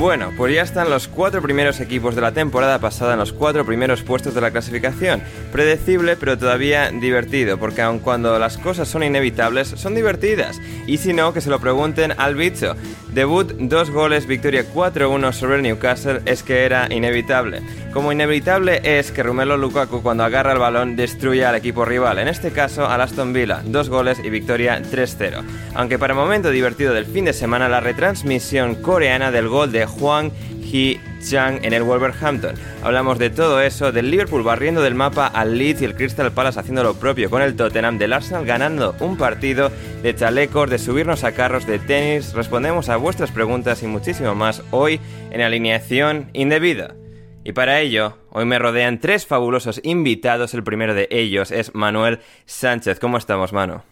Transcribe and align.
Bueno, 0.00 0.32
pues 0.34 0.54
ya 0.54 0.62
están 0.62 0.88
los 0.88 1.08
cuatro 1.08 1.42
primeros 1.42 1.78
equipos 1.78 2.14
de 2.14 2.22
la 2.22 2.32
temporada 2.32 2.78
pasada 2.78 3.12
en 3.12 3.18
los 3.18 3.34
cuatro 3.34 3.66
primeros 3.66 4.02
puestos 4.02 4.34
de 4.34 4.40
la 4.40 4.50
clasificación. 4.50 5.22
Predecible, 5.52 6.16
pero 6.16 6.38
todavía 6.38 6.90
divertido, 6.90 7.58
porque 7.58 7.82
aun 7.82 7.98
cuando 7.98 8.38
las 8.38 8.56
cosas 8.56 8.88
son 8.88 9.02
inevitables, 9.02 9.68
son 9.68 9.94
divertidas. 9.94 10.58
Y 10.86 10.96
si 10.96 11.12
no, 11.12 11.34
que 11.34 11.42
se 11.42 11.50
lo 11.50 11.60
pregunten 11.60 12.14
al 12.16 12.34
bicho. 12.34 12.76
Debut, 13.12 13.52
dos 13.58 13.90
goles, 13.90 14.26
victoria 14.26 14.64
4-1 14.72 15.32
sobre 15.34 15.56
el 15.56 15.62
Newcastle, 15.62 16.22
es 16.24 16.42
que 16.42 16.64
era 16.64 16.86
inevitable. 16.90 17.60
Como 17.92 18.12
inevitable 18.12 18.80
es 18.84 19.10
que 19.10 19.22
Romelu 19.22 19.58
Lukaku 19.58 20.00
cuando 20.00 20.22
agarra 20.22 20.52
el 20.52 20.60
balón 20.60 20.94
destruya 20.94 21.50
al 21.50 21.56
equipo 21.56 21.84
rival, 21.84 22.20
en 22.20 22.28
este 22.28 22.52
caso 22.52 22.86
al 22.88 23.00
Aston 23.00 23.32
Villa, 23.32 23.62
dos 23.64 23.88
goles 23.88 24.18
y 24.22 24.30
victoria 24.30 24.80
3-0. 24.80 25.42
Aunque 25.74 25.98
para 25.98 26.14
el 26.14 26.18
momento 26.20 26.50
divertido 26.50 26.94
del 26.94 27.04
fin 27.04 27.24
de 27.24 27.32
semana, 27.32 27.68
la 27.68 27.80
retransmisión 27.80 28.76
coreana 28.76 29.32
del 29.32 29.48
gol 29.48 29.72
de 29.72 29.89
Hwang 29.90 30.30
Hee 30.62 31.00
Chang 31.20 31.60
en 31.62 31.72
el 31.72 31.82
Wolverhampton. 31.82 32.54
Hablamos 32.82 33.18
de 33.18 33.30
todo 33.30 33.60
eso, 33.60 33.92
del 33.92 34.10
Liverpool 34.10 34.42
barriendo 34.42 34.82
del 34.82 34.94
mapa 34.94 35.26
al 35.26 35.58
Leeds 35.58 35.82
y 35.82 35.84
el 35.84 35.94
Crystal 35.94 36.32
Palace 36.32 36.60
haciendo 36.60 36.82
lo 36.82 36.94
propio 36.94 37.28
con 37.28 37.42
el 37.42 37.56
Tottenham, 37.56 37.98
del 37.98 38.12
Arsenal 38.12 38.46
ganando 38.46 38.94
un 39.00 39.16
partido, 39.16 39.70
de 40.02 40.14
chalecos, 40.14 40.70
de 40.70 40.78
subirnos 40.78 41.24
a 41.24 41.32
carros, 41.32 41.66
de 41.66 41.78
tenis. 41.78 42.32
Respondemos 42.32 42.88
a 42.88 42.96
vuestras 42.96 43.30
preguntas 43.30 43.82
y 43.82 43.86
muchísimo 43.86 44.34
más 44.34 44.62
hoy 44.70 45.00
en 45.30 45.40
alineación 45.40 46.30
indebida. 46.32 46.94
Y 47.42 47.52
para 47.52 47.80
ello, 47.80 48.18
hoy 48.30 48.44
me 48.44 48.58
rodean 48.58 49.00
tres 49.00 49.26
fabulosos 49.26 49.80
invitados. 49.82 50.54
El 50.54 50.62
primero 50.62 50.94
de 50.94 51.08
ellos 51.10 51.50
es 51.50 51.74
Manuel 51.74 52.20
Sánchez. 52.44 53.00
¿Cómo 53.00 53.16
estamos, 53.16 53.52
Mano? 53.52 53.89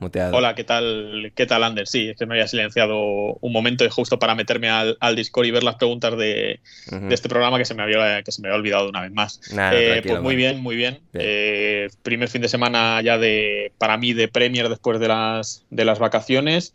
Muteado. 0.00 0.36
Hola, 0.36 0.54
¿qué 0.54 0.64
tal, 0.64 1.30
qué 1.34 1.46
tal, 1.46 1.62
Ander? 1.62 1.86
Sí, 1.86 2.08
es 2.08 2.16
que 2.16 2.26
me 2.26 2.34
había 2.34 2.48
silenciado 2.48 2.98
un 3.40 3.52
momento 3.52 3.84
y 3.84 3.88
justo 3.90 4.18
para 4.18 4.34
meterme 4.34 4.68
al, 4.68 4.96
al 4.98 5.14
Discord 5.14 5.46
y 5.46 5.50
ver 5.50 5.62
las 5.62 5.76
preguntas 5.76 6.16
de, 6.16 6.60
de 6.90 7.14
este 7.14 7.28
programa 7.28 7.58
que 7.58 7.64
se 7.64 7.74
me 7.74 7.82
había, 7.82 8.22
que 8.22 8.32
se 8.32 8.40
me 8.42 8.48
había 8.48 8.58
olvidado 8.58 8.88
una 8.88 9.02
vez 9.02 9.12
más. 9.12 9.40
Eh, 9.52 10.02
pues 10.04 10.20
muy 10.20 10.36
bien, 10.36 10.60
muy 10.60 10.74
bien. 10.74 11.00
Bien. 11.12 11.24
Eh, 11.26 11.88
primer 12.02 12.28
fin 12.28 12.42
de 12.42 12.48
semana 12.48 13.00
ya 13.02 13.18
de, 13.18 13.72
para 13.78 13.96
mí, 13.96 14.12
de 14.12 14.28
Premier 14.28 14.68
después 14.68 14.98
de 14.98 15.08
las, 15.08 15.64
de 15.70 15.84
las 15.84 15.98
vacaciones. 15.98 16.74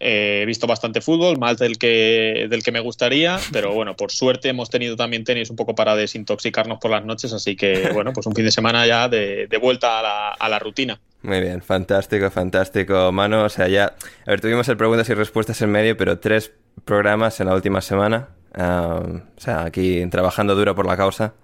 Eh, 0.00 0.40
he 0.42 0.46
visto 0.46 0.66
bastante 0.66 1.00
fútbol, 1.00 1.38
más 1.38 1.58
del 1.58 1.78
que, 1.78 2.46
del 2.48 2.62
que 2.62 2.72
me 2.72 2.80
gustaría, 2.80 3.38
pero 3.52 3.72
bueno, 3.72 3.96
por 3.96 4.12
suerte 4.12 4.48
hemos 4.48 4.70
tenido 4.70 4.96
también 4.96 5.24
tenis 5.24 5.50
un 5.50 5.56
poco 5.56 5.74
para 5.74 5.96
desintoxicarnos 5.96 6.78
por 6.78 6.90
las 6.90 7.04
noches, 7.04 7.32
así 7.32 7.56
que 7.56 7.90
bueno, 7.94 8.12
pues 8.12 8.26
un 8.26 8.34
fin 8.34 8.44
de 8.44 8.52
semana 8.52 8.86
ya 8.86 9.08
de, 9.08 9.46
de 9.48 9.56
vuelta 9.58 9.98
a 9.98 10.02
la, 10.02 10.28
a 10.30 10.48
la 10.48 10.58
rutina. 10.58 11.00
Muy 11.22 11.40
bien, 11.40 11.62
fantástico, 11.62 12.30
fantástico, 12.30 13.10
Mano. 13.10 13.44
O 13.44 13.48
sea, 13.48 13.66
ya. 13.66 13.96
A 14.24 14.30
ver, 14.30 14.40
tuvimos 14.40 14.68
el 14.68 14.76
preguntas 14.76 15.08
y 15.08 15.14
respuestas 15.14 15.60
en 15.62 15.70
medio, 15.70 15.96
pero 15.96 16.20
tres 16.20 16.52
programas 16.84 17.40
en 17.40 17.48
la 17.48 17.54
última 17.54 17.80
semana. 17.80 18.28
Ah, 18.54 19.02
o 19.36 19.40
sea, 19.40 19.64
aquí 19.64 20.06
trabajando 20.10 20.54
duro 20.54 20.74
por 20.74 20.86
la 20.86 20.96
causa. 20.96 21.34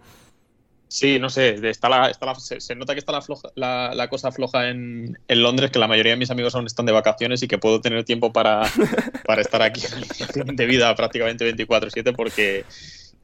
Sí, 0.87 1.19
no 1.19 1.29
sé, 1.29 1.57
está 1.69 1.89
la, 1.89 2.09
está 2.09 2.27
la- 2.27 2.35
se, 2.37 2.61
se 2.61 2.77
nota 2.77 2.95
que 2.95 3.01
está 3.01 3.11
la, 3.11 3.21
floja- 3.21 3.51
la, 3.57 3.93
la 3.95 4.09
cosa 4.09 4.31
floja 4.31 4.69
en, 4.69 5.19
en 5.27 5.43
Londres, 5.43 5.71
que 5.73 5.81
la 5.81 5.89
mayoría 5.89 6.13
de 6.13 6.19
mis 6.19 6.31
amigos 6.31 6.55
aún 6.55 6.67
están 6.67 6.87
de 6.87 6.93
vacaciones 6.93 7.43
y 7.43 7.49
que 7.49 7.59
puedo 7.59 7.81
tener 7.81 8.05
tiempo 8.05 8.33
para, 8.33 8.63
para 9.27 9.43
estar 9.43 9.61
aquí 9.63 9.83
de 10.45 10.67
vida 10.67 10.95
prácticamente 10.95 11.45
24/7 11.45 12.15
porque, 12.15 12.65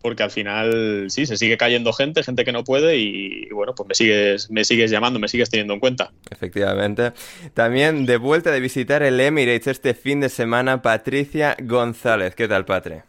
porque 0.03 0.22
al 0.25 0.32
final 0.32 1.06
sí, 1.10 1.26
se 1.26 1.37
sigue 1.37 1.56
cayendo 1.56 1.93
gente, 1.93 2.25
gente 2.25 2.44
que 2.44 2.50
no 2.53 2.65
puede 2.65 2.97
y, 2.97 3.49
bueno, 3.50 3.72
pues 3.76 3.87
me 3.88 3.94
sigues, 3.94 4.50
me 4.50 4.65
sigues 4.65 4.91
llamando, 4.91 5.20
me 5.20 5.28
sigues 5.28 5.49
teniendo 5.50 5.75
en 5.75 5.81
cuenta. 5.81 6.10
Efectivamente. 6.28 7.12
También 7.54 8.04
de 8.04 8.16
vuelta 8.16 8.50
de 8.50 8.59
visitar 8.59 9.04
el 9.04 9.20
Emirates 9.20 9.69
este 9.69 9.94
fin 9.94 10.19
de 10.20 10.28
semana, 10.28 10.82
Patricia 10.82 11.56
González. 11.62 12.34
¿Qué 12.34 12.49
tal, 12.49 12.65
Patre? 12.65 13.04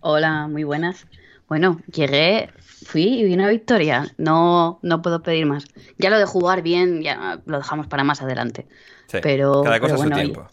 Hola, 0.00 0.48
muy 0.48 0.64
buenas. 0.64 1.06
Bueno, 1.50 1.80
llegué, 1.92 2.48
fui 2.86 3.02
y 3.18 3.24
vi 3.24 3.34
una 3.34 3.48
victoria. 3.48 4.06
No, 4.18 4.78
no 4.82 5.02
puedo 5.02 5.20
pedir 5.20 5.46
más. 5.46 5.64
Ya 5.98 6.08
lo 6.08 6.16
de 6.16 6.24
jugar 6.24 6.62
bien, 6.62 7.02
ya 7.02 7.42
lo 7.44 7.58
dejamos 7.58 7.88
para 7.88 8.04
más 8.04 8.22
adelante. 8.22 8.68
Sí, 9.08 9.18
Pero- 9.20 9.60
cada 9.64 9.80
cosa 9.80 9.96
pero 9.96 10.00
a 10.00 10.04
su 10.04 10.10
tiempo. 10.14 10.46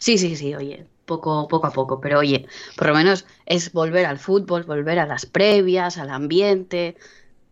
Sí, 0.00 0.18
sí, 0.18 0.34
sí, 0.34 0.52
oye, 0.56 0.86
poco, 1.04 1.46
poco 1.46 1.68
a 1.68 1.70
poco. 1.70 2.00
Pero 2.00 2.18
oye, 2.18 2.48
por 2.76 2.88
lo 2.88 2.94
menos 2.94 3.26
es 3.46 3.72
volver 3.72 4.06
al 4.06 4.18
fútbol, 4.18 4.64
volver 4.64 4.98
a 4.98 5.06
las 5.06 5.24
previas, 5.24 5.98
al 5.98 6.10
ambiente. 6.10 6.96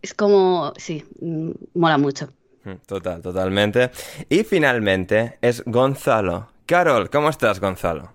Es 0.01 0.13
como, 0.13 0.73
sí, 0.75 1.05
mm, 1.21 1.51
mola 1.75 1.97
mucho. 1.97 2.33
Mm, 2.65 2.73
Total, 2.85 3.21
totalmente. 3.21 3.91
Y 4.27 4.43
finalmente 4.43 5.37
es 5.41 5.63
Gonzalo. 5.65 6.49
Carol, 6.65 7.09
¿cómo 7.09 7.29
estás, 7.29 7.61
Gonzalo? 7.61 8.11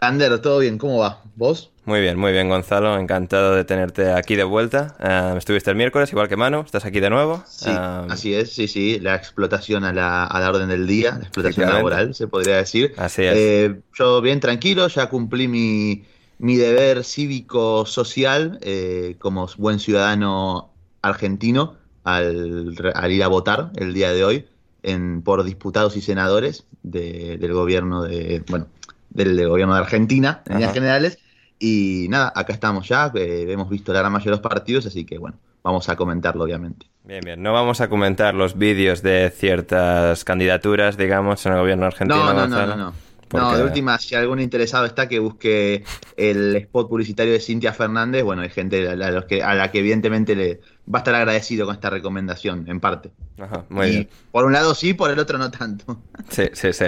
Ander, 0.00 0.38
¿todo 0.40 0.58
bien? 0.60 0.78
¿Cómo 0.78 0.98
va? 0.98 1.22
¿Vos? 1.34 1.70
Muy 1.84 2.00
bien, 2.00 2.18
muy 2.18 2.30
bien, 2.32 2.48
Gonzalo. 2.48 2.98
Encantado 2.98 3.54
de 3.54 3.64
tenerte 3.64 4.12
aquí 4.12 4.36
de 4.36 4.44
vuelta. 4.44 4.94
Ah, 5.00 5.34
estuviste 5.36 5.70
el 5.70 5.76
miércoles, 5.76 6.10
igual 6.12 6.28
que 6.28 6.36
Manu. 6.36 6.60
¿Estás 6.60 6.84
aquí 6.84 7.00
de 7.00 7.08
nuevo? 7.10 7.42
Sí, 7.48 7.70
Ah, 7.70 8.06
así 8.10 8.34
es, 8.34 8.52
sí, 8.52 8.68
sí, 8.68 9.00
la 9.00 9.14
explotación 9.16 9.84
a 9.84 9.92
la, 9.92 10.24
a 10.24 10.40
la 10.40 10.50
orden 10.50 10.68
del 10.68 10.86
día, 10.86 11.12
la 11.12 11.22
explotación 11.24 11.70
laboral, 11.70 12.14
se 12.14 12.28
podría 12.28 12.56
decir. 12.56 12.92
Así 12.98 13.22
es. 13.24 13.34
Eh, 13.36 13.80
yo 13.98 14.20
bien 14.20 14.40
tranquilo, 14.40 14.86
ya 14.88 15.08
cumplí 15.08 15.48
mi, 15.48 16.04
mi 16.38 16.56
deber 16.56 17.02
cívico-social 17.04 18.58
eh, 18.60 19.16
como 19.18 19.48
buen 19.56 19.78
ciudadano 19.78 20.70
argentino 21.02 21.76
al, 22.04 22.74
al 22.94 23.12
ir 23.12 23.22
a 23.24 23.28
votar 23.28 23.70
el 23.76 23.94
día 23.94 24.12
de 24.12 24.24
hoy. 24.24 24.46
en, 24.82 25.22
por 25.22 25.42
diputados 25.44 25.96
y 25.96 26.02
senadores 26.02 26.64
del 26.82 27.52
gobierno 27.52 28.02
de, 28.04 28.44
bueno, 28.48 28.68
del, 29.10 29.48
gobierno 29.48 29.74
de 29.74 29.80
Argentina, 29.80 30.42
en 30.46 30.54
líneas 30.54 30.72
generales. 30.72 31.18
Y 31.58 32.06
nada, 32.08 32.32
acá 32.34 32.52
estamos 32.52 32.86
ya, 32.88 33.10
eh, 33.14 33.46
hemos 33.48 33.68
visto 33.68 33.92
la 33.92 34.00
gran 34.00 34.12
mayoría 34.12 34.36
de 34.36 34.42
los 34.42 34.50
partidos, 34.50 34.86
así 34.86 35.04
que 35.04 35.18
bueno, 35.18 35.38
vamos 35.62 35.88
a 35.88 35.96
comentarlo 35.96 36.44
obviamente. 36.44 36.86
Bien, 37.04 37.20
bien, 37.24 37.42
no 37.42 37.52
vamos 37.52 37.80
a 37.80 37.88
comentar 37.88 38.34
los 38.34 38.56
vídeos 38.56 39.02
de 39.02 39.32
ciertas 39.34 40.24
candidaturas, 40.24 40.96
digamos, 40.96 41.44
en 41.46 41.52
el 41.54 41.58
gobierno 41.58 41.86
argentino. 41.86 42.32
No, 42.32 42.46
no, 42.46 42.46
no, 42.46 42.66
no, 42.66 42.76
no. 42.76 43.08
No, 43.32 43.56
de 43.56 43.62
última, 43.62 43.98
si 43.98 44.14
algún 44.14 44.40
interesado 44.40 44.86
está, 44.86 45.08
que 45.08 45.18
busque 45.18 45.84
el 46.16 46.56
spot 46.56 46.88
publicitario 46.88 47.32
de 47.32 47.40
Cintia 47.40 47.72
Fernández. 47.72 48.22
Bueno, 48.22 48.42
hay 48.42 48.48
gente 48.48 48.88
a, 48.88 48.94
los 48.94 49.26
que, 49.26 49.42
a 49.42 49.54
la 49.54 49.70
que 49.70 49.80
evidentemente 49.80 50.34
le 50.34 50.60
va 50.92 50.98
a 50.98 51.00
estar 51.00 51.14
agradecido 51.14 51.66
con 51.66 51.74
esta 51.74 51.90
recomendación, 51.90 52.64
en 52.68 52.80
parte. 52.80 53.10
Ajá, 53.38 53.64
muy 53.68 53.90
bien. 53.90 54.08
Por 54.32 54.44
un 54.44 54.52
lado 54.52 54.74
sí, 54.74 54.94
por 54.94 55.10
el 55.10 55.18
otro 55.18 55.38
no 55.38 55.50
tanto. 55.50 55.98
Sí, 56.30 56.44
sí, 56.52 56.74
sí. 56.74 56.84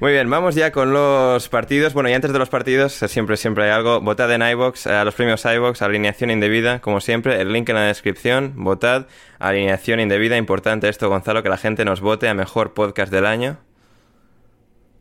Muy 0.00 0.10
bien, 0.10 0.28
vamos 0.28 0.56
ya 0.56 0.72
con 0.72 0.92
los 0.92 1.48
partidos. 1.48 1.94
Bueno, 1.94 2.08
y 2.08 2.12
antes 2.12 2.32
de 2.32 2.38
los 2.40 2.48
partidos, 2.48 3.00
eh, 3.04 3.08
siempre, 3.08 3.36
siempre 3.36 3.64
hay 3.64 3.70
algo. 3.70 4.00
Votad 4.00 4.32
en 4.32 4.42
iBox, 4.42 4.88
a 4.88 5.04
los 5.04 5.14
premios 5.14 5.44
iBox, 5.44 5.80
alineación 5.82 6.32
indebida, 6.32 6.80
como 6.80 7.00
siempre. 7.00 7.40
El 7.40 7.52
link 7.52 7.68
en 7.68 7.76
la 7.76 7.82
descripción. 7.82 8.54
Votad, 8.56 9.06
alineación 9.38 10.00
indebida. 10.00 10.36
Importante 10.36 10.88
esto, 10.88 11.08
Gonzalo, 11.08 11.44
que 11.44 11.48
la 11.48 11.56
gente 11.56 11.84
nos 11.84 12.00
vote 12.00 12.28
a 12.28 12.34
mejor 12.34 12.74
podcast 12.74 13.12
del 13.12 13.26
año. 13.26 13.58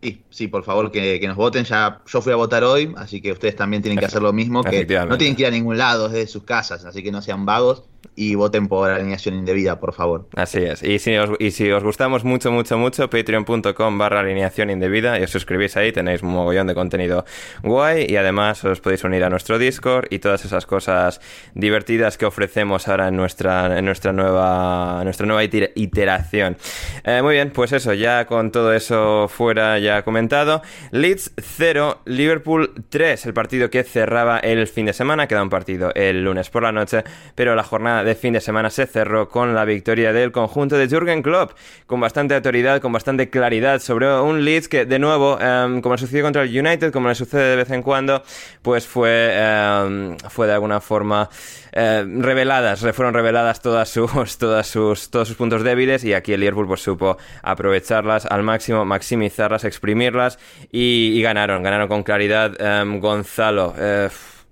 Sí, 0.04 0.24
sí, 0.30 0.48
por 0.48 0.64
favor, 0.64 0.92
que, 0.92 1.20
nos 1.28 1.36
voten. 1.36 1.64
Ya 1.64 2.02
yo 2.06 2.22
fui 2.22 2.32
a 2.32 2.36
votar 2.36 2.64
hoy, 2.64 2.94
así 2.96 3.22
que 3.22 3.32
ustedes 3.32 3.56
también 3.56 3.82
tienen 3.82 3.98
que 3.98 4.06
hacer 4.06 4.22
lo 4.22 4.34
mismo, 4.34 4.64
que 4.64 4.86
no 4.86 5.18
tienen 5.18 5.36
que 5.36 5.42
ir 5.42 5.48
a 5.48 5.52
ningún 5.52 5.80
lado 5.80 6.10
desde 6.10 6.28
sus 6.28 6.44
casas, 6.44 6.86
así 6.86 7.02
que 7.02 7.12
no 7.12 7.24
sean 7.24 7.44
vagos 7.48 7.89
y 8.20 8.36
voten 8.36 8.68
por 8.68 8.92
alineación 8.92 9.36
indebida, 9.36 9.80
por 9.80 9.94
favor. 9.94 10.28
Así 10.36 10.60
es. 10.60 10.84
Y 10.84 11.00
si 11.00 11.16
os, 11.16 11.30
y 11.40 11.52
si 11.52 11.72
os 11.72 11.82
gustamos 11.82 12.26
mucho, 12.26 12.52
mucho, 12.52 12.78
mucho, 12.78 13.10
patreon.com 13.10 13.98
barra 13.98 14.20
alineación 14.20 14.70
indebida 14.70 15.18
y 15.18 15.24
os 15.24 15.32
suscribís 15.32 15.78
ahí, 15.78 15.94
tenéis 15.94 16.22
un 16.22 16.32
mogollón 16.32 16.68
de 16.68 16.76
contenido 16.76 17.24
guay 17.64 18.08
y 18.10 18.18
además 18.18 18.66
os 18.66 18.82
podéis 18.82 19.06
unir 19.06 19.24
a 19.24 19.30
nuestro 19.30 19.58
Discord 19.58 20.08
y 20.10 20.20
todas 20.20 20.44
esas 20.44 20.66
cosas 20.66 21.22
divertidas 21.54 22.18
que 22.18 22.26
ofrecemos 22.26 22.90
ahora 22.90 23.08
en 23.08 23.16
nuestra, 23.16 23.80
en 23.80 23.86
nuestra 23.86 24.12
nueva, 24.12 25.02
nuestra 25.06 25.26
nueva 25.26 25.46
iteración. 25.46 26.58
Eh, 27.06 27.22
muy 27.22 27.36
bien, 27.36 27.52
pues 27.52 27.72
eso, 27.72 27.94
ya 27.94 28.26
con 28.26 28.52
todo 28.52 28.74
eso 28.74 29.30
fuera 29.30 29.80
ya 29.80 30.02
comentado. 30.02 30.62
Leeds 30.92 31.32
0, 31.38 32.02
Liverpool 32.04 32.74
3, 32.90 33.28
el 33.28 33.34
partido 33.34 33.70
que 33.70 33.84
cerraba 33.84 34.40
el 34.40 34.68
fin 34.68 34.88
de 34.88 34.94
semana, 34.94 35.26
queda 35.26 35.42
un 35.42 35.50
partido 35.50 35.94
el 35.96 36.26
lunes 36.26 36.50
por 36.50 36.64
la 36.64 36.74
noche, 36.74 37.06
pero 37.36 37.56
la 37.56 37.64
jornada 37.64 38.04
de 38.04 38.09
fin 38.16 38.34
de 38.34 38.42
semana 38.42 38.70
se 38.70 38.86
cerró 38.86 39.30
con 39.30 39.56
la 39.56 39.66
victoria 39.66 40.14
del 40.14 40.32
conjunto 40.32 40.78
de 40.78 40.88
Jürgen 40.88 41.22
Klopp, 41.22 41.52
con 41.86 42.00
bastante 42.00 42.36
autoridad, 42.36 42.82
con 42.82 42.92
bastante 42.92 43.30
claridad 43.30 43.80
sobre 43.80 44.08
un 44.22 44.44
Leeds 44.44 44.68
que, 44.68 44.86
de 44.86 45.00
nuevo, 45.00 45.40
em, 45.40 45.82
como 45.82 45.96
le 45.96 46.00
sucedió 46.00 46.24
contra 46.24 46.44
el 46.44 46.58
United, 46.58 46.92
como 46.92 47.10
le 47.10 47.16
sucede 47.16 47.52
de 47.52 47.56
vez 47.56 47.72
en 47.72 47.82
cuando, 47.82 48.24
pues 48.62 48.88
fue, 48.88 49.32
em, 49.34 50.18
fue 50.30 50.48
de 50.48 50.54
alguna 50.54 50.82
forma 50.82 51.30
eh, 51.72 52.04
reveladas, 52.08 52.80
fueron 52.94 53.14
reveladas 53.14 53.62
todas 53.62 53.90
sus, 53.90 54.10
todas 54.38 54.68
sus, 54.68 55.10
todos 55.10 55.28
sus 55.28 55.38
puntos 55.38 55.64
débiles 55.64 56.04
y 56.04 56.14
aquí 56.14 56.34
el 56.34 56.40
Liverpool 56.40 56.68
pues 56.68 56.82
supo 56.82 57.18
aprovecharlas 57.44 58.26
al 58.26 58.44
máximo, 58.44 58.86
maximizarlas, 58.86 59.64
exprimirlas 59.66 60.40
y, 60.72 61.22
ganaron, 61.22 61.62
ganaron 61.64 61.88
con 61.88 62.04
claridad. 62.04 62.58
Gonzalo, 63.00 63.74
eh, 63.78 64.10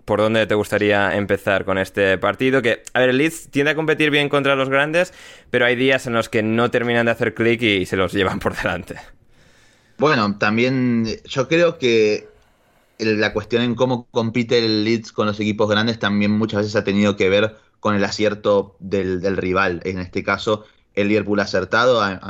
¿por 0.07 0.21
dónde 0.21 0.47
te 0.47 0.55
gustaría 0.55 1.17
empezar 1.17 1.65
con 1.65 1.77
este 1.77 2.17
partido? 2.17 2.61
Que, 2.61 2.81
a 2.93 3.01
ver, 3.01 3.09
el 3.09 3.17
Leeds 3.17 3.49
tiende 3.49 3.71
a 3.71 3.75
competir 3.75 4.09
bien 4.09 4.29
contra 4.29 4.55
los 4.55 4.69
grandes, 4.69 5.13
pero 5.49 5.65
hay 5.65 5.75
días 5.75 6.07
en 6.07 6.13
los 6.13 6.29
que 6.29 6.41
no 6.41 6.71
terminan 6.71 7.07
de 7.07 7.11
hacer 7.11 7.33
clic 7.33 7.61
y 7.61 7.85
se 7.85 7.97
los 7.97 8.13
llevan 8.13 8.39
por 8.39 8.55
delante. 8.55 8.95
Bueno, 9.97 10.37
también 10.37 11.05
yo 11.25 11.49
creo 11.49 11.77
que 11.77 12.29
la 12.99 13.33
cuestión 13.33 13.63
en 13.63 13.75
cómo 13.75 14.07
compite 14.09 14.59
el 14.59 14.85
Leeds 14.85 15.11
con 15.11 15.27
los 15.27 15.41
equipos 15.41 15.69
grandes 15.69 15.99
también 15.99 16.31
muchas 16.31 16.61
veces 16.61 16.77
ha 16.77 16.85
tenido 16.85 17.17
que 17.17 17.27
ver 17.27 17.57
con 17.81 17.93
el 17.93 18.03
acierto 18.05 18.77
del, 18.79 19.35
rival. 19.35 19.81
En 19.83 19.99
este 19.99 20.23
caso, 20.23 20.63
el 20.95 21.09
Liverpool 21.09 21.41
acertado 21.41 22.01
ha, 22.01 22.21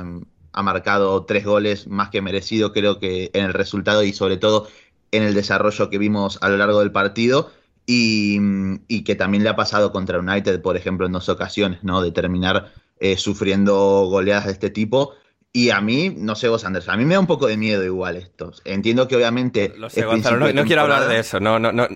ha, 0.52 0.64
marcado 0.64 1.26
tres 1.26 1.46
goles 1.46 1.86
más 1.86 2.10
que 2.10 2.24
merecido, 2.24 2.74
creo 2.74 2.98
que 2.98 3.30
en 3.34 3.46
el 3.46 3.54
resultado 3.54 4.02
y 4.02 4.14
sobre 4.14 4.38
todo 4.38 4.68
en 5.12 5.22
el 5.22 5.36
desarrollo 5.36 5.92
que 5.92 6.00
vimos 6.00 6.40
a 6.42 6.50
lo 6.50 6.58
largo 6.58 6.80
del 6.80 6.92
partido. 6.92 7.52
Y, 7.90 9.04
que 9.06 9.16
también 9.16 9.46
le 9.46 9.50
ha 9.50 9.56
pasado 9.56 9.94
contra 9.94 10.20
United, 10.20 10.62
por 10.62 10.76
ejemplo, 10.76 11.06
en 11.06 11.14
dos 11.14 11.30
ocasiones, 11.30 11.84
¿no? 11.84 12.02
De 12.02 12.12
terminar 12.12 12.74
eh, 13.00 13.18
sufriendo 13.18 14.08
goleadas 14.10 14.46
de 14.46 14.52
este 14.52 14.70
tipo. 14.70 15.14
Y 15.54 15.70
a 15.70 15.80
mí, 15.80 16.14
no 16.16 16.36
sé 16.36 16.50
vos, 16.50 16.66
Andrés, 16.66 16.90
a 16.90 16.98
mí 16.98 17.06
me 17.06 17.14
da 17.14 17.22
un 17.22 17.28
poco 17.28 17.48
de 17.48 17.56
miedo 17.56 17.84
igual 17.86 18.18
esto. 18.18 18.52
Entiendo 18.66 19.08
que 19.08 19.16
obviamente... 19.16 19.74
Lo 19.78 19.90
sé, 19.90 20.04
Gonzalo, 20.04 20.52
no, 20.54 20.66
quiero 20.66 20.82
hablar 20.82 21.08
de 21.08 21.20
eso, 21.20 21.40
no, 21.40 21.60
no, 21.60 21.72
no, 21.72 21.88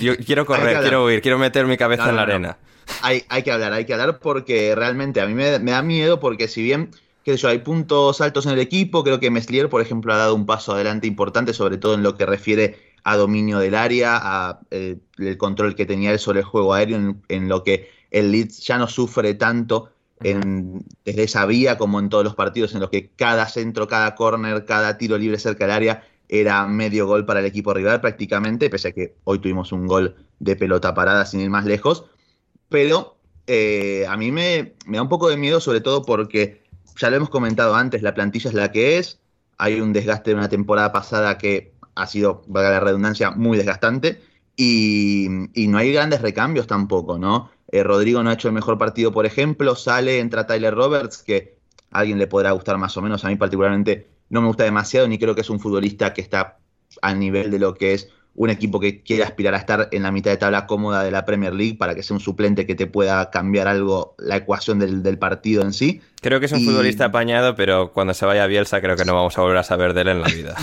yo 0.00 0.16
quiero 0.24 0.46
correr, 0.46 0.80
quiero 0.80 1.04
huir, 1.04 1.20
quiero 1.20 1.38
meter 1.38 1.66
mi 1.66 1.76
cabeza 1.76 2.08
en 2.08 2.16
la 2.16 2.22
arena. 2.22 2.58
Hay, 3.02 3.24
hay, 3.28 3.42
que 3.42 3.50
hablar, 3.50 3.72
hay 3.72 3.84
que 3.84 3.92
hablar 3.92 4.20
porque 4.20 4.74
realmente 4.76 5.20
a 5.20 5.26
mí 5.26 5.34
me, 5.34 5.58
da 5.58 5.82
miedo 5.82 6.20
porque 6.20 6.46
si 6.46 6.62
bien, 6.62 6.92
sé 7.24 7.36
yo, 7.36 7.48
hay 7.48 7.58
puntos 7.58 8.20
altos 8.20 8.46
en 8.46 8.52
el 8.52 8.60
equipo, 8.60 9.02
creo 9.02 9.18
que 9.18 9.30
Meslier, 9.30 9.68
por 9.68 9.82
ejemplo, 9.82 10.14
ha 10.14 10.16
dado 10.16 10.36
un 10.36 10.46
paso 10.46 10.72
adelante 10.72 11.08
importante, 11.08 11.52
sobre 11.52 11.78
todo 11.78 11.94
en 11.94 12.04
lo 12.04 12.16
que 12.16 12.24
refiere 12.24 12.85
a 13.08 13.16
dominio 13.16 13.60
del 13.60 13.76
área, 13.76 14.18
a 14.20 14.60
eh, 14.72 14.96
el 15.18 15.36
control 15.38 15.76
que 15.76 15.86
tenía 15.86 16.10
él 16.10 16.18
sobre 16.18 16.40
el 16.40 16.44
juego 16.44 16.74
aéreo, 16.74 17.14
en, 17.28 17.48
lo 17.48 17.62
que 17.62 17.88
el 18.10 18.32
Leeds 18.32 18.66
ya 18.66 18.78
no 18.78 18.88
sufre 18.88 19.34
tanto 19.34 19.90
en, 20.24 20.84
desde 21.04 21.22
esa 21.22 21.46
vía 21.46 21.78
como 21.78 22.00
en 22.00 22.08
todos 22.08 22.24
los 22.24 22.34
partidos, 22.34 22.74
en 22.74 22.80
los 22.80 22.90
que 22.90 23.10
cada 23.14 23.46
centro, 23.46 23.86
cada 23.86 24.16
córner, 24.16 24.64
cada 24.64 24.98
tiro 24.98 25.16
libre 25.18 25.38
cerca 25.38 25.66
del 25.66 25.74
área 25.74 26.04
era 26.28 26.66
medio 26.66 27.06
gol 27.06 27.24
para 27.24 27.38
el 27.38 27.46
equipo 27.46 27.72
rival 27.72 28.00
prácticamente, 28.00 28.68
pese 28.70 28.88
a 28.88 28.92
que 28.92 29.14
hoy 29.22 29.38
tuvimos 29.38 29.70
un 29.70 29.86
gol 29.86 30.16
de 30.40 30.56
pelota 30.56 30.92
parada 30.92 31.26
sin 31.26 31.38
ir 31.38 31.48
más 31.48 31.64
lejos. 31.64 32.06
Pero 32.68 33.18
eh, 33.46 34.04
a 34.08 34.16
mí 34.16 34.32
me, 34.32 34.74
me 34.84 34.96
da 34.96 35.04
un 35.04 35.08
poco 35.08 35.28
de 35.28 35.36
miedo, 35.36 35.60
sobre 35.60 35.80
todo 35.80 36.02
porque 36.02 36.60
ya 36.96 37.08
lo 37.08 37.18
hemos 37.18 37.30
comentado 37.30 37.76
antes, 37.76 38.02
la 38.02 38.14
plantilla 38.14 38.50
es 38.50 38.54
la 38.54 38.72
que 38.72 38.98
es, 38.98 39.20
hay 39.58 39.80
un 39.80 39.92
desgaste 39.92 40.30
de 40.30 40.36
una 40.36 40.48
temporada 40.48 40.90
pasada 40.90 41.38
que 41.38 41.75
ha 41.96 42.06
sido, 42.06 42.42
valga 42.46 42.70
la 42.70 42.80
redundancia, 42.80 43.32
muy 43.32 43.56
desgastante 43.56 44.20
y, 44.54 45.26
no 45.28 45.78
hay 45.78 45.92
grandes 45.92 46.22
recambios 46.22 46.66
tampoco, 46.66 47.18
¿no? 47.18 47.50
Eh, 47.72 47.82
Rodrigo 47.82 48.22
no 48.22 48.30
ha 48.30 48.34
hecho 48.34 48.48
el 48.48 48.54
mejor 48.54 48.78
partido, 48.78 49.12
por 49.12 49.26
ejemplo, 49.26 49.74
sale, 49.74 50.20
entra 50.20 50.46
Tyler 50.46 50.74
Roberts, 50.74 51.22
que 51.22 51.58
a 51.90 52.00
alguien 52.00 52.18
le 52.18 52.26
podrá 52.26 52.52
gustar 52.52 52.78
más 52.78 52.96
o 52.96 53.02
menos, 53.02 53.24
a 53.24 53.28
mí 53.28 53.36
particularmente 53.36 54.06
no 54.28 54.40
me 54.40 54.48
gusta 54.48 54.64
demasiado, 54.64 55.08
ni 55.08 55.18
creo 55.18 55.34
que 55.34 55.40
es 55.40 55.50
un 55.50 55.58
futbolista 55.58 56.14
que 56.14 56.20
está 56.20 56.58
al 57.02 57.18
nivel 57.18 57.50
de 57.50 57.58
lo 57.58 57.74
que 57.74 57.94
es 57.94 58.08
un 58.36 58.50
equipo 58.50 58.78
que 58.78 59.02
quiere 59.02 59.24
aspirar 59.24 59.54
a 59.54 59.58
estar 59.58 59.88
en 59.92 60.02
la 60.02 60.12
mitad 60.12 60.30
de 60.30 60.36
tabla 60.36 60.66
cómoda 60.66 61.02
de 61.02 61.10
la 61.10 61.24
Premier 61.24 61.54
League 61.54 61.76
para 61.76 61.94
que 61.94 62.02
sea 62.02 62.14
un 62.14 62.20
suplente 62.20 62.66
que 62.66 62.74
te 62.74 62.86
pueda 62.86 63.30
cambiar 63.30 63.66
algo 63.66 64.14
la 64.18 64.36
ecuación 64.36 64.78
del, 64.78 65.18
partido 65.18 65.62
en 65.62 65.72
sí. 65.72 66.02
Creo 66.20 66.38
que 66.38 66.46
es 66.46 66.52
un 66.52 66.62
futbolista 66.62 67.06
apañado, 67.06 67.54
pero 67.56 67.92
cuando 67.92 68.12
se 68.12 68.26
vaya 68.26 68.44
a 68.44 68.46
Bielsa 68.46 68.82
creo 68.82 68.96
que 68.96 69.06
no 69.06 69.14
vamos 69.14 69.38
a 69.38 69.40
volver 69.40 69.56
a 69.56 69.62
saber 69.62 69.94
de 69.94 70.02
él 70.02 70.08
en 70.08 70.20
la 70.20 70.28
vida. 70.28 70.54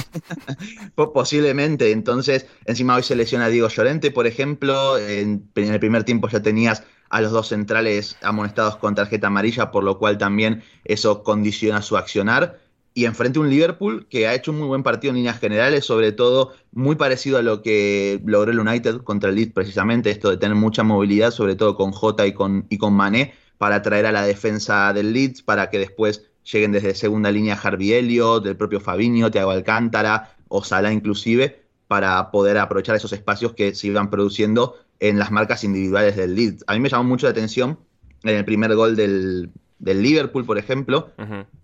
Posiblemente. 1.13 1.91
Entonces, 1.91 2.45
encima 2.65 2.95
hoy 2.95 3.03
se 3.03 3.15
lesiona 3.15 3.49
Diego 3.49 3.69
Llorente, 3.69 4.11
por 4.11 4.27
ejemplo. 4.27 4.99
En, 4.99 5.49
en 5.55 5.73
el 5.73 5.79
primer 5.79 6.03
tiempo 6.03 6.29
ya 6.29 6.41
tenías 6.41 6.83
a 7.09 7.21
los 7.21 7.31
dos 7.31 7.47
centrales 7.47 8.17
amonestados 8.21 8.75
con 8.77 8.93
tarjeta 8.93 9.27
amarilla, 9.27 9.71
por 9.71 9.83
lo 9.83 9.97
cual 9.97 10.17
también 10.17 10.63
eso 10.83 11.23
condiciona 11.23 11.81
su 11.81 11.97
accionar 11.97 12.59
y 12.93 13.05
enfrente 13.05 13.39
un 13.39 13.49
Liverpool 13.49 14.07
que 14.07 14.27
ha 14.27 14.35
hecho 14.35 14.51
un 14.51 14.59
muy 14.59 14.67
buen 14.67 14.83
partido 14.83 15.11
en 15.11 15.17
líneas 15.17 15.39
generales, 15.39 15.85
sobre 15.85 16.11
todo 16.11 16.53
muy 16.71 16.95
parecido 16.95 17.37
a 17.37 17.41
lo 17.41 17.61
que 17.61 18.21
logró 18.25 18.51
el 18.51 18.59
United 18.59 18.97
contra 19.01 19.29
el 19.29 19.35
Leeds 19.35 19.53
precisamente, 19.53 20.11
esto 20.11 20.29
de 20.29 20.37
tener 20.37 20.55
mucha 20.55 20.83
movilidad, 20.83 21.31
sobre 21.31 21.55
todo 21.55 21.75
con 21.75 21.91
Jota 21.91 22.27
y 22.27 22.33
con, 22.33 22.65
y 22.69 22.77
con 22.77 22.93
Mané, 22.93 23.33
para 23.57 23.77
atraer 23.77 24.05
a 24.05 24.11
la 24.11 24.23
defensa 24.23 24.93
del 24.93 25.13
Leeds, 25.13 25.41
para 25.41 25.69
que 25.69 25.79
después 25.79 26.29
lleguen 26.51 26.71
desde 26.71 26.93
segunda 26.93 27.31
línea 27.31 27.59
Harvey 27.61 27.93
Elliott, 27.93 28.43
del 28.43 28.57
propio 28.57 28.79
Fabinho, 28.79 29.31
Thiago 29.31 29.51
Alcántara 29.51 30.35
o 30.47 30.63
Salah 30.63 30.91
inclusive, 30.91 31.63
para 31.87 32.31
poder 32.31 32.57
aprovechar 32.57 32.95
esos 32.95 33.13
espacios 33.13 33.53
que 33.53 33.73
se 33.73 33.87
iban 33.87 34.09
produciendo 34.09 34.75
en 34.99 35.17
las 35.17 35.31
marcas 35.31 35.63
individuales 35.63 36.15
del 36.15 36.35
Leeds. 36.35 36.63
A 36.67 36.73
mí 36.73 36.79
me 36.79 36.89
llamó 36.89 37.03
mucho 37.05 37.25
la 37.25 37.31
atención 37.31 37.79
en 38.23 38.35
el 38.35 38.45
primer 38.45 38.75
gol 38.75 38.95
del, 38.95 39.51
del 39.79 40.01
Liverpool, 40.01 40.45
por 40.45 40.57
ejemplo, 40.57 41.11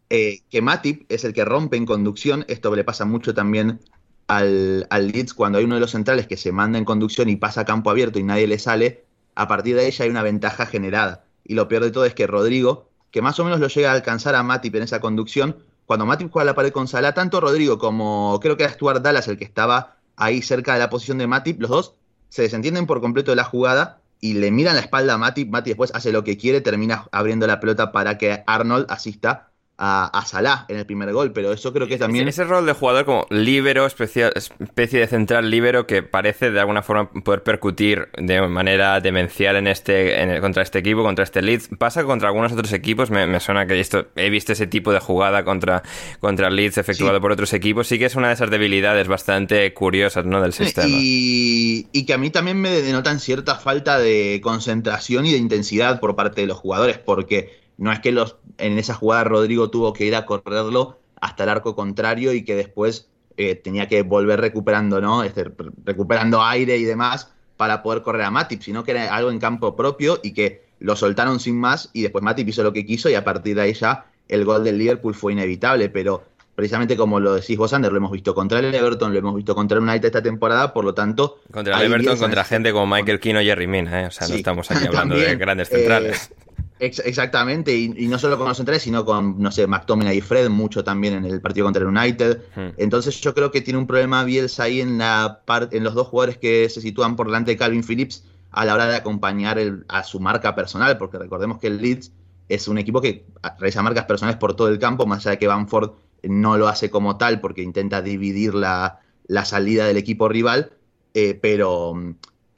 eh, 0.09 0.41
que 0.49 0.61
Matip 0.61 1.05
es 1.11 1.23
el 1.23 1.33
que 1.33 1.45
rompe 1.45 1.77
en 1.77 1.85
conducción. 1.85 2.45
Esto 2.47 2.75
le 2.75 2.83
pasa 2.83 3.05
mucho 3.05 3.33
también 3.33 3.79
al, 4.27 4.87
Leeds 4.91 5.33
cuando 5.33 5.57
hay 5.57 5.65
uno 5.65 5.75
de 5.75 5.81
los 5.81 5.91
centrales 5.91 6.27
que 6.27 6.37
se 6.37 6.51
manda 6.51 6.77
en 6.77 6.85
conducción 6.85 7.29
y 7.29 7.35
pasa 7.35 7.61
a 7.61 7.65
campo 7.65 7.89
abierto 7.89 8.19
y 8.19 8.23
nadie 8.23 8.47
le 8.47 8.59
sale. 8.59 9.05
A 9.35 9.47
partir 9.47 9.75
de 9.75 9.87
ella 9.87 10.05
hay 10.05 10.11
una 10.11 10.23
ventaja 10.23 10.65
generada. 10.65 11.25
Y 11.43 11.55
lo 11.55 11.67
peor 11.67 11.83
de 11.83 11.91
todo 11.91 12.05
es 12.05 12.13
que 12.13 12.27
Rodrigo, 12.27 12.89
que 13.11 13.21
más 13.21 13.39
o 13.39 13.43
menos 13.43 13.59
lo 13.59 13.67
llega 13.67 13.91
a 13.91 13.93
alcanzar 13.93 14.35
a 14.35 14.43
Matip 14.43 14.75
en 14.75 14.83
esa 14.83 14.99
conducción, 14.99 15.57
cuando 15.85 16.05
Matip 16.05 16.31
juega 16.31 16.45
la 16.45 16.55
pared 16.55 16.71
con 16.71 16.87
Salah, 16.87 17.13
tanto 17.13 17.41
Rodrigo 17.41 17.79
como 17.79 18.39
creo 18.41 18.57
que 18.57 18.63
era 18.63 18.73
Stuart 18.73 19.01
Dallas 19.01 19.27
el 19.27 19.37
que 19.37 19.45
estaba 19.45 19.97
ahí 20.15 20.41
cerca 20.41 20.73
de 20.73 20.79
la 20.79 20.89
posición 20.89 21.17
de 21.17 21.25
Matip, 21.25 21.59
los 21.61 21.69
dos 21.69 21.95
se 22.29 22.43
desentienden 22.43 22.85
por 22.85 23.01
completo 23.01 23.31
de 23.31 23.35
la 23.35 23.43
jugada 23.43 24.01
y 24.21 24.33
le 24.33 24.51
miran 24.51 24.75
la 24.75 24.81
espalda 24.81 25.13
a 25.13 25.17
Mati. 25.17 25.45
Mati 25.45 25.71
después 25.71 25.91
hace 25.93 26.11
lo 26.11 26.23
que 26.23 26.37
quiere, 26.37 26.61
termina 26.61 27.07
abriendo 27.11 27.47
la 27.47 27.59
pelota 27.59 27.91
para 27.91 28.17
que 28.17 28.43
Arnold 28.45 28.85
asista 28.89 29.48
a, 29.81 30.25
Salah 30.25 30.65
en 30.67 30.77
el 30.77 30.85
primer 30.85 31.11
gol, 31.13 31.31
pero 31.31 31.53
eso 31.53 31.71
creo 31.71 31.87
que 31.87 31.97
también... 31.97 32.27
Ese, 32.27 32.43
rol 32.43 32.65
de 32.65 32.73
jugador 32.73 33.05
como 33.05 33.25
líbero, 33.29 33.85
especie 33.85 34.29
de 34.29 35.07
central 35.07 35.49
líbero 35.49 35.87
que 35.87 36.03
parece 36.03 36.51
de 36.51 36.59
alguna 36.59 36.81
forma 36.81 37.09
poder 37.23 37.43
percutir 37.43 38.09
de 38.17 38.45
manera 38.47 38.99
demencial 38.99 39.55
en 39.55 39.67
este 39.67 40.39
contra 40.41 40.63
este 40.63 40.79
equipo, 40.79 41.03
contra 41.03 41.23
este 41.23 41.41
Leeds. 41.41 41.69
Pasa 41.77 42.03
contra 42.03 42.27
algunos 42.27 42.51
otros 42.51 42.73
equipos, 42.73 43.09
me, 43.09 43.39
suena 43.39 43.65
que 43.65 43.79
esto, 43.79 44.07
he 44.17 44.29
visto 44.29 44.51
ese 44.51 44.67
tipo 44.67 44.91
de 44.91 44.99
jugada 44.99 45.45
contra, 45.45 45.81
contra 46.19 46.49
Leeds 46.49 46.77
efectuado 46.77 47.21
por 47.21 47.31
otros 47.31 47.53
equipos, 47.53 47.87
sí 47.87 47.97
que 47.97 48.05
es 48.05 48.15
una 48.15 48.27
de 48.27 48.33
esas 48.33 48.49
debilidades 48.49 49.07
bastante 49.07 49.73
curiosas 49.73 50.25
¿no? 50.25 50.41
del 50.41 50.51
sistema. 50.51 50.87
Y, 50.89 51.87
y 51.93 52.05
que 52.05 52.13
a 52.13 52.17
mí 52.17 52.29
también 52.29 52.59
me 52.59 52.81
denotan 52.81 53.21
cierta 53.21 53.55
falta 53.55 53.97
de 53.97 54.41
concentración 54.43 55.25
y 55.25 55.31
de 55.31 55.37
intensidad 55.37 56.01
por 56.01 56.17
parte 56.17 56.41
de 56.41 56.47
los 56.47 56.57
jugadores, 56.57 56.97
porque 56.97 57.68
no 57.79 57.91
es 57.93 57.99
que 57.99 58.11
los, 58.11 58.35
en 58.57 58.77
esa 58.77 58.93
jugada 58.93 59.23
Rodrigo 59.23 59.69
tuvo 59.69 59.93
que 59.93 60.05
ir 60.05 60.15
a 60.15 60.25
correrlo 60.25 60.99
hasta 61.21 61.43
el 61.43 61.49
arco 61.49 61.75
contrario 61.75 62.33
y 62.33 62.43
que 62.43 62.55
después 62.55 63.07
eh, 63.37 63.55
tenía 63.55 63.87
que 63.87 64.01
volver 64.03 64.41
recuperando, 64.41 64.99
¿no? 64.99 65.23
Este, 65.23 65.49
recuperando 65.85 66.43
aire 66.43 66.77
y 66.77 66.83
demás 66.83 67.31
para 67.55 67.81
poder 67.81 68.03
correr 68.03 68.23
a 68.23 68.31
Matip, 68.31 68.61
sino 68.61 68.83
que 68.83 68.91
era 68.91 69.15
algo 69.15 69.31
en 69.31 69.39
campo 69.39 69.75
propio 69.75 70.19
y 70.21 70.33
que 70.33 70.67
lo 70.79 70.95
soltaron 70.95 71.39
sin 71.39 71.57
más 71.57 71.89
y 71.93 72.01
después 72.01 72.23
Matip 72.23 72.49
hizo 72.49 72.63
lo 72.63 72.73
que 72.73 72.85
quiso 72.85 73.09
y 73.09 73.15
a 73.15 73.23
partir 73.23 73.55
de 73.55 73.61
ahí 73.61 73.73
ya 73.73 74.05
el 74.27 74.43
gol 74.43 74.63
del 74.63 74.77
Liverpool 74.77 75.15
fue 75.15 75.31
inevitable, 75.31 75.89
pero 75.89 76.23
precisamente 76.55 76.97
como 76.97 77.21
lo 77.21 77.35
decís 77.35 77.57
vos, 77.57 77.71
Ander, 77.71 77.93
lo 77.93 77.97
hemos 77.97 78.11
visto 78.11 78.35
contra 78.35 78.59
el 78.59 78.75
Everton, 78.75 79.13
lo 79.13 79.19
hemos 79.19 79.35
visto 79.35 79.55
contra 79.55 79.77
el 79.77 79.83
United 79.83 80.05
esta 80.05 80.21
temporada, 80.21 80.73
por 80.73 80.83
lo 80.83 80.93
tanto... 80.93 81.39
Contra 81.51 81.79
el 81.79 81.93
Everton, 81.93 82.17
contra 82.17 82.43
gente 82.43 82.73
como 82.73 82.93
Michael 82.93 83.21
Keane 83.21 83.39
o 83.39 83.41
Jerry 83.41 83.67
Mina, 83.67 84.01
¿eh? 84.01 84.05
O 84.07 84.11
sea, 84.11 84.27
no 84.27 84.35
estamos 84.35 84.69
aquí 84.69 84.85
hablando 84.87 85.15
de 85.15 85.37
grandes 85.37 85.69
centrales. 85.69 86.31
Eh, 86.31 86.38
exactamente, 86.79 87.75
y, 87.75 88.07
no 88.07 88.17
solo 88.17 88.37
con 88.37 88.47
los 88.47 88.57
centrales, 88.57 88.83
sino 88.83 89.05
con, 89.05 89.41
no 89.41 89.51
sé, 89.51 89.67
McTominay 89.67 90.17
y 90.17 90.21
Fred, 90.21 90.49
mucho 90.49 90.83
también 90.83 91.13
en 91.13 91.25
el 91.25 91.41
partido 91.41 91.65
contra 91.65 91.81
el 91.83 91.89
United. 91.89 92.41
Hmm. 92.55 92.69
Entonces 92.77 93.19
yo 93.21 93.33
creo 93.33 93.51
que 93.51 93.61
tiene 93.61 93.79
un 93.79 93.87
problema 93.87 94.23
Bielsa 94.23 94.63
ahí 94.63 94.81
en, 94.81 94.97
la 94.97 95.41
en 95.71 95.83
los 95.83 95.93
dos 95.93 96.07
jugadores 96.07 96.37
que 96.37 96.69
se 96.69 96.81
sitúan 96.81 97.15
por 97.15 97.27
delante 97.27 97.51
de 97.51 97.57
Calvin 97.57 97.83
Phillips 97.83 98.23
a 98.51 98.65
la 98.65 98.73
hora 98.73 98.87
de 98.87 98.95
acompañar 98.95 99.59
a 99.87 100.03
su 100.03 100.19
marca 100.19 100.55
personal, 100.55 100.97
porque 100.97 101.17
recordemos 101.17 101.59
que 101.59 101.67
el 101.67 101.81
Leeds 101.81 102.11
es 102.47 102.67
un 102.67 102.77
equipo 102.77 102.99
que 102.99 103.25
realiza 103.59 103.83
marcas 103.83 104.05
personales 104.05 104.37
por 104.37 104.55
todo 104.55 104.69
el 104.69 104.79
campo, 104.79 105.05
más 105.05 105.19
allá 105.19 105.31
de 105.31 105.37
que 105.37 105.47
Banford 105.47 105.91
no 106.23 106.57
lo 106.57 106.67
hace 106.67 106.89
como 106.89 107.17
tal 107.17 107.39
porque 107.39 107.61
intenta 107.61 108.01
dividir 108.01 108.55
la, 108.55 108.99
salida 109.45 109.85
del 109.85 109.97
equipo 109.97 110.27
rival, 110.27 110.71
eh, 111.13 111.37
pero 111.39 111.93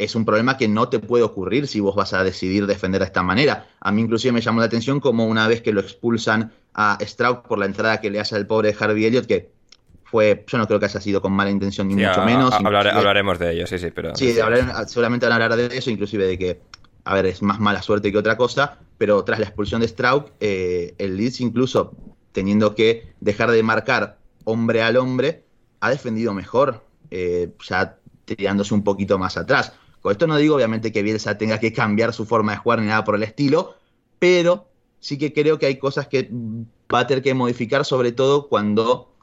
es 0.03 0.15
un 0.15 0.25
problema 0.25 0.58
que 0.58 0.67
no 0.67 0.89
te 0.89 1.00
puede 1.00 1.24
ocurrir 1.24 1.67
si 1.67 1.79
vos 1.79 1.96
vas 1.96 2.13
a 2.13 2.24
decidir 2.24 2.65
defender 2.65 3.01
de 3.01 3.05
esta 3.05 3.22
manera. 3.22 3.67
A 3.79 3.91
mí 3.91 4.01
inclusive 4.01 4.31
me 4.31 4.41
llamó 4.41 4.60
la 4.60 4.65
atención 4.65 5.00
como 5.00 5.27
una 5.27 5.48
vez 5.48 5.62
que 5.62 5.72
lo 5.72 5.79
expulsan 5.79 6.51
a 6.74 6.98
Stroud 7.01 7.43
por 7.48 7.60
la 7.60 7.67
entrada 7.67 8.01
que 8.01 8.10
le 8.10 8.20
hace 8.20 8.36
al 8.36 8.48
pobre 8.48 8.75
Harvey 8.77 9.05
Elliott, 9.05 9.27
que 9.27 9.51
fue, 10.03 10.43
yo 10.48 10.58
no 10.58 10.65
creo 10.65 10.79
que 10.79 10.88
haya 10.88 11.00
sido 11.00 11.22
con 11.22 11.34
mala 11.34 11.51
intención 11.51 11.88
ni 11.88 11.96
mucho 11.96 12.24
menos. 12.25 12.51
hablaremos 12.53 13.38
de 13.38 13.53
ello, 13.53 13.67
sí, 13.67 13.77
sí, 13.77 13.91
pero... 13.91 14.15
Sí, 14.15 14.34
seguramente 14.88 15.27
van 15.27 15.39
a 15.39 15.46
hablar 15.46 15.55
de 15.55 15.77
eso, 15.77 15.91
inclusive 15.91 16.25
de 16.25 16.38
que, 16.38 16.62
a 17.05 17.13
ver, 17.13 17.27
es 17.27 17.43
más 17.43 17.60
mala 17.60 17.84
suerte 17.84 18.12
que 18.12 18.17
otra 18.17 18.36
cosa, 18.36 18.79
pero 18.98 19.24
tras 19.24 19.39
la 19.39 19.46
expulsión 19.46 19.81
de 19.81 19.88
Stroud, 19.88 20.24
eh, 20.39 20.96
el 20.98 21.15
Leeds 21.15 21.41
incluso 21.41 21.96
teniendo 22.31 22.74
que 22.74 23.13
dejar 23.20 23.51
de 23.51 23.62
marcar 23.62 24.17
hombre 24.46 24.81
al 24.81 24.98
hombre, 24.98 25.43
ha 25.79 25.91
defendido 25.91 26.34
mejor, 26.34 26.84
eh, 27.12 27.50
ya 27.67 27.98
tirándose 28.25 28.74
un 28.74 28.84
poquito 28.84 29.20
más 29.20 29.38
atrás. 29.38 29.74
Con 30.01 30.12
esto 30.12 30.27
no 30.27 30.38
digo 30.38 30.55
obviamente 30.55 30.91
que 30.91 31.03
Bielsa 31.03 31.38
tenga 31.38 31.60
que 31.60 31.74
cambiar 31.74 32.13
su 32.13 32.25
forma 32.25 32.53
de 32.53 32.58
jugar 32.58 32.79
ni 32.79 32.88
nada 32.88 33.03
por 33.03 33.15
el 33.15 33.24
estilo, 33.24 33.75
pero 34.20 34.67
sí 35.00 35.17
que 35.17 35.34
creo 35.34 35.60
que 35.60 35.67
hay 35.67 35.77
cosas 35.77 36.08
que 36.08 36.29
va 36.93 37.00
a 37.00 37.08
tener 37.08 37.24
que 37.24 37.34
modificar, 37.34 37.86
sobre 37.86 38.12
todo 38.12 38.48
cuando 38.48 39.13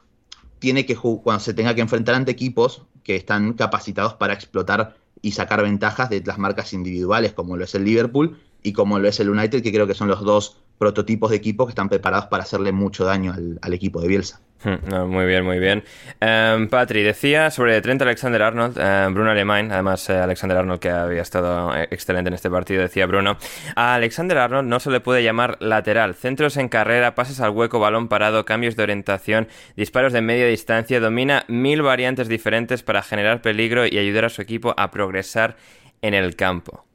tiene 0.59 0.85
que 0.85 0.95
cuando 0.95 1.39
se 1.39 1.53
tenga 1.53 1.75
que 1.75 1.81
enfrentar 1.81 2.15
ante 2.15 2.31
equipos 2.31 2.83
que 3.03 3.15
están 3.15 3.53
capacitados 3.53 4.13
para 4.13 4.33
explotar 4.33 4.95
y 5.21 5.31
sacar 5.31 5.61
ventajas 5.63 6.09
de 6.09 6.21
las 6.25 6.37
marcas 6.37 6.73
individuales, 6.73 7.33
como 7.33 7.57
lo 7.57 7.63
es 7.63 7.75
el 7.75 7.83
Liverpool 7.83 8.39
y 8.63 8.73
como 8.73 8.99
lo 8.99 9.07
es 9.07 9.19
el 9.19 9.29
United, 9.29 9.63
que 9.63 9.71
creo 9.71 9.87
que 9.87 9.93
son 9.93 10.07
los 10.07 10.21
dos 10.21 10.57
prototipos 10.79 11.29
de 11.29 11.37
equipos 11.37 11.67
que 11.67 11.71
están 11.71 11.89
preparados 11.89 12.25
para 12.25 12.43
hacerle 12.43 12.71
mucho 12.71 13.05
daño 13.05 13.35
al 13.61 13.73
equipo 13.73 14.01
de 14.01 14.07
Bielsa. 14.07 14.41
Hmm, 14.61 15.07
muy 15.07 15.25
bien, 15.25 15.45
muy 15.45 15.57
bien. 15.57 15.83
Um, 16.21 16.67
Patri, 16.67 17.01
decía 17.01 17.49
sobre 17.49 17.79
Trent 17.81 18.01
Alexander 18.01 18.41
Arnold, 18.41 18.77
em, 18.77 19.13
Bruno 19.13 19.31
Alemán, 19.31 19.71
además 19.71 20.09
eh, 20.09 20.17
Alexander 20.17 20.57
Arnold 20.57 20.81
que 20.81 20.89
había 20.89 21.21
estado 21.21 21.73
eh, 21.75 21.87
excelente 21.91 22.27
en 22.27 22.33
este 22.33 22.49
partido, 22.49 22.81
decía 22.81 23.05
Bruno, 23.05 23.37
a 23.75 23.95
Alexander 23.95 24.37
Arnold 24.37 24.67
no 24.67 24.81
se 24.81 24.91
le 24.91 24.99
puede 24.99 25.23
llamar 25.23 25.55
lateral, 25.61 26.13
centros 26.13 26.57
en 26.57 26.67
carrera, 26.67 27.15
pases 27.15 27.39
al 27.39 27.51
hueco, 27.51 27.79
balón 27.79 28.09
parado, 28.09 28.43
cambios 28.43 28.75
de 28.75 28.83
orientación, 28.83 29.47
disparos 29.77 30.11
de 30.11 30.21
media 30.21 30.47
distancia, 30.47 30.99
domina 30.99 31.45
mil 31.47 31.81
variantes 31.81 32.27
diferentes 32.27 32.83
para 32.83 33.01
generar 33.01 33.41
peligro 33.41 33.85
y 33.85 33.97
ayudar 33.97 34.25
a 34.25 34.29
su 34.29 34.41
equipo 34.41 34.73
a 34.75 34.91
progresar 34.91 35.55
en 36.01 36.13
el 36.13 36.35
campo. 36.35 36.88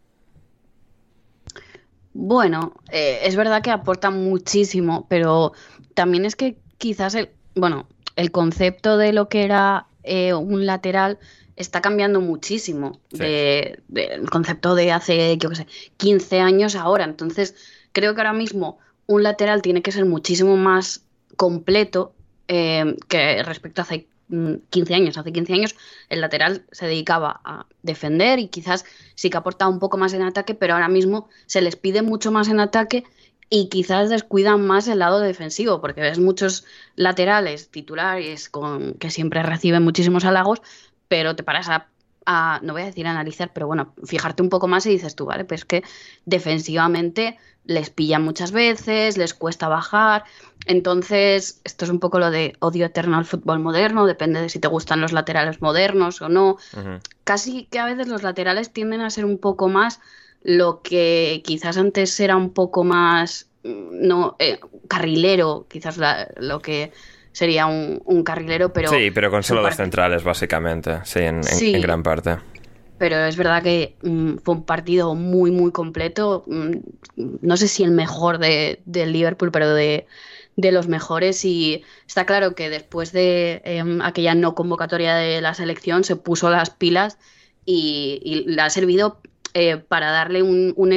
Bueno, 2.14 2.72
eh, 2.90 3.20
es 3.24 3.34
verdad 3.34 3.60
que 3.60 3.70
aporta 3.70 4.10
muchísimo, 4.10 5.06
pero 5.08 5.52
también 5.94 6.24
es 6.24 6.36
que 6.36 6.56
quizás 6.78 7.14
el, 7.16 7.28
bueno, 7.56 7.86
el 8.14 8.30
concepto 8.30 8.96
de 8.96 9.12
lo 9.12 9.28
que 9.28 9.44
era 9.44 9.86
eh, 10.04 10.32
un 10.32 10.64
lateral 10.64 11.18
está 11.56 11.80
cambiando 11.80 12.20
muchísimo. 12.20 13.00
De, 13.10 13.80
el 13.94 14.30
concepto 14.30 14.76
de 14.76 14.92
hace, 14.92 15.36
yo 15.38 15.50
qué 15.50 15.56
sé, 15.56 15.66
15 15.96 16.40
años 16.40 16.76
ahora. 16.76 17.04
Entonces, 17.04 17.56
creo 17.92 18.14
que 18.14 18.20
ahora 18.20 18.32
mismo 18.32 18.78
un 19.06 19.24
lateral 19.24 19.60
tiene 19.60 19.82
que 19.82 19.92
ser 19.92 20.04
muchísimo 20.04 20.56
más 20.56 21.02
completo 21.36 22.14
eh, 22.46 22.96
que 23.08 23.42
respecto 23.42 23.80
a 23.80 23.84
hace 23.84 24.06
15 24.28 24.92
mm, 24.92 24.94
años. 24.94 25.18
Hace 25.18 25.32
15 25.32 25.52
años 25.52 25.76
el 26.08 26.20
lateral 26.20 26.64
se 26.72 26.86
dedicaba 26.86 27.40
a 27.44 27.66
defender 27.82 28.38
y 28.38 28.48
quizás 28.48 28.84
sí 29.14 29.30
que 29.30 29.36
aportaba 29.36 29.70
un 29.70 29.78
poco 29.78 29.96
más 29.96 30.12
en 30.12 30.22
ataque, 30.22 30.54
pero 30.54 30.74
ahora 30.74 30.88
mismo 30.88 31.28
se 31.46 31.60
les 31.60 31.76
pide 31.76 32.02
mucho 32.02 32.32
más 32.32 32.48
en 32.48 32.60
ataque 32.60 33.04
y 33.50 33.68
quizás 33.68 34.10
descuidan 34.10 34.66
más 34.66 34.88
el 34.88 34.98
lado 34.98 35.20
defensivo, 35.20 35.80
porque 35.80 36.00
ves 36.00 36.18
muchos 36.18 36.64
laterales 36.96 37.70
titulares 37.70 38.48
con, 38.48 38.94
que 38.94 39.10
siempre 39.10 39.42
reciben 39.42 39.82
muchísimos 39.82 40.24
halagos, 40.24 40.62
pero 41.08 41.36
te 41.36 41.42
paras 41.42 41.68
a, 41.68 42.60
no 42.62 42.72
voy 42.72 42.82
a 42.82 42.86
decir 42.86 43.06
analizar, 43.06 43.52
pero 43.52 43.66
bueno, 43.66 43.94
fijarte 44.04 44.42
un 44.42 44.48
poco 44.48 44.66
más 44.66 44.86
y 44.86 44.90
dices 44.90 45.14
tú, 45.14 45.26
vale, 45.26 45.44
pues 45.44 45.64
que 45.64 45.84
defensivamente 46.24 47.36
les 47.66 47.90
pillan 47.90 48.22
muchas 48.22 48.52
veces, 48.52 49.16
les 49.16 49.34
cuesta 49.34 49.68
bajar, 49.68 50.24
entonces 50.66 51.60
esto 51.64 51.84
es 51.84 51.90
un 51.90 52.00
poco 52.00 52.18
lo 52.18 52.30
de 52.30 52.54
odio 52.60 52.86
eterno 52.86 53.16
al 53.16 53.24
fútbol 53.24 53.58
moderno, 53.58 54.06
depende 54.06 54.40
de 54.40 54.48
si 54.48 54.58
te 54.58 54.68
gustan 54.68 55.00
los 55.00 55.12
laterales 55.12 55.60
modernos 55.62 56.20
o 56.22 56.28
no, 56.28 56.56
casi 57.24 57.66
que 57.66 57.78
a 57.78 57.86
veces 57.86 58.08
los 58.08 58.22
laterales 58.22 58.72
tienden 58.72 59.00
a 59.00 59.10
ser 59.10 59.24
un 59.24 59.38
poco 59.38 59.68
más 59.68 60.00
lo 60.42 60.82
que 60.82 61.42
quizás 61.44 61.78
antes 61.78 62.20
era 62.20 62.36
un 62.36 62.52
poco 62.52 62.84
más 62.84 63.48
mm, 63.64 64.06
no 64.06 64.36
eh, 64.38 64.60
carrilero, 64.88 65.66
quizás 65.68 65.98
lo 66.36 66.60
que 66.60 66.92
sería 67.32 67.66
un, 67.66 68.22
carrilero, 68.22 68.72
pero... 68.72 68.90
Sí, 68.90 69.10
pero 69.10 69.30
con 69.30 69.42
solo 69.42 69.62
dos 69.62 69.74
centrales, 69.74 70.22
básicamente, 70.22 71.00
sí 71.04 71.20
en, 71.20 71.42
gran 71.80 72.02
parte. 72.02 72.38
Pero 72.98 73.16
es 73.24 73.36
verdad 73.36 73.62
que 73.62 73.96
mm, 74.02 74.36
fue 74.44 74.54
un 74.54 74.64
partido 74.64 75.14
muy, 75.14 75.50
muy 75.50 75.72
completo. 75.72 76.44
Mm, 76.46 76.78
no 77.16 77.56
sé 77.56 77.68
si 77.68 77.82
el 77.84 77.90
mejor 77.90 78.38
de, 78.38 78.80
del 78.84 79.12
Liverpool, 79.12 79.50
pero 79.50 79.74
de, 79.74 80.06
los 80.56 80.88
mejores. 80.88 81.44
Y 81.44 81.82
está 82.06 82.26
claro 82.26 82.54
que 82.54 82.70
después 82.70 83.12
de 83.12 83.62
em, 83.64 84.00
aquella 84.02 84.34
no 84.34 84.54
convocatoria 84.54 85.16
de 85.16 85.40
la 85.40 85.54
selección 85.54 86.04
se 86.04 86.16
puso 86.16 86.50
las 86.50 86.70
pilas 86.70 87.18
y, 87.66 88.20
y 88.22 88.44
le 88.46 88.62
ha 88.62 88.70
servido 88.70 89.20
eh, 89.56 89.76
para 89.76 90.10
darle 90.10 90.42
un, 90.42 90.74
un, 90.76 90.92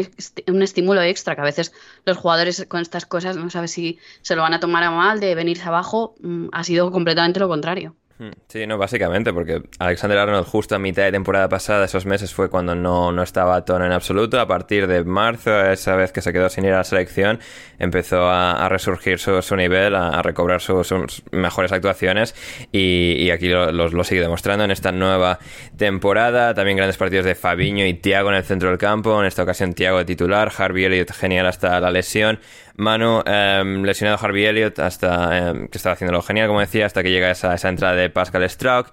estímulo 0.63 1.03
extra, 1.03 1.35
que 1.35 1.41
a 1.41 1.43
veces 1.43 1.73
los 2.05 2.17
jugadores 2.17 2.65
con 2.67 2.81
estas 2.81 3.05
cosas 3.05 3.37
no 3.37 3.51
saben 3.51 3.67
si 3.67 3.99
se 4.23 4.35
lo 4.35 4.41
van 4.41 4.55
a 4.55 4.59
tomar 4.59 4.83
a 4.83 4.89
mal 4.89 5.19
de 5.19 5.35
venirse 5.35 5.61
abajo, 5.63 6.15
mm, 6.21 6.47
ha 6.51 6.63
sido 6.63 6.91
completamente 6.91 7.39
lo 7.39 7.47
contrario. 7.47 7.95
Hmm. 8.19 8.31
Sí, 8.47 8.65
no, 8.65 8.79
básicamente, 8.79 9.31
porque 9.31 9.61
Alexander 9.77 10.17
Arnold 10.17 10.47
justo 10.47 10.73
a 10.73 10.79
mitad 10.79 11.03
de 11.03 11.11
temporada 11.11 11.47
pasada, 11.49 11.85
esos 11.85 12.07
meses 12.07 12.33
fue 12.33 12.49
cuando 12.49 12.73
no, 12.73 13.11
no 13.11 13.21
estaba 13.21 13.55
a 13.55 13.63
tono 13.63 13.85
en 13.85 13.91
absoluto. 13.91 14.39
A 14.39 14.47
partir 14.47 14.87
de 14.87 15.03
marzo, 15.03 15.63
esa 15.63 15.95
vez 15.95 16.11
que 16.11 16.21
se 16.21 16.33
quedó 16.33 16.49
sin 16.49 16.65
ir 16.65 16.73
a 16.73 16.77
la 16.77 16.83
selección, 16.83 17.39
empezó 17.77 18.27
a, 18.27 18.67
resurgir 18.69 19.19
su, 19.19 19.39
su, 19.43 19.55
nivel, 19.55 19.93
a, 19.93 20.23
recobrar 20.23 20.61
sus, 20.61 21.23
mejores 21.31 21.71
actuaciones 21.71 22.33
y, 22.71 23.29
aquí 23.29 23.49
lo, 23.49 23.71
lo, 23.71 24.03
sigue 24.03 24.21
demostrando 24.21 24.63
en 24.63 24.71
esta 24.71 24.91
nueva 24.91 25.37
temporada. 25.77 26.55
También 26.55 26.77
grandes 26.77 26.97
partidos 26.97 27.25
de 27.25 27.35
Fabiño 27.35 27.85
y 27.85 27.93
Tiago 27.93 28.29
en 28.29 28.35
el 28.35 28.43
centro 28.43 28.69
del 28.69 28.79
campo, 28.79 29.19
en 29.19 29.27
esta 29.27 29.43
ocasión 29.43 29.73
Tiago 29.73 29.99
de 29.99 30.05
titular, 30.05 30.51
Harvey 30.57 30.85
Elliott 30.85 31.11
genial 31.11 31.45
hasta 31.45 31.79
la 31.79 31.91
lesión. 31.91 32.39
Manu, 32.77 33.23
em, 33.25 33.83
lesionado 33.83 34.19
Harvey 34.23 34.45
Elliott, 34.45 34.79
hasta 34.79 35.49
em, 35.49 35.67
que 35.67 35.77
estaba 35.77 35.93
haciéndolo 35.93 36.21
genial, 36.21 36.47
como 36.47 36.59
decía, 36.59 36.85
hasta 36.85 37.03
que 37.03 37.11
llega 37.11 37.31
esa, 37.31 37.53
esa 37.55 37.69
entrada 37.69 37.95
de 37.95 38.09
Pascal 38.09 38.47
Strauk. 38.49 38.91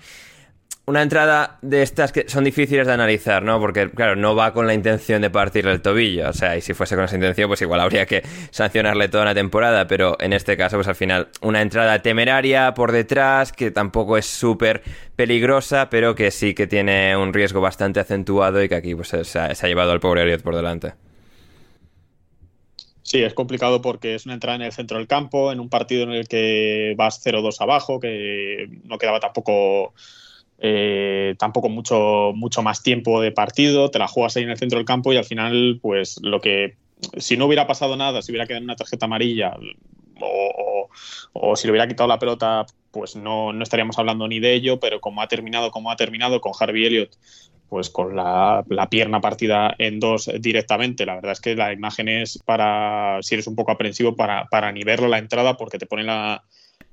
una 0.87 1.00
entrada 1.00 1.59
de 1.62 1.83
estas 1.83 2.12
que 2.12 2.29
son 2.29 2.45
difíciles 2.45 2.87
de 2.87 2.93
analizar, 2.93 3.43
¿no? 3.43 3.59
Porque, 3.59 3.91
claro, 3.91 4.17
no 4.17 4.37
va 4.37 4.53
con 4.53 4.67
la 4.67 4.75
intención 4.75 5.23
de 5.23 5.31
partirle 5.31 5.73
el 5.73 5.81
tobillo. 5.81 6.29
O 6.29 6.33
sea, 6.35 6.59
y 6.59 6.61
si 6.61 6.75
fuese 6.75 6.95
con 6.95 7.07
esa 7.07 7.14
intención, 7.14 7.49
pues 7.49 7.62
igual 7.62 7.81
habría 7.81 8.05
que 8.05 8.23
sancionarle 8.50 9.09
toda 9.09 9.23
una 9.23 9.35
temporada. 9.35 9.87
Pero 9.87 10.17
en 10.21 10.35
este 10.35 10.59
caso, 10.59 10.76
pues 10.76 10.87
al 10.88 10.95
final, 10.95 11.29
una 11.41 11.62
entrada 11.62 12.00
temeraria 12.00 12.75
por 12.75 12.93
detrás, 12.93 13.53
que 13.53 13.71
tampoco 13.71 14.19
es 14.19 14.26
súper 14.26 14.83
peligrosa, 15.17 15.88
pero 15.88 16.14
que 16.14 16.31
sí 16.31 16.53
que 16.53 16.67
tiene 16.67 17.17
un 17.17 17.33
riesgo 17.33 17.62
bastante 17.62 18.00
acentuado 18.00 18.62
y 18.62 18.69
que 18.69 18.75
aquí 18.75 18.95
pues, 18.95 19.09
se, 19.09 19.38
ha, 19.38 19.55
se 19.55 19.67
ha 19.67 19.69
llevado 19.69 19.93
al 19.93 20.00
pobre 20.00 20.23
Elliot 20.25 20.43
por 20.43 20.55
delante. 20.55 20.93
Sí, 23.14 23.23
es 23.23 23.33
complicado 23.33 23.80
porque 23.80 24.16
es 24.16 24.25
una 24.25 24.35
entrada 24.35 24.56
en 24.56 24.62
el 24.62 24.73
centro 24.73 24.99
del 24.99 25.06
campo, 25.06 25.52
en 25.52 25.61
un 25.61 25.68
partido 25.68 26.02
en 26.02 26.11
el 26.11 26.26
que 26.26 26.94
vas 26.97 27.25
0-2 27.25 27.61
abajo, 27.61 28.00
que 28.00 28.68
no 28.83 28.99
quedaba 28.99 29.21
tampoco 29.21 29.94
eh, 30.59 31.37
tampoco 31.38 31.68
mucho, 31.68 32.33
mucho 32.35 32.64
más 32.64 32.83
tiempo 32.83 33.21
de 33.21 33.30
partido, 33.30 33.88
te 33.92 34.00
la 34.00 34.09
juegas 34.09 34.37
ahí 34.37 34.42
en 34.42 34.50
el 34.50 34.59
centro 34.59 34.80
del 34.80 34.85
campo 34.85 35.12
y 35.12 35.16
al 35.16 35.25
final, 35.25 35.78
pues 35.80 36.18
lo 36.23 36.40
que, 36.40 36.75
si 37.16 37.37
no 37.37 37.47
hubiera 37.47 37.68
pasado 37.68 37.97
nada, 37.97 38.21
si 38.21 38.33
hubiera 38.33 38.49
quedado 38.49 38.64
una 38.64 38.75
tarjeta 38.75 39.06
amarilla 39.06 39.56
o, 40.21 40.88
o, 41.35 41.54
si 41.54 41.68
le 41.68 41.71
hubiera 41.71 41.87
quitado 41.87 42.09
la 42.09 42.18
pelota, 42.18 42.66
pues 42.90 43.14
no, 43.14 43.52
no, 43.52 43.62
estaríamos 43.62 43.97
hablando 43.97 44.26
ni 44.26 44.40
de 44.40 44.54
ello, 44.54 44.80
pero 44.80 45.00
como 45.00 45.23
ha 45.23 45.28
terminado, 45.28 45.71
como 45.71 45.92
ha 45.92 45.97
terminado 45.97 46.40
con 46.40 46.52
Harvey 46.59 46.85
Elliott, 46.85 47.14
pues 47.68 47.90
con 47.90 48.14
la, 48.16 48.64
pierna 48.90 49.21
partida 49.21 49.75
en 49.78 50.00
dos 50.00 50.30
directamente. 50.40 51.06
La 51.06 51.16
verdad 51.16 51.33
es 51.33 51.40
que 51.40 51.56
la 51.56 51.73
imagen 51.73 52.09
es 52.09 52.38
para, 52.44 53.18
si 53.23 53.35
eres 53.35 53.47
un 53.47 53.56
poco 53.56 53.73
aprensivo, 53.73 54.16
para, 54.16 54.47
para 54.47 54.71
ni 54.73 54.85
verlo 54.85 55.09
la 55.09 55.18
entrada, 55.18 55.56
porque 55.56 55.78
te 55.78 55.87
pone 55.87 56.04
la, 56.04 56.44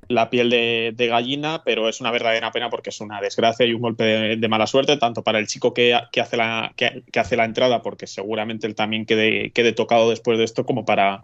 la 0.07 0.29
piel 0.29 0.49
de, 0.49 1.07
gallina, 1.07 1.63
pero 1.63 1.89
es 1.89 2.01
una 2.01 2.11
verdadera 2.11 2.51
pena 2.51 2.69
porque 2.69 2.89
es 2.89 3.01
una 3.01 3.21
desgracia 3.21 3.65
y 3.65 3.73
un 3.73 3.81
golpe 3.81 4.03
de, 4.37 4.47
mala 4.47 4.67
suerte, 4.67 4.97
tanto 4.97 5.23
para 5.23 5.39
el 5.39 5.47
chico 5.47 5.73
que, 5.73 5.93
hace, 5.93 6.37
la, 6.37 6.73
que, 6.75 7.03
hace 7.19 7.37
la 7.37 7.45
entrada, 7.45 7.81
porque 7.81 8.07
seguramente 8.07 8.67
él 8.67 8.75
también 8.75 9.05
quede, 9.05 9.51
quede 9.51 9.73
tocado 9.73 10.09
después 10.09 10.37
de 10.37 10.43
esto, 10.43 10.65
como 10.65 10.85
para 10.85 11.23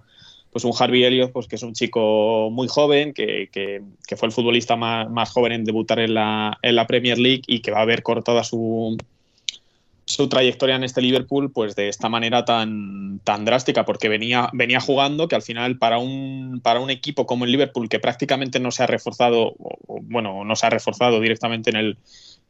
pues 0.51 0.63
un 0.63 0.73
Harvey 0.77 1.03
Elliott, 1.03 1.31
pues 1.31 1.47
que 1.47 1.57
es 1.57 1.63
un 1.63 1.73
chico 1.73 2.49
muy 2.51 2.67
joven, 2.67 3.13
que, 3.13 3.49
fue 4.15 4.27
el 4.27 4.31
futbolista 4.31 4.75
más, 4.75 5.09
más, 5.09 5.29
joven 5.31 5.51
en 5.51 5.65
debutar 5.65 5.99
en 5.99 6.13
la, 6.13 6.57
en 6.61 6.75
la 6.75 6.87
Premier 6.87 7.19
League 7.19 7.43
y 7.47 7.59
que 7.59 7.71
va 7.71 7.79
a 7.79 7.83
haber 7.83 8.01
cortada 8.01 8.43
su, 8.43 8.97
su 10.07 10.29
trayectoria 10.29 10.77
en 10.77 10.85
este 10.85 11.01
Liverpool 11.01 11.51
pues 11.51 11.75
de 11.75 11.89
esta 11.89 12.07
manera 12.07 12.45
tan, 12.45 13.19
tan 13.25 13.43
drástica, 13.43 13.83
porque 13.83 14.07
venía, 14.07 14.49
venía 14.53 14.79
jugando 14.79 15.27
que 15.27 15.35
al 15.35 15.41
final 15.41 15.77
para 15.77 15.97
un, 15.97 16.61
para 16.63 16.79
un 16.79 16.89
equipo 16.89 17.25
como 17.25 17.43
el 17.43 17.51
Liverpool, 17.51 17.89
que 17.89 17.99
prácticamente 17.99 18.61
no 18.61 18.71
se 18.71 18.83
ha 18.83 18.87
reforzado, 18.87 19.53
o, 19.59 19.99
bueno, 20.03 20.45
no 20.45 20.55
se 20.55 20.65
ha 20.65 20.69
reforzado 20.69 21.19
directamente 21.19 21.69
en 21.71 21.75
el, 21.75 21.97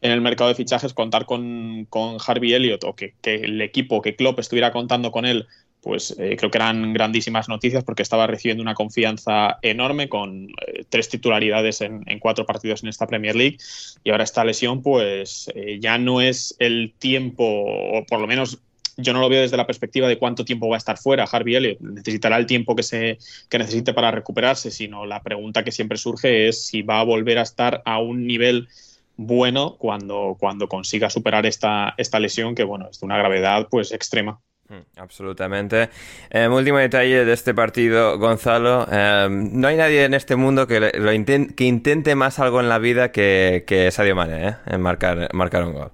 en 0.02 0.12
el 0.12 0.20
mercado 0.20 0.48
de 0.48 0.54
fichajes, 0.54 0.94
contar 0.94 1.26
con, 1.26 1.84
con 1.90 2.18
Harvey 2.24 2.54
Elliott 2.54 2.84
o 2.84 2.94
que, 2.94 3.14
que, 3.20 3.34
el 3.34 3.60
equipo, 3.60 4.02
que 4.02 4.14
Klopp 4.14 4.38
estuviera 4.38 4.72
contando 4.72 5.10
con 5.10 5.26
él 5.26 5.48
pues 5.82 6.14
eh, 6.18 6.36
creo 6.36 6.50
que 6.50 6.58
eran 6.58 6.92
grandísimas 6.92 7.48
noticias 7.48 7.84
porque 7.84 8.02
estaba 8.02 8.26
recibiendo 8.26 8.62
una 8.62 8.74
confianza 8.74 9.58
enorme 9.62 10.08
con 10.08 10.48
eh, 10.66 10.84
tres 10.88 11.08
titularidades 11.08 11.80
en, 11.80 12.04
cuatro 12.18 12.46
partidos 12.46 12.82
en 12.82 12.88
esta 12.88 13.06
Premier 13.06 13.36
League. 13.36 13.58
Y 14.02 14.10
ahora 14.10 14.24
esta 14.24 14.44
lesión 14.44 14.82
pues 14.82 15.50
eh, 15.54 15.78
ya 15.80 15.98
no 15.98 16.20
es 16.20 16.54
el 16.58 16.92
tiempo, 16.98 17.44
o 17.44 18.04
por 18.06 18.20
lo 18.20 18.26
menos 18.26 18.58
yo 18.96 19.12
no 19.12 19.20
lo 19.20 19.28
veo 19.28 19.42
desde 19.42 19.56
la 19.56 19.66
perspectiva 19.66 20.08
de 20.08 20.18
cuánto 20.18 20.44
tiempo 20.44 20.68
va 20.68 20.74
a 20.74 20.78
estar 20.78 20.98
fuera 20.98 21.28
Harvey 21.30 21.54
Elliott, 21.54 21.80
necesitará 21.80 22.36
el 22.36 22.46
tiempo 22.46 22.74
que, 22.74 22.82
se, 22.82 23.18
que 23.48 23.58
necesite 23.58 23.94
para 23.94 24.10
recuperarse, 24.10 24.72
sino 24.72 25.06
la 25.06 25.22
pregunta 25.22 25.62
que 25.62 25.70
siempre 25.70 25.98
surge 25.98 26.48
es 26.48 26.66
si 26.66 26.82
va 26.82 26.98
a 26.98 27.04
volver 27.04 27.38
a 27.38 27.42
estar 27.42 27.80
a 27.84 28.00
un 28.00 28.26
nivel 28.26 28.68
bueno 29.16 29.76
cuando, 29.78 30.36
cuando 30.38 30.68
consiga 30.68 31.10
superar 31.10 31.46
esta, 31.46 31.94
esta 31.96 32.18
lesión 32.18 32.56
que 32.56 32.64
bueno 32.64 32.88
es 32.90 32.98
de 32.98 33.06
una 33.06 33.18
gravedad 33.18 33.68
pues 33.70 33.92
extrema. 33.92 34.40
Mm, 34.68 35.00
absolutamente. 35.00 35.88
Eh, 36.30 36.46
último 36.46 36.76
detalle 36.78 37.24
de 37.24 37.32
este 37.32 37.54
partido, 37.54 38.18
Gonzalo. 38.18 38.86
Em, 38.90 39.58
no 39.58 39.68
hay 39.68 39.76
nadie 39.76 40.04
en 40.04 40.12
este 40.12 40.36
mundo 40.36 40.66
que, 40.66 40.78
lo 40.80 41.10
que 41.56 41.64
intente 41.64 42.14
más 42.14 42.38
algo 42.38 42.60
en 42.60 42.68
la 42.68 42.78
vida 42.78 43.10
que, 43.10 43.64
que 43.66 43.90
Sadio 43.90 44.14
Mané, 44.14 44.48
¿eh? 44.48 44.56
en 44.66 44.82
marcar, 44.82 45.30
marcar 45.32 45.64
un 45.64 45.72
gol. 45.72 45.90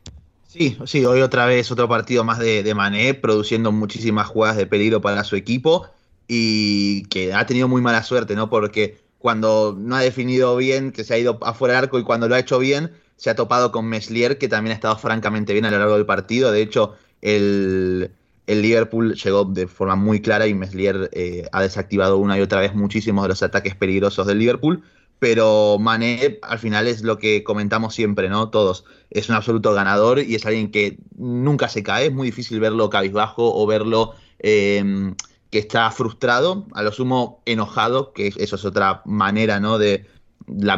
Sí, 0.48 0.76
sí, 0.86 1.04
hoy 1.04 1.20
otra 1.20 1.46
vez 1.46 1.70
otro 1.70 1.88
partido 1.88 2.24
más 2.24 2.38
de, 2.38 2.62
de 2.62 2.74
Mané, 2.74 3.14
produciendo 3.14 3.70
muchísimas 3.70 4.26
jugadas 4.26 4.56
de 4.56 4.66
peligro 4.66 5.00
para 5.00 5.22
su 5.22 5.36
equipo 5.36 5.88
y 6.26 7.04
que 7.06 7.32
ha 7.32 7.46
tenido 7.46 7.68
muy 7.68 7.80
mala 7.80 8.02
suerte, 8.02 8.34
¿no? 8.34 8.50
Porque 8.50 8.98
cuando 9.18 9.76
no 9.78 9.96
ha 9.96 10.00
definido 10.00 10.56
bien, 10.56 10.90
que 10.90 11.04
se 11.04 11.14
ha 11.14 11.18
ido 11.18 11.38
afuera 11.42 11.74
del 11.74 11.84
arco 11.84 11.98
y 11.98 12.04
cuando 12.04 12.28
lo 12.28 12.34
ha 12.34 12.40
hecho 12.40 12.58
bien, 12.58 12.92
se 13.16 13.30
ha 13.30 13.36
topado 13.36 13.70
con 13.70 13.86
Meslier, 13.86 14.36
que 14.38 14.48
también 14.48 14.72
ha 14.72 14.74
estado 14.74 14.96
francamente 14.96 15.52
bien 15.52 15.64
a 15.64 15.70
lo 15.70 15.78
largo 15.78 15.94
del 15.94 16.06
partido. 16.06 16.50
De 16.50 16.62
hecho, 16.62 16.94
el 17.20 18.10
el 18.46 18.62
Liverpool 18.62 19.14
llegó 19.14 19.44
de 19.44 19.66
forma 19.66 19.96
muy 19.96 20.20
clara 20.20 20.46
y 20.46 20.54
Meslier 20.54 21.08
eh, 21.12 21.48
ha 21.52 21.62
desactivado 21.62 22.18
una 22.18 22.38
y 22.38 22.42
otra 22.42 22.60
vez 22.60 22.74
muchísimos 22.74 23.24
de 23.24 23.28
los 23.28 23.42
ataques 23.42 23.74
peligrosos 23.74 24.26
del 24.26 24.38
Liverpool. 24.38 24.82
Pero 25.18 25.78
Mané 25.78 26.38
al 26.42 26.58
final 26.58 26.86
es 26.86 27.02
lo 27.02 27.18
que 27.18 27.44
comentamos 27.44 27.94
siempre, 27.94 28.28
¿no? 28.28 28.50
Todos. 28.50 28.84
Es 29.10 29.28
un 29.28 29.36
absoluto 29.36 29.72
ganador 29.72 30.18
y 30.18 30.34
es 30.34 30.44
alguien 30.44 30.70
que 30.70 30.98
nunca 31.16 31.68
se 31.68 31.82
cae. 31.82 32.06
Es 32.06 32.12
muy 32.12 32.26
difícil 32.28 32.60
verlo 32.60 32.90
cabizbajo 32.90 33.54
o 33.54 33.66
verlo 33.66 34.14
em, 34.40 35.14
que 35.50 35.58
está 35.58 35.90
frustrado, 35.90 36.66
a 36.74 36.82
lo 36.82 36.92
sumo 36.92 37.42
enojado, 37.46 38.12
que 38.12 38.26
eso 38.36 38.56
es 38.56 38.64
otra 38.64 39.02
manera, 39.06 39.60
¿no? 39.60 39.78
De, 39.78 40.06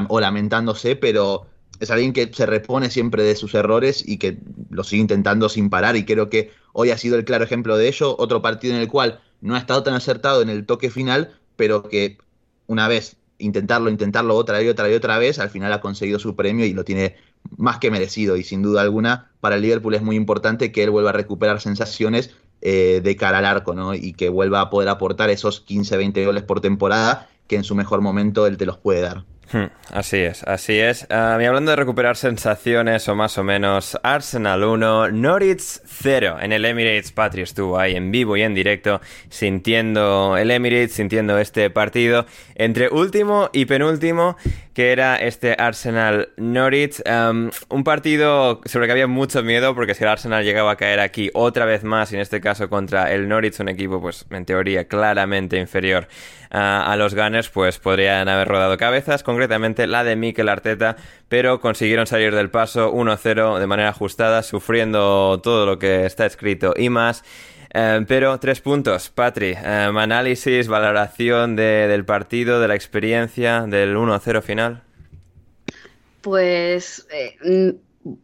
o 0.08 0.20
lamentándose, 0.20 0.94
pero 0.94 1.46
es 1.80 1.90
alguien 1.90 2.12
que 2.12 2.30
se 2.32 2.46
repone 2.46 2.90
siempre 2.90 3.22
de 3.22 3.36
sus 3.36 3.54
errores 3.54 4.02
y 4.06 4.18
que 4.18 4.38
lo 4.70 4.84
sigue 4.84 5.02
intentando 5.02 5.48
sin 5.48 5.70
parar 5.70 5.96
y 5.96 6.04
creo 6.04 6.30
que 6.30 6.50
hoy 6.72 6.90
ha 6.90 6.98
sido 6.98 7.16
el 7.16 7.24
claro 7.24 7.44
ejemplo 7.44 7.76
de 7.76 7.88
ello, 7.88 8.16
otro 8.18 8.42
partido 8.42 8.74
en 8.74 8.80
el 8.80 8.88
cual 8.88 9.20
no 9.40 9.54
ha 9.54 9.58
estado 9.58 9.82
tan 9.82 9.94
acertado 9.94 10.42
en 10.42 10.48
el 10.48 10.66
toque 10.66 10.90
final, 10.90 11.38
pero 11.56 11.88
que 11.88 12.18
una 12.66 12.88
vez 12.88 13.16
intentarlo, 13.38 13.90
intentarlo 13.90 14.34
otra 14.34 14.62
y 14.62 14.68
otra 14.68 14.90
y 14.90 14.94
otra 14.94 15.18
vez, 15.18 15.38
al 15.38 15.50
final 15.50 15.72
ha 15.72 15.80
conseguido 15.80 16.18
su 16.18 16.34
premio 16.36 16.64
y 16.64 16.72
lo 16.72 16.84
tiene 16.84 17.16
más 17.56 17.78
que 17.78 17.90
merecido 17.90 18.36
y 18.36 18.42
sin 18.42 18.62
duda 18.62 18.82
alguna 18.82 19.30
para 19.40 19.56
el 19.56 19.62
Liverpool 19.62 19.94
es 19.94 20.02
muy 20.02 20.16
importante 20.16 20.72
que 20.72 20.82
él 20.82 20.90
vuelva 20.90 21.10
a 21.10 21.12
recuperar 21.12 21.60
sensaciones 21.60 22.34
eh, 22.62 23.00
de 23.04 23.16
cara 23.16 23.38
al 23.38 23.44
arco 23.44 23.74
¿no? 23.74 23.94
y 23.94 24.14
que 24.14 24.28
vuelva 24.28 24.60
a 24.60 24.70
poder 24.70 24.88
aportar 24.88 25.30
esos 25.30 25.64
15-20 25.66 26.24
goles 26.24 26.42
por 26.42 26.60
temporada 26.60 27.28
que 27.46 27.56
en 27.56 27.64
su 27.64 27.74
mejor 27.74 28.00
momento 28.00 28.46
él 28.46 28.56
te 28.56 28.66
los 28.66 28.78
puede 28.78 29.02
dar. 29.02 29.24
Hmm, 29.52 29.66
así 29.92 30.16
es, 30.16 30.42
así 30.42 30.80
es. 30.80 31.06
Ah, 31.08 31.38
y 31.40 31.44
hablando 31.44 31.70
de 31.70 31.76
recuperar 31.76 32.16
sensaciones, 32.16 33.08
o 33.08 33.14
más 33.14 33.38
o 33.38 33.44
menos, 33.44 33.96
Arsenal 34.02 34.64
1, 34.64 35.10
Norwich 35.12 35.80
0 35.84 36.38
en 36.40 36.52
el 36.52 36.64
Emirates. 36.64 37.12
Patri 37.12 37.42
estuvo 37.42 37.78
ahí 37.78 37.94
en 37.94 38.10
vivo 38.10 38.36
y 38.36 38.42
en 38.42 38.54
directo, 38.54 39.00
sintiendo 39.28 40.36
el 40.36 40.50
Emirates, 40.50 40.94
sintiendo 40.94 41.38
este 41.38 41.70
partido 41.70 42.26
entre 42.56 42.88
último 42.88 43.48
y 43.52 43.66
penúltimo 43.66 44.36
que 44.76 44.92
era 44.92 45.16
este 45.16 45.56
Arsenal 45.58 46.28
Norwich. 46.36 47.02
un 47.70 47.84
partido 47.84 48.60
sobre 48.66 48.84
el 48.84 48.88
que 48.88 48.92
había 48.92 49.06
mucho 49.06 49.42
miedo, 49.42 49.74
porque 49.74 49.94
si 49.94 50.04
el 50.04 50.10
Arsenal 50.10 50.44
llegaba 50.44 50.72
a 50.72 50.76
caer 50.76 51.00
aquí 51.00 51.30
otra 51.32 51.64
vez 51.64 51.82
más, 51.82 52.12
y 52.12 52.16
en 52.16 52.20
este 52.20 52.42
caso 52.42 52.68
contra 52.68 53.10
el 53.10 53.26
Norwich, 53.26 53.58
un 53.60 53.70
equipo, 53.70 54.02
pues 54.02 54.26
en 54.28 54.44
teoría 54.44 54.86
claramente 54.86 55.56
inferior 55.56 56.08
a 56.50 56.94
los 56.96 57.14
Gunners, 57.14 57.48
pues 57.48 57.78
podrían 57.78 58.28
haber 58.28 58.48
rodado 58.48 58.76
cabezas, 58.76 59.22
concretamente 59.22 59.86
la 59.86 60.04
de 60.04 60.16
Mikel 60.16 60.48
Arteta, 60.48 60.96
pero 61.28 61.60
consiguieron 61.60 62.06
salir 62.06 62.34
del 62.34 62.50
paso 62.50 62.92
1-0 62.92 63.58
de 63.58 63.66
manera 63.66 63.90
ajustada, 63.90 64.42
sufriendo 64.42 65.40
todo 65.42 65.66
lo 65.66 65.78
que 65.78 66.06
está 66.06 66.26
escrito 66.26 66.74
y 66.76 66.88
más. 66.88 67.24
Eh, 67.78 68.04
pero 68.08 68.38
tres 68.40 68.60
puntos, 68.60 69.10
Patri. 69.10 69.48
Eh, 69.48 69.92
análisis, 69.94 70.66
valoración 70.66 71.56
del 71.56 72.06
partido, 72.06 72.58
de 72.58 72.68
la 72.68 72.74
experiencia, 72.74 73.62
del 73.62 73.96
1-0 73.96 74.42
final. 74.42 74.82
Pues, 76.22 77.06
eh, 77.12 77.76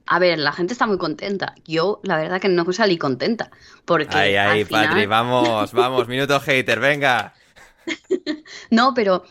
a 0.07 0.19
ver, 0.19 0.39
la 0.39 0.53
gente 0.53 0.73
está 0.73 0.87
muy 0.87 0.97
contenta. 0.97 1.55
Yo, 1.67 2.01
la 2.03 2.17
verdad, 2.17 2.41
que 2.41 2.49
no 2.49 2.71
salí 2.73 2.97
contenta. 2.97 3.51
Porque 3.85 4.17
ay, 4.17 4.37
ay, 4.37 4.65
Patri, 4.65 5.05
vamos, 5.05 5.73
vamos, 5.75 6.09
minuto 6.09 6.41
hater, 6.41 6.81
venga. 6.81 7.35
No, 8.71 8.95
pero 8.95 9.25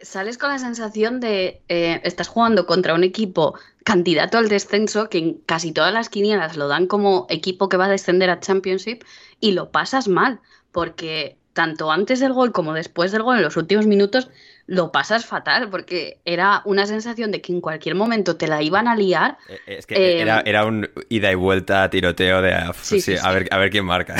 sales 0.00 0.38
con 0.38 0.48
la 0.48 0.58
sensación 0.58 1.20
de 1.20 1.60
estás 1.68 2.28
jugando 2.28 2.66
contra 2.66 2.94
un 2.94 3.04
equipo 3.04 3.54
candidato 3.84 4.38
al 4.38 4.48
descenso, 4.48 5.08
que 5.08 5.18
en 5.18 5.34
casi 5.46 5.72
todas 5.72 5.92
las 5.92 6.08
quinielas 6.08 6.56
lo 6.56 6.68
dan 6.68 6.86
como 6.86 7.26
equipo 7.28 7.68
que 7.68 7.76
va 7.76 7.86
a 7.86 7.90
descender 7.90 8.30
a 8.30 8.40
Championship 8.40 9.04
y 9.40 9.52
lo 9.52 9.70
pasas 9.70 10.08
mal, 10.08 10.40
porque 10.70 11.36
tanto 11.52 11.90
antes 11.90 12.20
del 12.20 12.32
gol 12.32 12.52
como 12.52 12.72
después 12.72 13.12
del 13.12 13.22
gol, 13.22 13.36
en 13.36 13.42
los 13.42 13.56
últimos 13.56 13.86
minutos, 13.86 14.30
lo 14.66 14.92
pasas 14.92 15.26
fatal, 15.26 15.68
porque 15.68 16.18
era 16.24 16.62
una 16.64 16.86
sensación 16.86 17.30
de 17.30 17.40
que 17.40 17.52
en 17.52 17.60
cualquier 17.60 17.94
momento 17.94 18.36
te 18.36 18.46
la 18.46 18.62
iban 18.62 18.88
a 18.88 18.96
liar. 18.96 19.36
Eh, 19.48 19.58
eh, 19.66 19.76
es 19.78 19.86
que 19.86 20.20
era, 20.20 20.40
eh, 20.40 20.44
era, 20.46 20.64
un 20.64 20.88
ida 21.08 21.30
y 21.30 21.34
vuelta 21.34 21.90
tiroteo 21.90 22.40
de 22.40 22.54
a, 22.54 23.32
ver, 23.32 23.48
a 23.50 23.58
ver 23.58 23.70
quién 23.70 23.84
marca. 23.84 24.16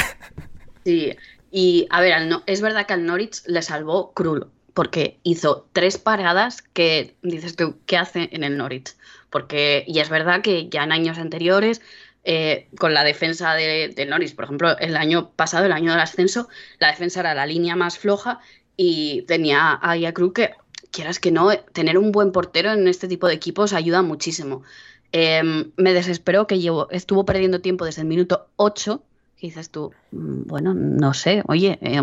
Sí, 0.84 1.16
y 1.52 1.86
a 1.90 2.00
ver, 2.00 2.14
es 2.46 2.62
verdad 2.62 2.86
que 2.86 2.94
al 2.94 3.04
Norwich 3.04 3.42
le 3.46 3.60
salvó 3.60 4.12
Krulo, 4.14 4.50
porque 4.72 5.18
hizo 5.22 5.68
tres 5.74 5.98
paradas 5.98 6.62
que 6.62 7.14
dices 7.20 7.56
tú, 7.56 7.76
¿qué 7.84 7.98
hace 7.98 8.30
en 8.32 8.42
el 8.42 8.56
Norwich? 8.56 8.96
Porque, 9.28 9.84
y 9.86 10.00
es 10.00 10.08
verdad 10.08 10.40
que 10.40 10.70
ya 10.70 10.82
en 10.84 10.92
años 10.92 11.18
anteriores, 11.18 11.82
eh, 12.24 12.68
con 12.78 12.94
la 12.94 13.04
defensa 13.04 13.52
de 13.54 14.06
Norwich, 14.08 14.34
por 14.34 14.44
ejemplo, 14.46 14.78
el 14.78 14.96
año 14.96 15.30
pasado, 15.36 15.66
el 15.66 15.72
año 15.72 15.90
del 15.90 16.00
ascenso, 16.00 16.48
la 16.78 16.88
defensa 16.88 17.20
era 17.20 17.34
la 17.34 17.44
línea 17.44 17.76
más 17.76 17.98
floja 17.98 18.40
y 18.76 19.22
tenía 19.22 19.78
a 19.82 20.12
Cruz 20.14 20.32
que, 20.32 20.50
quieras 20.90 21.20
que 21.20 21.32
no, 21.32 21.50
tener 21.72 21.98
un 21.98 22.12
buen 22.12 22.32
portero 22.32 22.72
en 22.72 22.88
este 22.88 23.08
tipo 23.08 23.28
de 23.28 23.34
equipos 23.34 23.74
ayuda 23.74 24.00
muchísimo. 24.00 24.62
Em, 25.12 25.72
me 25.76 25.92
desesperó 25.92 26.46
que 26.46 26.58
llevo, 26.60 26.88
estuvo 26.90 27.26
perdiendo 27.26 27.60
tiempo 27.60 27.84
desde 27.84 28.00
el 28.00 28.08
minuto 28.08 28.48
8 28.56 29.02
dices 29.46 29.70
tú, 29.70 29.92
mm, 30.12 30.42
bueno, 30.46 30.72
no 30.74 31.14
sé, 31.14 31.42
oye, 31.48 31.78
eh, 31.82 32.00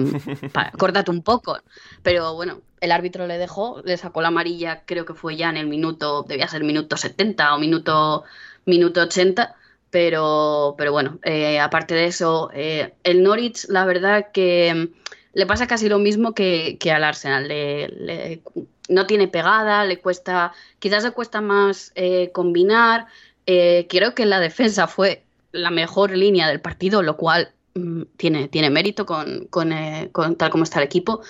córtate 0.77 1.11
un 1.11 1.23
poco. 1.23 1.57
Pero 2.03 2.35
bueno, 2.35 2.61
el 2.81 2.91
árbitro 2.91 3.27
le 3.27 3.37
dejó, 3.37 3.81
le 3.83 3.97
sacó 3.97 4.21
la 4.21 4.27
amarilla, 4.27 4.83
creo 4.85 5.05
que 5.05 5.13
fue 5.13 5.35
ya 5.35 5.49
en 5.49 5.57
el 5.57 5.67
minuto, 5.67 6.23
debía 6.23 6.47
ser 6.47 6.63
minuto 6.63 6.97
70 6.97 7.55
o 7.55 7.59
minuto, 7.59 8.23
minuto 8.65 9.01
80. 9.01 9.55
Pero, 9.91 10.75
pero 10.77 10.91
bueno, 10.91 11.17
eh, 11.23 11.59
aparte 11.59 11.95
de 11.95 12.05
eso, 12.05 12.51
eh, 12.53 12.93
el 13.03 13.23
Norwich, 13.23 13.67
la 13.69 13.85
verdad 13.85 14.27
que 14.31 14.71
mm, 14.75 15.09
le 15.33 15.45
pasa 15.47 15.65
casi 15.65 15.89
lo 15.89 15.97
mismo 15.97 16.33
que, 16.33 16.77
que 16.79 16.91
al 16.91 17.03
Arsenal. 17.03 17.47
Le, 17.47 18.43
no 18.89 19.05
tiene 19.07 19.27
pegada, 19.27 19.85
le 19.85 19.99
cuesta, 19.99 20.53
quizás 20.79 21.03
le 21.03 21.11
cuesta 21.11 21.41
más 21.41 21.93
combinar. 22.33 23.07
creo 23.45 24.15
que 24.15 24.25
la 24.25 24.39
defensa 24.39 24.87
fue 24.87 25.23
la 25.51 25.71
mejor 25.71 26.11
línea 26.11 26.47
del 26.47 26.61
partido, 26.61 27.01
lo 27.01 27.17
cual 27.17 27.53
mm, 27.75 28.03
tiene, 28.17 28.47
tiene 28.47 28.69
mérito 28.69 29.05
con, 29.05 29.49
eh, 29.71 30.09
con, 30.11 30.35
tal 30.35 30.49
como 30.49 30.63
está 30.63 30.79
el 30.79 30.85
equipo. 30.85 31.21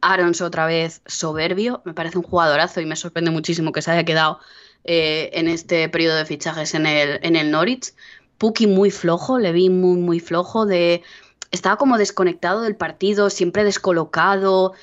Arons 0.00 0.40
otra 0.40 0.66
vez 0.66 1.02
soberbio, 1.06 1.82
me 1.84 1.94
parece 1.94 2.18
un 2.18 2.24
jugadorazo 2.24 2.80
y 2.80 2.86
me 2.86 2.96
sorprende 2.96 3.30
muchísimo 3.30 3.72
que 3.72 3.82
se 3.82 3.90
haya 3.90 4.04
quedado 4.04 4.40
eh, 4.84 5.30
en 5.32 5.48
este 5.48 5.88
periodo 5.88 6.16
de 6.16 6.26
fichajes 6.26 6.74
en 6.74 6.86
el, 6.86 7.18
en 7.22 7.36
el 7.36 7.50
Norwich. 7.50 7.92
Puki 8.38 8.66
muy 8.66 8.90
flojo, 8.90 9.38
le 9.38 9.52
vi 9.52 9.70
muy, 9.70 9.98
muy 9.98 10.20
flojo, 10.20 10.66
de, 10.66 11.02
estaba 11.50 11.76
como 11.76 11.98
desconectado 11.98 12.62
del 12.62 12.76
partido, 12.76 13.30
siempre 13.30 13.64
descolocado, 13.64 14.74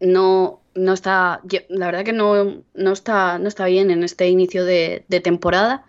no, 0.00 0.60
no 0.74 0.92
está, 0.92 1.40
la 1.68 1.86
verdad 1.86 2.04
que 2.04 2.12
no, 2.12 2.62
no, 2.74 2.92
está, 2.92 3.38
no 3.38 3.48
está 3.48 3.66
bien 3.66 3.90
en 3.90 4.02
este 4.02 4.28
inicio 4.28 4.64
de, 4.64 5.04
de 5.08 5.20
temporada. 5.20 5.84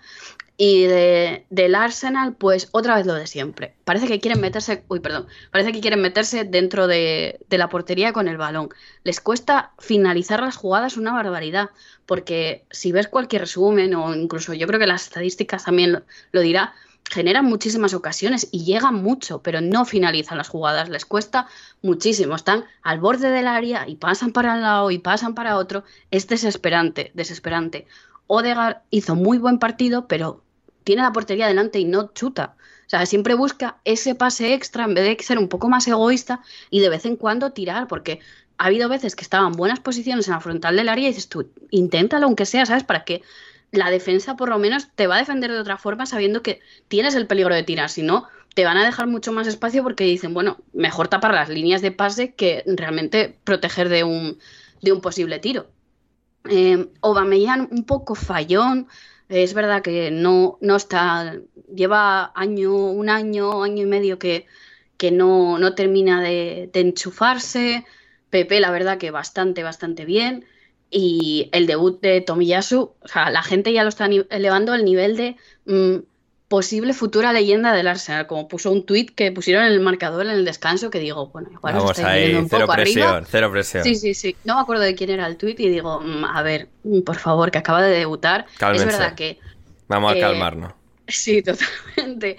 Y 0.58 0.84
de, 0.84 1.46
del 1.50 1.74
Arsenal, 1.74 2.36
pues 2.36 2.70
otra 2.72 2.96
vez 2.96 3.06
lo 3.06 3.16
de 3.16 3.26
siempre. 3.26 3.74
Parece 3.84 4.08
que 4.08 4.20
quieren 4.20 4.40
meterse, 4.42 4.84
uy, 4.90 5.00
perdón, 5.00 5.28
parece 5.52 5.72
que 5.72 5.82
quieren 5.82 6.02
meterse 6.02 6.44
dentro 6.44 6.86
de, 6.88 7.40
la 7.50 7.70
portería 7.70 8.14
con 8.14 8.28
el 8.28 8.38
balón. 8.38 8.70
Les 9.04 9.22
cuesta 9.22 9.72
finalizar 9.80 10.42
las 10.42 10.58
jugadas 10.58 10.98
una 10.98 11.14
barbaridad, 11.14 11.70
porque 12.06 12.66
si 12.70 12.92
ves 12.92 13.08
cualquier 13.08 13.42
resumen, 13.42 13.96
o 13.96 14.14
incluso 14.14 14.54
yo 14.54 14.68
creo 14.68 14.80
que 14.80 14.88
las 14.88 15.04
estadísticas 15.04 15.66
también 15.66 15.94
lo, 15.94 16.04
lo 16.32 16.42
dirá, 16.42 16.76
generan 17.12 17.46
muchísimas 17.46 17.94
ocasiones 17.94 18.48
y 18.52 18.64
llegan 18.64 18.96
mucho, 18.96 19.42
pero 19.42 19.60
no 19.60 19.84
finalizan 19.86 20.38
las 20.38 20.48
jugadas, 20.48 20.90
les 20.90 21.06
cuesta 21.06 21.48
muchísimo. 21.82 22.36
Están 22.36 22.64
al 22.84 23.00
borde 23.00 23.30
del 23.30 23.48
área 23.48 23.88
y 23.88 23.96
pasan 23.96 24.32
para 24.32 24.54
un 24.54 24.62
lado 24.62 24.92
y 24.92 24.98
pasan 25.00 25.36
para 25.36 25.58
otro. 25.58 25.84
Es 26.10 26.28
desesperante, 26.28 27.12
desesperante. 27.14 27.86
Odegaard 28.34 28.84
hizo 28.92 29.16
muy 29.16 29.40
buen 29.40 29.60
partido, 29.60 30.08
pero 30.08 30.42
tiene 30.86 31.02
la 31.02 31.12
portería 31.12 31.48
delante 31.48 31.80
y 31.80 31.84
no 31.84 32.14
chuta. 32.14 32.56
O 32.86 32.90
sea, 32.90 33.06
siempre 33.06 33.34
busca 33.34 33.82
ese 33.84 34.16
pase 34.16 34.54
extra 34.54 34.86
en 34.86 34.94
vez 34.94 35.04
de 35.04 35.22
ser 35.22 35.38
un 35.38 35.50
poco 35.50 35.68
más 35.68 35.86
egoísta 35.86 36.40
y 36.70 36.80
de 36.80 36.88
vez 36.88 37.06
en 37.06 37.18
cuando 37.18 37.52
tirar, 37.52 37.90
porque 37.90 38.22
ha 38.58 38.68
habido 38.68 38.88
veces 38.88 39.18
que 39.18 39.24
estaban 39.24 39.52
buenas 39.52 39.82
posiciones 39.82 40.30
en 40.30 40.36
la 40.36 40.40
frontal 40.40 40.78
del 40.78 40.88
área 40.88 41.04
y 41.04 41.08
dices 41.10 41.28
tú, 41.28 41.52
inténtalo 41.72 42.26
aunque 42.26 42.46
sea, 42.46 42.66
¿sabes? 42.66 42.86
Para 42.86 43.04
que 43.04 43.22
la 43.72 43.90
defensa 43.90 44.38
por 44.38 44.48
lo 44.48 44.60
menos 44.60 44.88
te 44.96 45.08
va 45.08 45.16
a 45.16 45.20
defender 45.20 45.52
de 45.52 45.60
otra 45.60 45.78
forma 45.78 46.06
sabiendo 46.06 46.42
que 46.42 46.62
tienes 46.88 47.16
el 47.16 47.28
peligro 47.28 47.54
de 47.54 47.64
tirar, 47.64 47.90
si 47.90 48.02
no, 48.02 48.30
te 48.56 48.64
van 48.64 48.78
a 48.78 48.86
dejar 48.86 49.08
mucho 49.08 49.34
más 49.34 49.46
espacio 49.48 49.84
porque 49.84 50.06
dicen, 50.06 50.34
bueno, 50.34 50.58
mejor 50.72 51.10
tapar 51.10 51.34
las 51.34 51.50
líneas 51.50 51.82
de 51.82 51.92
pase 51.92 52.34
que 52.34 52.64
realmente 52.66 53.38
proteger 53.44 53.90
de 53.90 54.06
un, 54.06 54.40
de 54.82 54.94
un 54.94 55.02
posible 55.02 55.40
tiro. 55.40 55.68
Eh, 56.50 56.88
un 57.02 57.84
poco 57.86 58.16
fallón, 58.16 58.88
es 59.30 59.54
verdad 59.54 59.82
que 59.82 60.12
no, 60.12 60.58
no 60.62 60.76
está, 60.76 61.38
lleva 61.74 62.32
año, 62.36 62.74
un 62.74 63.10
año, 63.10 63.64
año 63.64 63.84
y 63.84 63.86
medio 63.86 64.20
que, 64.20 64.46
que 64.98 65.12
no, 65.12 65.58
no 65.58 65.74
termina 65.74 66.22
de, 66.22 66.70
enchufarse. 66.74 67.86
Pepe, 68.30 68.60
la 68.60 68.72
verdad 68.72 68.98
que 68.98 69.12
bastante, 69.12 69.64
bastante 69.64 70.06
bien. 70.06 70.46
Y 70.90 71.50
el 71.54 71.68
debut 71.68 72.02
de 72.02 72.22
Tomiyasu, 72.22 72.94
o 73.00 73.08
sea, 73.08 73.30
la 73.30 73.44
gente 73.44 73.72
ya 73.72 73.84
lo 73.84 73.90
está 73.90 74.08
elevando 74.30 74.74
al 74.74 74.84
nivel 74.84 75.16
de 75.16 75.38
mm, 75.66 76.04
posible 76.52 76.94
futura 76.94 77.32
leyenda 77.32 77.72
del 77.72 77.88
Arsenal, 77.88 78.28
como 78.28 78.50
puso 78.50 78.74
un 78.74 78.86
tuit 78.86 79.16
que 79.16 79.32
pusieron 79.32 79.64
en 79.64 79.72
el 79.72 79.80
marcador 79.80 80.26
en 80.26 80.34
el 80.34 80.44
descanso, 80.44 80.90
que 80.90 81.00
digo, 81.00 81.28
bueno, 81.28 81.48
igual 81.50 81.76
Vamos 81.76 81.98
ahí, 82.00 82.36
un 82.36 82.50
cero 82.50 82.68
presión, 82.68 83.26
cero 83.26 83.50
presión. 83.50 83.86
Sí, 83.86 83.96
sí, 83.96 84.14
sí. 84.14 84.36
No 84.44 84.56
me 84.56 84.62
acuerdo 84.62 84.84
de 84.84 84.94
quién 84.94 85.12
era 85.12 85.28
el 85.28 85.38
tuit 85.38 85.58
y 85.62 85.70
digo, 85.70 86.02
mm, 86.02 86.26
a 86.26 86.44
ver, 86.44 86.68
mm, 86.84 87.04
por 87.04 87.16
favor, 87.16 87.52
que 87.52 87.58
acaba 87.58 87.82
de 87.82 87.98
debutar. 87.98 88.48
Es 88.74 88.86
verdad 88.86 89.16
que... 89.16 89.40
Vamos 89.88 90.12
a 90.12 90.18
eh, 90.18 90.20
calmarnos. 90.20 90.74
Sí, 91.08 91.42
totalmente. 91.96 92.36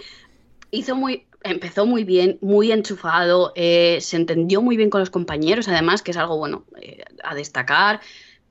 Hizo 0.70 0.94
muy, 0.94 1.24
empezó 1.42 1.86
muy 1.86 2.04
bien, 2.04 2.36
muy 2.42 2.70
enchufado, 2.70 3.54
eh, 3.56 3.96
se 4.02 4.18
entendió 4.18 4.60
muy 4.60 4.76
bien 4.76 4.90
con 4.90 5.00
los 5.00 5.08
compañeros, 5.08 5.68
además, 5.68 6.02
que 6.02 6.10
es 6.10 6.18
algo 6.18 6.36
bueno 6.36 6.66
eh, 6.82 7.02
a 7.24 7.34
destacar. 7.34 8.02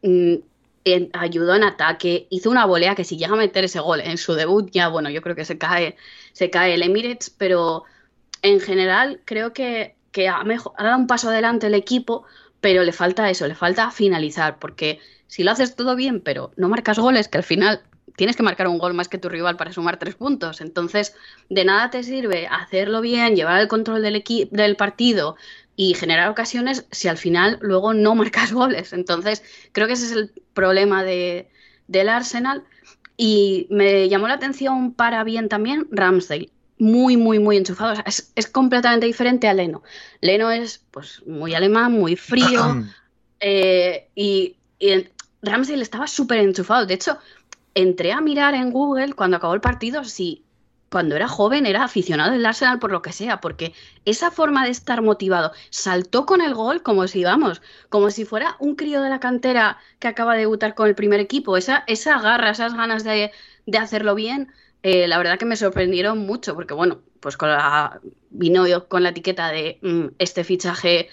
Mm, 0.02 0.38
ayudó 1.14 1.56
en 1.56 1.64
ataque, 1.64 2.28
hizo 2.30 2.50
una 2.50 2.66
volea 2.66 2.96
que 2.96 3.04
si 3.04 3.18
llega 3.18 3.34
a 3.34 3.38
meter 3.38 3.66
ese 3.66 3.80
gol 3.80 4.02
en 4.02 4.18
su 4.18 4.34
debut, 4.34 4.70
ya 4.72 4.88
bueno, 4.88 5.10
yo 5.10 5.22
creo 5.22 5.36
que 5.36 5.46
se 5.46 5.58
cae, 5.58 5.96
se 6.34 6.50
cae 6.50 6.74
el 6.74 6.84
Emirates, 6.84 7.30
pero 7.30 7.84
en 8.42 8.60
general 8.60 9.22
creo 9.26 9.54
que, 9.54 9.96
ha, 10.28 10.44
dado 10.84 10.98
un 10.98 11.08
paso 11.08 11.30
adelante 11.30 11.68
el 11.68 11.76
equipo, 11.76 12.26
pero 12.60 12.84
le 12.84 12.94
falta 12.94 13.30
eso, 13.30 13.48
le 13.48 13.56
falta 13.56 13.92
finalizar, 13.92 14.60
porque 14.60 15.00
si 15.28 15.44
lo 15.44 15.52
haces 15.52 15.76
todo 15.76 15.96
bien, 15.96 16.22
pero 16.22 16.52
no 16.58 16.70
marcas 16.70 17.00
goles, 17.00 17.28
que 17.28 17.38
al 17.38 17.44
final 17.44 17.82
tienes 18.16 18.36
que 18.36 18.44
marcar 18.44 18.68
un 18.68 18.78
gol 18.78 18.94
más 18.94 19.08
que 19.08 19.18
tu 19.18 19.30
rival 19.30 19.58
para 19.58 19.74
sumar 19.74 19.98
tres 19.98 20.16
puntos. 20.16 20.62
Entonces, 20.62 21.16
de 21.50 21.66
nada 21.66 21.90
te 21.90 22.04
sirve 22.04 22.48
hacerlo 22.48 23.02
bien, 23.02 23.36
llevar 23.36 23.60
el 23.60 23.68
control 23.68 24.02
del, 24.02 24.24
del 24.52 24.76
partido, 24.76 25.36
y 25.82 25.96
generar 25.96 26.30
ocasiones 26.30 26.86
si 26.92 27.08
al 27.08 27.18
final 27.18 27.58
luego 27.60 27.96
no 27.96 28.14
marcas 28.22 28.54
goles. 28.54 28.94
Entonces, 28.94 29.44
creo 29.72 29.88
que 29.88 29.94
ese 29.94 30.06
es 30.06 30.12
el 30.12 30.32
problema 30.54 31.04
de, 31.04 31.50
del 31.88 32.08
Arsenal. 32.08 32.64
Y 33.18 33.66
me 33.72 34.08
llamó 34.08 34.28
la 34.28 34.36
atención 34.36 34.94
para 34.94 35.24
bien 35.24 35.50
también 35.50 35.88
Ramsdale. 35.90 36.52
Muy, 36.78 37.18
muy, 37.18 37.40
muy 37.40 37.58
enchufado. 37.58 37.96
es, 38.06 38.48
completamente 38.52 39.08
diferente 39.08 39.48
a 39.48 39.56
Leno. 39.56 39.82
Leno 40.22 40.52
es 40.52 40.84
pues 40.92 41.24
muy 41.26 41.56
alemán, 41.56 41.94
muy 41.94 42.16
frío. 42.16 42.86
Eh, 43.44 44.08
y, 44.14 44.56
y 44.78 45.08
Ramsdale 45.42 45.82
estaba 45.82 46.06
súper 46.06 46.38
enchufado. 46.38 46.86
De 46.86 46.94
hecho, 46.94 47.18
entré 47.74 48.12
a 48.12 48.22
mirar 48.22 48.54
en 48.54 48.70
Google 48.70 49.14
cuando 49.14 49.38
acabó 49.38 49.56
el 49.56 49.62
partido 49.62 50.04
si 50.04 50.44
cuando 50.92 51.16
era 51.16 51.28
joven 51.30 51.66
era 51.66 51.86
aficionado 51.86 52.32
del 52.32 52.46
Arsenal 52.46 52.78
por 52.78 52.92
lo 52.92 53.02
que 53.02 53.14
sea, 53.14 53.40
porque 53.40 53.74
esa 54.04 54.30
forma 54.30 54.66
de 54.66 54.72
estar 54.72 55.02
motivado 55.02 55.54
saltó 55.70 56.26
con 56.26 56.42
el 56.42 56.54
gol 56.54 56.84
como 56.84 57.08
si, 57.08 57.24
vamos, 57.24 57.62
como 57.88 58.12
si 58.12 58.26
fuera 58.26 58.58
un 58.60 58.76
crío 58.76 59.02
de 59.02 59.10
la 59.10 59.22
cantera 59.22 59.78
que 60.00 60.10
acaba 60.10 60.34
de 60.34 60.42
debutar 60.42 60.76
con 60.76 60.90
el 60.90 60.96
primer 60.96 61.22
equipo. 61.22 61.56
Esa, 61.56 61.86
esa 61.88 62.20
garra, 62.20 62.50
esas 62.52 62.74
ganas 62.74 63.06
de, 63.06 63.32
hacerlo 63.80 64.16
bien, 64.16 64.52
eh, 64.84 65.08
la 65.08 65.18
verdad 65.18 65.40
que 65.40 65.46
me 65.46 65.56
sorprendieron 65.56 66.20
mucho, 66.20 66.56
porque 66.56 66.74
bueno, 66.74 67.00
pues 67.22 67.38
con 67.38 67.50
la, 67.50 68.02
vino 68.30 68.68
yo 68.68 68.90
con 68.90 69.04
la 69.04 69.10
etiqueta 69.10 69.50
de 69.50 69.80
mm, 69.82 70.16
este 70.20 70.44
fichaje 70.44 71.08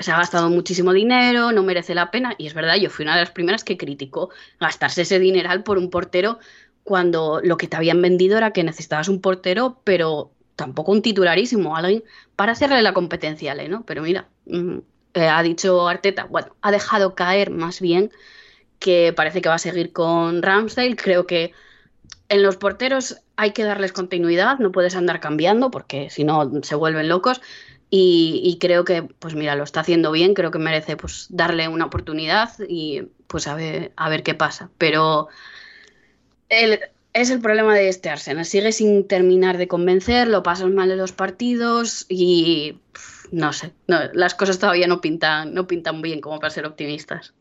se 0.00 0.10
ha 0.10 0.16
gastado 0.16 0.50
muchísimo 0.50 0.92
dinero, 0.92 1.52
no 1.52 1.62
merece 1.62 1.94
la 1.94 2.10
pena, 2.10 2.34
y 2.38 2.46
es 2.46 2.54
verdad, 2.54 2.76
yo 2.76 2.90
fui 2.90 3.04
una 3.04 3.14
de 3.14 3.20
las 3.20 3.30
primeras 3.30 3.62
que 3.62 3.76
criticó 3.76 4.30
gastarse 4.58 5.02
ese 5.02 5.18
dineral 5.18 5.62
por 5.62 5.78
un 5.78 5.90
portero 5.90 6.38
cuando 6.84 7.40
lo 7.42 7.56
que 7.56 7.68
te 7.68 7.76
habían 7.76 8.02
vendido 8.02 8.36
era 8.36 8.52
que 8.52 8.64
necesitabas 8.64 9.08
un 9.08 9.20
portero, 9.20 9.80
pero 9.84 10.32
tampoco 10.56 10.92
un 10.92 11.02
titularísimo, 11.02 11.76
alguien 11.76 12.04
para 12.36 12.52
hacerle 12.52 12.82
la 12.82 12.92
competencia 12.92 13.52
a 13.52 13.68
¿no? 13.68 13.84
Pero 13.84 14.02
mira, 14.02 14.28
mm, 14.46 14.78
eh, 15.14 15.28
ha 15.28 15.42
dicho 15.42 15.88
Arteta, 15.88 16.24
bueno, 16.24 16.54
ha 16.60 16.70
dejado 16.70 17.14
caer 17.14 17.50
más 17.50 17.80
bien 17.80 18.10
que 18.78 19.12
parece 19.14 19.42
que 19.42 19.48
va 19.48 19.56
a 19.56 19.58
seguir 19.58 19.92
con 19.92 20.42
Ramsdale. 20.42 20.96
Creo 20.96 21.26
que 21.26 21.52
en 22.28 22.42
los 22.42 22.56
porteros 22.56 23.22
hay 23.36 23.52
que 23.52 23.64
darles 23.64 23.92
continuidad, 23.92 24.58
no 24.58 24.72
puedes 24.72 24.96
andar 24.96 25.20
cambiando 25.20 25.70
porque 25.70 26.10
si 26.10 26.24
no 26.24 26.50
se 26.62 26.74
vuelven 26.74 27.08
locos. 27.08 27.40
Y, 27.92 28.56
creo 28.60 28.84
que, 28.84 29.02
pues 29.02 29.34
mira, 29.34 29.56
lo 29.56 29.64
está 29.64 29.80
haciendo 29.80 30.12
bien, 30.12 30.34
creo 30.34 30.52
que 30.52 30.60
merece 30.60 30.96
pues 30.96 31.26
darle 31.28 31.66
una 31.66 31.86
oportunidad 31.86 32.52
y 32.68 33.02
pues 33.26 33.48
a 33.48 33.56
ver, 33.56 33.92
a 33.96 34.08
ver 34.08 34.22
qué 34.22 34.34
pasa. 34.34 34.70
Pero 34.78 35.28
es 36.50 37.30
el 37.30 37.40
problema 37.40 37.74
de 37.74 37.88
este 37.88 38.10
Arsenal. 38.10 38.44
Sigue 38.44 38.72
sin 38.72 39.06
terminar 39.08 39.56
de 39.58 39.68
convencer, 39.68 40.28
lo 40.28 40.42
pasas 40.42 40.68
mal 40.70 40.90
en 40.90 40.98
los 40.98 41.12
partidos 41.12 42.06
y 42.08 42.78
no 43.32 43.52
sé, 43.52 43.72
las 43.86 44.34
cosas 44.34 44.58
todavía 44.58 44.86
no 44.88 45.00
pintan, 45.00 45.54
no 45.54 45.66
pintan 45.66 46.02
bien 46.02 46.20
como 46.20 46.38
para 46.40 46.50
ser 46.50 46.66
optimistas. 46.66 47.32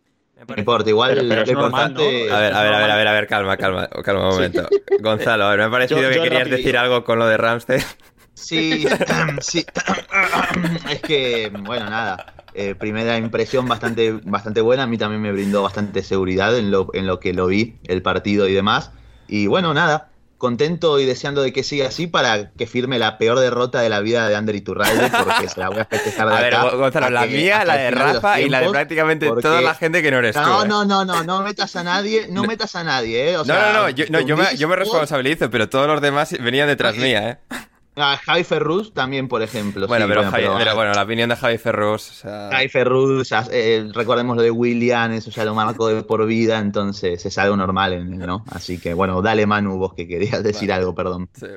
No 0.48 0.56
importa, 0.58 0.90
igual 0.90 1.16
Pero- 1.16 1.28
pero 1.28 1.42
es 1.44 1.50
importante. 1.50 2.02
normal, 2.02 2.30
¿no? 2.30 2.36
A 2.36 2.40
ver, 2.40 2.54
a 2.54 2.64
ver, 2.64 2.74
a 2.74 2.80
ver, 2.80 2.92
a 2.92 2.96
ver, 2.96 3.08
a 3.08 3.14
ver, 3.14 3.28
calma, 3.28 3.58
calma, 3.58 3.90
calma 3.90 4.30
un 4.30 4.36
momento. 4.36 4.70
Gonzalo, 5.02 5.44
a 5.46 5.50
ver, 5.50 5.60
me 5.60 5.66
ha 5.66 5.70
parecido 5.72 6.02
Yo- 6.02 6.10
que 6.10 6.16
yo 6.16 6.24
querías 6.24 6.42
rapidito. 6.44 6.58
decir 6.58 6.78
algo 6.78 7.04
con 7.04 7.20
lo 7.20 7.28
de 7.28 7.36
Ramsdale. 7.38 7.84
Sí, 8.36 8.86
sí. 9.42 9.66
Es 10.90 11.02
que, 11.02 11.52
bueno, 11.64 11.90
nada. 11.90 12.34
eh, 12.54 12.74
primera 12.76 13.18
impresión 13.18 13.68
bastante, 13.68 14.14
bastante 14.24 14.62
buena. 14.62 14.84
A 14.84 14.88
mí 14.88 14.98
también 14.98 15.22
me 15.22 15.32
brindó 15.34 15.62
bastante 15.62 16.04
seguridad 16.04 16.58
en 16.58 16.72
lo, 16.72 16.90
en 16.94 17.06
lo 17.06 17.20
que 17.20 17.34
lo 17.34 17.48
vi, 17.48 17.76
el 17.86 18.02
partido 18.02 18.48
y 18.48 18.54
demás. 18.54 18.92
Y 19.30 19.48
bueno, 19.48 19.74
nada. 19.74 20.08
Contento 20.38 21.02
y 21.02 21.06
deseando 21.06 21.42
de 21.42 21.52
que 21.52 21.64
siga 21.64 21.90
así 21.90 22.08
para 22.08 22.52
que 22.52 22.66
firme 22.66 22.98
la 22.98 23.18
peor 23.18 23.40
derrota 23.42 23.82
de 23.82 23.90
la 23.90 24.00
vida 24.00 24.26
de 24.30 24.38
Ander 24.38 24.56
Iturralde, 24.56 25.12
porque 25.26 25.50
se 25.50 25.60
la 25.60 25.68
voy 25.68 25.80
a 25.80 25.86
festejar 25.86 26.30
de 26.30 26.34
A 26.34 26.40
ver, 26.40 26.56
Gonzalo, 26.78 27.10
la 27.10 27.28
que- 27.28 27.36
mía, 27.36 27.66
la 27.66 27.76
de 27.76 27.92
Rafa 27.92 28.40
y 28.40 28.48
la 28.48 28.62
de 28.62 28.70
prácticamente 28.70 29.28
porque- 29.28 29.42
toda 29.42 29.60
la 29.60 29.76
gente 29.76 30.02
que 30.02 30.10
no 30.12 30.20
eres 30.20 30.36
tú. 30.36 30.42
No, 30.42 30.64
¿eh? 30.64 30.68
no, 30.70 30.86
no, 30.86 31.04
no, 31.04 31.26
no 31.26 31.42
metas 31.42 31.76
a 31.76 31.84
nadie, 31.84 32.28
no 32.30 32.46
metas 32.46 32.74
a 32.78 32.86
nadie, 32.86 33.32
¿eh? 33.32 33.36
O 33.36 33.40
No, 33.40 33.46
sea, 33.54 33.74
no, 33.74 33.82
no, 33.82 33.90
yo, 33.90 34.06
no, 34.10 34.22
yo 34.22 34.38
me, 34.38 34.56
yo 34.56 34.70
me 34.70 34.78
responsabilizo, 34.78 35.50
pero 35.50 35.68
todos 35.68 35.88
los 35.88 36.00
demás 36.00 36.34
venían 36.40 36.68
detrás 36.70 36.96
Eh, 36.96 37.00
mía, 37.00 37.30
¿eh? 37.32 37.38
A 38.02 38.18
Javi 38.18 38.44
Ferruz 38.44 38.94
también, 38.94 39.28
por 39.28 39.42
ejemplo. 39.42 39.88
Bueno, 39.88 40.06
sí, 40.06 40.10
pero, 40.10 40.24
Javi- 40.24 40.32
pero- 40.44 40.58
pero 40.58 40.76
bueno, 40.76 40.94
la 40.94 41.04
opinión 41.04 41.30
de 41.30 41.36
Javi 41.36 41.58
Ferrus, 41.58 42.10
o 42.10 42.14
sea, 42.14 42.50
Javi 42.52 42.70
Ferruz, 42.70 43.30
ya, 43.30 43.46
eh, 43.52 43.90
recordemos 43.94 44.36
lo 44.38 44.42
de 44.44 44.52
William, 44.52 45.12
eso 45.12 45.32
ya 45.32 45.44
lo 45.46 45.54
marcó 45.56 45.88
de 45.88 46.04
por 46.04 46.26
vida, 46.26 46.60
entonces 46.60 47.26
es 47.26 47.38
algo 47.38 47.56
normal, 47.58 47.94
en 47.94 48.14
él, 48.14 48.20
¿no? 48.20 48.44
Así 48.52 48.80
que 48.80 48.94
bueno, 48.94 49.22
dale 49.22 49.46
Manu, 49.46 49.78
vos 49.78 49.94
que 49.94 50.08
querías 50.08 50.44
decir 50.44 50.72
algo, 50.72 50.94
perdón. 50.96 51.30
sí. 51.34 51.48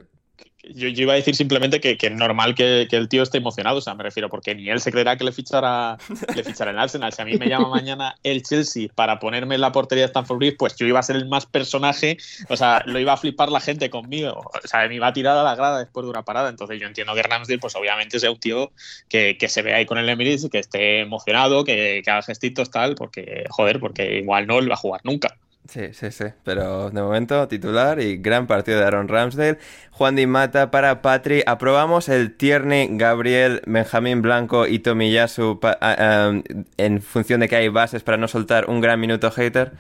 Yo, 0.65 0.87
iba 0.89 1.13
a 1.13 1.17
decir 1.17 1.35
simplemente 1.35 1.81
que, 1.81 1.99
es 2.01 2.13
normal 2.13 2.55
que, 2.55 2.87
el 2.89 3.09
tío 3.09 3.25
esté 3.25 3.39
emocionado, 3.39 3.79
o 3.79 3.81
sea, 3.81 3.95
me 3.95 4.05
refiero, 4.05 4.29
porque 4.29 4.55
ni 4.55 4.69
él 4.69 4.81
se 4.81 4.93
creerá 4.93 5.17
que 5.17 5.25
le 5.25 5.33
fichará, 5.33 5.99
le 6.37 6.45
fichará 6.45 6.71
el 6.71 6.79
Arsenal. 6.79 7.13
Si 7.13 7.21
a 7.21 7.25
mí 7.25 7.37
me 7.37 7.49
llama 7.49 7.69
mañana 7.69 8.15
el 8.23 8.43
Chelsea 8.43 8.89
para 8.95 9.19
ponerme 9.19 9.57
en 9.57 9.61
la 9.61 9.73
portería 9.73 10.03
de 10.03 10.07
Stanford 10.07 10.39
Bridge, 10.39 10.57
pues 10.57 10.77
yo 10.77 10.87
iba 10.87 11.01
a 11.01 11.03
ser 11.03 11.17
el 11.17 11.27
más 11.27 11.47
personaje, 11.47 12.17
o 12.49 12.57
sea, 12.57 12.83
lo 12.87 13.01
iba 13.01 13.13
a 13.13 13.17
flipar 13.17 13.51
la 13.51 13.59
gente 13.59 13.91
conmigo, 13.91 14.51
o 14.55 14.69
sea, 14.69 14.87
me 14.87 14.95
iba 14.95 15.09
a 15.09 15.13
tirar 15.13 15.37
a 15.37 15.43
la 15.43 15.57
grada 15.57 15.81
después 15.81 16.05
de 16.05 16.11
una 16.11 16.23
parada. 16.23 16.49
Entonces 16.49 16.81
yo 16.81 16.87
entiendo 16.87 17.15
que 17.15 17.25
Ramsdale, 17.25 17.59
pues 17.59 17.75
obviamente 17.75 18.21
sea 18.21 18.31
un 18.31 18.39
tío 18.39 18.71
que, 19.09 19.37
se 19.49 19.63
vea 19.63 19.77
ahí 19.77 19.87
con 19.87 19.99
el 19.99 20.09
Emirates 20.09 20.45
y 20.45 20.51
que 20.51 20.59
esté 20.61 21.01
emocionado, 21.01 21.65
que, 21.65 22.03
haga 22.07 22.23
gestitos 22.23 22.71
tal, 22.71 22.95
porque, 22.95 23.45
joder, 23.51 23.81
porque 23.81 24.19
igual 24.19 24.47
no 24.47 24.61
él 24.61 24.71
va 24.71 24.75
a 24.75 24.79
jugar 24.79 25.01
nunca. 25.03 25.37
Sí, 25.73 25.95
sí, 25.95 26.11
sí. 26.11 26.25
Pero 26.45 26.91
de 26.91 27.01
momento, 27.01 27.49
titular 27.49 27.99
y 27.99 28.19
gran 28.19 28.47
partido 28.47 28.79
de 28.79 28.85
Aaron 28.85 29.09
Ramsdale. 29.09 29.59
Juan 29.91 30.17
Di 30.17 30.27
Mata 30.27 30.71
para 30.71 31.01
Patri. 31.01 31.43
Aprobamos 31.47 32.11
el 32.11 32.37
Tierney, 32.37 32.89
Gabriel, 32.93 33.63
Benjamín 33.67 34.21
Blanco 34.21 34.67
y 34.67 34.81
Tomiyasu 34.81 35.61
pa- 35.61 35.79
ah, 35.81 36.29
um, 36.31 36.43
en 36.77 37.01
función 37.01 37.41
de 37.41 37.49
que 37.49 37.57
hay 37.57 37.69
bases 37.69 38.03
para 38.03 38.19
no 38.19 38.29
soltar 38.29 38.69
un 38.69 38.83
gran 38.83 39.01
minuto 39.01 39.31
hater. 39.31 39.73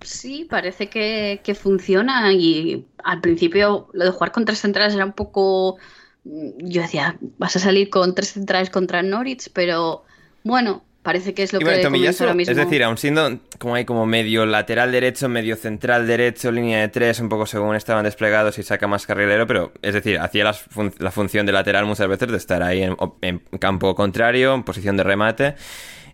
Sí, 0.00 0.44
parece 0.44 0.90
que, 0.90 1.40
que 1.44 1.54
funciona 1.54 2.32
y 2.34 2.86
al 3.02 3.20
principio 3.22 3.88
lo 3.94 4.04
de 4.04 4.10
jugar 4.10 4.32
con 4.32 4.44
tres 4.44 4.58
centrales 4.60 4.94
era 4.94 5.04
un 5.06 5.14
poco... 5.14 5.78
mm, 6.24 6.50
Yo 6.68 6.82
decía, 6.82 7.18
vas 7.38 7.56
a 7.56 7.58
salir 7.60 7.88
con 7.90 8.14
tres 8.14 8.32
centrales 8.32 8.70
contra 8.70 9.02
Norwich, 9.02 9.50
pero 9.54 10.04
bueno, 10.42 10.84
parece 11.04 11.34
que 11.34 11.44
es 11.44 11.52
lo 11.52 11.60
Y 11.60 11.64
bueno, 11.64 11.78
que 11.78 11.84
comienza 11.84 12.06
Tomiyasu, 12.08 12.24
ahora 12.24 12.34
mismo. 12.34 12.50
es 12.50 12.56
decir, 12.56 12.82
aun 12.82 12.98
siendo 12.98 13.38
como 13.60 13.76
hay 13.76 13.84
como 13.84 14.06
medio 14.06 14.44
lateral 14.46 14.90
derecho, 14.90 15.28
medio 15.28 15.54
central 15.54 16.08
derecho, 16.08 16.50
línea 16.50 16.80
de 16.80 16.88
tres, 16.88 17.20
un 17.20 17.28
poco 17.28 17.46
según 17.46 17.76
estaban 17.76 18.02
desplegados 18.04 18.58
y 18.58 18.64
saca 18.64 18.88
más 18.88 19.06
carrilero, 19.06 19.46
pero 19.46 19.72
es 19.82 19.94
decir, 19.94 20.18
hacía 20.18 20.42
las 20.42 20.60
fun- 20.62 20.92
la 20.98 21.12
función 21.12 21.46
de 21.46 21.52
lateral 21.52 21.84
muchas 21.86 22.08
veces 22.08 22.28
de 22.28 22.36
estar 22.38 22.60
ahí 22.64 22.82
en, 22.82 22.96
en 23.20 23.38
campo 23.60 23.94
contrario, 23.94 24.54
en 24.54 24.64
posición 24.64 24.96
de 24.96 25.04
remate. 25.04 25.54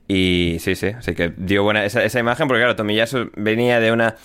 Y 0.09 0.57
sí, 0.59 0.75
sí, 0.75 0.89
así 0.89 1.15
que 1.15 1.33
dio 1.37 1.63
buena 1.63 1.85
esa, 1.85 2.03
esa 2.03 2.19
imagen, 2.19 2.49
porque 2.49 2.61
claro, 2.63 2.75
Tomiyasu 2.75 3.31
venía 3.37 3.79
de 3.79 3.93
una 3.93 4.17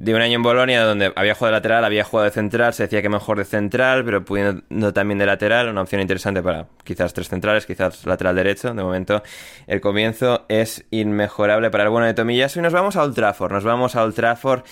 de 0.00 0.14
un 0.14 0.22
año 0.22 0.36
en 0.36 0.42
Bolonia 0.42 0.82
donde 0.82 1.12
había 1.14 1.34
jugado 1.34 1.52
de 1.52 1.58
lateral, 1.58 1.84
había 1.84 2.04
jugado 2.04 2.24
de 2.24 2.30
central, 2.30 2.72
se 2.72 2.84
decía 2.84 3.02
que 3.02 3.10
mejor 3.10 3.36
de 3.36 3.44
central, 3.44 4.02
pero 4.02 4.24
pudiendo 4.24 4.92
también 4.94 5.18
de 5.18 5.26
lateral, 5.26 5.68
una 5.68 5.82
opción 5.82 6.00
interesante 6.00 6.42
para 6.42 6.68
quizás 6.84 7.12
tres 7.12 7.28
centrales, 7.28 7.66
quizás 7.66 8.06
lateral 8.06 8.34
derecho. 8.34 8.72
De 8.72 8.82
momento, 8.82 9.22
el 9.66 9.82
comienzo 9.82 10.46
es 10.48 10.86
inmejorable 10.90 11.70
para 11.70 11.84
el 11.84 11.90
bueno 11.90 12.06
de 12.06 12.14
Tomiyasu. 12.14 12.60
Y 12.60 12.62
nos 12.62 12.72
vamos 12.72 12.96
a 12.96 13.02
Old 13.02 13.14
Trafford, 13.14 13.52
nos 13.52 13.64
vamos 13.64 13.94
a 13.94 14.02
Old 14.02 14.14
Trafford. 14.14 14.62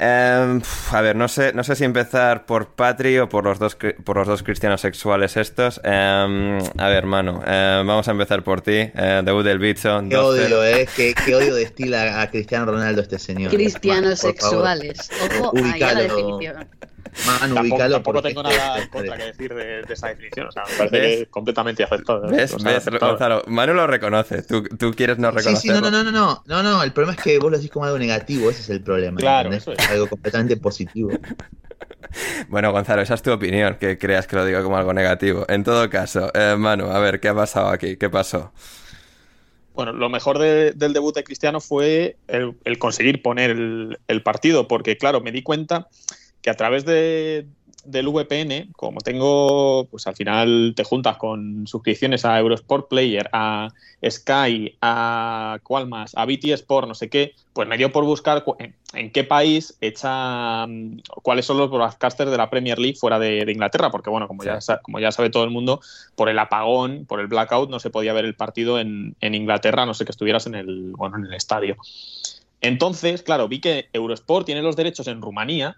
Em, 0.00 0.62
a 0.92 1.00
ver, 1.00 1.16
no 1.16 1.26
sé, 1.26 1.52
no 1.52 1.64
sé 1.64 1.74
si 1.74 1.84
empezar 1.84 2.46
por 2.46 2.68
Patri 2.68 3.18
o 3.18 3.28
por 3.28 3.42
los 3.42 3.58
dos, 3.58 3.76
por 4.04 4.16
los 4.16 4.28
dos 4.28 4.44
cristianos 4.44 4.80
sexuales 4.80 5.36
estos. 5.36 5.80
Em, 5.82 6.58
a 6.78 6.88
ver, 6.88 7.04
mano, 7.04 7.42
em, 7.44 7.84
vamos 7.84 8.06
a 8.06 8.12
empezar 8.12 8.44
por 8.44 8.60
ti. 8.60 8.76
Eh, 8.94 9.22
debut 9.24 9.44
del 9.44 9.58
bicho. 9.58 10.00
Qué 10.08 10.14
2-0. 10.16 10.20
odio, 10.20 10.64
¿eh? 10.64 10.88
Qué, 10.94 11.14
qué 11.14 11.34
odio 11.34 11.54
destila 11.54 12.22
a 12.22 12.30
Cristiano 12.30 12.66
Ronaldo 12.66 13.02
este 13.02 13.18
señor. 13.18 13.50
Cristianos 13.50 14.20
sexuales. 14.20 15.10
Ojo, 15.40 15.52
ahí 15.56 15.82
a 15.82 15.94
la 15.94 16.00
definición. 16.02 16.68
Manu, 17.26 17.54
Tampoco, 17.54 17.78
tampoco 17.82 18.02
porque 18.12 18.28
tengo 18.28 18.42
nada 18.42 18.78
en 18.78 18.88
contra 18.90 19.16
que 19.16 19.24
decir 19.24 19.54
de, 19.54 19.82
de 19.82 19.94
esa 19.94 20.08
definición, 20.08 20.48
o 20.48 20.52
sea, 20.52 20.64
me 20.70 20.76
parece 20.76 20.98
¿Ves? 21.00 21.16
que 21.16 21.22
es 21.22 21.28
completamente 21.28 21.84
aceptable. 21.84 22.36
¿Ves? 22.36 22.52
O 22.54 22.58
sea, 22.58 22.68
¿Ves? 22.72 22.78
aceptable. 22.78 23.10
Gonzalo, 23.12 23.42
Manu 23.46 23.74
lo 23.74 23.86
reconoce. 23.86 24.42
Tú, 24.42 24.62
tú 24.64 24.92
quieres 24.92 25.18
no 25.18 25.30
Sí, 25.30 25.36
reconocerlo. 25.38 25.74
sí, 25.76 25.82
no, 25.82 25.90
no, 25.90 26.04
no, 26.04 26.10
no, 26.10 26.42
no, 26.46 26.62
no, 26.62 26.62
no, 26.62 26.82
el 26.82 26.92
problema 26.92 27.14
es 27.16 27.22
que 27.22 27.38
vos 27.38 27.50
lo 27.50 27.56
decís 27.56 27.70
como 27.70 27.84
algo 27.86 27.98
negativo, 27.98 28.50
ese 28.50 28.60
es 28.62 28.70
el 28.70 28.82
problema. 28.82 29.18
Claro, 29.20 29.52
es. 29.52 29.66
Algo 29.90 30.08
completamente 30.08 30.56
positivo. 30.56 31.10
Bueno, 32.48 32.72
Gonzalo, 32.72 33.02
esa 33.02 33.14
es 33.14 33.22
tu 33.22 33.30
opinión, 33.32 33.76
que 33.78 33.98
creas 33.98 34.26
que 34.26 34.36
lo 34.36 34.44
digo 34.44 34.62
como 34.62 34.76
algo 34.78 34.94
negativo. 34.94 35.44
En 35.48 35.62
todo 35.62 35.90
caso, 35.90 36.30
eh, 36.34 36.56
Manu, 36.58 36.86
a 36.90 36.98
ver, 37.00 37.20
¿qué 37.20 37.28
ha 37.28 37.34
pasado 37.34 37.68
aquí? 37.68 37.96
¿Qué 37.96 38.08
pasó? 38.08 38.52
Bueno, 39.74 39.92
lo 39.92 40.08
mejor 40.08 40.38
de- 40.38 40.72
del 40.72 40.92
debut 40.92 41.14
de 41.14 41.22
Cristiano 41.22 41.60
fue 41.60 42.16
el, 42.26 42.56
el 42.64 42.78
conseguir 42.78 43.22
poner 43.22 43.50
el, 43.50 43.98
el 44.08 44.22
partido, 44.22 44.66
porque 44.66 44.96
claro, 44.96 45.20
me 45.20 45.30
di 45.32 45.42
cuenta 45.42 45.88
que 46.42 46.50
a 46.50 46.54
través 46.54 46.84
de, 46.84 47.46
del 47.84 48.08
VPN, 48.08 48.72
como 48.76 49.00
tengo, 49.00 49.86
pues 49.90 50.06
al 50.06 50.14
final 50.14 50.74
te 50.76 50.84
juntas 50.84 51.16
con 51.16 51.66
suscripciones 51.66 52.24
a 52.24 52.38
Eurosport 52.38 52.88
Player, 52.88 53.28
a 53.32 53.70
Sky, 54.08 54.76
a 54.82 55.58
cuál 55.62 55.88
más, 55.88 56.12
a 56.14 56.24
BT 56.24 56.46
Sport, 56.52 56.86
no 56.86 56.94
sé 56.94 57.08
qué, 57.08 57.34
pues 57.52 57.66
me 57.66 57.78
dio 57.78 57.90
por 57.90 58.04
buscar 58.04 58.44
en, 58.58 58.74
en 58.94 59.10
qué 59.10 59.24
país 59.24 59.76
echa 59.80 60.66
mm, 60.66 61.00
cuáles 61.22 61.46
son 61.46 61.56
los 61.58 61.70
broadcasters 61.70 62.30
de 62.30 62.36
la 62.36 62.50
Premier 62.50 62.78
League 62.78 62.96
fuera 62.96 63.18
de, 63.18 63.44
de 63.44 63.52
Inglaterra, 63.52 63.90
porque 63.90 64.10
bueno, 64.10 64.28
como, 64.28 64.42
Sí. 64.42 64.48
ya, 64.48 64.78
como 64.78 65.00
ya 65.00 65.10
sabe 65.10 65.30
todo 65.30 65.44
el 65.44 65.50
mundo, 65.50 65.80
por 66.14 66.28
el 66.28 66.38
apagón, 66.38 67.06
por 67.06 67.20
el 67.20 67.26
blackout, 67.26 67.70
no 67.70 67.80
se 67.80 67.90
podía 67.90 68.12
ver 68.12 68.24
el 68.26 68.34
partido 68.34 68.78
en, 68.78 69.16
en 69.20 69.34
Inglaterra, 69.34 69.86
no 69.86 69.94
sé 69.94 70.04
que 70.04 70.12
estuvieras 70.12 70.46
en 70.46 70.54
el, 70.54 70.92
bueno, 70.92 71.16
en 71.16 71.24
el 71.24 71.34
estadio. 71.34 71.76
Entonces, 72.60 73.22
claro, 73.22 73.46
vi 73.48 73.60
que 73.60 73.88
Eurosport 73.92 74.44
tiene 74.46 74.62
los 74.62 74.74
derechos 74.76 75.06
en 75.06 75.22
Rumanía. 75.22 75.76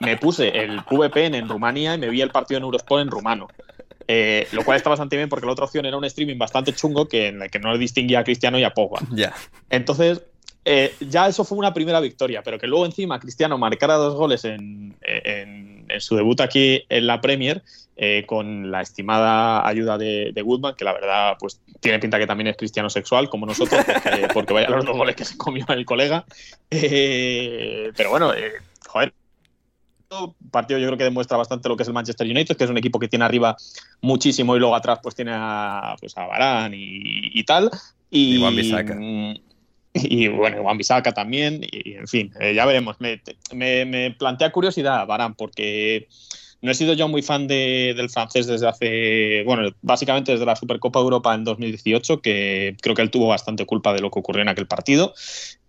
Me 0.00 0.16
puse 0.16 0.48
el 0.58 0.80
VPN 0.90 1.34
en 1.36 1.48
Rumanía 1.48 1.94
y 1.94 1.98
me 1.98 2.08
vi 2.08 2.20
el 2.20 2.30
partido 2.30 2.58
en 2.58 2.64
Eurosport 2.64 3.02
en 3.02 3.10
rumano. 3.10 3.48
Eh, 4.08 4.46
lo 4.52 4.64
cual 4.64 4.76
está 4.76 4.88
bastante 4.90 5.16
bien 5.16 5.28
porque 5.28 5.46
la 5.46 5.52
otra 5.52 5.64
opción 5.64 5.84
era 5.84 5.96
un 5.96 6.04
streaming 6.04 6.38
bastante 6.38 6.72
chungo 6.72 7.08
que, 7.08 7.28
en 7.28 7.42
el 7.42 7.50
que 7.50 7.58
no 7.58 7.76
distinguía 7.76 8.20
a 8.20 8.24
Cristiano 8.24 8.58
y 8.58 8.64
a 8.64 8.70
Pogba. 8.70 9.00
Entonces, 9.70 10.22
eh, 10.64 10.94
ya 11.00 11.28
eso 11.28 11.44
fue 11.44 11.58
una 11.58 11.72
primera 11.74 12.00
victoria, 12.00 12.42
pero 12.42 12.58
que 12.58 12.66
luego 12.66 12.86
encima 12.86 13.18
Cristiano 13.20 13.56
marcara 13.58 13.94
dos 13.94 14.14
goles 14.14 14.44
en, 14.44 14.96
en- 15.02 15.86
en 15.88 16.00
su 16.00 16.16
debut 16.16 16.40
aquí 16.40 16.84
en 16.88 17.06
la 17.06 17.20
Premier, 17.20 17.62
eh, 17.96 18.24
con 18.26 18.70
la 18.70 18.82
estimada 18.82 19.66
ayuda 19.66 19.96
de, 19.98 20.30
de 20.34 20.42
Goodman, 20.42 20.74
que 20.76 20.84
la 20.84 20.92
verdad 20.92 21.36
pues 21.38 21.60
tiene 21.80 21.98
pinta 21.98 22.18
que 22.18 22.26
también 22.26 22.48
es 22.48 22.56
cristiano 22.56 22.90
sexual, 22.90 23.28
como 23.28 23.46
nosotros, 23.46 23.84
porque, 23.84 24.28
porque 24.34 24.52
vaya 24.54 24.68
los 24.70 24.84
dos 24.84 24.96
goles 24.96 25.16
que 25.16 25.24
se 25.24 25.36
comió 25.36 25.64
el 25.68 25.84
colega. 25.84 26.24
Eh, 26.70 27.90
pero 27.96 28.10
bueno, 28.10 28.32
eh, 28.34 28.52
joder. 28.86 29.12
Partido 30.52 30.78
yo 30.78 30.86
creo 30.86 30.96
que 30.98 31.04
demuestra 31.04 31.36
bastante 31.36 31.68
lo 31.68 31.76
que 31.76 31.82
es 31.82 31.88
el 31.88 31.94
Manchester 31.94 32.26
United, 32.26 32.56
que 32.56 32.62
es 32.64 32.70
un 32.70 32.78
equipo 32.78 32.98
que 33.00 33.08
tiene 33.08 33.24
arriba 33.24 33.56
muchísimo 34.02 34.54
y 34.54 34.60
luego 34.60 34.76
atrás 34.76 35.00
pues 35.02 35.16
tiene 35.16 35.32
a, 35.34 35.96
pues, 36.00 36.16
a 36.16 36.26
Varane 36.26 36.76
y, 36.76 37.40
y 37.40 37.44
tal. 37.44 37.70
Y, 38.10 38.36
Y 38.92 39.40
y 39.94 40.28
bueno, 40.28 40.62
Juan 40.62 40.76
Bisaca 40.78 41.12
también, 41.12 41.60
y 41.62 41.94
en 41.94 42.06
fin, 42.06 42.30
eh, 42.38 42.54
ya 42.54 42.66
veremos. 42.66 43.00
Me, 43.00 43.20
me- 43.52 43.84
me 43.86 44.10
plantea 44.12 44.52
curiosidad, 44.52 45.06
Varane, 45.06 45.34
porque 45.36 46.06
no 46.62 46.70
he 46.70 46.74
sido 46.74 46.94
yo 46.94 47.08
muy 47.08 47.22
fan 47.22 47.46
de- 47.46 47.94
del 47.96 48.10
francés 48.10 48.46
desde 48.46 48.68
hace, 48.68 49.42
bueno, 49.44 49.70
básicamente 49.82 50.32
desde 50.32 50.46
la 50.46 50.56
Supercopa 50.56 51.00
Europa 51.00 51.34
en 51.34 51.44
2018, 51.44 52.20
que 52.20 52.76
creo 52.80 52.94
que 52.94 53.02
él 53.02 53.10
tuvo 53.10 53.28
bastante 53.28 53.66
culpa 53.66 53.92
de 53.92 54.00
lo 54.00 54.10
que 54.10 54.18
ocurrió 54.18 54.42
en 54.42 54.48
aquel 54.48 54.66
partido. 54.66 55.14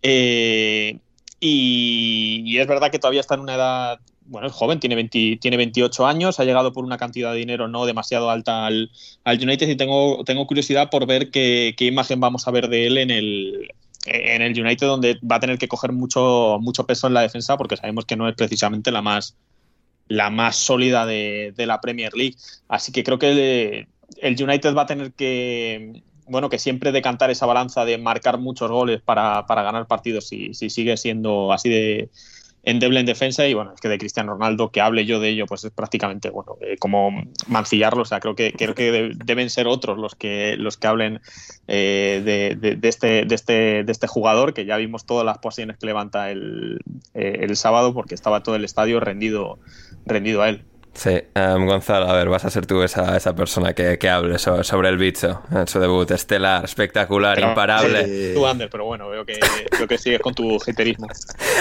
Eh, 0.02 1.00
y, 1.40 2.58
es 2.58 2.68
verdad 2.68 2.92
que 2.92 3.00
todavía 3.00 3.22
está 3.22 3.36
en 3.36 3.42
una 3.42 3.56
edad, 3.56 4.00
bueno, 4.26 4.48
es 4.48 4.54
joven, 4.54 4.80
tiene, 4.80 4.96
20 4.96 5.38
tiene 5.40 5.58
28 5.58 6.08
años, 6.08 6.40
ha 6.40 6.46
llegado 6.46 6.74
por 6.74 6.84
una 6.84 6.98
cantidad 6.98 7.32
de 7.32 7.40
dinero 7.40 7.68
no 7.68 7.86
demasiado 7.86 8.30
alta 8.30 8.66
al, 8.66 8.92
al 9.24 9.44
United 9.44 9.70
y 9.70 9.76
tengo, 9.76 10.24
tengo 10.26 10.48
curiosidad 10.48 10.90
por 10.90 11.06
ver 11.06 11.30
qué, 11.30 11.76
qué 11.78 11.86
imagen 11.86 12.20
vamos 12.20 12.48
a 12.48 12.52
ver 12.52 12.70
de 12.70 12.88
él 12.88 12.98
en 12.98 13.12
el, 13.12 13.70
en 14.06 14.42
el 14.42 14.60
United 14.60 14.88
donde 14.88 15.20
va 15.30 15.36
a 15.38 15.40
tener 15.40 15.58
que 15.58 15.68
coger 15.68 15.92
mucho, 15.92 16.58
mucho 16.60 16.86
peso 16.86 17.08
en 17.08 17.14
la 17.14 17.22
defensa 17.22 17.58
porque 17.58 17.78
sabemos 17.78 18.06
que 18.06 18.16
no 18.16 18.28
es 18.28 18.36
precisamente 18.36 18.92
la 18.92 19.02
más, 19.02 19.36
la 20.08 20.30
más 20.30 20.56
sólida 20.56 21.06
de, 21.06 21.54
la 21.58 21.82
Premier 21.82 22.14
League. 22.14 22.36
Así 22.68 22.92
que 22.92 23.04
creo 23.04 23.20
que 23.20 23.88
el, 24.18 24.44
United 24.44 24.76
va 24.76 24.84
a 24.84 24.86
tener 24.86 25.14
que, 25.14 26.02
bueno, 26.28 26.50
que 26.50 26.60
siempre 26.60 26.92
decantar 26.92 27.32
esa 27.32 27.46
balanza 27.46 27.86
de 27.86 27.98
marcar 27.98 28.38
muchos 28.38 28.70
goles 28.72 29.02
para, 29.02 29.44
ganar 29.48 29.88
partidos 29.88 30.28
si, 30.28 30.54
si 30.54 30.70
sigue 30.70 30.98
siendo 30.98 31.52
así 31.52 31.70
de, 31.70 32.10
endeble 32.68 33.00
en 33.00 33.06
defensa 33.06 33.48
y 33.48 33.54
bueno, 33.54 33.72
es 33.74 33.80
que 33.80 33.88
de 33.88 33.98
Cristiano 33.98 34.34
Ronaldo 34.34 34.72
que 34.72 34.82
hable 34.82 35.06
yo 35.06 35.22
de 35.22 35.30
ello 35.30 35.46
pues 35.46 35.64
es 35.64 35.72
prácticamente 35.72 36.30
bueno, 36.30 36.58
eh, 36.60 36.76
como 36.78 37.12
mancillarlo, 37.48 38.02
o 38.02 38.06
sea, 38.06 38.20
creo 38.20 38.36
que 38.36 38.52
creo 38.52 38.76
que 38.76 39.14
deben 39.24 39.50
ser 39.50 39.68
otros 39.68 39.98
los 39.98 40.16
que 40.16 40.58
los 40.58 40.76
que 40.76 40.88
hablen 40.88 41.22
eh, 41.70 42.22
de, 42.60 42.78
este, 42.90 43.24
de, 43.24 43.36
este, 43.36 43.86
de 43.86 43.92
este 43.92 44.08
jugador 44.08 44.54
que 44.54 44.66
ya 44.66 44.76
vimos 44.76 45.06
todas 45.06 45.26
las 45.26 45.38
posiciones 45.38 45.78
que 45.78 45.86
levanta 45.86 46.30
el, 46.30 46.80
eh, 47.14 47.38
el 47.44 47.56
sábado 47.56 47.94
porque 47.94 48.16
estaba 48.16 48.44
todo 48.44 48.58
el 48.58 48.66
estadio 48.66 49.00
rendido 49.00 49.60
rendido 50.08 50.42
a 50.42 50.50
él. 50.50 50.64
Sí, 50.98 51.12
em, 51.36 51.66
Gonzalo, 51.68 52.10
a 52.10 52.14
ver, 52.14 52.28
vas 52.28 52.44
a 52.44 52.50
ser 52.50 52.66
tú 52.66 52.82
esa, 52.82 53.16
esa 53.16 53.36
persona 53.36 53.74
que, 53.74 54.00
que 54.00 54.10
hable 54.10 54.40
sobre, 54.40 54.90
el 54.90 54.98
bicho 54.98 55.44
en 55.52 55.68
su 55.68 55.80
debut 55.80 56.10
estelar, 56.10 56.66
espectacular, 56.66 57.40
imparable. 57.40 58.34
tú, 58.34 58.48
Ander, 58.48 58.68
pero 58.68 58.86
bueno, 58.86 59.08
veo 59.08 59.24
que, 59.24 59.40
veo 59.78 59.88
que 59.88 60.00
sigues 60.00 60.20
con 60.20 60.34
tu 60.34 60.58
haterismo. 60.58 61.08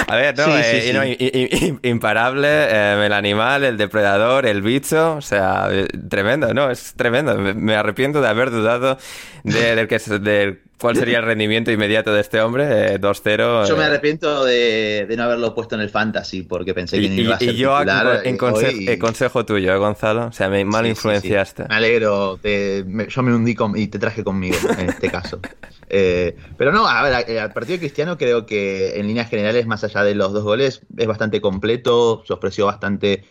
A 0.09 0.16
ver, 0.16 0.38
no, 0.38 0.46
eh, 0.56 1.76
imparable, 1.82 2.92
em, 2.92 3.00
el 3.02 3.12
animal, 3.12 3.64
el 3.64 3.76
depredador, 3.76 4.46
el 4.46 4.62
bicho, 4.62 5.16
o 5.16 5.20
sea, 5.20 5.68
tremendo, 6.09 6.54
¿no? 6.54 6.70
Es 6.70 6.94
tremendo. 6.94 7.37
Me, 7.37 7.76
arrepiento 7.76 8.22
de 8.22 8.28
haber 8.28 8.50
dudado 8.50 8.96
de, 9.44 9.76
del, 9.76 9.87
que, 9.87 9.98
del 9.98 10.62
¿Cuál 10.78 10.94
sería 10.96 11.18
el 11.18 11.24
rendimiento 11.24 11.70
inmediato 11.70 12.12
de 12.12 12.20
este 12.20 12.40
hombre? 12.40 13.00
2-0. 13.00 13.64
Eh, 13.64 13.68
yo 13.68 13.76
me 13.76 13.84
eh. 13.84 13.86
arrepiento 13.86 14.44
de, 14.44 15.06
no 15.16 15.22
haberlo 15.22 15.54
puesto 15.54 15.74
en 15.74 15.80
el 15.80 15.88
fantasy 15.88 16.42
porque 16.42 16.74
pensé 16.74 17.00
que 17.00 17.08
no 17.08 17.14
iba 17.14 17.36
a 17.36 17.38
ser 17.38 17.54
Y 17.54 17.56
yo 17.56 17.80
en 17.80 18.34
eh, 18.34 18.98
consejo 18.98 19.46
tuyo, 19.46 19.78
Gonzalo. 19.78 20.26
O 20.26 20.32
sea, 20.32 20.50
me 20.50 20.64
mal 20.66 20.86
influenciaste. 20.86 21.64
me 21.68 21.74
alegro. 21.74 22.38
yo 22.42 23.22
me 23.22 23.34
hundí 23.34 23.56
y 23.76 23.86
te 23.86 23.98
traje 23.98 24.22
conmigo 24.22 24.56
en 24.78 24.90
este 24.90 25.10
caso. 25.10 25.40
pero 25.88 26.72
no, 26.72 26.86
a 26.86 27.02
ver, 27.02 27.24
el 27.26 27.52
partido 27.52 27.78
cristiano 27.78 28.18
creo 28.18 28.44
que 28.44 29.00
en 29.00 29.06
líneas 29.06 29.30
generales, 29.30 29.66
más 29.66 29.82
allá 29.82 30.02
de 30.02 30.14
los 30.14 30.34
dos 30.34 30.44
goles, 30.44 30.82
es 30.94 31.06
bastante 31.06 31.40
completo. 31.40 32.22
Se 32.26 32.34
ofreció 32.34 32.66
bastante 32.66 33.24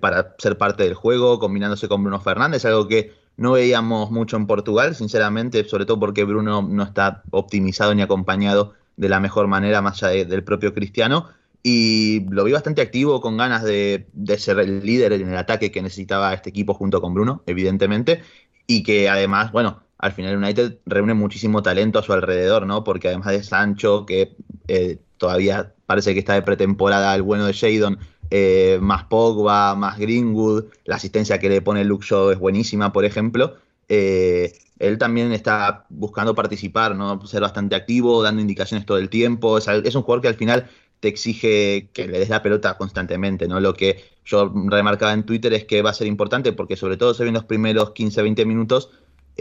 para 0.00 0.34
ser 0.36 0.58
parte 0.58 0.82
del 0.82 0.94
juego, 0.94 1.38
combinándose 1.38 1.88
con 1.88 2.02
Bruno 2.02 2.20
Fernández, 2.20 2.66
algo 2.66 2.86
que 2.88 3.19
no 3.40 3.52
veíamos 3.52 4.10
mucho 4.10 4.36
en 4.36 4.46
Portugal, 4.46 4.94
sinceramente, 4.94 5.64
sobre 5.64 5.86
todo 5.86 5.98
porque 5.98 6.24
Bruno 6.24 6.60
no 6.60 6.82
está 6.82 7.22
optimizado 7.30 7.94
ni 7.94 8.02
acompañado 8.02 8.74
de 8.98 9.08
la 9.08 9.18
mejor 9.18 9.46
manera 9.46 9.80
más 9.80 10.02
allá 10.02 10.26
del 10.26 10.44
propio 10.44 10.74
Cristiano. 10.74 11.26
Y 11.62 12.26
lo 12.28 12.44
vi 12.44 12.52
bastante 12.52 12.82
activo, 12.82 13.22
con 13.22 13.38
ganas 13.38 13.64
de, 13.64 14.06
ser 14.36 14.58
el 14.58 14.84
líder 14.84 15.14
en 15.14 15.30
el 15.30 15.38
ataque 15.38 15.72
que 15.72 15.80
necesitaba 15.80 16.34
este 16.34 16.50
equipo 16.50 16.74
junto 16.74 17.00
con 17.00 17.14
Bruno, 17.14 17.42
evidentemente. 17.46 18.22
Y 18.66 18.82
que 18.82 19.08
además, 19.08 19.52
bueno, 19.52 19.84
al 19.96 20.12
final 20.12 20.36
United 20.36 20.76
reúne 20.84 21.14
muchísimo 21.14 21.62
talento 21.62 21.98
a 21.98 22.02
su 22.02 22.12
alrededor, 22.12 22.66
¿no? 22.66 22.84
Porque 22.84 23.08
además 23.08 23.28
de 23.28 23.42
Sancho, 23.42 24.04
que 24.04 24.36
eh, 24.68 24.98
todavía 25.16 25.72
parece 25.86 26.12
que 26.12 26.18
está 26.18 26.34
de 26.34 26.42
pretemporada, 26.42 27.14
el 27.14 27.22
bueno 27.22 27.46
de 27.46 27.54
Shadon, 27.54 27.98
eh, 28.30 28.78
más 28.80 29.04
Pogba, 29.04 29.74
más 29.74 29.98
Greenwood, 29.98 30.66
la 30.84 30.96
asistencia 30.96 31.38
que 31.38 31.48
le 31.48 31.62
pone 31.62 31.84
Luke 31.84 32.06
es 32.32 32.38
buenísima, 32.38 32.92
por 32.92 33.04
ejemplo. 33.04 33.56
Eh, 33.88 34.52
él 34.78 34.98
también 34.98 35.32
está 35.32 35.84
buscando 35.88 36.34
participar, 36.34 36.96
¿no? 36.96 37.24
ser 37.26 37.42
bastante 37.42 37.76
activo, 37.76 38.22
dando 38.22 38.40
indicaciones 38.40 38.86
todo 38.86 38.98
el 38.98 39.10
tiempo. 39.10 39.58
Es, 39.58 39.66
un 39.66 40.02
jugador 40.02 40.22
que 40.22 40.28
al 40.28 40.36
final 40.36 40.70
te 41.00 41.08
exige 41.08 41.90
que 41.92 42.06
le 42.06 42.18
des 42.18 42.28
la 42.28 42.42
pelota 42.42 42.76
constantemente, 42.78 43.48
¿no? 43.48 43.58
Lo 43.60 43.74
que 43.74 44.04
yo 44.24 44.52
remarcaba 44.66 45.12
en 45.12 45.24
Twitter 45.24 45.52
es 45.52 45.64
que 45.64 45.82
va 45.82 45.90
a 45.90 45.94
ser 45.94 46.06
importante 46.06 46.52
porque 46.52 46.76
sobre 46.76 46.96
todo 46.96 47.14
se 47.14 47.24
ven 47.24 47.34
los 47.34 47.44
primeros 47.44 47.90
15-20 47.94 48.46
minutos 48.46 48.90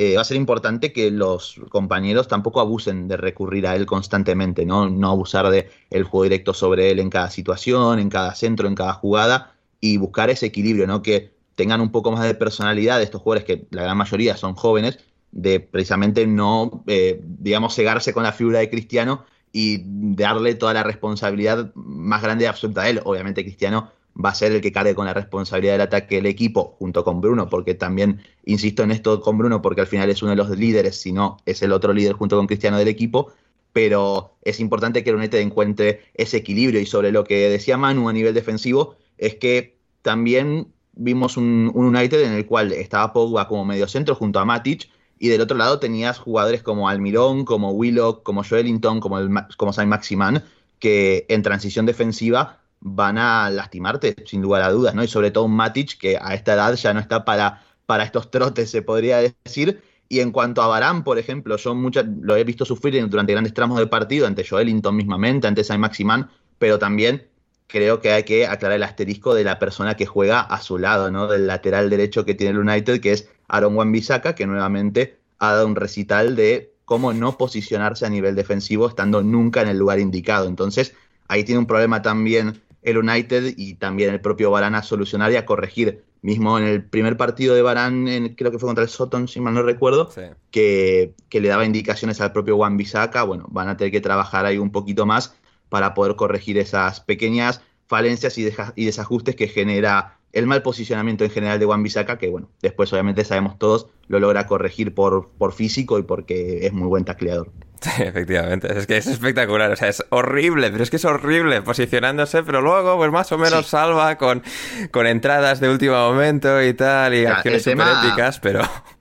eh, 0.02 0.16
va 0.16 0.22
a 0.22 0.24
ser 0.24 0.38
importante 0.38 0.94
que 0.94 1.12
los 1.12 1.60
compañeros 1.68 2.30
tampoco 2.30 2.62
abusen 2.62 3.10
de 3.10 3.18
recurrir 3.18 3.68
a 3.68 3.76
él 3.76 3.86
constantemente, 3.86 4.66
¿no? 4.66 4.90
No 4.90 5.10
abusar 5.10 5.50
de 5.50 5.70
el 5.90 6.06
juego 6.06 6.24
directo 6.24 6.54
sobre 6.54 6.90
él 6.90 7.00
en 7.00 7.10
cada 7.10 7.30
situación, 7.30 8.00
en 8.00 8.08
cada 8.08 8.34
centro, 8.34 8.70
en 8.70 8.76
cada 8.76 8.94
jugada, 8.94 9.56
y 9.82 9.98
buscar 9.98 10.30
ese 10.30 10.46
equilibrio, 10.46 10.88
¿no? 10.88 11.02
Que 11.02 11.34
tengan 11.56 11.82
un 11.82 11.92
poco 11.92 12.14
más 12.14 12.24
de 12.24 12.34
personalidad 12.34 13.02
estos 13.02 13.22
jugadores, 13.22 13.44
que 13.44 13.68
la 13.72 13.84
gran 13.84 13.98
mayoría 13.98 14.38
son 14.38 14.56
jóvenes, 14.56 15.00
de 15.34 15.60
precisamente 15.60 16.26
no, 16.26 16.82
eh, 16.88 17.20
digamos, 17.22 17.76
cegarse 17.76 18.14
con 18.14 18.24
la 18.24 18.32
figura 18.32 18.60
de 18.60 18.70
Cristiano 18.70 19.26
y 19.52 19.82
darle 20.16 20.56
toda 20.56 20.74
la 20.74 20.84
responsabilidad 20.84 21.74
más 21.76 22.22
grande 22.22 22.46
y 22.46 22.48
absoluta 22.48 22.84
a 22.84 22.90
él. 22.90 23.02
Obviamente 23.04 23.44
Cristiano 23.44 23.92
va 24.24 24.30
a 24.30 24.36
ser 24.36 24.52
el 24.52 24.62
que 24.62 24.72
cargue 24.72 24.96
con 24.96 25.06
la 25.06 25.14
responsabilidad 25.14 25.74
del 25.74 25.82
ataque 25.82 26.16
del 26.16 26.26
equipo 26.26 26.76
junto 26.78 27.04
con 27.04 27.22
Bruno, 27.22 27.50
porque 27.50 27.74
también 27.74 28.22
insisto 28.46 28.84
en 28.84 28.92
esto 28.92 29.22
con 29.22 29.38
Bruno, 29.38 29.62
porque 29.62 29.82
al 29.82 29.88
final 29.88 30.10
es 30.10 30.22
uno 30.22 30.32
de 30.32 30.36
los 30.36 30.50
líderes, 30.50 31.00
si 31.00 31.12
no 31.12 31.38
es 31.46 31.62
el 31.62 31.72
otro 31.72 31.94
líder 31.94 32.14
junto 32.14 32.36
con 32.36 32.48
Cristiano 32.48 32.78
del 32.78 32.90
equipo, 32.90 33.32
pero 33.72 34.36
es 34.42 34.60
importante 34.60 35.04
que 35.04 35.12
el 35.12 35.16
United 35.16 35.40
encuentre 35.40 36.02
ese 36.16 36.38
equilibrio 36.38 36.82
y 36.82 36.86
sobre 36.86 37.12
lo 37.12 37.24
que 37.24 37.50
decía 37.50 37.78
Manu 37.78 38.10
a 38.10 38.14
nivel 38.14 38.34
defensivo, 38.34 38.96
es 39.18 39.36
que 39.36 39.78
también 40.02 40.68
vimos 40.94 41.38
un, 41.38 41.72
United 41.74 42.22
en 42.22 42.34
el 42.34 42.46
cual 42.46 42.74
estaba 42.74 43.14
Pogba 43.14 43.48
como 43.48 43.64
mediocentro 43.64 44.16
junto 44.16 44.40
a 44.40 44.46
Matic, 44.46 44.90
y 45.18 45.28
del 45.28 45.42
otro 45.42 45.58
lado 45.58 45.80
tenías 45.80 46.18
jugadores 46.18 46.64
como 46.64 46.88
Almirón, 46.88 47.44
como 47.46 47.72
Willock, 47.72 48.24
como 48.24 48.44
Joelinton, 48.44 49.02
como, 49.02 49.20
el, 49.20 49.30
como 49.58 49.72
Maximan, 49.86 50.44
que 50.80 51.26
en 51.28 51.42
transición 51.42 51.86
defensiva 51.86 52.59
van 52.82 53.18
a 53.18 53.50
lastimarte, 53.50 54.16
sin 54.26 54.42
lugar 54.42 54.62
a 54.62 54.72
dudas, 54.72 54.96
¿no? 54.96 55.04
Y 55.04 55.08
sobre 55.08 55.32
todo 55.32 55.46
un 55.46 55.56
Matic 55.56 55.98
que 55.98 56.18
a 56.22 56.34
esta 56.34 56.54
edad 56.54 56.74
ya 56.76 56.94
no 56.94 57.00
está 57.00 57.26
para, 57.26 57.64
para 57.86 58.04
estos 58.04 58.32
trotes, 58.32 58.72
se 58.72 58.82
podría 58.82 59.18
decir. 59.18 59.82
Y 60.08 60.22
en 60.22 60.32
cuanto 60.32 60.62
a 60.62 60.68
Barán, 60.68 61.04
por 61.04 61.20
ejemplo, 61.20 61.58
yo 61.58 61.76
mucha, 61.76 62.04
lo 62.04 62.36
he 62.36 62.44
visto 62.44 62.66
sufrir 62.66 63.08
durante 63.08 63.34
grandes 63.34 63.54
tramos 63.54 63.78
del 63.78 63.90
partido, 63.90 64.26
ante 64.26 64.44
Joelinton 64.48 64.96
mismamente, 64.96 65.48
ante 65.48 65.64
Saint 65.64 65.82
Maximan, 65.82 66.30
pero 66.58 66.80
también 66.80 67.28
creo 67.68 68.02
que 68.02 68.12
hay 68.12 68.24
que 68.24 68.48
aclarar 68.48 68.78
el 68.78 68.84
asterisco 68.84 69.36
de 69.36 69.44
la 69.44 69.60
persona 69.60 69.96
que 69.96 70.08
juega 70.08 70.42
a 70.42 70.60
su 70.62 70.80
lado, 70.80 71.12
¿no? 71.12 71.28
Del 71.28 71.46
lateral 71.46 71.90
derecho 71.90 72.26
que 72.26 72.34
tiene 72.34 72.52
el 72.52 72.68
United, 72.68 73.00
que 73.00 73.12
es 73.14 73.30
Aaron 73.48 73.76
Wan-Bissaka, 73.76 74.34
que 74.34 74.48
nuevamente 74.48 75.20
ha 75.38 75.54
dado 75.54 75.68
un 75.68 75.76
recital 75.76 76.36
de 76.36 76.74
cómo 76.86 77.14
no 77.14 77.38
posicionarse 77.38 78.06
a 78.08 78.10
nivel 78.10 78.36
defensivo 78.36 78.88
estando 78.88 79.22
nunca 79.22 79.62
en 79.62 79.68
el 79.68 79.78
lugar 79.78 80.00
indicado. 80.00 80.48
Entonces, 80.48 80.96
ahí 81.28 81.44
tiene 81.44 81.60
un 81.60 81.68
problema 81.68 82.02
también 82.02 82.60
el 82.82 82.98
United 82.98 83.54
y 83.58 83.76
también 83.76 84.12
el 84.12 84.22
propio 84.22 84.52
Barán 84.52 84.76
a 84.76 84.84
solucionar 84.84 85.32
y 85.32 85.36
a 85.36 85.46
corregir. 85.46 86.04
Mismo 86.22 86.58
en 86.58 86.66
el 86.66 86.84
primer 86.84 87.16
partido 87.16 87.56
de 87.56 87.62
Barán, 87.62 88.34
creo 88.36 88.52
que 88.52 88.60
fue 88.60 88.68
contra 88.68 88.84
el 88.84 88.90
Soton, 88.90 89.28
si 89.30 89.40
mal 89.40 89.54
no 89.54 89.64
recuerdo, 89.64 90.10
que, 90.52 91.14
le 91.32 91.48
daba 91.48 91.66
indicaciones 91.66 92.20
al 92.20 92.34
propio 92.34 92.58
Juan 92.58 92.76
Bisaca. 92.76 93.24
Bueno, 93.24 93.46
van 93.50 93.70
a 93.70 93.78
tener 93.78 93.92
que 93.92 94.02
trabajar 94.02 94.46
ahí 94.46 94.58
un 94.58 94.72
poquito 94.72 95.06
más 95.06 95.36
para 95.70 95.94
poder 95.94 96.16
corregir 96.16 96.58
esas 96.58 97.00
pequeñas 97.00 97.62
falencias 97.88 98.38
y, 98.38 98.50
y 98.76 98.86
desajustes 98.86 99.36
que 99.36 99.48
genera 99.48 100.20
el 100.34 100.46
mal 100.46 100.62
posicionamiento 100.62 101.24
en 101.24 101.32
general 101.32 101.60
de 101.60 101.66
Juan 101.66 101.84
Bisaca, 101.84 102.18
que 102.18 102.30
bueno, 102.30 102.50
después 102.62 102.92
obviamente 102.94 103.24
sabemos 103.24 103.58
todos, 103.58 103.88
lo 104.08 104.20
logra 104.20 104.46
corregir 104.46 104.94
por, 104.94 105.30
por 105.38 105.54
físico 105.54 105.98
y 105.98 106.04
porque 106.04 106.66
es 106.66 106.74
muy 106.74 106.88
buen 106.88 107.06
tacleador. 107.06 107.52
Sí, 107.90 108.04
efectivamente, 108.04 108.78
es 108.78 108.88
que 108.88 108.98
es 108.98 109.08
espectacular, 109.08 109.72
o 109.72 109.76
sea, 109.76 109.88
es 109.88 110.04
horrible, 110.10 110.70
pero 110.70 110.84
es 110.84 110.90
que 110.90 110.98
es 110.98 111.06
horrible 111.06 111.62
posicionándose, 111.62 112.44
pero 112.44 112.62
luego 112.62 112.98
pues 112.98 113.12
más 113.12 113.32
o 113.32 113.38
menos 113.38 113.68
salva 113.68 114.18
con, 114.18 114.44
con 114.92 115.08
entradas 115.08 115.62
de 115.62 115.70
último 115.70 115.96
momento 115.96 116.62
y 116.62 116.74
tal, 116.74 117.14
y 117.14 117.26
acciones 117.26 117.64
super 117.64 117.88
éticas, 118.04 118.40
pero... 118.40 118.62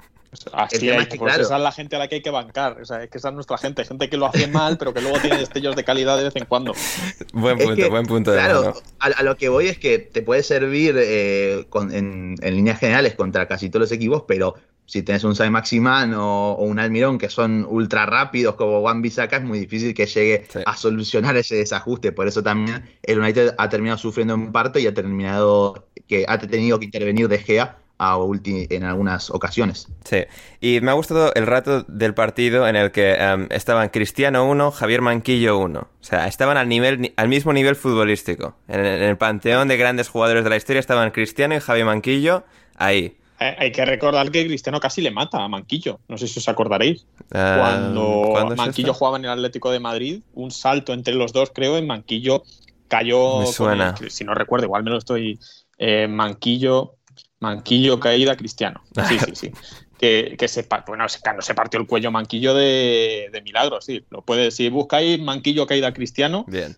Así 0.53 0.89
es, 0.89 1.07
pues 1.17 1.39
esa 1.39 1.57
es 1.57 1.63
la 1.63 1.73
gente 1.73 1.97
a 1.97 1.99
la 1.99 2.09
que 2.09 2.17
hay 2.17 2.23
que 2.23 2.31
bancar. 2.31 2.81
O 2.81 2.85
sea, 2.85 3.03
es 3.03 3.11
que 3.11 3.19
esa 3.19 3.29
es 3.29 3.35
nuestra 3.35 3.57
gente. 3.57 3.85
Gente 3.85 4.11
que 4.11 4.17
lo 4.19 4.27
hace 4.27 4.47
mal, 4.47 4.77
pero 4.77 4.93
que 4.93 5.01
luego 5.01 5.19
tiene 5.19 5.39
destellos 5.39 5.75
de 5.75 5.85
calidad 5.85 6.19
de 6.19 6.25
vez 6.25 6.37
en 6.37 6.45
cuando. 6.45 6.75
Buen 7.33 7.59
punto, 7.59 7.91
buen 7.91 8.07
punto. 8.07 8.33
claro, 8.33 8.75
a, 8.99 9.23
lo 9.23 9.37
que 9.37 9.49
voy 9.49 9.69
es 9.69 9.79
que 9.79 9.99
te 9.99 10.23
puede 10.23 10.43
servir 10.43 10.97
eh, 10.99 11.67
en, 11.93 12.37
líneas 12.43 12.79
generales 12.79 13.15
contra 13.15 13.49
casi 13.49 13.71
todos 13.71 13.83
los 13.83 13.93
equipos, 13.93 14.25
pero 14.29 14.55
si 14.89 15.03
tenés 15.03 15.23
un 15.23 15.37
Sai 15.37 15.51
Maximan 15.51 16.15
o, 16.15 16.57
un 16.57 16.79
Almirón 16.79 17.19
que 17.19 17.29
son 17.29 17.67
ultra 17.69 18.07
rápidos 18.07 18.55
como 18.55 18.81
Juan 18.81 19.03
Bisaca, 19.03 19.37
es 19.37 19.45
muy 19.45 19.61
difícil 19.61 19.93
que 19.93 20.07
llegue 20.07 20.49
a 20.65 20.77
solucionar 20.77 21.37
ese 21.37 21.57
desajuste. 21.57 22.11
Por 22.11 22.27
eso 22.27 22.43
también 22.43 22.83
el 23.03 23.19
United 23.19 23.55
ha 23.59 23.69
terminado 23.69 23.99
sufriendo 23.99 24.33
en 24.33 24.51
parte 24.51 24.81
y 24.81 24.87
ha 24.87 24.95
terminado 24.95 25.89
que 26.07 26.25
ha 26.27 26.39
tenido 26.39 26.79
que 26.79 26.87
intervenir 26.87 27.29
de 27.29 27.39
Gea 27.39 27.77
en 28.01 28.85
algunas 28.85 29.29
ocasiones. 29.29 29.89
Sí, 30.05 30.25
y 30.61 30.81
me 30.81 30.91
ha 30.91 30.95
gustado 30.95 31.35
el 31.35 31.47
rato 31.47 31.83
del 31.83 32.15
partido 32.15 32.67
en 32.67 32.77
el 32.77 32.91
que 32.91 33.13
em, 33.13 33.49
estaban 33.51 33.91
Cristiano 33.91 34.49
1, 34.49 34.71
Javier 34.71 35.03
Manquillo 35.03 35.59
1. 35.59 35.81
O 35.81 35.89
sea, 36.01 36.29
estaban 36.29 36.57
al, 36.57 36.69
nivel, 36.69 37.13
al 37.17 37.29
mismo 37.29 37.53
nivel 37.53 37.77
futbolístico. 37.77 38.57
En, 38.69 38.81
el 38.81 39.19
panteón 39.19 39.69
de 39.69 39.77
grandes 39.77 40.09
jugadores 40.09 40.45
de 40.45 40.51
la 40.51 40.57
historia 40.57 40.81
estaban 40.81 41.11
Cristiano 41.11 41.55
y 41.55 41.61
Javier 41.61 41.85
Manquillo 41.85 42.45
ahí. 42.77 43.19
Eh, 43.41 43.57
hay 43.59 43.73
que 43.73 43.85
recordar 43.85 44.31
que 44.31 44.47
Cristiano 44.47 44.81
casi 44.81 45.01
le 45.01 45.11
mata 45.11 45.43
a 45.43 45.49
Manquillo. 45.49 46.01
No 46.09 46.19
sé 46.19 46.27
si 46.27 46.39
os 46.41 46.49
acordaréis. 46.49 47.07
Eh, 47.31 47.55
Cuando 47.57 48.29
¿cuándo 48.33 48.55
es 48.55 48.59
Manquillo 48.59 48.93
jugaba 48.95 49.17
en 49.19 49.25
el 49.27 49.31
Atlético 49.31 49.71
de 49.71 49.81
Madrid, 49.81 50.23
un 50.33 50.51
salto 50.51 50.93
entre 50.93 51.15
los 51.15 51.33
dos, 51.33 51.51
creo, 51.55 51.77
en 51.77 51.87
Manquillo 51.87 52.43
cayó. 52.89 53.47
Suena. 53.47 53.95
el- 54.01 54.11
si 54.11 54.25
no 54.25 54.35
recuerdo, 54.35 54.67
igual 54.67 54.83
me 54.85 54.91
lo 54.91 54.99
estoy. 54.99 55.39
eh, 55.79 56.09
Manquillo, 56.09 56.97
Manquillo, 57.41 58.01
caída, 58.01 58.37
Cristiano. 58.37 58.83
Sí, 59.09 59.19
sí, 59.19 59.33
sí. 59.35 59.51
Que, 59.99 60.37
que 60.39 60.47
se, 60.47 60.65
bueno, 60.87 61.09
se, 61.09 61.19
no 61.35 61.43
se 61.43 61.55
partió 61.57 61.81
el 61.81 61.87
cuello 61.89 62.13
Manquillo 62.13 62.55
de, 62.55 63.31
de 63.33 63.43
milagro, 63.43 63.81
sí. 63.81 64.05
Lo 64.11 64.23
puedes, 64.23 64.55
si 64.55 64.69
buscáis 64.69 65.21
Manquillo, 65.21 65.67
caída, 65.67 65.93
Cristiano, 65.93 66.45
Bien. 66.47 66.77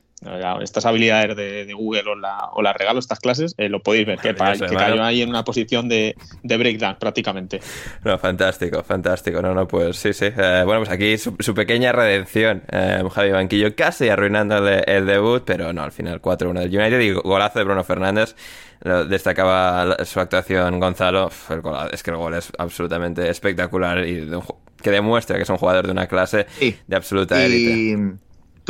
Estas 0.62 0.84
habilidades 0.86 1.34
de, 1.36 1.64
de 1.64 1.72
Google 1.72 2.02
os 2.12 2.18
las 2.20 2.34
la 2.62 2.72
regalo, 2.74 2.98
estas 2.98 3.18
clases, 3.20 3.54
eh, 3.56 3.68
lo 3.68 3.82
podéis 3.82 4.06
ver, 4.06 4.18
que, 4.18 4.34
cayó 4.34 5.02
ahí 5.02 5.22
en 5.22 5.30
una 5.30 5.44
posición 5.44 5.88
de, 5.88 6.14
de 6.42 6.56
breakdance 6.58 6.98
prácticamente. 7.00 7.60
No, 8.04 8.18
fantástico, 8.18 8.82
fantástico. 8.82 9.40
No, 9.40 9.54
no, 9.54 9.66
pues 9.66 9.96
sí, 9.96 10.12
sí. 10.12 10.26
Eh, 10.26 10.62
bueno, 10.64 10.80
pues 10.80 10.90
aquí 10.90 11.16
su, 11.16 11.36
su 11.38 11.54
pequeña 11.54 11.92
redención. 11.92 12.62
Eh, 12.70 13.02
Javi 13.10 13.30
Banquillo 13.30 13.74
casi 13.74 14.08
arruinándole 14.10 14.80
el 14.86 15.06
debut, 15.06 15.42
pero 15.46 15.72
no, 15.72 15.82
al 15.82 15.92
final 15.92 16.20
4-1 16.20 16.60
del 16.60 16.78
United 16.78 17.00
y 17.00 17.12
golazo 17.12 17.58
de 17.58 17.64
Bruno 17.64 17.82
Fernández. 17.84 18.36
Lo 18.82 19.04
destacaba 19.04 20.04
su 20.04 20.20
actuación 20.20 20.80
Gonzalo. 20.80 21.26
Uf, 21.26 21.50
el 21.50 21.60
gol- 21.60 21.88
es 21.92 22.02
que 22.02 22.10
el 22.10 22.16
gol 22.16 22.34
es 22.34 22.50
absolutamente 22.58 23.28
espectacular 23.28 24.06
y 24.06 24.20
de 24.26 24.36
un 24.36 24.42
ju- 24.42 24.56
que 24.82 24.90
demuestra 24.90 25.36
que 25.36 25.42
es 25.42 25.50
un 25.50 25.58
jugador 25.58 25.84
de 25.86 25.92
una 25.92 26.06
clase 26.06 26.46
Sí. 26.58 26.76
de 26.86 26.96
absoluta 26.96 27.42
élite. 27.44 27.70
Y 27.72 27.96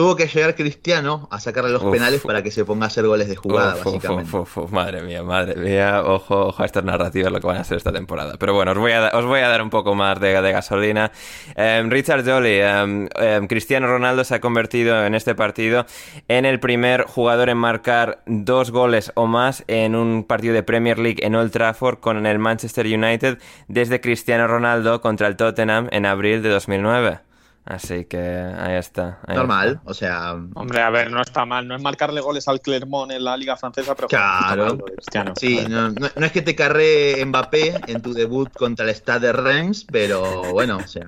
tuvo 0.00 0.16
que 0.16 0.26
llegar 0.28 0.54
Cristiano 0.54 1.28
a 1.30 1.38
sacarle 1.40 1.72
los 1.72 1.82
Uf. 1.82 1.92
penales 1.92 2.22
para 2.22 2.42
que 2.42 2.50
se 2.50 2.64
ponga 2.64 2.84
a 2.84 2.86
hacer 2.86 3.06
goles 3.06 3.28
de 3.28 3.36
jugada, 3.36 3.74
Uf, 3.74 3.84
básicamente. 3.84 4.34
uf, 4.34 4.72
madre 4.72 5.02
mía, 5.02 5.22
madre 5.22 5.60
mía, 5.60 6.02
ojo, 6.02 6.46
ojo 6.46 6.62
a 6.62 6.64
estas 6.64 6.84
narrativas 6.84 7.30
lo 7.30 7.38
que 7.38 7.46
van 7.46 7.58
a 7.58 7.64
ser 7.64 7.76
esta 7.76 7.92
temporada. 7.92 8.36
Pero 8.38 8.54
bueno, 8.54 8.72
os 8.72 8.78
voy 8.78 8.92
a, 8.92 9.10
os 9.12 9.26
voy 9.26 9.40
a 9.40 9.48
dar 9.48 9.60
un 9.60 9.68
poco 9.68 9.94
más 9.94 10.18
de, 10.18 10.40
de 10.40 10.52
gasolina. 10.52 11.12
Em, 11.54 11.90
Richard 11.90 12.24
Jolly, 12.24 12.60
em, 12.62 13.08
em, 13.14 13.46
Cristiano 13.46 13.88
Ronaldo 13.88 14.24
se 14.24 14.36
ha 14.36 14.40
convertido 14.40 15.04
en 15.04 15.14
este 15.14 15.34
partido 15.34 15.84
en 16.28 16.46
el 16.46 16.60
primer 16.60 17.02
jugador 17.04 17.50
en 17.50 17.58
marcar 17.58 18.22
dos 18.24 18.70
goles 18.70 19.12
o 19.16 19.26
más 19.26 19.64
en 19.68 19.94
un 19.94 20.24
partido 20.24 20.54
de 20.54 20.62
Premier 20.62 20.98
League 20.98 21.18
en 21.20 21.34
Old 21.34 21.52
Trafford 21.52 21.98
con 21.98 22.24
el 22.24 22.38
Manchester 22.38 22.86
United 22.86 23.36
desde 23.68 24.00
Cristiano 24.00 24.46
Ronaldo 24.46 25.02
contra 25.02 25.28
el 25.28 25.36
Tottenham 25.36 25.88
en 25.90 26.06
abril 26.06 26.42
de 26.42 26.48
2009. 26.48 27.29
Así 27.64 28.06
que 28.06 28.18
ahí 28.18 28.74
está. 28.74 29.20
ahí 29.26 29.36
Normal, 29.36 29.80
o 29.84 29.94
sea, 29.94 30.32
Hombre, 30.54 30.80
a 30.82 30.90
ver, 30.90 31.10
no 31.12 31.20
está 31.20 31.44
mal. 31.44 31.68
No 31.68 31.76
es 31.76 31.82
marcarle 31.82 32.20
goles 32.20 32.48
al 32.48 32.60
Clermont 32.60 33.12
en 33.12 33.22
la 33.22 33.36
Liga 33.36 33.56
Francesa, 33.56 33.94
pero 33.94 34.08
Claro. 34.08 34.76
mal 34.76 35.34
sí, 35.36 35.60
no, 35.68 35.90
no- 35.90 36.08
no 36.16 36.26
es 36.26 36.32
que 36.32 36.42
te 36.42 36.54
carré 36.56 37.24
Mbappé 37.24 37.74
en 37.86 38.00
tu 38.02 38.12
debut 38.14 38.50
contra 38.52 38.86
el 38.86 38.94
Stade 38.94 39.26
de 39.28 39.32
Reims, 39.34 39.86
pero 39.90 40.50
bueno, 40.52 40.78
o 40.78 40.86
sea, 40.88 41.06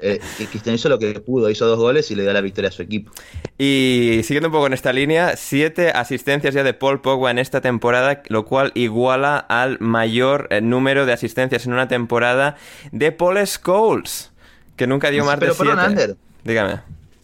eh, 0.00 0.20
y 0.38 0.46
Cristiano 0.46 0.76
hizo 0.76 0.88
lo 0.88 0.98
que 1.00 1.12
pudo, 1.20 1.50
hizo 1.50 1.66
dos 1.66 1.78
goles 1.78 2.08
y 2.10 2.14
le 2.14 2.22
dio 2.22 2.32
la 2.32 2.40
victoria 2.40 2.68
a 2.68 2.72
su 2.72 2.82
equipo. 2.82 3.10
Y 3.58 4.20
siguiendo 4.22 4.48
un 4.48 4.52
poco 4.52 4.68
en 4.68 4.72
esta 4.74 4.92
línea, 4.92 5.36
siete 5.36 5.90
asistencias 5.90 6.54
ya 6.54 6.62
de 6.62 6.72
Paul 6.72 7.00
Pogba 7.00 7.32
en 7.32 7.38
esta 7.40 7.60
temporada, 7.60 8.22
lo 8.28 8.44
cual 8.44 8.70
iguala 8.76 9.36
al 9.36 9.78
mayor 9.80 10.46
eh, 10.50 10.60
número 10.60 11.04
de 11.04 11.12
asistencias 11.12 11.66
en 11.66 11.72
una 11.72 11.88
temporada 11.88 12.56
de 12.92 13.10
Paul 13.10 13.44
Scholes, 13.44 14.30
que 14.78 14.86
nunca 14.86 15.10
dio 15.10 15.24
más 15.26 15.38
Pero 15.38 15.52
de 15.52 15.58
perdón, 15.58 15.76
siete. 15.86 16.02
Ander. 16.02 16.16
Dígame. 16.44 16.80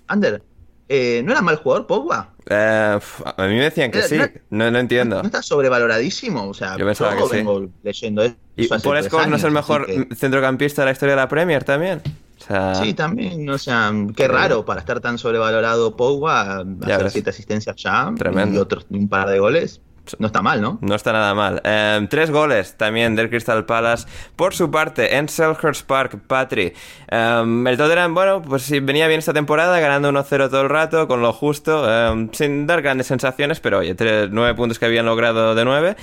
Ander, 0.08 0.42
eh, 0.88 1.22
¿no 1.24 1.32
era 1.32 1.40
mal 1.40 1.56
jugador 1.56 1.86
Pogba? 1.86 2.30
Eh, 2.46 2.98
a 3.24 3.46
mí 3.46 3.54
me 3.54 3.62
decían 3.62 3.90
que 3.90 4.00
Eh, 4.00 4.02
sí, 4.02 4.18
no- 4.50 4.70
no, 4.70 4.78
entiendo. 4.78 5.16
¿No 5.22 5.26
está 5.26 5.40
sobrevaloradísimo? 5.42 6.46
O 6.48 6.52
sea, 6.52 6.76
Yo 6.76 6.84
pensaba 6.84 7.16
que 7.16 7.22
sí. 7.22 7.36
vengo 7.36 7.66
leyendo 7.82 8.22
eso 8.22 8.34
¿Y 8.56 8.68
tres 8.68 8.82
Scholes 8.82 9.28
no 9.28 9.36
es 9.36 9.44
el 9.44 9.50
mejor 9.52 9.86
que- 9.86 10.08
centrocampista 10.14 10.82
de 10.82 10.86
la 10.86 10.92
historia 10.92 11.14
de 11.14 11.20
la 11.22 11.28
Premier 11.28 11.64
también? 11.64 12.02
O 12.38 12.44
sea, 12.46 12.74
Sí, 12.74 12.92
también, 12.92 13.48
o 13.48 13.56
sea, 13.56 13.90
qué 14.14 14.28
raro 14.28 14.64
para 14.66 14.80
estar 14.80 15.00
tan 15.00 15.16
sobrevalorado 15.16 15.96
Pogba, 15.96 16.58
hacer 16.82 17.04
ves. 17.04 17.12
siete 17.14 17.30
asistencias 17.30 17.76
ya 17.76 18.12
Tremendo. 18.18 18.56
y 18.56 18.58
otros 18.58 18.84
un 18.90 19.08
par 19.08 19.30
de 19.30 19.38
goles. 19.38 19.80
No 20.18 20.26
está 20.26 20.42
mal, 20.42 20.60
¿no? 20.60 20.78
No 20.82 20.94
está 20.94 21.12
nada 21.12 21.34
mal. 21.34 21.60
Eh, 21.64 22.06
tres 22.10 22.30
goles 22.30 22.76
también 22.76 23.16
del 23.16 23.30
Crystal 23.30 23.64
Palace. 23.64 24.06
Por 24.36 24.54
su 24.54 24.70
parte, 24.70 25.16
en 25.16 25.28
Selhurst 25.28 25.86
Park, 25.86 26.18
Patri. 26.26 26.72
eh, 27.08 27.64
el 27.66 27.76
Tottenham, 27.76 28.14
bueno, 28.14 28.42
pues 28.42 28.70
venía 28.82 29.06
bien 29.08 29.18
esta 29.18 29.32
temporada, 29.32 29.80
ganando 29.80 30.10
1-0 30.10 30.50
todo 30.50 30.60
el 30.60 30.68
rato, 30.68 31.08
con 31.08 31.22
lo 31.22 31.32
justo, 31.32 31.84
eh, 31.88 32.28
sin 32.32 32.66
dar 32.66 32.82
grandes 32.82 33.06
sensaciones, 33.06 33.60
pero 33.60 33.78
oye, 33.78 33.94
tres, 33.94 34.28
nueve 34.30 34.54
puntos 34.54 34.78
que 34.78 34.86
habían 34.86 35.06
logrado 35.06 35.54
de 35.54 35.64
nueve. 35.64 35.96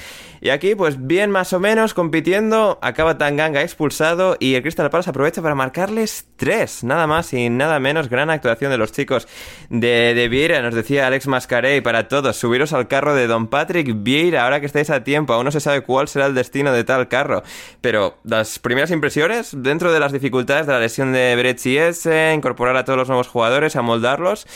Y 0.43 0.49
aquí, 0.49 0.73
pues 0.73 1.05
bien 1.05 1.29
más 1.29 1.53
o 1.53 1.59
menos, 1.59 1.93
compitiendo, 1.93 2.79
acaba 2.81 3.19
Tanganga 3.19 3.61
expulsado 3.61 4.37
y 4.39 4.55
el 4.55 4.63
Crystal 4.63 4.89
Palace 4.89 5.11
aprovecha 5.11 5.43
para 5.43 5.53
marcarles 5.53 6.25
tres, 6.35 6.83
nada 6.83 7.05
más 7.05 7.31
y 7.33 7.49
nada 7.51 7.79
menos. 7.79 8.09
Gran 8.09 8.31
actuación 8.31 8.71
de 8.71 8.79
los 8.79 8.91
chicos 8.91 9.27
de, 9.69 10.13
de 10.15 10.27
Vieira, 10.29 10.63
nos 10.63 10.73
decía 10.73 11.05
Alex 11.05 11.27
Mascarey, 11.27 11.81
para 11.81 12.07
todos, 12.07 12.37
subiros 12.37 12.73
al 12.73 12.87
carro 12.87 13.13
de 13.13 13.27
Don 13.27 13.47
Patrick 13.47 13.90
Vieira, 13.93 14.43
ahora 14.43 14.59
que 14.59 14.65
estáis 14.65 14.89
a 14.89 15.03
tiempo, 15.03 15.33
aún 15.33 15.45
no 15.45 15.51
se 15.51 15.59
sabe 15.59 15.81
cuál 15.81 16.07
será 16.07 16.25
el 16.25 16.35
destino 16.35 16.71
de 16.71 16.83
tal 16.83 17.07
carro. 17.07 17.43
Pero 17.81 18.17
las 18.23 18.59
primeras 18.59 18.91
impresiones, 18.91 19.51
dentro 19.55 19.91
de 19.91 19.99
las 19.99 20.11
dificultades 20.11 20.67
de 20.67 20.73
la 20.73 20.79
lesión 20.79 21.13
de 21.13 21.35
Brecci 21.35 21.77
S, 21.77 22.33
incorporar 22.33 22.75
a 22.77 22.85
todos 22.85 22.97
los 22.97 23.07
nuevos 23.07 23.27
jugadores, 23.27 23.75
amoldarlos, 23.75 24.47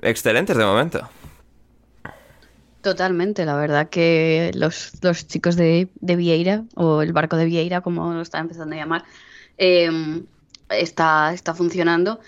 excelentes 0.00 0.56
de 0.56 0.64
momento. 0.64 1.08
Totalmente, 2.82 3.44
la 3.44 3.54
verdad 3.56 3.88
que 3.88 4.50
los, 4.54 4.92
los 5.02 5.26
chicos 5.28 5.54
de, 5.54 5.88
de 6.00 6.16
Vieira, 6.16 6.64
o 6.74 7.02
el 7.02 7.12
barco 7.12 7.36
de 7.36 7.44
Vieira, 7.44 7.80
como 7.80 8.12
lo 8.12 8.20
está 8.20 8.40
empezando 8.40 8.74
a 8.74 8.78
llamar, 8.78 9.04
eh, 9.56 9.88
está, 10.68 11.32
está 11.32 11.54
funcionando. 11.54 12.20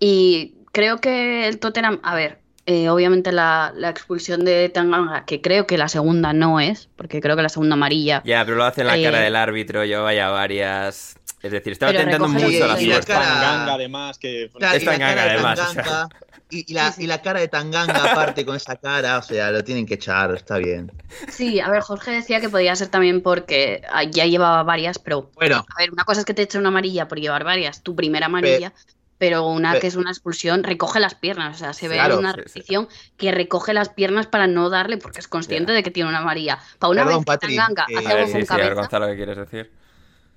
Y 0.00 0.54
creo 0.72 0.98
que 0.98 1.46
el 1.46 1.58
Tottenham, 1.58 2.00
a 2.02 2.14
ver, 2.14 2.40
eh, 2.70 2.90
obviamente 2.90 3.32
la, 3.32 3.72
la 3.74 3.88
expulsión 3.88 4.44
de 4.44 4.68
Tanganga, 4.68 5.24
que 5.24 5.40
creo 5.40 5.66
que 5.66 5.78
la 5.78 5.88
segunda 5.88 6.32
no 6.34 6.60
es, 6.60 6.88
porque 6.96 7.20
creo 7.22 7.34
que 7.34 7.40
la 7.42 7.48
segunda 7.48 7.74
amarilla. 7.74 8.22
Ya, 8.26 8.44
pero 8.44 8.58
lo 8.58 8.64
hace 8.64 8.82
en 8.82 8.88
la 8.88 8.98
Eh, 8.98 9.02
cara 9.02 9.20
del 9.20 9.34
árbitro, 9.36 9.84
yo 9.86 10.04
vaya 10.04 10.28
varias... 10.28 11.16
Es 11.40 11.52
decir, 11.52 11.72
estaba 11.72 11.92
tentando 11.92 12.26
mucho 12.28 12.66
la 12.66 12.76
suerte. 12.76 13.06
cara- 13.06 13.24
Tanganga, 13.24 13.74
además, 13.74 14.18
que 14.18 14.50
Claro, 14.58 14.76
Es 14.76 14.84
Tanganga, 14.84 15.06
cara 15.14 15.22
de 15.24 15.30
además, 15.30 15.58
o 15.60 15.72
sea. 15.72 15.82
Tanganga, 15.84 16.08
y, 16.50 16.70
y 16.70 16.74
la, 16.74 16.94
y 16.98 17.06
la 17.06 17.22
cara 17.22 17.40
de 17.40 17.48
Tanganga 17.48 18.10
aparte 18.12 18.44
con 18.44 18.56
esa 18.56 18.76
cara, 18.76 19.18
o 19.18 19.22
sea, 19.22 19.50
lo 19.52 19.62
tienen 19.64 19.86
que 19.86 19.94
echar, 19.94 20.34
está 20.34 20.58
bien. 20.58 20.90
Sí, 21.30 21.60
a 21.60 21.70
ver, 21.70 21.80
Jorge 21.82 22.10
decía 22.10 22.40
que 22.40 22.48
podía 22.48 22.74
ser 22.74 22.88
también 22.88 23.22
porque 23.22 23.82
ah, 23.92 24.02
ya 24.02 24.26
llevaba 24.26 24.62
varias, 24.64 24.98
pero 24.98 25.30
Bueno, 25.36 25.64
A 25.76 25.80
ver, 25.80 25.92
una 25.92 26.04
cosa 26.04 26.20
es 26.20 26.26
que 26.26 26.34
te 26.34 26.42
eche 26.42 26.58
una 26.58 26.68
amarilla 26.68 27.06
por 27.06 27.20
llevar 27.20 27.44
varias, 27.44 27.82
tu 27.82 27.94
primera 27.94 28.26
amarilla, 28.26 28.70
pero 28.74 28.97
una 29.44 29.72
pe- 29.72 29.80
que 29.80 29.86
es 29.88 29.96
una 29.96 30.10
expulsión, 30.10 30.62
recoge 30.64 31.00
las 31.00 31.14
piernas. 31.14 31.56
O 31.56 31.58
sea, 31.58 31.72
se 31.72 31.88
ve 31.88 31.94
Claro, 31.96 32.18
una 32.18 32.32
sí, 32.32 32.36
sí. 32.36 32.42
repetición 32.44 32.88
que 33.16 33.32
recoge 33.32 33.74
las 33.74 33.88
piernas 33.88 34.26
para 34.26 34.46
no 34.46 34.70
darle, 34.70 34.96
porque 34.98 35.18
es 35.20 35.28
consciente 35.28 35.72
de 35.72 35.82
que 35.82 35.90
tiene 35.90 36.08
una 36.08 36.18
amarilla. 36.18 36.58
Para 36.78 36.90
una 36.92 37.04
Perdón, 37.04 37.24
vez 37.24 37.24
que 37.24 37.24
Patri, 37.26 37.56
Tanganga 37.56 37.86
eh, 37.88 37.94
hace 37.98 38.12
algo 38.12 38.26
sí, 38.26 38.32
con 38.32 38.46
sí, 38.46 38.46
a 38.50 38.58
ver, 38.58 38.74
cabeza, 38.74 38.74
Gonzalo, 38.74 39.06
¿qué 39.08 39.16
quieres 39.16 39.36
decir? 39.36 39.72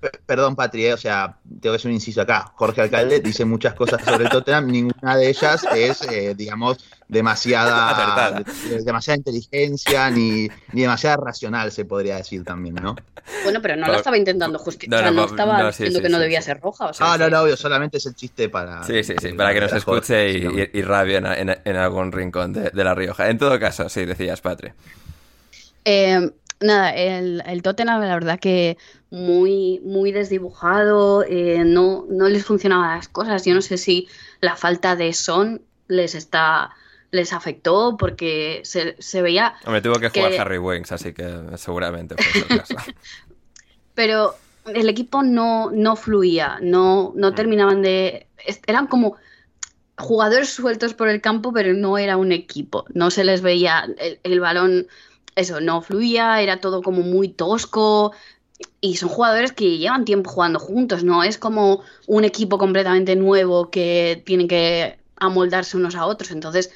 Pe- 0.02 0.10
Perdón, 0.26 0.56
Patri, 0.56 0.86
eh, 0.86 0.94
o 0.94 0.96
sea, 0.96 1.38
tengo 1.60 1.74
que 1.74 1.76
hacer 1.76 1.88
un 1.88 1.94
inciso 1.94 2.20
acá. 2.22 2.52
Jorge 2.56 2.80
Alcalde 2.80 3.20
dice 3.20 3.44
muchas 3.44 3.74
cosas 3.74 4.02
sobre 4.04 4.24
el 4.24 4.30
Tottenham, 4.30 4.66
ninguna 4.66 5.16
de 5.16 5.28
ellas 5.28 5.64
es, 5.76 6.02
eh, 6.02 6.34
digamos, 6.36 6.78
demasiada, 7.08 8.42
demasiada 8.84 9.16
inteligencia 9.18 10.10
ni, 10.10 10.48
ni 10.72 10.80
demasiada 10.82 11.18
racional, 11.18 11.70
se 11.70 11.84
podría 11.84 12.16
decir 12.16 12.42
también, 12.42 12.74
¿no? 12.74 12.96
bueno, 13.44 13.60
pero 13.62 13.76
no 13.76 13.86
lo 13.86 13.94
estaba 13.94 14.16
intentando 14.18 14.58
justificar, 14.58 15.12
No, 15.12 15.24
estaba 15.24 15.62
no, 15.62 15.72
sí, 15.72 15.84
diciendo 15.84 15.98
sí, 16.00 16.02
que 16.02 16.08
no 16.08 16.18
debía 16.18 16.40
sí. 16.40 16.46
ser 16.46 16.60
roja. 16.60 16.86
O 16.86 16.92
sea, 16.92 17.12
Ah, 17.12 17.18
no, 17.18 17.30
no, 17.30 17.42
obvio, 17.42 17.56
solamente 17.56 17.98
es 17.98 18.06
el 18.06 18.14
chiste 18.16 18.48
para... 18.48 18.82
Sí, 18.82 19.04
sí, 19.04 19.14
sí, 19.20 19.28
para 19.34 19.54
que 19.54 19.60
nos 19.60 19.72
escuche 19.72 20.30
y, 20.32 20.36
y, 20.36 20.78
y 20.78 20.82
rabie 20.82 21.18
en, 21.18 21.26
en- 21.26 21.58
en 21.64 21.76
algún 21.76 22.10
rincón 22.10 22.52
de, 22.52 22.70
de 22.70 22.84
La 22.84 22.94
Rioja. 22.94 23.30
En 23.30 23.38
todo 23.38 23.58
caso, 23.60 23.88
sí, 23.88 24.04
decías, 24.04 24.40
Patri. 24.40 24.72
Eh, 25.84 26.30
nada, 26.62 26.90
el, 26.94 27.42
el 27.46 27.62
Tottenham, 27.62 28.00
la 28.00 28.14
verdad 28.14 28.38
que 28.40 28.78
muy, 29.10 29.80
muy 29.84 30.12
desdibujado, 30.12 31.24
eh, 31.24 31.64
no, 31.64 32.06
no 32.08 32.28
les 32.28 32.44
funcionaban 32.44 32.96
las 32.96 33.08
cosas. 33.08 33.44
Yo 33.44 33.54
no 33.54 33.62
sé 33.62 33.76
si 33.78 34.08
la 34.40 34.56
falta 34.56 34.96
de 34.96 35.12
son 35.12 35.62
les 35.88 36.14
está 36.14 36.70
les 37.10 37.34
afectó 37.34 37.98
porque 37.98 38.62
se, 38.64 38.96
se 38.98 39.20
veía, 39.20 39.54
Hombre, 39.66 39.82
tuvo 39.82 40.00
que 40.00 40.08
jugar 40.08 40.32
Harry 40.40 40.56
Winks, 40.56 40.92
así 40.92 41.12
que 41.12 41.28
seguramente 41.56 42.16
fue 42.16 42.30
ese 42.30 42.44
el 42.44 42.48
caso. 42.48 42.74
pero 43.94 44.34
el 44.74 44.88
equipo 44.88 45.22
no, 45.22 45.70
no 45.70 45.96
fluía, 45.96 46.58
no, 46.62 47.12
no 47.14 47.32
Mm. 47.32 47.34
terminaban 47.34 47.82
de... 47.82 48.28
Eran 48.66 48.86
como 48.86 49.16
jugadores 49.98 50.48
sueltos 50.48 50.94
por 50.94 51.08
el 51.08 51.20
campo, 51.20 51.52
pero 51.52 51.74
no 51.74 51.98
era 51.98 52.16
un 52.16 52.32
equipo. 52.32 52.86
No 52.94 53.10
se 53.10 53.24
les 53.24 53.42
veía 53.42 53.86
el, 53.98 54.18
el 54.22 54.40
balón, 54.40 54.86
eso, 55.36 55.60
no 55.60 55.82
fluía, 55.82 56.40
era 56.42 56.60
todo 56.60 56.82
como 56.82 57.02
muy 57.02 57.28
tosco. 57.28 58.12
Y 58.80 58.96
son 58.96 59.08
jugadores 59.08 59.52
que 59.52 59.78
llevan 59.78 60.04
tiempo 60.04 60.30
jugando 60.30 60.58
juntos, 60.58 61.04
no 61.04 61.24
es 61.24 61.38
como 61.38 61.82
un 62.06 62.24
equipo 62.24 62.58
completamente 62.58 63.16
nuevo 63.16 63.70
que 63.70 64.22
tiene 64.24 64.46
que 64.46 64.98
amoldarse 65.16 65.76
unos 65.76 65.94
a 65.96 66.06
otros. 66.06 66.30
Entonces 66.30 66.70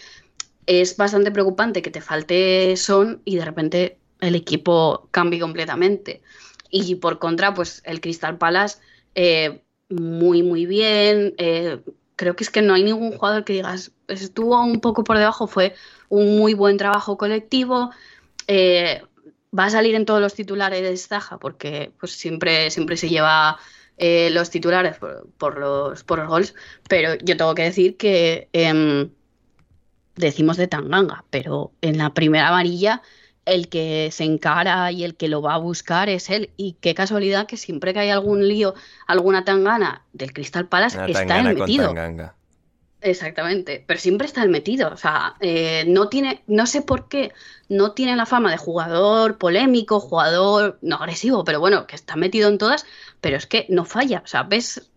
es 0.67 0.97
bastante 0.97 1.31
preocupante 1.31 1.83
que 1.83 1.91
te 1.91 2.01
falte 2.01 2.77
son 2.77 3.23
y 3.25 3.37
de 3.37 3.45
repente 3.45 3.99
el 4.21 4.35
equipo 4.35 5.09
cambie 5.11 5.41
completamente. 5.41 6.23
Y 6.71 6.97
por 6.97 7.19
contra, 7.19 7.55
pues 7.55 7.83
el 7.85 8.01
Crystal 8.01 8.39
Palace, 8.39 8.79
eh, 9.15 9.63
muy, 9.89 10.43
muy 10.43 10.67
bien. 10.67 11.35
Eh, 11.39 11.81
creo 12.17 12.35
que 12.35 12.45
es 12.45 12.51
que 12.51 12.63
no 12.63 12.75
hay 12.75 12.83
ningún 12.83 13.13
jugador 13.13 13.45
que 13.45 13.53
digas, 13.53 13.93
estuvo 14.09 14.61
un 14.63 14.81
poco 14.81 15.05
por 15.05 15.19
debajo, 15.19 15.47
fue 15.47 15.75
un 16.09 16.39
muy 16.39 16.55
buen 16.55 16.77
trabajo 16.77 17.17
colectivo. 17.17 17.91
Eh, 18.47 19.03
va 19.57 19.67
a 19.67 19.71
salir 19.71 19.95
en 19.95 20.05
todos 20.05 20.21
los 20.21 20.35
titulares 20.35 20.83
de 20.83 20.97
Zaja 20.97 21.39
porque 21.39 21.93
pues 21.99 22.13
siempre, 22.13 22.71
siempre 22.71 22.97
se 22.97 23.09
lleva 23.09 23.59
eh, 23.97 24.29
los 24.31 24.51
titulares 24.51 24.97
por, 25.39 25.59
los, 25.59 26.05
por 26.05 26.19
los 26.19 26.29
gols, 26.29 26.55
pero 26.89 27.15
yo 27.17 27.37
tengo 27.37 27.55
que 27.55 27.63
decir 27.63 27.97
que 27.97 28.49
em, 28.53 29.11
decimos 30.17 30.57
de 30.57 30.69
Tanganga, 30.69 31.25
pero 31.31 31.73
en 31.81 31.99
la 31.99 32.13
primera 32.13 32.49
amarilla 32.49 33.03
el 33.47 33.69
que 33.69 34.11
se 34.13 34.25
encara 34.25 34.91
y 34.91 35.05
el 35.05 35.15
que 35.15 35.29
lo 35.29 35.41
va 35.41 35.55
a 35.55 35.59
buscar 35.59 36.09
es 36.09 36.29
él. 36.31 36.51
Y 36.57 36.77
qué 36.81 36.95
casualidad 36.95 37.47
que 37.47 37.57
siempre 37.57 37.95
que 37.95 38.01
hay 38.01 38.11
algún 38.11 38.47
lío, 38.47 38.75
alguna 39.07 39.45
tangana 39.45 40.03
del 40.13 40.33
Crystal 40.33 40.67
Palace, 40.67 40.99
está 41.09 41.39
él 41.41 41.55
metido. 41.55 41.95
Exactamente, 43.01 43.85
pero 43.87 44.01
siempre 44.01 44.27
está 44.27 44.43
el 44.43 44.49
metido. 44.49 44.89
O 44.93 44.97
sea, 44.97 45.37
eh, 45.41 45.85
no 45.87 46.09
tiene, 46.09 46.43
no 46.47 46.67
sé 46.67 46.83
por 46.83 47.09
qué, 47.09 47.33
no 47.69 47.93
tiene 47.93 48.17
la 48.17 48.27
fama 48.27 48.51
de 48.51 48.57
jugador 48.57 49.39
polémico, 49.39 50.01
jugador 50.01 50.79
no 50.83 50.97
agresivo, 50.97 51.45
pero 51.45 51.61
bueno, 51.61 51.87
que 51.87 51.95
está 51.95 52.17
metido 52.17 52.49
en 52.49 52.59
todas, 52.59 52.87
pero 53.21 53.37
es 53.37 53.47
que 53.47 53.67
no 53.69 53.85
falla. 53.85 54.23
O 54.25 54.27
sea, 54.27 54.43
ves 54.45 54.91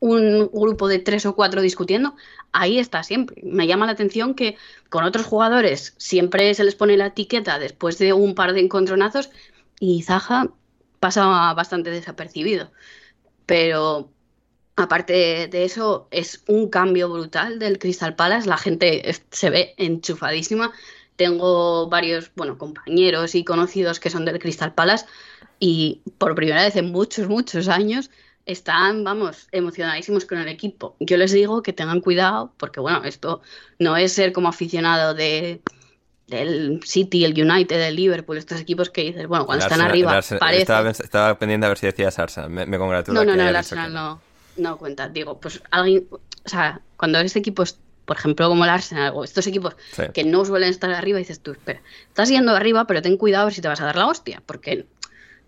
un 0.00 0.50
grupo 0.52 0.88
de 0.88 0.98
tres 0.98 1.24
o 1.26 1.34
cuatro 1.36 1.60
discutiendo, 1.62 2.14
ahí 2.52 2.78
está 2.78 3.02
siempre. 3.04 3.40
Me 3.44 3.66
llama 3.66 3.86
la 3.86 3.92
atención 3.92 4.34
que 4.34 4.56
con 4.88 5.04
otros 5.04 5.24
jugadores 5.26 5.94
siempre 5.98 6.52
se 6.54 6.64
les 6.64 6.74
pone 6.74 6.96
la 6.96 7.06
etiqueta 7.06 7.58
después 7.58 7.98
de 7.98 8.12
un 8.12 8.34
par 8.34 8.52
de 8.52 8.60
encontronazos 8.60 9.30
y 9.78 10.02
Zaha 10.02 10.48
pasa 11.00 11.52
bastante 11.54 11.90
desapercibido. 11.90 12.72
Pero 13.46 14.12
aparte 14.80 15.48
de 15.48 15.64
eso, 15.64 16.08
es 16.10 16.42
un 16.46 16.68
cambio 16.68 17.08
brutal 17.08 17.58
del 17.58 17.78
Crystal 17.78 18.14
Palace. 18.14 18.48
La 18.48 18.56
gente 18.56 19.02
se 19.30 19.50
ve 19.50 19.74
enchufadísima. 19.76 20.72
Tengo 21.16 21.88
varios, 21.88 22.30
bueno, 22.34 22.58
compañeros 22.58 23.34
y 23.34 23.44
conocidos 23.44 24.00
que 24.00 24.10
son 24.10 24.24
del 24.24 24.38
Crystal 24.38 24.74
Palace 24.74 25.06
y 25.58 26.00
por 26.18 26.34
primera 26.34 26.64
vez 26.64 26.74
en 26.76 26.90
muchos, 26.90 27.28
muchos 27.28 27.68
años 27.68 28.10
están, 28.46 29.04
vamos, 29.04 29.46
emocionadísimos 29.52 30.24
con 30.24 30.38
el 30.38 30.48
equipo. 30.48 30.96
Yo 30.98 31.16
les 31.18 31.32
digo 31.32 31.62
que 31.62 31.72
tengan 31.72 32.00
cuidado, 32.00 32.52
porque 32.56 32.80
bueno, 32.80 33.04
esto 33.04 33.42
no 33.78 33.96
es 33.96 34.12
ser 34.14 34.32
como 34.32 34.48
aficionado 34.48 35.14
de 35.14 35.60
del 36.26 36.80
City, 36.84 37.24
el 37.24 37.32
United, 37.32 37.80
el 37.80 37.96
Liverpool, 37.96 38.38
estos 38.38 38.60
equipos 38.60 38.88
que 38.88 39.02
dices, 39.02 39.26
bueno, 39.26 39.46
cuando 39.46 39.64
están 39.64 39.80
arriba, 39.80 40.20
parece... 40.38 40.62
Estaba, 41.02 41.36
pendiente 41.36 41.66
a 41.66 41.68
ver 41.68 41.78
si 41.78 41.86
decías 41.86 42.18
Arsenal, 42.20 42.50
me, 42.50 42.78
congratulo. 42.78 43.24
No, 43.24 43.32
no, 43.32 43.36
no, 43.36 43.48
el 43.48 43.56
Arsenal 43.56 43.92
no, 43.92 44.20
no 44.60 44.78
cuenta. 44.78 45.08
Digo, 45.08 45.40
pues 45.40 45.62
alguien, 45.70 46.06
o 46.10 46.48
sea, 46.48 46.80
cuando 46.96 47.18
este 47.18 47.38
equipo 47.38 47.64
por 48.10 48.16
ejemplo, 48.16 48.48
como 48.48 48.64
el 48.64 48.70
Arsenal 48.70 49.12
o 49.14 49.22
estos 49.22 49.46
equipos 49.46 49.76
que 50.12 50.24
no 50.24 50.44
suelen 50.44 50.70
estar 50.70 50.90
arriba, 50.90 51.18
dices 51.18 51.38
tú, 51.38 51.52
espera, 51.52 51.80
estás 52.08 52.28
yendo 52.28 52.50
arriba, 52.50 52.84
pero 52.88 53.02
ten 53.02 53.16
cuidado 53.16 53.42
a 53.42 53.44
ver 53.44 53.54
si 53.54 53.60
te 53.60 53.68
vas 53.68 53.80
a 53.80 53.84
dar 53.84 53.94
la 53.94 54.08
hostia, 54.08 54.42
porque, 54.46 54.86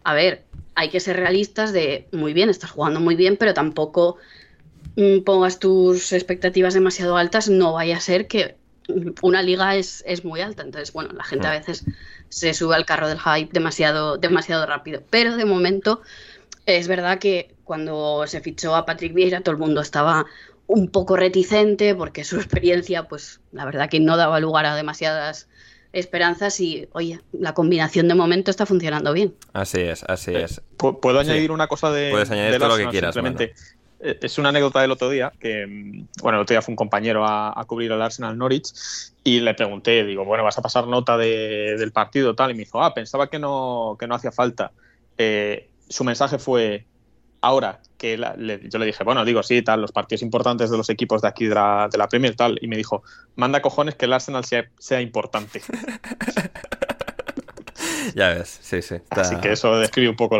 a 0.04 0.14
ver, 0.14 0.44
hay 0.76 0.88
que 0.88 1.00
ser 1.00 1.16
realistas 1.16 1.72
de, 1.72 2.06
muy 2.12 2.32
bien, 2.32 2.50
estás 2.50 2.70
jugando 2.70 3.00
muy 3.00 3.16
bien, 3.16 3.36
pero 3.36 3.52
tampoco 3.52 4.16
mm, 4.94 5.22
pongas 5.24 5.58
tus 5.58 6.12
expectativas 6.12 6.72
demasiado 6.72 7.16
altas, 7.16 7.48
no 7.48 7.72
vaya 7.72 7.96
a 7.96 8.00
ser 8.00 8.28
que 8.28 8.54
una 9.22 9.42
liga 9.42 9.74
es, 9.76 10.04
es 10.06 10.24
muy 10.24 10.40
alta. 10.40 10.62
Entonces, 10.62 10.92
bueno, 10.92 11.10
la 11.12 11.24
gente 11.24 11.46
a 11.46 11.50
veces 11.50 11.84
se 12.28 12.54
sube 12.54 12.74
al 12.74 12.84
carro 12.86 13.08
del 13.08 13.18
hype 13.18 13.50
demasiado, 13.52 14.18
demasiado 14.18 14.66
rápido. 14.66 15.02
Pero 15.10 15.36
de 15.36 15.44
momento 15.44 16.00
es 16.66 16.88
verdad 16.88 17.18
que 17.18 17.54
cuando 17.64 18.26
se 18.26 18.40
fichó 18.40 18.74
a 18.74 18.84
Patrick 18.84 19.14
Vieira 19.14 19.40
todo 19.40 19.52
el 19.52 19.60
mundo 19.60 19.80
estaba 19.80 20.26
un 20.66 20.88
poco 20.88 21.16
reticente 21.16 21.94
porque 21.94 22.24
su 22.24 22.36
experiencia, 22.40 23.04
pues 23.04 23.40
la 23.52 23.64
verdad 23.64 23.88
que 23.88 24.00
no 24.00 24.16
daba 24.16 24.40
lugar 24.40 24.66
a 24.66 24.74
demasiadas 24.74 25.48
esperanzas 25.92 26.58
y, 26.60 26.88
oye, 26.92 27.20
la 27.32 27.52
combinación 27.52 28.08
de 28.08 28.14
momento 28.14 28.50
está 28.50 28.64
funcionando 28.64 29.12
bien. 29.12 29.34
Así 29.52 29.80
es, 29.80 30.04
así 30.04 30.34
es. 30.34 30.62
¿Puedo 30.78 31.20
añadir 31.20 31.52
una 31.52 31.66
cosa 31.66 31.90
de... 31.90 32.10
Puedes 32.10 32.30
añadir 32.30 32.58
todo 32.58 32.70
lo 32.70 32.76
que 32.76 32.88
quieras. 32.88 33.14
Simplemente, 33.14 33.52
eh, 34.00 34.18
es 34.20 34.38
una 34.38 34.48
anécdota 34.48 34.80
del 34.80 34.90
otro 34.90 35.10
día, 35.10 35.32
que, 35.38 35.66
bueno, 36.22 36.38
el 36.38 36.42
otro 36.42 36.54
día 36.54 36.62
fue 36.62 36.72
un 36.72 36.76
compañero 36.76 37.24
a, 37.26 37.62
cubrir 37.66 37.92
al 37.92 38.00
Arsenal 38.00 38.38
Norwich 38.38 38.72
y 39.22 39.40
le 39.40 39.52
pregunté, 39.52 40.02
digo, 40.04 40.24
bueno, 40.24 40.44
¿vas 40.44 40.56
a 40.56 40.62
pasar 40.62 40.86
nota 40.86 41.18
del 41.18 41.92
partido 41.92 42.34
tal? 42.34 42.50
Y 42.50 42.54
me 42.54 42.60
dijo, 42.60 42.82
ah, 42.82 42.94
pensaba 42.94 43.28
que 43.28 43.38
no, 43.38 43.96
que 44.00 44.06
no 44.06 44.14
hacía 44.14 44.32
falta. 44.32 44.72
Eh, 45.18 45.68
su 45.93 46.05
mensaje 46.05 46.38
fue, 46.38 46.86
ahora 47.40 47.80
que 47.99 48.16
yo 48.16 48.78
le 48.78 48.86
dije, 48.86 49.05
bueno, 49.05 49.24
digo, 49.24 49.43
sí, 49.43 49.62
tal, 49.62 49.80
los 49.80 49.93
partidos 49.93 50.22
importantes 50.22 50.70
de 50.70 50.76
los 50.76 50.90
equipos 50.90 51.22
de 51.22 51.28
aquí 51.28 51.47
de 51.47 51.55
la, 51.55 51.88
de 51.90 51.99
la 51.99 52.09
Premier, 52.09 52.34
tal, 52.34 52.59
y 52.61 52.68
me 52.68 52.76
dijo, 52.76 53.03
manda 53.36 53.62
cojones 53.62 53.95
que 53.95 54.07
el 54.07 54.12
Arsenal 54.12 54.45
sea, 54.45 54.68
sea 54.78 55.01
importante. 55.01 55.62
ya 58.14 58.30
ves, 58.30 58.59
sí, 58.61 58.82
sí. 58.82 58.97
Así 59.11 59.36
que 59.36 59.53
eso 59.53 59.78
describe 59.78 60.09
un 60.09 60.16
poco 60.16 60.36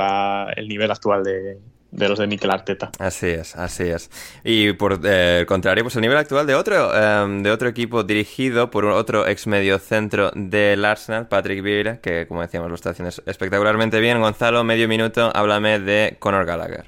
el 0.57 0.69
nivel 0.69 0.91
actual 0.91 1.23
de, 1.23 1.59
de 1.93 2.09
los 2.09 2.19
de 2.19 2.27
Mikel 2.27 2.51
Arteta. 2.51 2.91
Así 2.99 3.29
es, 3.29 3.55
así 3.55 3.85
es. 3.85 4.11
Y 4.43 4.73
por 4.73 5.01
eh, 5.05 5.41
el 5.41 5.47
contrario, 5.47 5.85
pues 5.85 5.95
el 5.95 6.03
nivel 6.03 6.17
actual 6.17 6.47
de 6.47 6.55
otro, 6.55 6.93
em, 6.95 7.43
de 7.43 7.51
otro 7.51 7.69
equipo 7.69 8.03
dirigido 8.03 8.71
por 8.71 8.87
otro 8.87 9.27
ex 9.29 9.47
medio 9.47 9.79
centro 9.79 10.33
del 10.35 10.85
Arsenal, 10.85 11.29
Patrick 11.29 11.63
Vieira, 11.63 12.01
que 12.01 12.27
como 12.27 12.41
decíamos 12.41 12.71
lo 12.71 12.75
está 12.75 12.91
haciendo 12.91 13.15
espectacularmente 13.27 14.01
bien. 14.01 14.21
Gonzalo, 14.21 14.65
medio 14.65 14.89
minuto, 14.89 15.31
háblame 15.35 15.79
de 15.79 16.17
Conor 16.19 16.47
Gallagher. 16.47 16.87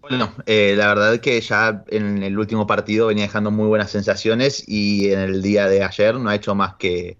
Bueno, 0.00 0.32
eh, 0.46 0.74
la 0.76 0.88
verdad 0.88 1.14
es 1.14 1.20
que 1.20 1.38
ya 1.40 1.84
en 1.88 2.22
el 2.22 2.38
último 2.38 2.66
partido 2.66 3.08
venía 3.08 3.24
dejando 3.24 3.50
muy 3.50 3.66
buenas 3.66 3.90
sensaciones 3.90 4.64
y 4.66 5.10
en 5.10 5.18
el 5.18 5.42
día 5.42 5.68
de 5.68 5.82
ayer 5.82 6.14
no 6.14 6.30
ha 6.30 6.34
hecho 6.34 6.54
más 6.54 6.76
que, 6.76 7.18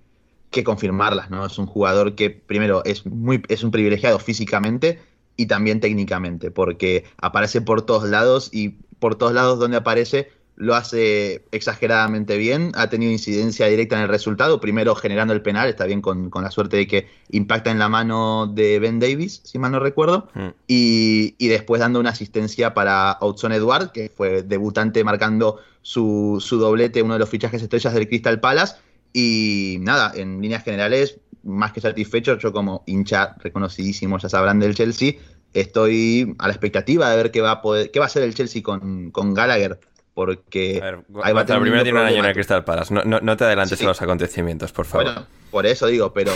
que 0.50 0.64
confirmarlas, 0.64 1.28
¿no? 1.30 1.44
Es 1.44 1.58
un 1.58 1.66
jugador 1.66 2.14
que 2.14 2.30
primero 2.30 2.82
es 2.84 3.04
muy 3.04 3.42
es 3.48 3.62
un 3.62 3.72
privilegiado 3.72 4.18
físicamente 4.18 5.00
y 5.38 5.46
también 5.46 5.80
técnicamente, 5.80 6.50
porque 6.50 7.04
aparece 7.16 7.62
por 7.62 7.82
todos 7.82 8.08
lados 8.10 8.50
y 8.52 8.70
por 8.98 9.14
todos 9.14 9.32
lados 9.32 9.58
donde 9.58 9.78
aparece 9.78 10.28
lo 10.56 10.74
hace 10.74 11.44
exageradamente 11.52 12.36
bien, 12.36 12.72
ha 12.74 12.90
tenido 12.90 13.12
incidencia 13.12 13.66
directa 13.68 13.94
en 13.94 14.02
el 14.02 14.08
resultado, 14.08 14.60
primero 14.60 14.96
generando 14.96 15.32
el 15.32 15.40
penal, 15.40 15.68
está 15.68 15.84
bien 15.84 16.02
con, 16.02 16.32
la 16.34 16.50
suerte 16.50 16.76
de 16.76 16.88
que 16.88 17.06
impacta 17.30 17.70
en 17.70 17.78
la 17.78 17.88
mano 17.88 18.48
de 18.52 18.80
Ben 18.80 18.98
Davis, 18.98 19.40
si 19.44 19.60
mal 19.60 19.70
no 19.70 19.78
recuerdo, 19.78 20.28
mm. 20.34 20.48
y, 20.66 21.46
después 21.46 21.78
dando 21.78 22.00
una 22.00 22.10
asistencia 22.10 22.74
para 22.74 23.12
Outson 23.12 23.52
Edward, 23.52 23.92
que 23.92 24.08
fue 24.08 24.42
debutante 24.42 25.04
marcando 25.04 25.60
su, 25.82 26.38
su 26.44 26.58
doblete, 26.58 27.02
uno 27.02 27.14
de 27.14 27.20
los 27.20 27.28
fichajes 27.28 27.62
estrellas 27.62 27.94
del 27.94 28.08
Crystal 28.08 28.40
Palace, 28.40 28.74
y 29.12 29.76
nada, 29.80 30.12
en 30.16 30.42
líneas 30.42 30.64
generales, 30.64 31.20
más 31.42 31.72
que 31.72 31.80
satisfecho, 31.80 32.38
yo 32.38 32.52
como 32.52 32.82
hincha 32.86 33.36
reconocidísimo, 33.38 34.18
ya 34.18 34.28
sabrán 34.28 34.60
del 34.60 34.74
Chelsea, 34.74 35.14
estoy 35.52 36.34
a 36.38 36.46
la 36.46 36.52
expectativa 36.52 37.10
de 37.10 37.16
ver 37.16 37.30
qué 37.30 37.40
va 37.40 37.52
a 37.52 37.62
poder, 37.62 37.90
qué 37.90 37.98
va 37.98 38.06
a 38.06 38.08
hacer 38.08 38.22
el 38.22 38.34
Chelsea 38.34 38.62
con, 38.62 39.10
con 39.10 39.34
Gallagher. 39.34 39.78
Porque 40.14 40.82
ahí 41.22 41.32
va 41.32 41.42
a 41.42 41.46
tener 41.46 41.62
primero 41.62 41.84
tiene 41.84 42.00
un 42.00 42.04
año 42.04 42.18
en 42.18 42.24
el 42.24 42.34
Crystal 42.34 42.64
Palace. 42.64 42.92
No, 42.92 43.36
te 43.36 43.44
adelantes 43.44 43.80
a 43.80 43.84
los 43.84 44.02
acontecimientos, 44.02 44.72
por 44.72 44.84
favor. 44.84 45.04
Bueno, 45.04 45.26
por 45.52 45.64
eso 45.64 45.86
digo, 45.86 46.12
pero 46.12 46.32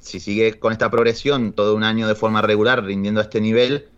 si 0.00 0.20
sigue 0.20 0.58
con 0.58 0.70
esta 0.70 0.90
progresión 0.90 1.54
todo 1.54 1.74
un 1.74 1.82
año 1.82 2.06
de 2.06 2.14
forma 2.14 2.42
regular, 2.42 2.84
rindiendo 2.84 3.20
a 3.20 3.24
este 3.24 3.40
nivel, 3.40 3.88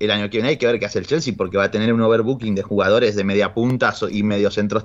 el 0.00 0.10
año 0.10 0.28
que 0.28 0.38
viene 0.38 0.48
hay 0.48 0.56
que 0.56 0.66
ver 0.66 0.80
qué 0.80 0.86
hace 0.86 0.98
el 0.98 1.06
Chelsea, 1.06 1.34
porque 1.36 1.56
va 1.56 1.64
a 1.64 1.70
tener 1.70 1.92
un 1.92 2.00
overbooking 2.00 2.56
de 2.56 2.62
jugadores 2.62 3.14
de 3.14 3.22
media 3.22 3.54
punta 3.54 3.94
y 4.10 4.24
medio 4.24 4.50
centros 4.50 4.84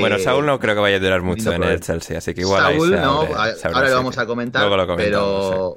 bueno, 0.00 0.18
Saúl 0.18 0.46
no 0.46 0.58
creo 0.58 0.74
que 0.74 0.80
vaya 0.80 0.96
a 0.96 1.00
durar 1.00 1.22
mucho 1.22 1.52
en 1.52 1.62
el 1.62 1.80
Chelsea, 1.80 2.18
así 2.18 2.34
que 2.34 2.42
igual 2.42 2.62
Saúl, 2.62 2.90
no, 2.92 3.22
ahora 3.22 3.88
lo 3.88 3.94
vamos 3.94 4.18
a 4.18 4.26
comentar, 4.26 4.68
pero, 4.96 5.76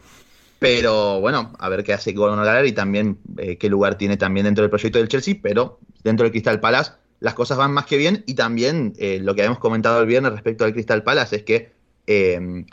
pero 0.60 1.20
bueno, 1.20 1.54
a 1.60 1.70
ver 1.70 1.84
qué 1.84 1.94
hace 1.94 2.14
con 2.14 2.36
Gallagher 2.36 2.66
y 2.66 2.72
también 2.72 3.18
eh, 3.38 3.58
qué 3.58 3.70
lugar 3.70 3.96
tiene 3.96 4.18
también 4.18 4.46
dentro 4.46 4.64
del 4.64 4.70
proyecto 4.70 5.00
del 5.00 5.08
Chelsea, 5.08 5.36
pero 5.42 5.80
dentro 6.04 6.24
del 6.24 6.32
Crystal 6.32 6.60
Palace 6.60 6.92
las 7.20 7.36
cosas 7.36 7.58
van 7.58 7.72
más 7.72 7.86
que 7.86 7.98
bien 7.98 8.24
y 8.26 8.34
también 8.34 8.94
eh, 8.98 9.20
lo 9.22 9.36
que 9.36 9.42
habíamos 9.42 9.60
comentado 9.60 10.02
el 10.02 10.08
viernes 10.08 10.32
respecto 10.32 10.66
al 10.66 10.74
Crystal 10.74 11.04
Palace 11.04 11.36
es 11.36 11.44
que 11.44 11.72
eh, 12.08 12.66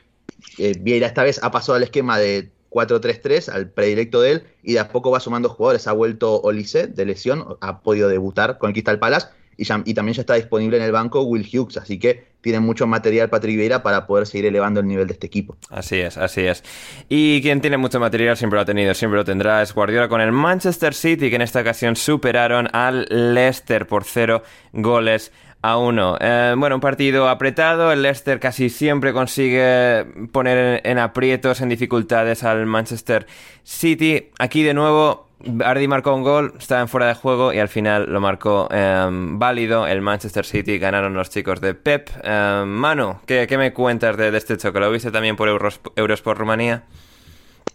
Vieira 0.81 1.07
esta 1.07 1.23
vez 1.23 1.41
ha 1.43 1.51
pasado 1.51 1.77
al 1.77 1.83
esquema 1.83 2.19
de 2.19 2.51
4-3-3, 2.71 3.49
al 3.49 3.71
predilecto 3.71 4.21
de 4.21 4.33
él, 4.33 4.45
y 4.63 4.75
de 4.75 4.81
a 4.81 4.89
poco 4.89 5.11
va 5.11 5.21
sumando 5.21 5.49
jugadores. 5.49 5.87
Ha 5.87 5.93
vuelto 5.93 6.41
Olise 6.41 6.87
de 6.87 7.07
lesión, 7.07 7.57
ha 7.61 7.81
podido 7.81 8.09
debutar 8.09 8.59
con 8.59 8.69
el 8.69 8.75
Crystal 8.75 8.99
Palace 8.99 9.29
y, 9.59 9.95
también 9.95 10.15
ya 10.15 10.23
está 10.23 10.35
disponible 10.35 10.77
en 10.77 10.85
el 10.85 10.93
banco 10.93 11.23
Will 11.23 11.47
Hughes, 11.53 11.77
así 11.77 11.99
que 11.99 12.29
tiene 12.41 12.61
mucho 12.61 12.87
material 12.87 13.29
Patrick 13.29 13.57
Vieira 13.57 13.83
para 13.83 14.07
poder 14.07 14.27
seguir 14.27 14.47
elevando 14.47 14.79
el 14.79 14.87
nivel 14.87 15.09
de 15.09 15.15
este 15.15 15.27
equipo. 15.27 15.57
Así 15.69 15.97
es, 15.97 16.17
así 16.17 16.43
es. 16.43 16.63
Y 17.09 17.43
quien 17.43 17.61
tiene 17.61 17.77
mucho 17.77 17.99
material 17.99 18.37
siempre 18.37 18.57
lo 18.57 18.63
ha 18.63 18.65
tenido, 18.65 18.95
siempre 18.95 19.19
lo 19.19 19.25
tendrá, 19.25 19.61
es 19.61 19.75
Guardiola 19.75 20.09
con 20.09 20.21
el 20.21 20.31
Manchester 20.31 20.95
City, 20.95 21.29
que 21.29 21.37
en 21.37 21.43
esta 21.43 21.61
ocasión 21.61 21.97
superaron 21.97 22.69
al 22.73 23.07
Leicester 23.11 23.87
por 23.89 24.05
cero 24.05 24.45
goles 24.73 25.33
a 25.61 25.77
1. 25.77 26.19
Eh, 26.21 26.55
bueno, 26.57 26.77
un 26.77 26.81
partido 26.81 27.29
apretado. 27.29 27.93
El 27.93 28.03
Leicester 28.03 28.39
casi 28.39 28.71
siempre 28.71 29.13
consigue 29.13 30.07
poner 30.31 30.81
en, 30.85 30.99
aprietos, 30.99 31.61
en 31.61 31.69
dificultades 31.69 32.45
al 32.45 32.65
Manchester 32.67 33.27
City. 33.65 34.31
Aquí 34.39 34.63
de 34.63 34.75
nuevo 34.75 35.28
Ardi 35.65 35.87
marcó 35.87 36.15
un 36.15 36.25
gol, 36.25 36.55
estaba 36.59 36.81
en 36.81 36.89
fuera 36.89 37.07
de 37.07 37.15
juego 37.15 37.53
y 37.53 37.59
al 37.59 37.69
final 37.69 38.07
lo 38.13 38.21
marcó 38.21 38.69
em, 38.73 39.39
válido 39.39 39.87
el 39.87 40.01
Manchester 40.01 40.45
City. 40.45 40.79
Ganaron 40.79 41.15
los 41.15 41.31
chicos 41.31 41.61
de 41.61 41.75
Pep. 41.75 42.11
Eh, 42.25 42.65
Manu, 42.67 43.21
¿qué, 43.25 43.47
me 43.57 43.73
cuentas 43.73 44.17
de, 44.17 44.37
este 44.37 44.57
choque? 44.57 44.81
¿Lo 44.81 44.91
viste 44.91 45.11
también 45.13 45.37
por 45.37 45.49
Eurosport 45.49 46.39
Rumanía? 46.39 46.85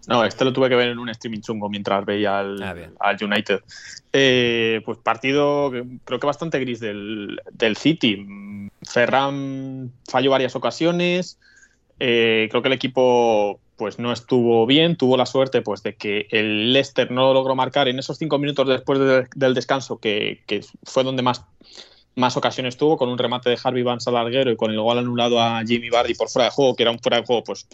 No, 0.07 0.25
este 0.25 0.43
lo 0.43 0.51
tuve 0.51 0.67
que 0.67 0.75
ver 0.75 0.89
en 0.89 0.99
un 0.99 1.07
streaming 1.09 1.39
chungo 1.39 1.69
mientras 1.69 2.05
veía 2.05 2.39
al, 2.39 2.61
ah, 2.99 3.15
United. 3.21 3.61
Eh, 4.11 4.81
pues 4.85 4.97
partido 4.97 5.71
creo 6.03 6.19
que 6.19 6.27
bastante 6.27 6.59
gris 6.59 6.81
del, 6.81 7.39
City. 7.77 8.69
Ferran 8.81 9.91
falló 10.09 10.31
varias 10.31 10.55
ocasiones. 10.57 11.39
Eh, 11.99 12.49
creo 12.51 12.61
que 12.61 12.67
el 12.67 12.73
equipo 12.73 13.61
pues 13.75 13.99
no 13.99 14.11
estuvo 14.11 14.65
bien. 14.65 14.95
Tuvo 14.95 15.17
la 15.17 15.25
suerte 15.25 15.61
pues 15.61 15.83
de 15.83 15.95
que 15.95 16.27
el 16.31 16.73
Leicester 16.73 17.11
no 17.11 17.33
logró 17.33 17.55
marcar 17.55 17.87
en 17.87 17.99
esos 17.99 18.17
cinco 18.17 18.37
minutos 18.37 18.67
después 18.67 18.99
del 19.35 19.53
descanso, 19.53 19.97
que, 19.97 20.41
fue 20.83 21.03
donde 21.03 21.23
más, 21.23 21.43
más 22.15 22.37
ocasiones 22.37 22.77
tuvo, 22.77 22.97
con 22.97 23.09
un 23.09 23.17
remate 23.17 23.49
de 23.49 23.59
Harvey 23.61 23.83
Vance 23.83 24.09
al 24.09 24.15
larguero 24.15 24.51
y 24.51 24.55
con 24.55 24.71
el 24.71 24.79
gol 24.79 24.99
anulado 24.99 25.41
a 25.41 25.63
Jimmy 25.65 25.89
Bardi 25.89 26.13
por 26.13 26.29
fuera 26.29 26.45
de 26.45 26.51
juego, 26.51 26.75
que 26.75 26.83
era 26.83 26.91
un 26.91 26.99
fuera 26.99 27.17
de 27.17 27.25
juego 27.25 27.43
pues 27.43 27.67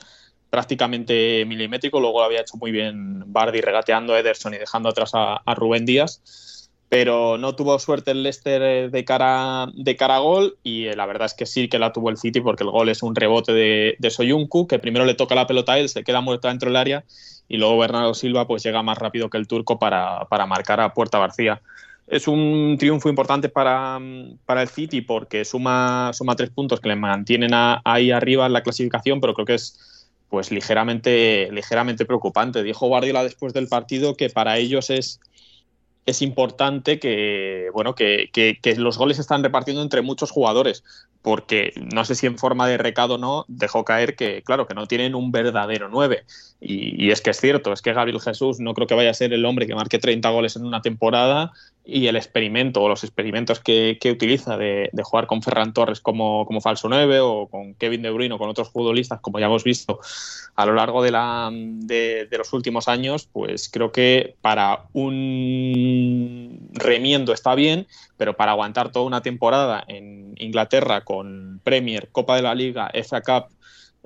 prácticamente 0.50 1.45
milimétrico. 1.45 2.00
Luego 2.00 2.20
lo 2.20 2.26
había 2.26 2.41
hecho 2.41 2.58
muy 2.58 2.72
bien 2.72 3.24
Bardi 3.32 3.62
regateando 3.62 4.14
a 4.14 4.20
Ederson 4.20 4.54
y 4.54 4.58
dejando 4.58 4.89
atrás 4.89 5.12
a, 5.14 5.41
Rubén 5.56 5.86
Díaz. 5.86 6.59
Pero 6.90 7.38
no 7.38 7.56
tuvo 7.56 7.78
suerte 7.78 8.12
el 8.12 8.24
Leicester 8.24 8.62
eh, 8.64 8.90
de 8.90 9.06
cara, 9.06 9.68
de 9.76 9.96
cara 9.96 10.16
a 10.16 10.20
gol 10.20 10.58
y 10.64 10.86
eh, 10.86 10.96
la 10.96 11.06
verdad 11.06 11.28
es 11.28 11.36
que 11.36 11.46
sí 11.46 11.70
que 11.70 11.78
la 11.78 11.94
tuvo 11.94 12.10
el 12.10 12.18
City 12.18 12.42
porque 12.42 12.64
el 12.64 12.72
gol 12.72 12.90
es 12.90 13.04
un 13.04 13.16
rebote 13.16 13.54
de, 13.54 13.96
de 14.00 14.10
Soyuncu 14.10 14.68
que 14.68 14.80
primero 14.80 15.06
le 15.06 15.14
toca 15.14 15.36
la 15.36 15.46
pelota 15.46 15.74
a 15.74 15.80
él, 15.80 15.88
se 15.88 16.04
queda 16.04 16.22
muerto 16.22 16.48
dentro 16.48 16.70
del 16.70 16.78
área 16.78 17.06
y 17.50 17.58
luego 17.58 17.78
Bernardo 17.80 18.14
Silva 18.14 18.48
pues 18.48 18.64
llega 18.64 18.84
más 18.84 18.98
rápido 18.98 19.30
que 19.30 19.38
el 19.38 19.48
turco 19.48 19.80
para, 19.80 20.26
para 20.30 20.46
marcar 20.46 20.80
a 20.80 20.94
puerta 20.94 21.20
García. 21.20 21.62
Es 22.08 22.28
un 22.28 22.78
triunfo 22.80 23.10
importante 23.10 23.50
para, 23.50 24.00
para, 24.46 24.62
el 24.62 24.70
City 24.70 25.02
porque 25.02 25.44
suma, 25.46 26.12
suma 26.14 26.36
tres 26.36 26.52
puntos 26.52 26.80
que 26.80 26.90
le 26.90 26.96
mantienen 26.96 27.52
ahí 27.54 28.12
arriba 28.12 28.46
en 28.46 28.54
la 28.54 28.64
clasificación, 28.64 29.20
pero 29.20 29.34
creo 29.34 29.46
que 29.46 29.56
es 29.56 30.08
pues 30.30 30.52
ligeramente, 30.52 31.50
ligeramente 31.52 32.06
preocupante. 32.06 32.64
Dijo 32.64 32.88
Guardiola 32.88 33.24
después 33.24 33.54
del 33.54 33.68
partido 33.68 34.16
que 34.16 34.30
para 34.30 34.58
ellos 34.58 34.92
es, 34.92 35.20
es 36.10 36.22
importante 36.22 36.99
que, 36.99 37.70
bueno, 37.74 37.95
que, 37.95 38.30
los 38.78 38.97
goles 38.97 39.18
se 39.18 39.22
están 39.22 39.43
repartiendo 39.43 39.82
entre 39.82 40.01
muchos 40.01 40.32
jugadores, 40.32 40.84
porque 41.22 41.74
no 41.93 42.05
sé 42.05 42.15
si 42.15 42.28
en 42.28 42.38
forma 42.38 42.67
de 42.67 42.78
recado 42.78 43.15
o 43.15 43.17
no, 43.17 43.45
dejó 43.47 43.84
caer 43.84 44.15
que, 44.15 44.41
claro, 44.43 44.67
que 44.67 44.74
no 44.74 44.88
tienen 44.88 45.15
un 45.15 45.32
verdadero 45.32 45.89
9. 45.89 46.24
Y, 46.61 47.11
es 47.11 47.22
que 47.22 47.30
es 47.32 47.39
cierto, 47.39 47.74
es 47.74 47.82
que 47.82 47.93
Gabriel 47.93 48.22
Jesús 48.22 48.59
no 48.59 48.74
creo 48.74 48.88
que 48.88 48.95
vaya 48.95 49.11
a 49.11 49.13
ser 49.13 49.34
el 49.34 49.45
hombre 49.45 49.67
que 49.67 49.76
marque 49.76 49.99
30 49.99 50.30
goles 50.30 50.55
en 50.55 50.65
una 50.65 50.82
temporada 50.82 51.51
y 51.86 52.07
el 52.07 52.15
experimento 52.15 52.82
o 52.82 52.89
los 52.89 53.03
experimentos 53.03 53.59
que, 53.59 53.97
utiliza 54.05 54.57
de, 54.57 54.89
jugar 55.03 55.28
con 55.28 55.41
Ferran 55.41 55.74
Torres 55.74 55.99
como, 55.99 56.45
como, 56.45 56.61
falso 56.61 56.88
9 56.88 57.20
o 57.20 57.47
con 57.47 57.74
Kevin 57.76 58.01
De 58.01 58.11
Bruyne 58.11 58.36
o 58.36 58.38
con 58.38 58.49
otros 58.49 58.70
futbolistas, 58.70 59.20
como 59.20 59.39
ya 59.39 59.47
hemos 59.47 59.63
visto 59.63 59.99
a 60.55 60.65
lo 60.65 60.74
largo 60.74 61.01
de, 61.01 61.11
la, 61.11 61.49
de, 61.51 62.28
de 62.30 62.38
los 62.38 62.53
últimos 62.53 62.88
años, 62.88 63.28
pues 63.32 63.70
creo 63.70 63.91
que 63.91 64.36
para 64.41 64.86
un 64.93 66.70
remiendo 66.74 67.34
está 67.34 67.55
bien, 67.55 67.88
pero 68.20 68.36
para 68.36 68.51
aguantar 68.51 68.91
toda 68.91 69.05
una 69.05 69.22
temporada 69.22 69.82
en 69.88 70.36
Inglaterra 70.39 71.05
con 71.05 71.61
Premier, 71.63 72.09
Copa 72.11 72.36
de 72.36 72.41
la 72.41 72.53
Liga, 72.53 72.91
FA 72.93 73.22
Cup, 73.22 73.45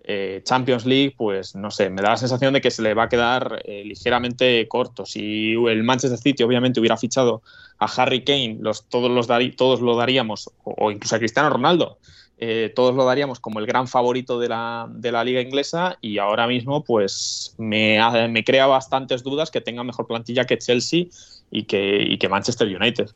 eh, 0.04 0.42
Champions 0.44 0.86
League, 0.86 1.16
pues 1.18 1.56
no 1.56 1.72
sé, 1.72 1.90
me 1.90 2.04
da 2.04 2.12
la 2.12 2.18
sensación 2.18 2.54
de 2.54 2.62
que 2.62 2.70
se 2.70 2.84
le 2.84 2.94
va 2.94 3.06
a 3.06 3.10
quedar 3.10 3.64
eh, 3.66 3.84
ligeramente 3.84 4.68
corto. 4.68 5.08
Si 5.08 5.54
el 5.54 5.82
Manchester 5.82 6.20
City 6.20 6.44
obviamente 6.44 6.80
hubiera 6.80 6.96
fichado 6.96 7.42
a 7.80 7.86
Harry 7.86 8.24
Kane, 8.24 8.60
todos, 8.88 9.10
los 9.10 9.82
lo 9.82 9.96
daríamos, 9.96 10.52
o, 10.64 10.92
incluso 10.92 11.16
a 11.16 11.20
Cristiano 11.20 11.50
Ronaldo, 11.50 11.98
eh, 12.38 12.72
todos 12.76 12.94
lo 12.94 13.06
daríamos 13.06 13.40
como 13.40 13.58
el 13.58 13.66
gran 13.66 13.88
favorito 13.88 14.40
de 14.40 14.50
la, 14.50 14.86
de 14.92 15.12
la 15.12 15.24
liga 15.24 15.42
inglesa 15.42 15.98
y 16.02 16.20
ahora 16.20 16.46
mismo 16.46 16.84
pues 16.84 17.56
me, 17.58 17.98
me, 18.30 18.44
crea 18.44 18.68
bastantes 18.68 19.24
dudas 19.24 19.50
que 19.50 19.62
tenga 19.62 19.84
mejor 19.84 20.06
plantilla 20.06 20.46
que 20.46 20.60
Chelsea 20.60 21.06
y 21.50 21.64
que, 21.64 22.04
y 22.04 22.20
que 22.20 22.30
Manchester 22.30 22.68
United. 22.68 23.10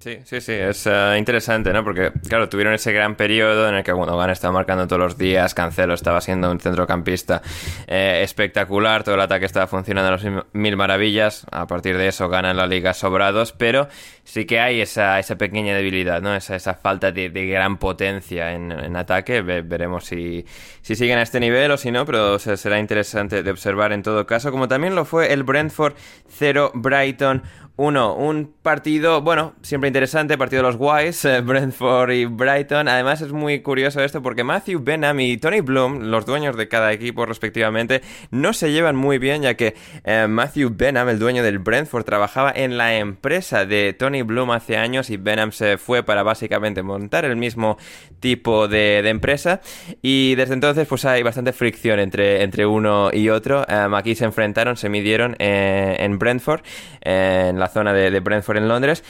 Sí, 0.00 0.18
sí, 0.24 0.40
sí, 0.40 0.52
es 0.52 0.86
eh, 0.86 1.16
interesante, 1.18 1.74
¿no? 1.74 1.84
Porque, 1.84 2.10
claro, 2.26 2.48
tuvieron 2.48 2.72
ese 2.72 2.90
gran 2.90 3.16
periodo 3.16 3.68
en 3.68 3.74
el 3.74 3.84
que 3.84 3.92
Gundogan 3.92 4.30
estaba 4.30 4.50
marcando 4.50 4.86
todos 4.86 4.98
los 4.98 5.18
días, 5.18 5.52
Cancelo 5.52 5.92
estaba 5.92 6.22
siendo 6.22 6.50
un 6.50 6.58
centrocampista 6.58 7.42
eh, 7.86 8.22
espectacular, 8.24 9.04
todo 9.04 9.16
el 9.16 9.20
ataque 9.20 9.44
estaba 9.44 9.66
funcionando 9.66 10.08
a 10.08 10.12
las 10.12 10.44
mil 10.54 10.76
maravillas, 10.78 11.44
a 11.50 11.66
partir 11.66 11.98
de 11.98 12.08
eso 12.08 12.30
ganan 12.30 12.56
la 12.56 12.66
liga 12.66 12.94
sobrados, 12.94 13.52
pero 13.52 13.88
sí 14.24 14.46
que 14.46 14.58
hay 14.58 14.80
esa, 14.80 15.18
esa 15.18 15.36
pequeña 15.36 15.76
debilidad, 15.76 16.22
¿no? 16.22 16.34
Esa, 16.34 16.56
esa 16.56 16.72
falta 16.72 17.12
de, 17.12 17.28
gran 17.28 17.76
potencia 17.76 18.54
en, 18.54 18.96
ataque, 18.96 19.42
veremos 19.42 20.06
si, 20.06 20.46
si 20.80 20.96
siguen 20.96 21.18
a 21.18 21.22
este 21.22 21.40
nivel 21.40 21.72
o 21.72 21.76
si 21.76 21.90
no, 21.90 22.06
pero 22.06 22.38
será 22.38 22.78
interesante 22.78 23.42
de 23.42 23.50
observar 23.50 23.92
en 23.92 24.02
todo 24.02 24.26
caso, 24.26 24.50
como 24.50 24.66
también 24.66 24.94
lo 24.94 25.04
fue 25.04 25.30
el 25.30 25.42
Brentford 25.42 25.92
0 26.28 26.72
Brighton 26.74 27.42
1, 27.80 28.14
un 28.14 28.54
partido, 28.60 29.22
bueno, 29.22 29.54
siempre 29.62 29.88
interesante, 29.88 30.38
partido 30.38 30.62
de 30.62 30.68
los 30.68 30.76
Guays, 30.76 31.24
eh, 31.24 31.40
Brentford 31.40 32.10
y 32.10 32.24
Brighton. 32.24 32.88
Además 32.88 33.20
es 33.20 33.32
muy 33.32 33.60
curioso 33.60 34.02
esto 34.02 34.22
porque 34.22 34.44
Matthew 34.44 34.82
Benham 34.82 35.20
y 35.20 35.36
Tony 35.36 35.60
Bloom, 35.60 36.10
los 36.10 36.26
dueños 36.26 36.56
de 36.56 36.68
cada 36.68 36.92
equipo 36.92 37.26
respectivamente, 37.26 38.02
no 38.30 38.52
se 38.52 38.72
llevan 38.72 38.96
muy 38.96 39.18
bien 39.18 39.42
ya 39.42 39.54
que 39.54 39.74
eh, 40.04 40.26
Matthew 40.28 40.72
Benham, 40.74 41.08
el 41.08 41.18
dueño 41.18 41.42
del 41.42 41.58
Brentford, 41.58 42.04
trabajaba 42.04 42.52
en 42.54 42.78
la 42.78 42.96
empresa 42.96 43.66
de 43.66 43.92
Tony 43.92 44.22
Bloom 44.22 44.50
hace 44.50 44.76
años 44.76 45.10
y 45.10 45.16
Benham 45.16 45.52
se 45.52 45.78
fue 45.78 46.02
para 46.02 46.22
básicamente 46.22 46.82
montar 46.82 47.24
el 47.24 47.36
mismo 47.36 47.76
tipo 48.20 48.68
de, 48.68 49.00
empresa 49.10 49.60
y 50.02 50.34
desde 50.36 50.54
entonces 50.54 50.86
pues 50.86 51.04
hay 51.04 51.22
bastante 51.22 51.52
fricción 51.52 51.98
entre, 51.98 52.42
entre 52.42 52.66
uno 52.66 53.10
y 53.12 53.28
otro. 53.28 53.66
Um, 53.68 53.94
aquí 53.94 54.14
se 54.14 54.24
enfrentaron, 54.24 54.76
se 54.76 54.88
midieron 54.88 55.36
eh, 55.38 55.96
en 55.98 56.18
Brentford, 56.18 56.60
en 57.00 57.58
la 57.58 57.68
zona 57.68 57.92
de, 57.92 58.20
Brentford 58.20 58.58
en 58.58 58.68
Londres. 58.68 59.02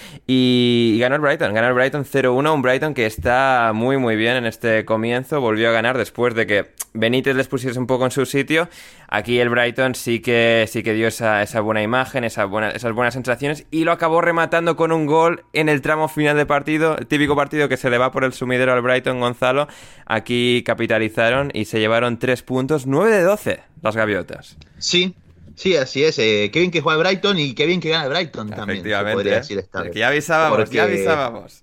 Ganó 1.01 1.17
el 1.17 1.21
Brighton, 1.21 1.55
ganó 1.55 1.69
el 1.69 1.75
Brighton 1.75 2.05
0-1, 2.05 2.55
un 2.55 2.63
Brighton 2.63 2.95
que 2.95 3.07
está 3.07 3.73
muy 3.75 3.97
muy 3.97 4.17
bien 4.17 4.37
en 4.37 4.47
este 4.47 4.85
comienzo, 4.85 5.41
volvió 5.41 5.69
a 5.69 5.73
ganar 5.73 5.99
después 5.99 6.35
de 6.35 6.47
que 6.47 6.71
Benítez 6.93 7.37
les 7.37 7.49
pusiese 7.49 7.79
un 7.79 7.87
poco 7.87 8.05
en 8.05 8.11
su 8.11 8.27
sitio. 8.27 8.69
Aquí 9.09 9.39
el 9.39 9.49
Brighton 9.49 9.95
sí 9.95 10.21
que, 10.21 10.67
sí 10.69 10.83
que 10.83 10.93
dio 10.95 11.09
esa, 11.09 11.61
buena 11.61 11.83
imagen, 11.83 12.25
esa 12.25 12.45
buena, 12.45 12.71
esas 12.71 12.93
buenas 12.93 13.15
sensaciones 13.15 13.67
y 13.71 13.85
lo 13.85 13.93
acabó 13.93 14.21
rematando 14.21 14.77
con 14.77 14.93
un 14.93 15.07
gol 15.07 15.45
en 15.53 15.69
el 15.69 15.83
tramo 15.83 16.09
final 16.09 16.37
de 16.37 16.47
partido, 16.47 16.97
el 16.99 17.07
típico 17.07 17.37
partido 17.37 17.69
que 17.69 17.77
se 17.77 17.91
le 17.91 17.99
va 17.99 18.13
por 18.13 18.25
el 18.25 18.33
sumidero 18.33 18.73
al 18.73 18.83
Brighton 18.83 19.21
Gonzalo. 19.21 19.69
Aquí 20.07 20.63
capitalizaron 20.65 21.51
y 21.55 21.65
se 21.67 21.79
llevaron 21.79 22.19
3 22.19 22.43
puntos, 22.43 22.87
9 22.87 23.11
de 23.11 23.23
12 23.23 23.61
las 23.83 23.97
gaviotas. 23.97 24.57
Sí, 24.79 25.15
Sí, 25.61 25.77
así 25.77 26.03
es. 26.03 26.19
Eh, 26.19 26.49
qué 26.51 26.61
bien 26.61 26.71
que 26.71 26.81
juega 26.81 26.99
Brighton 26.99 27.39
y 27.39 27.55
qué 27.55 27.67
bien 27.67 27.81
que 27.81 27.91
gana 27.91 28.09
Brighton 28.09 28.49
también. 28.49 28.79
Efectivamente. 28.79 29.15
podría 29.15 29.35
decir 29.37 29.59
esta 29.59 29.83
vez. 29.83 29.95
ya 29.95 30.09
avisábamos, 30.09 30.71
ya 30.71 30.85
avisábamos. 30.85 31.63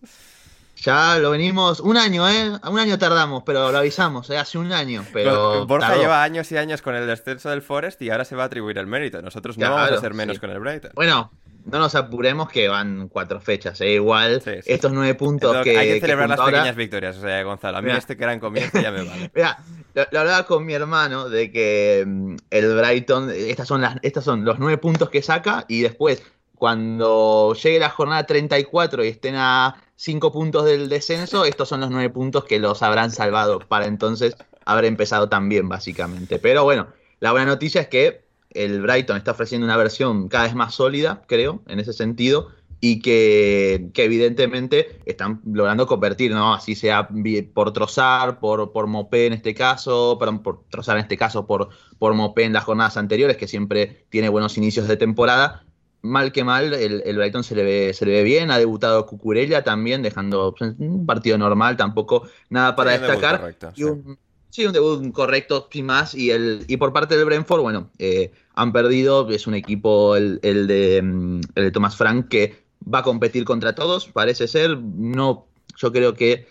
Ya 0.76 1.18
lo 1.18 1.32
venimos, 1.32 1.80
un 1.80 1.98
año, 1.98 2.30
¿eh? 2.30 2.52
Un 2.70 2.78
año 2.78 3.00
tardamos, 3.00 3.42
pero 3.44 3.72
lo 3.72 3.78
avisamos, 3.80 4.30
¿eh? 4.30 4.38
Hace 4.38 4.60
un 4.60 4.72
año, 4.72 5.04
pero... 5.12 5.66
Borja 5.66 5.96
lleva 5.96 6.22
años 6.22 6.52
y 6.52 6.58
años 6.58 6.84
con 6.84 6.94
el 6.94 7.08
descenso 7.08 7.50
del 7.50 7.64
Forest 7.64 8.00
y 8.04 8.12
ahora 8.12 8.24
se 8.24 8.36
va 8.36 8.44
a 8.44 8.46
atribuir 8.46 8.78
el 8.78 8.86
mérito. 8.86 9.20
Nosotros 9.24 9.58
no 9.58 9.72
vamos 9.72 9.92
a 9.94 10.00
ser 10.00 10.14
menos 10.14 10.38
con 10.38 10.52
el 10.52 10.60
Brighton. 10.60 10.92
Bueno, 10.94 11.32
no 11.70 11.80
nos 11.80 11.96
apuremos 11.96 12.50
que 12.50 12.70
van 12.70 13.10
cuatro 13.10 13.42
fechas, 13.42 13.80
¿eh? 13.82 13.94
Igual 13.94 14.42
estos 14.66 14.92
nueve 14.92 15.16
puntos 15.16 15.64
que... 15.64 15.78
Hay 15.78 15.94
que 15.94 16.00
celebrar 16.00 16.30
las 16.30 16.40
pequeñas 16.40 16.76
victorias, 16.76 17.18
o 17.18 17.22
sea, 17.22 17.44
Gonzalo. 17.44 17.78
A 17.78 17.82
mí 17.82 17.92
este 17.92 18.16
gran 18.16 18.40
comienzo 18.40 18.80
ya 18.82 18.90
me 18.92 19.04
vale. 19.04 19.30
Mira, 19.36 19.60
lo, 19.94 20.20
hablaba 20.20 20.46
con 20.46 20.66
mi 20.66 20.74
hermano 20.74 21.30
de 21.30 21.52
que 21.52 22.06
mm, 22.08 22.36
el 22.52 22.76
Brighton, 22.76 23.30
estas 23.32 23.68
son, 23.68 23.82
las, 23.82 23.98
estas 24.02 24.24
son 24.24 24.46
los 24.46 24.60
nueve 24.60 24.78
puntos 24.78 25.10
que 25.10 25.22
saca 25.22 25.66
y 25.68 25.82
después 25.82 26.24
cuando 26.56 27.54
llegue 27.54 27.80
la 27.80 27.90
jornada 27.90 28.26
34 28.26 29.04
y 29.04 29.10
estén 29.10 29.36
a 29.36 29.76
cinco 29.98 30.32
puntos 30.32 30.64
del 30.66 30.88
descenso, 30.88 31.44
estos 31.44 31.68
son 31.68 31.82
los 31.82 31.92
nueve 31.92 32.10
puntos 32.10 32.46
que 32.46 32.60
los 32.60 32.82
habrán 32.82 33.12
salvado 33.12 33.60
para 33.60 33.88
entonces 33.88 34.38
haber 34.64 34.86
empezado 34.86 35.28
también, 35.28 35.68
básicamente. 35.68 36.40
Pero 36.40 36.64
bueno, 36.64 36.88
la 37.20 37.32
buena 37.32 37.48
noticia 37.48 37.82
es 37.82 37.88
que 37.90 38.27
el 38.64 38.82
Brighton 38.82 39.18
está 39.18 39.32
ofreciendo 39.32 39.66
una 39.66 39.78
versión 39.78 40.28
cada 40.28 40.46
vez 40.46 40.56
más 40.56 40.76
sólida, 40.76 41.24
creo, 41.28 41.62
en 41.68 41.80
ese 41.80 41.94
sentido, 41.94 42.50
y 42.80 43.00
que, 43.02 43.90
evidentemente 43.96 45.00
están 45.06 45.42
logrando 45.52 45.88
convertir, 45.88 46.32
¿no? 46.32 46.54
Así 46.54 46.76
sea 46.76 47.10
por 47.54 47.74
trozar, 47.74 48.40
por, 48.40 48.72
por 48.72 48.88
Mopé 48.88 49.28
en 49.28 49.34
este 49.34 49.54
caso, 49.56 50.18
perdón, 50.20 50.44
por 50.44 50.64
trozar 50.70 50.98
en 50.98 51.04
este 51.04 51.18
caso, 51.18 51.48
por, 51.48 51.70
por 51.98 52.14
Mopé 52.14 52.44
en 52.44 52.54
las 52.54 52.64
jornadas 52.66 52.98
anteriores, 52.98 53.38
que 53.38 53.48
siempre 53.48 54.06
tiene 54.10 54.30
buenos 54.30 54.58
inicios 54.58 54.88
de 54.88 54.98
temporada, 54.98 55.64
mal 56.02 56.32
que 56.32 56.44
mal, 56.44 56.74
el, 56.74 57.02
el, 57.06 57.18
Brighton 57.18 57.44
se 57.44 57.56
le, 57.56 57.64
ve, 57.64 57.94
se 57.94 58.06
le 58.06 58.12
ve 58.12 58.24
bien. 58.24 58.52
Ha 58.52 58.60
debutado 58.60 59.06
Cucurella 59.06 59.64
también, 59.64 60.02
dejando 60.02 60.56
un 60.78 61.06
partido 61.06 61.38
normal, 61.38 61.78
tampoco 61.78 62.28
nada 62.50 62.76
para 62.76 62.94
Sí, 62.94 63.02
destacar. 63.02 63.40
correcto, 63.40 63.72
y 63.76 63.78
sí. 63.80 63.84
un, 63.84 64.20
sí, 64.50 64.66
un 64.66 64.74
debut 64.74 65.12
correcto, 65.12 65.68
sin 65.72 65.86
más. 65.86 66.14
Y, 66.16 66.32
el, 66.32 66.64
y 66.68 66.78
por 66.78 66.94
parte 66.94 67.18
del 67.18 67.26
Brentford, 67.26 67.62
bueno, 67.62 67.90
eh, 67.98 68.32
han 68.58 68.74
perdido. 68.74 69.30
Es 69.30 69.48
un 69.48 69.54
equipo, 69.56 70.16
el, 70.18 70.40
el 70.44 70.68
de, 70.68 71.02
mm, 71.04 71.42
el 71.56 71.64
de 71.66 71.72
Thomas 71.72 71.96
Frank, 71.98 72.28
que 72.30 72.66
va 72.94 73.00
a 73.00 73.04
competir 73.04 73.46
contra 73.46 73.76
todos, 73.76 74.08
parece 74.08 74.48
ser. 74.48 74.78
No, 74.80 75.48
yo 75.78 75.92
creo 75.92 76.14
que 76.16 76.48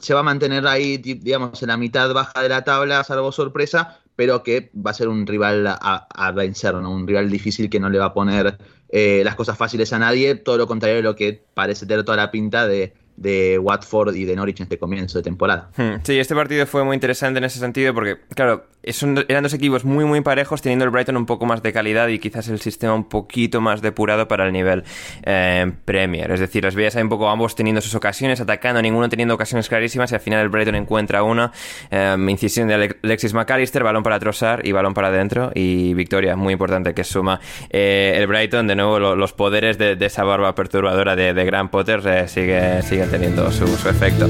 se 0.00 0.14
va 0.14 0.20
a 0.20 0.22
mantener 0.24 0.66
ahí, 0.66 0.96
di- 0.98 1.14
digamos, 1.14 1.62
en 1.62 1.68
la 1.68 1.76
mitad 1.76 2.12
baja 2.12 2.42
de 2.42 2.48
la 2.48 2.64
tabla, 2.64 3.04
salvo 3.04 3.32
sorpresa, 3.32 4.00
pero 4.16 4.42
que 4.42 4.70
va 4.74 4.90
a 4.90 4.94
ser 4.94 5.08
un 5.08 5.26
rival 5.26 5.66
a, 5.66 5.76
a 6.14 6.32
vencer, 6.32 6.74
¿no? 6.74 6.90
Un 6.90 7.06
rival 7.06 7.30
difícil 7.30 7.70
que 7.70 7.80
no 7.80 7.90
le 7.90 7.98
va 7.98 8.06
a 8.06 8.14
poner 8.14 8.58
eh, 8.88 9.22
las 9.24 9.34
cosas 9.36 9.56
fáciles 9.58 9.92
a 9.92 9.98
nadie, 9.98 10.34
todo 10.36 10.58
lo 10.58 10.66
contrario 10.66 10.96
de 10.96 11.02
lo 11.02 11.16
que 11.16 11.44
parece 11.54 11.86
tener 11.86 12.04
toda 12.04 12.16
la 12.16 12.30
pinta 12.30 12.66
de, 12.66 12.94
de 13.16 13.58
Watford 13.58 14.14
y 14.16 14.24
de 14.24 14.34
Norwich 14.36 14.60
en 14.60 14.64
este 14.64 14.78
comienzo 14.78 15.18
de 15.18 15.22
temporada. 15.24 15.70
Hmm, 15.76 16.00
Sí, 16.02 16.18
este 16.18 16.34
partido 16.34 16.66
fue 16.66 16.84
muy 16.84 16.94
interesante 16.94 17.38
en 17.38 17.44
ese 17.44 17.58
sentido 17.58 17.94
porque, 17.94 18.16
claro, 18.34 18.66
es 18.82 19.02
un- 19.02 19.24
eran 19.28 19.42
dos 19.44 19.54
equipos 19.54 19.84
muy, 19.84 20.04
muy 20.04 20.20
parejos, 20.20 20.60
teniendo 20.60 20.84
el 20.84 20.90
Brighton 20.90 21.16
un 21.16 21.24
poco 21.26 21.46
más 21.46 21.62
de 21.62 21.72
calidad 21.72 22.08
y 22.08 22.18
quizás 22.18 22.48
el 22.48 22.60
sistema 22.60 22.92
un 22.94 23.08
poquito 23.08 23.60
más 23.60 23.80
depurado 23.82 24.28
para 24.28 24.44
el 24.46 24.52
nivel 24.52 24.84
eh, 25.24 25.72
Premier. 25.84 26.30
Es 26.32 26.40
decir, 26.40 26.64
los 26.64 26.74
veías 26.74 26.96
ahí 26.96 27.02
un 27.02 27.08
poco 27.08 27.28
ambos 27.30 27.54
teniendo 27.54 27.80
sus 27.80 27.94
ocasiones, 27.94 28.40
atacando, 28.40 28.82
ninguno 28.82 29.08
teniendo 29.08 29.34
ocasiones 29.34 29.68
clarísimas 29.68 30.10
y 30.12 30.14
al 30.16 30.20
final 30.20 30.40
el 30.42 30.48
Brighton 30.48 30.74
encuentra 30.74 31.22
una. 31.22 31.52
eh, 31.90 32.16
incisión 32.28 32.68
de 32.68 32.74
Ale- 32.74 32.96
Alexis 33.04 33.32
McAllister, 33.32 33.82
balón 33.84 34.02
para 34.02 34.18
Trossard 34.18 34.64
y 34.66 34.72
balón 34.72 34.92
para 34.92 35.08
adentro 35.08 35.50
y 35.54 35.94
victoria 35.94 36.34
muy 36.36 36.52
importante 36.52 36.94
que 36.94 37.04
suma 37.04 37.40
eh, 37.70 38.14
el 38.16 38.26
Brighton. 38.26 38.66
De 38.66 38.74
nuevo, 38.74 38.98
lo- 38.98 39.14
los 39.16 39.32
poderes 39.32 39.78
de, 39.78 39.96
esa 40.04 40.24
barba 40.24 40.54
perturbadora 40.54 41.14
de, 41.16 41.32
de 41.32 41.44
Potter 41.70 42.00
eh, 42.04 42.28
sigue, 42.28 42.82
teniendo 43.06 43.50
su 43.50 43.64
efecto. 43.88 44.28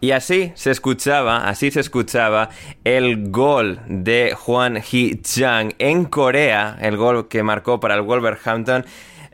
Y 0.00 0.12
así 0.12 0.52
se 0.54 0.70
escuchaba, 0.70 1.48
así 1.48 1.70
se 1.72 1.80
escuchaba 1.80 2.50
el 2.84 3.30
gol 3.30 3.80
de 3.88 4.32
Juan 4.36 4.76
Hee 4.76 5.20
Chang 5.22 5.74
en 5.78 6.04
Corea, 6.04 6.78
el 6.80 6.96
gol 6.96 7.28
que 7.28 7.42
marcó 7.42 7.80
para 7.80 7.94
el 7.94 8.02
Wolverhampton. 8.02 8.84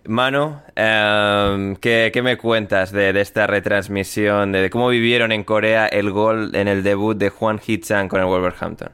Manu, 0.07 0.61
em, 0.77 1.77
¿qué, 1.77 2.11
qué 2.13 2.23
me 2.23 2.37
cuentas 2.37 2.93
de, 2.93 3.13
de 3.13 3.21
esta 3.21 3.47
retransmisión, 3.47 4.53
de, 4.53 4.63
de 4.63 4.71
cómo 4.71 4.89
vivieron 4.89 5.33
en 5.33 5.45
Corea 5.45 5.87
el 5.87 6.11
gol 6.11 6.55
en 6.55 6.69
el 6.69 6.83
debut 6.83 7.17
de 7.17 7.31
Juan 7.31 7.59
Hee 7.59 7.81
Chang 7.81 8.09
con 8.09 8.21
el 8.21 8.27
Wolverhampton? 8.27 8.91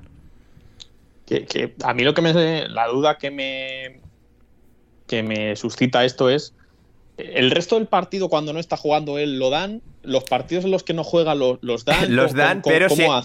Que, 1.27 1.47
que 1.47 1.75
a 1.85 1.95
mí 1.95 2.03
lo 2.03 2.15
que 2.15 2.23
me. 2.23 2.69
La 2.69 2.89
duda 2.89 3.17
que 3.17 3.31
me. 3.31 4.01
que 5.07 5.23
me 5.23 5.55
suscita 5.55 6.05
esto 6.05 6.29
es. 6.31 6.55
El 7.35 7.51
resto 7.51 7.77
del 7.77 7.87
partido, 7.87 8.29
cuando 8.29 8.53
no 8.53 8.59
está 8.61 8.77
jugando 8.77 9.19
él, 9.19 9.39
lo 9.39 9.51
dan. 9.51 9.83
Los 10.03 10.25
partidos 10.25 10.65
en 10.65 10.71
los 10.71 10.83
que 10.83 10.95
no 10.95 11.05
juega 11.05 11.35
lo- 11.35 11.59
los 11.63 11.85
dan. 11.85 12.15
Los 12.17 12.33
¿Cómo- 12.33 12.43
dan, 12.43 12.63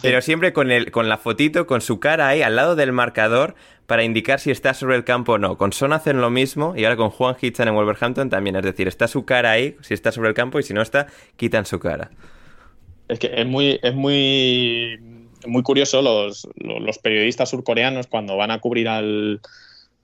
pero, 0.02 0.22
siempre 0.22 0.52
con, 0.54 0.72
el, 0.72 0.92
con 0.92 1.08
la 1.10 1.18
fotito, 1.18 1.66
con 1.68 1.82
su 1.82 2.00
cara 2.00 2.28
ahí 2.28 2.42
al 2.42 2.56
lado 2.56 2.76
del 2.76 2.92
marcador 2.92 3.56
para 3.86 4.04
indicar 4.04 4.40
si 4.40 4.52
está 4.52 4.74
sobre 4.74 4.96
el 4.96 5.04
campo 5.04 5.34
o 5.34 5.38
no. 5.38 5.58
Con 5.58 5.72
Son 5.74 5.94
hacen 5.94 6.20
lo 6.20 6.30
mismo 6.30 6.74
y 6.76 6.84
ahora 6.84 6.98
con 6.98 7.10
Juan 7.12 7.36
Hitchan 7.40 7.68
en 7.68 7.76
Wolverhampton 7.76 8.30
también. 8.30 8.56
Es 8.56 8.64
decir, 8.64 8.88
está 8.88 9.08
su 9.08 9.26
cara 9.26 9.52
ahí, 9.52 9.76
si 9.82 9.94
está 9.94 10.12
sobre 10.12 10.30
el 10.30 10.36
campo 10.36 10.60
y 10.60 10.64
si 10.64 10.74
no 10.74 10.82
está, 10.82 11.08
quitan 11.38 11.66
su 11.66 11.80
cara. 11.80 12.10
Es 13.08 13.20
que 13.20 13.32
es 13.36 13.46
muy, 13.46 13.80
es 13.84 13.94
muy, 13.94 15.00
muy 15.46 15.62
curioso 15.64 16.02
los, 16.02 16.48
los, 16.56 16.82
los 16.82 16.98
periodistas 16.98 17.50
surcoreanos 17.50 18.08
cuando 18.08 18.36
van 18.36 18.50
a 18.52 18.60
cubrir 18.60 18.88
al, 18.90 19.40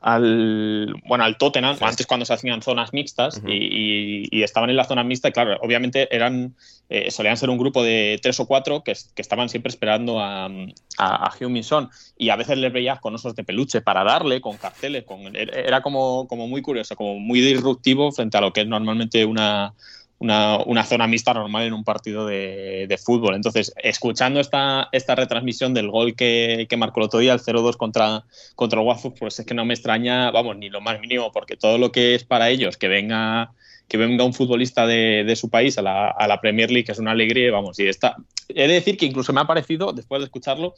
al 0.02 0.96
bueno 1.06 1.24
al 1.24 1.38
Tottenham, 1.38 1.78
antes 1.82 2.08
cuando 2.08 2.26
se 2.26 2.34
hacían 2.34 2.62
zonas 2.62 2.92
mixtas 2.92 3.42
y, 3.48 3.52
y- 3.54 4.28
y 4.32 4.44
estaban 4.44 4.70
en 4.70 4.76
la 4.76 4.84
zona 4.84 5.04
mixta, 5.04 5.30
y 5.30 5.32
claro, 5.32 5.58
obviamente 5.62 6.14
eran 6.16 6.56
eh, 6.90 7.10
solían 7.12 7.38
ser 7.38 7.50
un 7.50 7.58
grupo 7.58 7.84
de 7.84 8.20
tres 8.22 8.40
o 8.40 8.48
cuatro 8.48 8.84
que, 8.84 8.94
que 9.16 9.22
estaban 9.22 9.48
siempre 9.48 9.70
esperando 9.70 10.20
a, 10.20 10.46
a, 10.46 10.50
a 10.98 11.32
Heung-min 11.40 11.64
Son 11.64 11.90
y 12.18 12.30
a 12.30 12.36
veces 12.36 12.58
les 12.58 12.74
veías 12.74 13.00
con 13.00 13.16
osos 13.16 13.36
de 13.36 13.44
peluche 13.46 13.82
para 13.82 14.04
darle, 14.04 14.42
con 14.42 14.58
carteles, 14.58 15.04
con, 15.06 15.34
era 15.36 15.82
como, 15.82 16.28
como 16.28 16.48
muy 16.48 16.62
curioso, 16.62 16.96
como 16.96 17.18
muy 17.20 17.40
disruptivo 17.40 18.12
frente 18.12 18.38
a 18.38 18.42
lo 18.42 18.52
que 18.52 18.62
es 18.62 18.68
normalmente 18.68 19.24
una, 19.24 19.74
una, 20.22 20.60
una 20.66 20.84
zona 20.84 21.08
mixta 21.08 21.34
normal 21.34 21.64
en 21.64 21.74
un 21.74 21.84
partido 21.84 22.28
de, 22.28 22.86
de 22.88 22.98
fútbol. 23.00 23.34
Entonces, 23.34 23.74
escuchando 23.84 24.40
esta, 24.40 24.88
esta 24.92 25.16
retransmisión 25.16 25.74
del 25.74 25.90
gol 25.90 26.16
que, 26.16 26.68
que 26.70 26.78
marcó 26.78 27.00
el 27.00 27.08
otro 27.08 27.20
día, 27.20 27.34
el 27.34 27.40
0-2 27.40 27.76
contra, 27.76 28.24
contra 28.56 28.80
el 28.80 28.86
Watford, 28.86 29.16
pues 29.18 29.40
es 29.40 29.46
que 29.48 29.56
no 29.56 29.66
me 29.66 29.74
extraña, 29.74 30.30
vamos, 30.30 30.58
ni 30.58 30.70
lo 30.70 30.80
más 30.80 31.00
mínimo, 31.00 31.32
porque 31.32 31.58
todo 31.58 31.80
lo 31.80 31.92
que 31.92 32.14
es 32.14 32.24
para 32.24 32.50
ellos 32.50 32.78
que 32.78 32.88
venga 32.88 33.52
que 33.88 33.98
venga 33.98 34.24
un 34.24 34.34
futbolista 34.34 34.88
de, 34.88 35.26
de 35.26 35.36
su 35.36 35.50
país 35.50 35.78
a 35.78 35.82
la, 35.82 36.08
a 36.08 36.26
la 36.26 36.40
Premier 36.40 36.72
League, 36.72 36.86
que 36.86 36.94
es 36.94 37.00
una 37.00 37.12
alegría, 37.12 37.52
vamos, 37.52 37.78
y 37.78 37.90
está. 37.90 38.16
He 38.48 38.66
de 38.68 38.76
decir 38.76 38.96
que 38.96 39.06
incluso 39.06 39.34
me 39.34 39.42
ha 39.42 39.46
parecido, 39.46 39.92
después 39.92 40.22
de 40.22 40.26
escucharlo, 40.28 40.76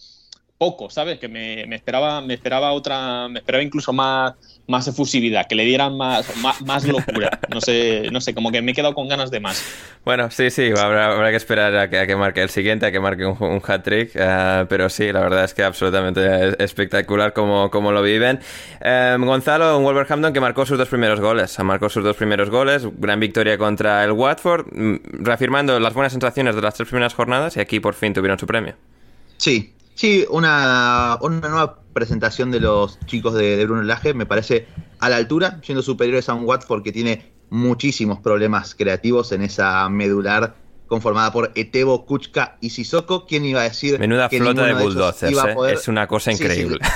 poco, 0.58 0.90
¿sabes? 0.90 1.20
Que 1.20 1.28
me, 1.28 1.66
me 1.68 1.76
esperaba, 1.76 2.22
me 2.22 2.36
esperaba 2.36 2.72
otra, 2.72 3.28
me 3.28 3.40
esperaba 3.40 3.64
incluso 3.64 3.92
más, 3.92 4.34
más 4.68 4.88
efusividad, 4.88 5.46
que 5.48 5.56
le 5.56 5.66
dieran 5.66 5.98
más, 5.98 6.36
más, 6.38 6.62
más 6.62 6.88
locura. 6.88 7.40
No 7.50 7.60
sé, 7.60 8.10
no 8.12 8.22
sé, 8.22 8.34
como 8.34 8.52
que 8.52 8.62
me 8.62 8.72
he 8.72 8.74
quedado 8.74 8.94
con 8.94 9.08
ganas 9.08 9.30
de 9.30 9.40
más. 9.40 9.64
Bueno, 10.06 10.32
sí, 10.32 10.50
sí, 10.50 10.70
habrá, 10.78 11.14
habrá 11.14 11.32
que 11.32 11.36
esperar 11.36 11.76
a 11.76 11.90
que, 11.90 12.00
a 12.00 12.08
que 12.08 12.16
marque 12.16 12.42
el 12.42 12.50
siguiente, 12.50 12.86
a 12.86 12.92
que 12.92 13.00
marque 13.00 13.26
un, 13.26 13.38
un 13.42 13.62
hat-trick, 13.66 14.12
eh, 14.16 14.66
pero 14.70 14.90
sí, 14.90 15.12
la 15.12 15.22
verdad 15.22 15.44
es 15.44 15.54
que 15.54 15.64
absolutamente 15.64 16.64
espectacular 16.64 17.34
como, 17.34 17.70
como 17.70 17.92
lo 17.92 18.02
viven. 18.02 18.40
Eh, 18.82 19.18
Gonzalo, 19.20 19.78
un 19.78 19.84
Wolverhampton 19.84 20.32
que 20.34 20.40
marcó 20.40 20.66
sus 20.66 20.78
dos 20.78 20.88
primeros 20.88 21.20
goles, 21.20 21.58
marcó 21.60 21.90
sus 21.90 22.04
dos 22.04 22.16
primeros 22.16 22.50
goles, 22.50 22.88
gran 22.98 23.20
victoria 23.20 23.58
contra 23.58 24.04
el 24.04 24.12
Watford, 24.12 24.68
mm, 24.72 25.24
reafirmando 25.24 25.80
las 25.80 25.94
buenas 25.94 26.14
sensaciones 26.14 26.56
de 26.56 26.62
las 26.62 26.74
tres 26.76 26.88
primeras 26.88 27.14
jornadas 27.14 27.58
y 27.58 27.60
aquí 27.60 27.80
por 27.80 27.96
fin 27.96 28.14
tuvieron 28.14 28.40
su 28.40 28.48
premio. 28.48 28.76
Sí, 29.38 29.74
sí, 29.96 30.26
una, 30.30 31.18
una 31.22 31.48
nueva 31.50 31.80
presentación 31.94 32.52
de 32.52 32.60
los 32.60 33.00
chicos 33.06 33.34
de, 33.36 33.58
de 33.58 33.66
Bruno 33.66 33.84
Lage 33.84 34.14
me 34.14 34.26
parece 34.26 34.68
a 35.00 35.10
la 35.10 35.18
altura, 35.18 35.60
siendo 35.64 35.82
superiores 35.82 36.30
a 36.30 36.34
un 36.34 36.46
Watford 36.46 36.84
que 36.84 36.92
tiene 36.92 37.34
muchísimos 37.50 38.20
problemas 38.20 38.74
creativos 38.76 39.32
en 39.32 39.44
esa 39.44 39.88
medular 39.90 40.56
conformada 40.88 41.32
por 41.32 41.52
Etebo, 41.56 42.06
Kuchka 42.06 42.58
y 42.62 42.70
Sissoko. 42.72 43.26
¿Quién 43.26 43.46
iba 43.46 43.62
a 43.62 43.64
decir 43.66 44.00
Menuda 44.00 44.30
que 44.30 44.40
flota 44.40 44.66
de 44.66 44.74
bulldozers, 44.74 45.32
iba 45.32 45.44
a 45.44 45.52
eh, 45.52 45.56
poder- 45.56 45.74
es 45.76 45.88
una 45.88 46.08
cosa 46.08 46.32
Sí, 46.32 46.38
sí, 46.38 46.44
increíble. 46.44 46.80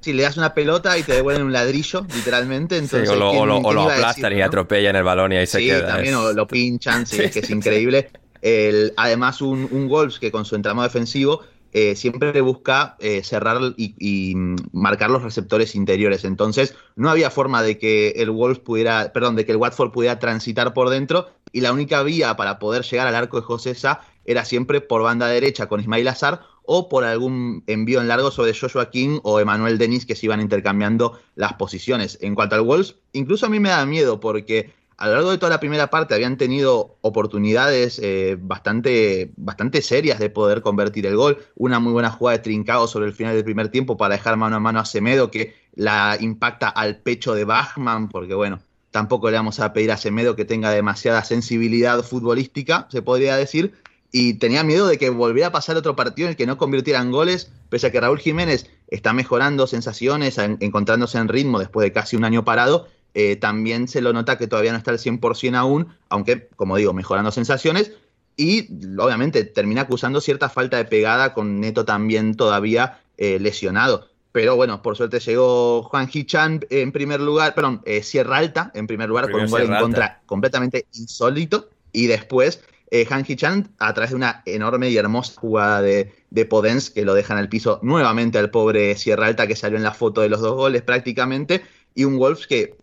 Si 0.00 0.12
le 0.12 0.22
das 0.22 0.36
una 0.36 0.54
pelota 0.54 0.96
y 0.96 1.02
te 1.02 1.14
devuelven 1.14 1.46
un 1.46 1.52
ladrillo, 1.52 2.06
literalmente, 2.14 2.76
Sí, 2.76 2.84
entonces... 2.84 3.08
o 3.10 3.16
lo, 3.16 3.30
¿quién- 3.32 3.42
o 3.42 3.46
lo- 3.46 3.56
o 3.58 3.72
lo 3.72 3.82
aplastan 3.90 4.22
decir, 4.30 4.36
y 4.38 4.40
no? 4.40 4.46
atropellan 4.46 4.94
el 4.94 5.02
balón 5.02 5.32
y 5.32 5.36
ahí 5.36 5.46
se 5.48 5.58
sí, 5.58 5.66
queda. 5.66 5.88
también 5.88 6.14
es- 6.14 6.20
o 6.20 6.32
lo 6.32 6.46
pinchan, 6.46 7.06
sí, 7.06 7.16
que 7.32 7.40
es 7.40 7.50
increíble. 7.50 8.10
El- 8.40 8.92
además, 8.96 9.42
un, 9.42 9.66
un 9.68 9.88
Wolves 9.88 10.20
que 10.20 10.30
con 10.30 10.44
su 10.44 10.54
entramado 10.54 10.86
defensivo 10.86 11.42
eh, 11.78 11.94
siempre 11.94 12.40
busca 12.40 12.96
eh, 13.00 13.22
cerrar 13.22 13.60
y, 13.76 14.34
marcar 14.72 15.10
los 15.10 15.22
receptores 15.22 15.74
interiores. 15.74 16.24
Entonces, 16.24 16.74
no 16.94 17.10
había 17.10 17.28
forma 17.28 17.62
de 17.62 17.76
que 17.76 18.14
el 18.16 18.30
Wolves 18.30 18.60
pudiera, 18.60 19.12
perdón, 19.12 19.36
de 19.36 19.44
que 19.44 19.52
el 19.52 19.58
Watford 19.58 19.92
pudiera 19.92 20.18
transitar 20.18 20.72
por 20.72 20.88
dentro. 20.88 21.28
Y 21.52 21.60
la 21.60 21.74
única 21.74 22.02
vía 22.02 22.34
para 22.34 22.58
poder 22.58 22.82
llegar 22.82 23.06
al 23.06 23.14
arco 23.14 23.36
de 23.36 23.42
José 23.42 23.74
Sá 23.74 24.00
era 24.24 24.46
siempre 24.46 24.80
por 24.80 25.02
banda 25.02 25.26
derecha 25.28 25.68
con 25.68 25.80
Ismail 25.80 26.08
Azar 26.08 26.40
o 26.62 26.88
por 26.88 27.04
algún 27.04 27.62
envío 27.66 28.00
en 28.00 28.08
largo 28.08 28.30
sobre 28.30 28.54
Joshua 28.58 28.88
King 28.88 29.20
o 29.22 29.38
Emanuel 29.38 29.76
Denis 29.76 30.06
que 30.06 30.16
se 30.16 30.24
iban 30.24 30.40
intercambiando 30.40 31.20
las 31.34 31.52
posiciones. 31.52 32.16
En 32.22 32.34
cuanto 32.34 32.54
al 32.54 32.62
Wolves, 32.62 32.96
incluso 33.12 33.44
a 33.44 33.50
mí 33.50 33.60
me 33.60 33.68
da 33.68 33.84
miedo 33.84 34.18
porque 34.18 34.72
a 34.98 35.08
lo 35.08 35.14
largo 35.14 35.30
de 35.30 35.38
toda 35.38 35.50
la 35.50 35.60
primera 35.60 35.88
parte 35.90 36.14
habían 36.14 36.38
tenido 36.38 36.96
oportunidades 37.02 38.00
eh, 38.02 38.36
bastante, 38.40 39.30
bastante 39.36 39.82
serias 39.82 40.18
de 40.18 40.30
poder 40.30 40.62
convertir 40.62 41.04
el 41.06 41.16
gol. 41.16 41.38
Una 41.54 41.80
muy 41.80 41.92
buena 41.92 42.10
jugada 42.10 42.38
de 42.38 42.44
Trincao 42.44 42.88
sobre 42.88 43.06
el 43.06 43.12
final 43.12 43.34
del 43.34 43.44
primer 43.44 43.68
tiempo 43.68 43.98
para 43.98 44.14
dejar 44.14 44.36
mano 44.38 44.56
a 44.56 44.60
mano 44.60 44.80
a 44.80 44.86
Semedo 44.86 45.30
que 45.30 45.54
la 45.74 46.16
impacta 46.18 46.68
al 46.68 46.96
pecho 46.96 47.34
de 47.34 47.44
Bachmann 47.44 48.08
porque 48.08 48.34
bueno, 48.34 48.60
tampoco 48.90 49.30
le 49.30 49.36
vamos 49.36 49.60
a 49.60 49.74
pedir 49.74 49.92
a 49.92 49.98
Semedo 49.98 50.34
que 50.34 50.46
tenga 50.46 50.70
demasiada 50.70 51.22
sensibilidad 51.24 52.02
futbolística, 52.02 52.88
se 52.90 53.02
podría 53.02 53.36
decir. 53.36 53.74
y 54.12 54.34
tenía 54.34 54.62
miedo 54.62 54.86
de 54.86 54.96
que 54.96 55.10
volviera 55.10 55.48
a 55.48 55.52
pasar 55.52 55.76
otro 55.76 55.94
partido 55.94 56.26
en 56.26 56.30
el 56.30 56.36
que 56.36 56.46
no 56.46 56.56
convirtieran 56.56 57.10
goles, 57.10 57.52
pese 57.68 57.88
a 57.88 57.92
que 57.92 58.00
Raúl 58.00 58.18
Jiménez 58.18 58.70
está 58.88 59.12
mejorando 59.12 59.66
sensaciones, 59.66 60.38
encontrándose 60.38 61.18
en 61.18 61.28
ritmo 61.28 61.58
después 61.58 61.84
de 61.84 61.92
casi 61.92 62.16
un 62.16 62.24
año 62.24 62.44
parado, 62.44 62.86
eh, 63.18 63.36
también 63.36 63.88
se 63.88 64.02
lo 64.02 64.12
nota 64.12 64.36
que 64.36 64.46
todavía 64.46 64.72
no 64.72 64.78
está 64.78 64.90
al 64.90 64.98
100% 64.98 65.56
aún, 65.56 65.88
aunque, 66.10 66.48
como 66.54 66.76
digo, 66.76 66.92
mejorando 66.92 67.32
sensaciones, 67.32 67.92
y 68.36 68.68
obviamente 68.98 69.44
termina 69.44 69.80
acusando 69.80 70.20
cierta 70.20 70.50
falta 70.50 70.76
de 70.76 70.84
pegada 70.84 71.32
con 71.32 71.58
Neto 71.58 71.86
también 71.86 72.34
todavía 72.34 73.00
eh, 73.16 73.38
lesionado. 73.40 74.06
Pero 74.32 74.54
bueno, 74.54 74.82
por 74.82 74.98
suerte 74.98 75.18
llegó 75.18 75.82
Juan 75.84 76.10
Chan 76.10 76.66
en 76.68 76.92
primer 76.92 77.22
lugar, 77.22 77.54
perdón, 77.54 77.80
eh, 77.86 78.02
Sierra 78.02 78.36
Alta 78.36 78.70
en 78.74 78.86
primer 78.86 79.08
lugar 79.08 79.30
con 79.30 79.40
un 79.40 79.50
gol 79.50 79.62
en 79.62 79.78
contra 79.78 80.20
completamente 80.26 80.84
insólito. 80.92 81.70
Y 81.92 82.08
después 82.08 82.62
eh, 82.90 83.06
Han 83.08 83.24
Chan 83.24 83.70
a 83.78 83.94
través 83.94 84.10
de 84.10 84.16
una 84.16 84.42
enorme 84.44 84.90
y 84.90 84.98
hermosa 84.98 85.40
jugada 85.40 85.80
de, 85.80 86.12
de 86.28 86.44
Podens 86.44 86.90
que 86.90 87.06
lo 87.06 87.14
deja 87.14 87.32
en 87.32 87.40
el 87.40 87.48
piso 87.48 87.80
nuevamente 87.82 88.36
al 88.36 88.50
pobre 88.50 88.94
Sierra 88.96 89.26
Alta 89.26 89.46
que 89.46 89.56
salió 89.56 89.78
en 89.78 89.84
la 89.84 89.94
foto 89.94 90.20
de 90.20 90.28
los 90.28 90.42
dos 90.42 90.54
goles 90.54 90.82
prácticamente. 90.82 91.62
Y 91.96 92.04
un 92.04 92.16
Wolves 92.16 92.46
que 92.46 92.76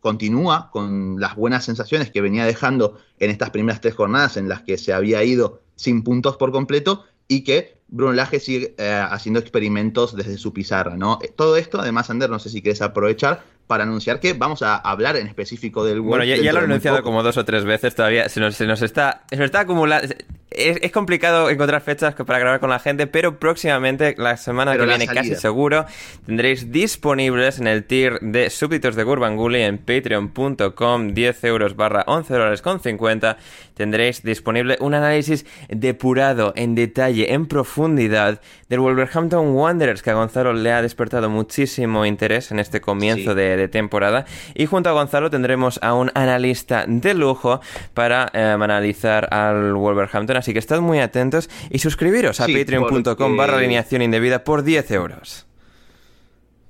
continúa 0.00 0.70
con 0.70 1.20
las 1.20 1.34
buenas 1.34 1.64
sensaciones 1.64 2.10
que 2.10 2.22
venía 2.22 2.46
dejando 2.46 2.98
en 3.18 3.30
estas 3.30 3.50
primeras 3.50 3.80
tres 3.82 3.94
jornadas 3.94 4.38
en 4.38 4.48
las 4.48 4.62
que 4.62 4.78
se 4.78 4.94
había 4.94 5.22
ido 5.24 5.60
sin 5.76 6.02
puntos 6.02 6.36
por 6.36 6.52
completo 6.52 7.04
y 7.28 7.42
que 7.42 7.78
Bruno 7.88 8.12
Lage 8.12 8.40
sigue 8.40 8.74
eh, 8.78 9.06
haciendo 9.10 9.40
experimentos 9.40 10.16
desde 10.16 10.36
su 10.36 10.52
pizarra, 10.52 10.96
¿no? 10.96 11.18
Eh, 11.22 11.32
todo 11.34 11.56
esto, 11.56 11.80
además, 11.80 12.10
Ander, 12.10 12.28
no 12.28 12.38
sé 12.38 12.50
si 12.50 12.60
quieres 12.60 12.82
aprovechar 12.82 13.44
para 13.66 13.84
anunciar 13.84 14.20
que 14.20 14.34
vamos 14.34 14.62
a 14.62 14.76
hablar 14.76 15.16
en 15.16 15.26
específico 15.26 15.84
del 15.84 16.00
Bueno, 16.00 16.24
ya, 16.24 16.36
lo 16.52 16.60
he 16.60 16.64
anunciado 16.64 17.02
como 17.02 17.22
dos 17.22 17.38
o 17.38 17.44
tres 17.44 17.64
veces 17.64 17.94
todavía. 17.94 18.28
Se 18.28 18.40
nos, 18.40 18.56
se 18.56 18.66
nos 18.66 18.82
está, 18.82 19.24
se 19.30 19.36
nos 19.36 19.46
está 19.46 19.60
acumulando. 19.60 20.14
Es, 20.54 20.92
complicado 20.92 21.50
encontrar 21.50 21.80
fechas 21.82 22.14
para 22.14 22.38
grabar 22.38 22.60
con 22.60 22.70
la 22.70 22.78
gente, 22.78 23.06
pero 23.06 23.38
próximamente, 23.38 24.14
la 24.16 24.36
semana 24.36 24.76
que 24.76 24.86
viene, 24.86 25.06
casi 25.06 25.34
seguro, 25.34 25.84
tendréis 26.26 26.70
disponibles 26.70 27.58
en 27.58 27.66
el 27.66 27.84
tier 27.84 28.20
de 28.20 28.50
súbditos 28.50 28.94
de 28.94 29.02
Gurbanguly 29.02 29.62
en 29.62 29.78
patreon.com 29.78 31.08
10 31.14 31.44
euros 31.44 31.76
barra 31.76 32.04
11 32.06 32.32
dólares 32.32 32.62
con 32.62 32.80
50. 32.80 33.36
Tendréis 33.74 34.22
disponible 34.22 34.76
un 34.80 34.94
análisis 34.94 35.46
depurado, 35.68 36.52
en 36.56 36.74
detalle, 36.74 37.34
en 37.34 37.46
profundidad 37.46 38.40
del 38.68 38.80
Wolverhampton 38.80 39.54
Wanderers, 39.54 40.02
que 40.02 40.10
a 40.10 40.14
Gonzalo 40.14 40.52
le 40.52 40.72
ha 40.72 40.82
despertado 40.82 41.30
muchísimo 41.30 42.04
interés 42.06 42.50
en 42.50 42.58
este 42.58 42.80
comienzo 42.80 43.34
de 43.34 43.44
de, 43.56 43.68
temporada. 43.68 44.26
Y 44.54 44.66
junto 44.66 44.90
a 44.90 44.92
Gonzalo 44.92 45.30
tendremos 45.30 45.78
a 45.82 45.94
un 45.94 46.10
analista 46.14 46.84
de 46.86 47.14
lujo 47.14 47.60
para 47.92 48.30
em, 48.32 48.60
analizar 48.62 49.32
al 49.32 49.74
Wolverhampton. 49.74 50.36
Así 50.36 50.52
que 50.52 50.58
estad 50.58 50.80
muy 50.80 51.00
atentos 51.00 51.48
y 51.70 51.78
suscribiros 51.78 52.40
a 52.40 52.46
patreon.com 52.46 53.36
barra 53.36 53.58
alineación 53.58 54.02
indebida 54.02 54.44
por 54.44 54.62
10 54.62 54.90
euros. 54.92 55.46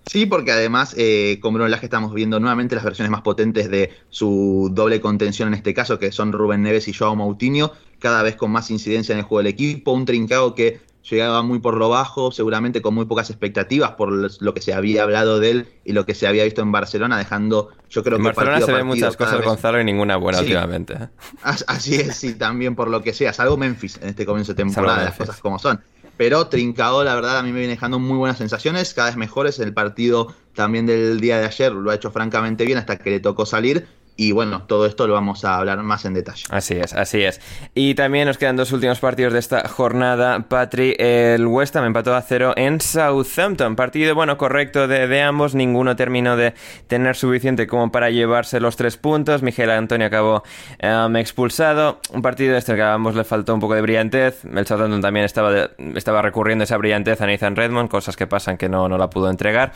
Sí, 0.06 0.26
porque 0.26 0.52
además, 0.52 0.94
eh, 0.98 1.38
como 1.40 1.58
lo 1.58 1.66
que 1.78 1.86
estamos 1.86 2.12
viendo 2.12 2.38
nuevamente 2.38 2.74
las 2.74 2.84
versiones 2.84 3.10
más 3.10 3.22
potentes 3.22 3.70
de 3.70 3.90
su 4.10 4.70
doble 4.72 5.00
contención 5.00 5.48
en 5.48 5.54
este 5.54 5.74
caso, 5.74 5.98
que 5.98 6.12
son 6.12 6.32
Rubén 6.32 6.62
Neves 6.62 6.88
y 6.88 6.92
Joao 6.92 7.16
Moutinho, 7.16 7.72
cada 7.98 8.22
vez 8.22 8.36
con 8.36 8.50
más 8.50 8.70
incidencia 8.70 9.12
en 9.12 9.20
el 9.20 9.24
juego 9.24 9.38
del 9.38 9.48
equipo, 9.48 9.92
un 9.92 10.04
trincado 10.04 10.54
que 10.54 10.80
llegaba 11.10 11.42
muy 11.42 11.58
por 11.58 11.76
lo 11.76 11.88
bajo, 11.88 12.32
seguramente 12.32 12.80
con 12.82 12.94
muy 12.94 13.04
pocas 13.06 13.30
expectativas 13.30 13.92
por 13.92 14.10
lo 14.12 14.54
que 14.54 14.60
se 14.60 14.72
había 14.72 15.02
hablado 15.02 15.38
de 15.38 15.50
él 15.50 15.68
y 15.84 15.92
lo 15.92 16.06
que 16.06 16.14
se 16.14 16.26
había 16.26 16.44
visto 16.44 16.62
en 16.62 16.72
Barcelona, 16.72 17.18
dejando, 17.18 17.70
yo 17.90 18.02
creo 18.02 18.16
en 18.16 18.22
que 18.22 18.28
Barcelona 18.28 18.60
se 18.60 18.72
ven 18.72 18.86
muchas 18.86 19.16
cosas, 19.16 19.44
Gonzalo, 19.44 19.80
y 19.80 19.84
ninguna 19.84 20.16
buena 20.16 20.40
últimamente. 20.40 20.96
Así 21.42 21.96
es, 21.96 22.16
sí, 22.16 22.34
también 22.34 22.74
por 22.74 22.88
lo 22.88 23.02
que 23.02 23.12
sea, 23.12 23.32
salvo 23.32 23.56
Memphis 23.56 23.98
en 24.02 24.10
este 24.10 24.24
comienzo 24.24 24.52
de 24.52 24.56
temporada, 24.56 25.04
las 25.04 25.16
cosas 25.16 25.40
como 25.40 25.58
son. 25.58 25.80
Pero 26.16 26.46
Trincao, 26.48 27.02
la 27.02 27.14
verdad, 27.14 27.38
a 27.38 27.42
mí 27.42 27.50
me 27.50 27.58
viene 27.58 27.74
dejando 27.74 27.98
muy 27.98 28.16
buenas 28.16 28.38
sensaciones, 28.38 28.94
cada 28.94 29.08
vez 29.08 29.16
mejores. 29.16 29.58
El 29.58 29.74
partido 29.74 30.34
también 30.54 30.86
del 30.86 31.20
día 31.20 31.38
de 31.38 31.46
ayer 31.46 31.72
lo 31.72 31.90
ha 31.90 31.94
hecho 31.96 32.10
francamente 32.10 32.64
bien 32.64 32.78
hasta 32.78 32.98
que 32.98 33.10
le 33.10 33.20
tocó 33.20 33.46
salir. 33.46 33.88
Y 34.16 34.30
bueno, 34.30 34.62
todo 34.62 34.86
esto 34.86 35.08
lo 35.08 35.14
vamos 35.14 35.44
a 35.44 35.56
hablar 35.56 35.82
más 35.82 36.04
en 36.04 36.14
detalle. 36.14 36.44
Así 36.50 36.74
es, 36.74 36.92
así 36.92 37.22
es. 37.22 37.40
Y 37.74 37.94
también 37.94 38.26
nos 38.26 38.38
quedan 38.38 38.54
dos 38.54 38.70
últimos 38.70 39.00
partidos 39.00 39.32
de 39.32 39.40
esta 39.40 39.68
jornada. 39.68 40.46
Patri, 40.48 40.94
el 40.98 41.46
West 41.46 41.74
Ham 41.74 41.86
empató 41.86 42.14
a 42.14 42.22
cero 42.22 42.52
en 42.56 42.80
Southampton. 42.80 43.74
Partido, 43.74 44.14
bueno, 44.14 44.38
correcto 44.38 44.86
de, 44.86 45.22
ambos. 45.22 45.56
Ninguno 45.56 45.96
terminó 45.96 46.36
de 46.36 46.54
tener 46.86 47.16
suficiente 47.16 47.66
como 47.66 47.90
para 47.90 48.10
llevarse 48.10 48.60
los 48.60 48.76
tres 48.76 48.96
puntos. 48.96 49.42
Miguel 49.42 49.70
Antonio 49.70 50.06
acabó 50.06 50.44
em, 50.78 51.16
expulsado. 51.16 51.98
Un 52.12 52.22
partido 52.22 52.56
este 52.56 52.76
que 52.76 52.82
a 52.82 52.94
ambos 52.94 53.16
le 53.16 53.24
faltó 53.24 53.52
un 53.52 53.60
poco 53.60 53.74
de 53.74 53.82
brillantez. 53.82 54.44
El 54.44 54.64
Southampton 54.64 55.00
también 55.00 55.24
estaba, 55.24 55.70
estaba 55.96 56.22
recurriendo 56.22 56.62
esa 56.62 56.76
brillantez 56.76 57.20
a 57.20 57.26
Nathan 57.26 57.56
Redmond, 57.56 57.88
cosas 57.88 58.16
que 58.16 58.28
pasan 58.28 58.58
que 58.58 58.68
no, 58.68 58.88
no 58.88 58.96
la 58.96 59.10
pudo 59.10 59.28
entregar. 59.28 59.72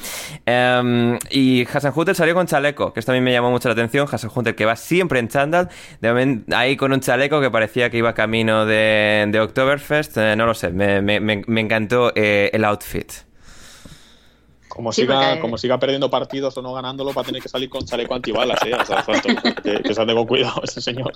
Em, 0.46 1.18
y 1.30 1.66
Hassan 1.66 1.92
Hutter 1.94 2.14
salió 2.14 2.34
con 2.34 2.46
chaleco, 2.46 2.92
que 2.92 3.00
esto 3.00 3.10
también 3.10 3.24
me 3.24 3.32
llamó 3.32 3.50
mucho 3.50 3.68
la 3.68 3.72
atención. 3.72 4.06
Hassan 4.10 4.27
Hunter 4.34 4.54
que 4.54 4.64
va 4.64 4.76
siempre 4.76 5.18
en 5.18 5.28
chándal, 5.28 5.68
de 6.00 6.44
ahí 6.54 6.76
con 6.76 6.92
un 6.92 7.00
chaleco 7.00 7.40
que 7.40 7.50
parecía 7.50 7.90
que 7.90 7.98
iba 7.98 8.14
camino 8.14 8.66
de, 8.66 9.26
de 9.28 9.40
Oktoberfest, 9.40 10.16
eh, 10.16 10.36
no 10.36 10.46
lo 10.46 10.54
sé, 10.54 10.70
me, 10.70 11.00
me, 11.00 11.20
me 11.20 11.60
encantó 11.60 12.12
eh, 12.14 12.50
el 12.52 12.64
outfit. 12.64 13.12
Como, 14.68 14.92
siga, 14.92 15.40
como 15.40 15.58
siga 15.58 15.78
perdiendo 15.80 16.08
partidos 16.08 16.56
o 16.56 16.62
no 16.62 16.72
ganándolo, 16.72 17.12
va 17.12 17.22
a 17.22 17.24
tener 17.24 17.42
que 17.42 17.48
salir 17.48 17.68
con 17.68 17.84
chaleco 17.84 18.14
antibalas, 18.14 18.60
¿eh? 18.64 18.72
O 18.74 18.84
sea, 18.84 19.04
que, 19.62 19.82
que 19.82 19.94
se 19.94 20.00
ande 20.00 20.14
con 20.14 20.26
cuidado 20.26 20.60
ese 20.62 20.80
señor. 20.80 21.12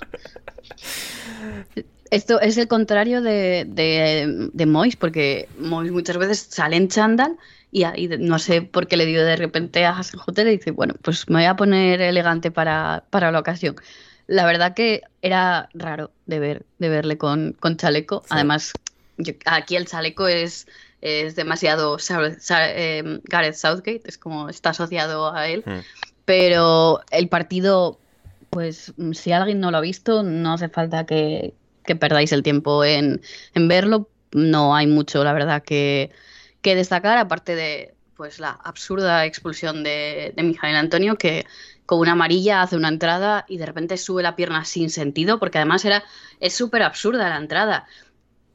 Esto 2.09 2.41
es 2.41 2.57
el 2.57 2.67
contrario 2.67 3.21
de, 3.21 3.65
de, 3.67 4.49
de 4.51 4.65
Mois, 4.65 4.97
porque 4.97 5.47
Mois 5.57 5.91
muchas 5.91 6.17
veces 6.17 6.47
sale 6.49 6.75
en 6.75 6.89
chándal 6.89 7.37
y, 7.73 7.83
ahí 7.85 8.07
no 8.19 8.37
sé 8.37 8.61
por 8.61 8.87
qué 8.87 8.97
le 8.97 9.07
dio 9.07 9.25
de 9.25 9.35
repente 9.35 9.83
a 9.83 9.97
Hassan 9.97 10.21
Hotel 10.25 10.47
y 10.47 10.57
dice, 10.57 10.71
bueno, 10.71 10.93
pues 11.01 11.27
me 11.27 11.37
voy 11.37 11.45
a 11.45 11.55
poner 11.55 12.01
elegante 12.01 12.51
para, 12.51 13.03
para 13.09 13.31
la 13.31 13.39
ocasión. 13.39 13.75
La 14.27 14.45
verdad 14.45 14.75
que 14.75 15.01
era 15.23 15.69
raro 15.73 16.11
de 16.27 16.39
ver, 16.39 16.65
de 16.77 16.89
verle 16.89 17.17
con, 17.17 17.53
con 17.59 17.75
chaleco. 17.75 18.23
Además, 18.29 18.73
aquí 19.45 19.75
el 19.75 19.87
chaleco 19.87 20.27
es, 20.27 20.67
es 21.01 21.35
demasiado 21.35 21.97
eh, 21.97 23.19
Gareth 23.23 23.55
Southgate, 23.55 24.03
es 24.05 24.19
como 24.19 24.49
está 24.49 24.69
asociado 24.69 25.33
a 25.33 25.47
él. 25.47 25.63
Hmm. 25.65 25.79
Pero 26.25 27.01
el 27.09 27.27
partido, 27.27 27.99
pues 28.51 28.93
si 29.13 29.31
alguien 29.31 29.59
no 29.59 29.71
lo 29.71 29.77
ha 29.77 29.81
visto, 29.81 30.21
no 30.21 30.53
hace 30.53 30.69
falta 30.69 31.07
que, 31.07 31.55
que 31.85 31.95
perdáis 31.95 32.31
el 32.33 32.43
tiempo 32.43 32.85
en, 32.85 33.19
en 33.55 33.67
verlo. 33.67 34.09
No 34.31 34.75
hay 34.75 34.85
mucho, 34.85 35.23
la 35.23 35.33
verdad, 35.33 35.63
que, 35.63 36.11
que 36.63 36.75
destacar, 36.75 37.19
aparte 37.19 37.55
de 37.55 37.93
pues 38.15 38.39
la 38.39 38.51
absurda 38.51 39.25
expulsión 39.25 39.83
de, 39.83 40.33
de 40.35 40.43
Mijael 40.43 40.75
Antonio, 40.75 41.15
que 41.17 41.45
con 41.85 41.99
una 41.99 42.13
amarilla 42.13 42.61
hace 42.61 42.75
una 42.75 42.87
entrada 42.87 43.45
y 43.47 43.57
de 43.57 43.65
repente 43.65 43.97
sube 43.97 44.23
la 44.23 44.35
pierna 44.35 44.65
sin 44.65 44.89
sentido, 44.89 45.39
porque 45.39 45.59
además 45.59 45.85
era, 45.85 46.03
es 46.39 46.53
súper 46.53 46.83
absurda 46.83 47.29
la 47.29 47.37
entrada. 47.37 47.85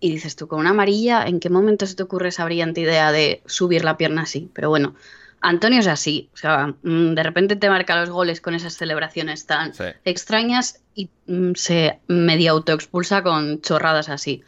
Y 0.01 0.11
dices 0.11 0.37
tú, 0.37 0.47
con 0.47 0.61
una 0.61 0.71
amarilla, 0.71 1.25
¿en 1.25 1.41
qué 1.41 1.51
momento 1.51 1.87
se 1.87 1.97
te 1.97 2.05
ocurre 2.05 2.29
esa 2.29 2.45
brillante 2.45 2.81
idea 2.81 3.13
de 3.13 3.43
subir 3.47 3.85
la 3.85 3.97
pierna 3.97 4.23
así? 4.23 4.49
Pero 4.55 4.69
bueno, 4.71 4.95
Antonio 5.41 5.81
es 5.81 5.87
así. 5.87 6.31
O 6.35 6.37
sea, 6.37 6.75
mm, 6.83 7.15
de 7.15 7.23
repente 7.23 7.57
te 7.57 7.69
marca 7.69 8.01
los 8.01 8.11
goles 8.11 8.41
con 8.41 8.55
esas 8.55 8.75
celebraciones 8.75 9.47
tan 9.47 9.73
extrañas 10.05 10.81
y 10.95 11.11
mm, 11.27 11.53
se 11.55 11.99
medio 12.07 12.53
autoexpulsa 12.53 13.23
con 13.23 13.61
chorradas 13.61 14.09
así. 14.09 14.43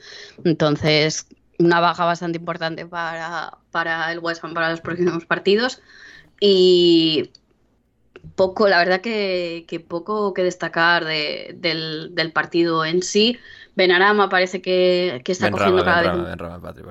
Entonces, 0.45 1.27
una 1.61 1.81
baja 1.81 2.05
bastante 2.05 2.39
importante 2.39 2.87
para, 2.87 3.59
para 3.71 4.11
el 4.13 4.19
West 4.19 4.43
Ham 4.43 4.55
para 4.55 4.71
los 4.71 4.81
próximos 4.81 5.27
partidos. 5.27 5.81
Y 6.41 7.31
poco, 8.35 8.69
la 8.69 8.79
verdad 8.79 9.01
que, 9.01 9.85
poco 9.87 10.33
que 10.33 10.43
destacar 10.43 11.05
del, 11.05 12.15
del, 12.15 12.33
partido 12.33 12.85
en 12.85 13.03
sí. 13.03 13.39
Benarama 13.77 14.29
parece 14.29 14.61
que, 14.61 15.23
está 15.25 15.51
cogiendo 15.51 15.85
cada 15.85 16.03
vez. 16.03 16.39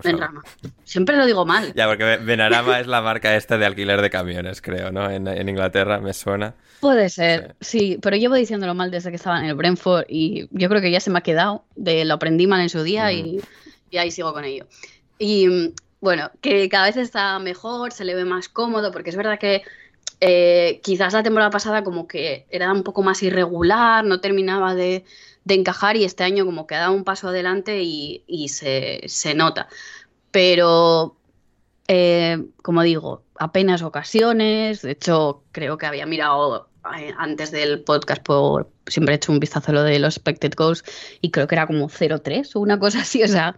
Benrama, 0.04 0.44
Siempre 0.84 1.18
lo 1.18 1.26
digo 1.26 1.46
mal. 1.46 1.74
Ya, 1.74 1.88
porque 1.88 2.18
Benarama 2.18 2.80
es 2.80 2.88
la 2.88 3.02
marca 3.02 3.36
esta 3.36 3.58
de 3.58 3.66
alquiler 3.66 4.02
de 4.02 4.10
camiones, 4.10 4.62
creo, 4.62 4.92
¿no? 4.92 5.10
En, 5.10 5.50
Inglaterra, 5.50 6.00
me 6.00 6.14
suena. 6.14 6.56
Puede 6.80 7.10
ser, 7.10 7.56
sí. 7.60 8.00
pero 8.02 8.16
llevo 8.16 8.36
diciéndolo 8.36 8.74
mal 8.74 8.90
desde 8.90 9.10
que 9.10 9.18
estaba 9.18 9.40
en 9.40 9.46
el 9.46 9.56
Brentford 9.56 10.06
y 10.08 10.48
yo 10.52 10.70
creo 10.70 10.82
que 10.82 10.92
ya 10.92 11.00
se 11.00 11.10
me 11.10 11.20
ha 11.20 11.22
quedado. 11.22 11.66
De, 11.76 12.06
lo 12.06 12.14
aprendí 12.14 12.48
mal 12.48 12.62
en 12.62 12.70
su 12.70 12.84
día 12.84 13.12
y 13.12 13.42
y 13.90 13.98
ahí 13.98 14.12
sigo 14.12 14.34
con 14.34 14.46
ello. 14.46 14.68
Y 15.18 15.48
mm, 15.48 15.74
bueno, 16.02 16.32
que 16.42 16.70
cada 16.70 16.86
vez 16.86 16.98
está 16.98 17.40
mejor, 17.40 17.92
se 17.92 18.06
le 18.06 18.16
ve 18.16 18.26
más 18.26 18.50
cómodo, 18.50 18.92
porque 18.92 19.10
es 19.10 19.16
verdad 19.16 19.40
que 19.40 19.64
eh, 20.22 20.82
quizás 20.84 21.14
la 21.14 21.24
temporada 21.24 21.50
pasada 21.50 21.84
como 21.84 22.08
que 22.08 22.46
era 22.50 22.72
un 22.74 22.84
poco 22.84 23.04
más 23.04 23.24
irregular, 23.24 24.04
no 24.04 24.20
terminaba 24.20 24.76
de, 24.76 25.06
encajar 25.48 25.98
y 25.98 26.04
este 26.04 26.24
año 26.24 26.46
como 26.46 26.68
que 26.68 26.76
ha 26.76 26.80
dado 26.80 26.94
un 26.94 27.04
paso 27.04 27.30
adelante 27.30 27.82
y, 27.82 28.48
se, 28.50 29.34
nota. 29.36 29.68
Pero, 30.32 31.18
eh, 31.88 32.38
como 32.62 32.84
digo, 32.84 33.24
apenas 33.36 33.82
ocasiones, 33.82 34.84
de 34.84 34.92
hecho 34.92 35.44
creo 35.52 35.78
que 35.78 35.88
había 35.88 36.06
mirado 36.06 36.70
eh, 36.98 37.14
antes 37.18 37.52
del 37.52 37.84
podcast 37.84 38.22
por 38.24 38.70
siempre 38.88 39.16
he 39.16 39.18
hecho 39.18 39.32
un 39.32 39.40
vistazo 39.40 39.72
a 39.72 39.76
lo 39.76 39.84
de 39.84 40.00
los 40.00 40.18
expected 40.18 40.54
goals 40.56 40.84
y 41.22 41.32
creo 41.32 41.48
que 41.48 41.56
era 41.56 41.68
como 41.68 41.90
0-3 41.90 42.56
o 42.56 42.60
una 42.60 42.80
cosa 42.80 43.02
así, 43.02 43.24
o 43.24 43.28
sea, 43.28 43.56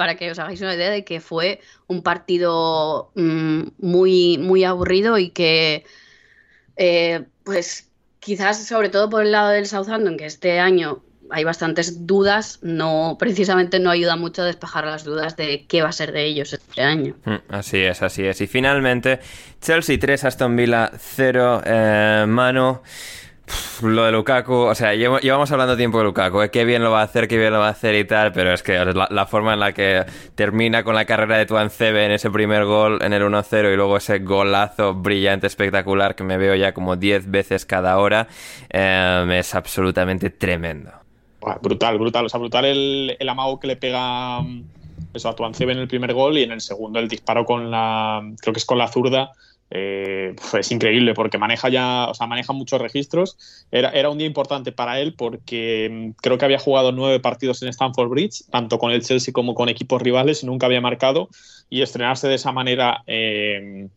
para 0.00 0.14
que 0.14 0.30
os 0.30 0.38
hagáis 0.38 0.62
una 0.62 0.74
idea 0.74 0.88
de 0.88 1.04
que 1.04 1.20
fue 1.20 1.60
un 1.86 2.02
partido 2.02 3.12
mm, 3.16 3.64
muy, 3.80 4.38
muy 4.38 4.64
aburrido 4.64 5.18
y 5.18 5.28
que, 5.28 5.84
eh, 6.76 7.24
pues 7.44 7.90
quizás 8.18 8.66
sobre 8.66 8.88
todo 8.88 9.10
por 9.10 9.26
el 9.26 9.32
lado 9.32 9.50
del 9.50 9.66
Southampton, 9.66 10.16
que 10.16 10.24
este 10.24 10.58
año 10.58 11.02
hay 11.28 11.44
bastantes 11.44 12.06
dudas, 12.06 12.60
no 12.62 13.16
precisamente 13.18 13.78
no 13.78 13.90
ayuda 13.90 14.16
mucho 14.16 14.40
a 14.40 14.46
despejar 14.46 14.86
las 14.86 15.04
dudas 15.04 15.36
de 15.36 15.66
qué 15.66 15.82
va 15.82 15.90
a 15.90 15.92
ser 15.92 16.12
de 16.12 16.24
ellos 16.24 16.54
este 16.54 16.80
año. 16.80 17.16
Mm, 17.26 17.34
Así 17.50 17.82
es, 17.82 18.00
así 18.00 18.24
es. 18.24 18.40
Y 18.40 18.46
finalmente, 18.46 19.20
Chelsea 19.60 19.98
3, 19.98 20.24
Aston 20.24 20.56
Villa 20.56 20.92
0, 20.96 21.60
eh, 21.66 22.24
mano. 22.26 22.82
Lo 23.82 24.04
de 24.04 24.12
Lukaku, 24.12 24.52
o 24.52 24.74
sea, 24.74 24.94
llevamos 24.94 25.50
hablando 25.50 25.76
tiempo 25.76 25.98
de 25.98 26.04
Lukaku, 26.04 26.42
eh, 26.42 26.50
qué 26.50 26.64
bien 26.64 26.82
lo 26.82 26.90
va 26.90 27.00
a 27.00 27.04
hacer, 27.04 27.28
qué 27.28 27.38
bien 27.38 27.52
lo 27.52 27.60
va 27.60 27.68
a 27.68 27.70
hacer 27.70 27.94
y 27.94 28.04
tal, 28.04 28.32
pero 28.32 28.52
es 28.52 28.62
que 28.62 28.78
la, 28.84 29.26
forma 29.26 29.54
en 29.54 29.60
la 29.60 29.72
que 29.72 30.04
termina 30.34 30.84
con 30.84 30.94
la 30.94 31.04
carrera 31.06 31.38
de 31.38 31.46
Tuancebe 31.46 32.04
en 32.04 32.12
ese 32.12 32.30
primer 32.30 32.64
gol, 32.64 32.98
en 33.02 33.12
el 33.12 33.22
1-0 33.22 33.72
y 33.72 33.76
luego 33.76 33.96
ese 33.96 34.18
golazo 34.18 34.94
brillante, 34.94 35.46
espectacular 35.46 36.14
que 36.14 36.24
me 36.24 36.36
veo 36.36 36.54
ya 36.54 36.74
como 36.74 36.96
10 36.96 37.30
veces 37.30 37.64
cada 37.64 37.98
hora, 37.98 38.28
eh, 38.68 39.26
es 39.38 39.54
absolutamente 39.54 40.30
tremendo. 40.30 40.90
Brutal, 41.62 41.98
brutal. 41.98 42.26
O 42.26 42.28
sea, 42.28 42.38
brutal 42.38 42.66
el, 42.66 43.16
el 43.18 43.28
amago 43.28 43.58
que 43.58 43.66
le 43.66 43.76
pega 43.76 44.42
mm, 44.42 44.62
eso, 45.14 45.28
a 45.28 45.34
Tuancebe 45.34 45.72
en 45.72 45.78
el 45.78 45.88
primer 45.88 46.12
gol 46.12 46.38
y 46.38 46.42
en 46.42 46.52
el 46.52 46.60
segundo 46.60 46.98
el 46.98 47.08
disparo 47.08 47.44
con 47.44 47.70
la. 47.70 48.22
Creo 48.40 48.52
que 48.52 48.58
es 48.58 48.66
con 48.66 48.78
la 48.78 48.88
zurda. 48.88 49.32
Eh, 49.70 50.34
es 50.58 50.72
increíble 50.72 51.14
porque 51.14 51.38
maneja 51.38 51.68
ya, 51.68 52.08
o 52.08 52.14
sea, 52.14 52.26
maneja 52.26 52.52
muchos 52.52 52.80
registros. 52.80 53.66
Era, 53.70 53.90
era 53.90 54.10
un 54.10 54.18
día 54.18 54.26
importante 54.26 54.72
para 54.72 55.00
él 55.00 55.14
porque 55.14 55.88
mm, 55.90 56.10
creo 56.20 56.38
que 56.38 56.44
había 56.44 56.58
jugado 56.58 56.92
nueve 56.92 57.20
partidos 57.20 57.62
en 57.62 57.68
Stamford 57.68 58.08
Bridge, 58.08 58.44
tanto 58.50 58.78
con 58.78 58.90
el 58.90 59.02
Chelsea 59.02 59.32
como 59.32 59.54
con 59.54 59.68
equipos 59.68 60.02
rivales, 60.02 60.42
y 60.42 60.46
nunca 60.46 60.66
había 60.66 60.80
marcado. 60.80 61.28
Y 61.68 61.82
estrenarse 61.82 62.26
de 62.28 62.34
esa 62.34 62.50
manera 62.50 63.04
eh, 63.06 63.88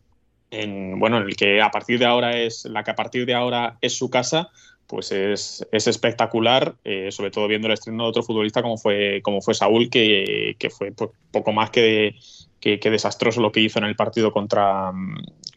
en, 0.52 1.00
bueno, 1.00 1.18
en 1.18 1.24
el 1.24 1.36
que 1.36 1.62
a 1.62 1.72
partir 1.72 1.98
de 1.98 2.06
ahora 2.06 2.38
es 2.38 2.66
la 2.66 2.84
que 2.84 2.92
a 2.92 2.96
partir 2.96 3.26
de 3.26 3.34
ahora 3.34 3.78
es 3.82 3.98
su 3.98 4.10
casa, 4.12 4.50
pues 4.86 5.12
es, 5.12 5.66
es 5.72 5.88
espectacular, 5.88 6.76
eh, 6.84 7.12
sobre 7.12 7.32
todo 7.32 7.48
viendo 7.48 7.68
el 7.68 7.74
estreno 7.74 8.04
de 8.04 8.10
otro 8.10 8.22
futbolista 8.22 8.62
como 8.62 8.78
fue, 8.78 9.22
como 9.24 9.42
fue 9.42 9.56
Saúl, 9.56 9.90
que, 9.90 10.56
que 10.60 10.70
fue 10.70 10.94
poco 11.32 11.52
más 11.52 11.72
que, 11.72 12.16
que, 12.64 12.80
que 12.80 12.90
desastroso 12.90 13.42
lo 13.42 13.52
que 13.52 13.60
hizo 13.60 13.78
en 13.80 13.86
el 13.86 13.96
partido 13.98 14.32
contra 14.32 14.92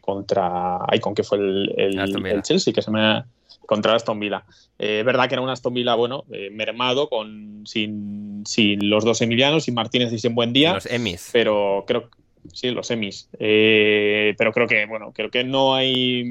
contra 0.01 0.79
ay, 0.87 0.99
con 0.99 1.15
que 1.15 1.23
fue 1.23 1.37
el, 1.37 1.73
el- 1.77 1.95
el 2.35 2.41
Chelsea, 2.43 2.73
que 2.73 2.81
se 2.81 2.91
me 2.91 3.23
contra 3.65 3.95
Aston 3.95 4.19
Villa. 4.19 4.43
Eh, 4.79 4.99
es 4.99 5.05
verdad 5.05 5.27
que 5.27 5.35
era 5.35 5.41
un 5.41 5.49
Aston 5.49 5.73
Villa, 5.73 5.95
bueno, 5.95 6.23
eh, 6.31 6.49
mermado, 6.51 7.09
con, 7.09 7.63
sin, 7.65 8.43
sin 8.45 8.89
los 8.89 9.03
dos 9.05 9.21
emilianos, 9.21 9.63
sin 9.65 9.73
Martínez 9.73 10.11
y 10.13 10.19
sin 10.19 10.35
buen 10.35 10.51
día 10.53 10.73
Los 10.75 10.85
Emis. 10.85 11.29
pero 11.33 11.83
creo 11.87 12.09
sí 12.53 12.71
los 12.71 12.87
semis 12.87 13.29
Eh, 13.39 14.33
pero 14.37 14.51
creo 14.53 14.67
que 14.67 14.85
bueno 14.85 15.11
creo 15.13 15.29
que 15.29 15.43
no 15.43 15.75
hay 15.75 16.23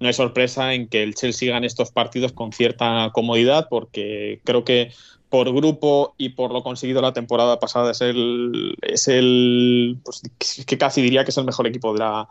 no 0.00 0.06
hay 0.08 0.12
sorpresa 0.12 0.74
en 0.74 0.86
que 0.88 1.02
el 1.02 1.14
Chelsea 1.14 1.50
gane 1.50 1.66
estos 1.66 1.90
partidos 1.92 2.32
con 2.32 2.52
cierta 2.52 3.10
comodidad 3.14 3.68
porque 3.70 4.40
creo 4.44 4.64
que 4.64 4.90
por 5.28 5.52
grupo 5.52 6.14
y 6.16 6.30
por 6.30 6.52
lo 6.52 6.62
conseguido 6.62 7.02
la 7.02 7.12
temporada 7.12 7.58
pasada 7.58 7.90
es 7.90 8.00
el 8.00 8.76
es 8.82 9.08
el 9.08 9.98
pues, 10.04 10.22
que 10.66 10.78
casi 10.78 11.02
diría 11.02 11.24
que 11.24 11.30
es 11.30 11.38
el 11.38 11.44
mejor 11.44 11.66
equipo 11.66 11.92
de 11.92 11.98
la 11.98 12.28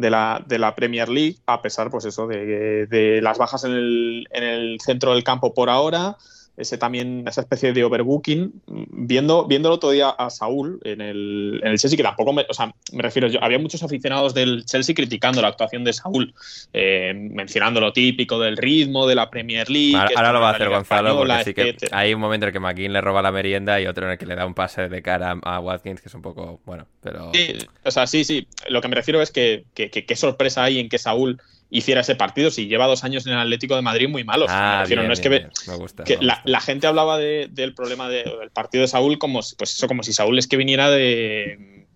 de 0.00 0.10
la, 0.10 0.42
de 0.46 0.58
la 0.58 0.74
Premier 0.74 1.08
League, 1.08 1.36
a 1.46 1.62
pesar 1.62 1.90
pues 1.90 2.04
eso, 2.06 2.26
de, 2.26 2.86
de 2.86 3.20
las 3.20 3.38
bajas 3.38 3.64
en 3.64 3.72
el, 3.72 4.28
en 4.30 4.42
el 4.42 4.80
centro 4.80 5.12
del 5.12 5.22
campo 5.22 5.52
por 5.52 5.68
ahora, 5.68 6.16
ese 6.60 6.78
también, 6.78 7.24
esa 7.26 7.40
especie 7.40 7.72
de 7.72 7.84
overbooking. 7.84 8.52
Viendo, 8.66 9.46
viendo 9.46 9.68
el 9.68 9.74
otro 9.74 9.90
día 9.90 10.10
a 10.10 10.30
Saúl 10.30 10.80
en 10.84 11.00
el, 11.00 11.60
en 11.62 11.68
el 11.72 11.78
Chelsea, 11.78 11.96
que 11.96 12.02
tampoco 12.02 12.32
me, 12.32 12.46
o 12.48 12.54
sea, 12.54 12.72
me 12.92 13.02
refiero 13.02 13.28
yo, 13.28 13.42
había 13.42 13.58
muchos 13.58 13.82
aficionados 13.82 14.34
del 14.34 14.64
Chelsea 14.64 14.94
criticando 14.94 15.40
la 15.42 15.48
actuación 15.48 15.84
de 15.84 15.92
Saúl, 15.92 16.34
eh, 16.72 17.12
mencionando 17.14 17.80
lo 17.80 17.92
típico 17.92 18.38
del 18.38 18.56
ritmo 18.56 19.06
de 19.06 19.14
la 19.14 19.30
Premier 19.30 19.68
League. 19.70 19.96
Ahora, 20.16 20.32
lo 20.32 20.40
va 20.40 20.48
a 20.48 20.52
hacer 20.52 20.66
Liga 20.66 20.76
Gonzalo 20.78 21.08
Española, 21.08 21.42
porque 21.44 21.44
sí 21.72 21.76
que 21.78 21.88
hay 21.92 22.14
un 22.14 22.20
momento 22.20 22.44
en 22.44 22.48
el 22.48 22.52
que 22.52 22.60
McKean 22.60 22.92
le 22.92 23.00
roba 23.00 23.22
la 23.22 23.32
merienda 23.32 23.80
y 23.80 23.86
otro 23.86 24.06
en 24.06 24.12
el 24.12 24.18
que 24.18 24.26
le 24.26 24.34
da 24.36 24.46
un 24.46 24.54
pase 24.54 24.88
de 24.88 25.02
cara 25.02 25.38
a 25.42 25.56
a 25.56 25.60
Watkins 25.60 26.00
que 26.00 26.08
es 26.08 26.14
un 26.14 26.22
poco 26.22 26.60
bueno, 26.64 26.86
pero 27.02 27.30
Sí, 27.34 27.54
o 27.84 27.90
sea, 27.90 28.06
sí, 28.06 28.24
sí. 28.24 28.46
Lo 28.68 28.80
que 28.80 28.88
me 28.88 28.94
refiero 28.94 29.20
es 29.20 29.30
que 29.32 29.64
que- 29.74 29.90
que- 29.90 30.04
qué 30.06 30.16
sorpresa 30.16 30.62
hay 30.64 30.78
en 30.78 30.88
que 30.88 30.98
Saúl 30.98 31.40
hiciera 31.70 32.00
ese 32.00 32.16
partido 32.16 32.50
si 32.50 32.66
lleva 32.66 32.86
dos 32.86 33.04
años 33.04 33.26
en 33.26 33.32
el 33.32 33.38
Atlético 33.38 33.76
de 33.76 33.82
Madrid 33.82 34.08
muy 34.08 34.24
malos. 34.24 34.48
Ah, 34.50 34.72
me 34.76 34.82
refiero, 34.82 35.02
bien, 35.02 35.08
no 35.08 35.12
es 35.14 35.20
que, 35.20 35.28
bien, 35.28 35.42
ve- 35.44 35.50
bien. 35.66 35.76
me 35.76 35.82
gusta. 35.82 36.04
que 36.04 36.18
me 36.18 36.24
la, 36.24 36.42
la 36.44 36.60
gente 36.60 36.86
hablaba 36.86 37.16
de- 37.18 37.48
del 37.50 37.74
problema 37.74 38.08
de- 38.08 38.24
del 38.24 38.50
partido 38.52 38.82
de 38.82 38.88
Saúl 38.88 39.18
como 39.18 39.42
si- 39.42 39.54
pues 39.56 39.72
eso, 39.72 39.86
como 39.88 40.02
si 40.02 40.12
Saúl 40.12 40.38
es 40.38 40.46
que 40.48 40.56
viniera 40.56 40.90
de 40.90 41.86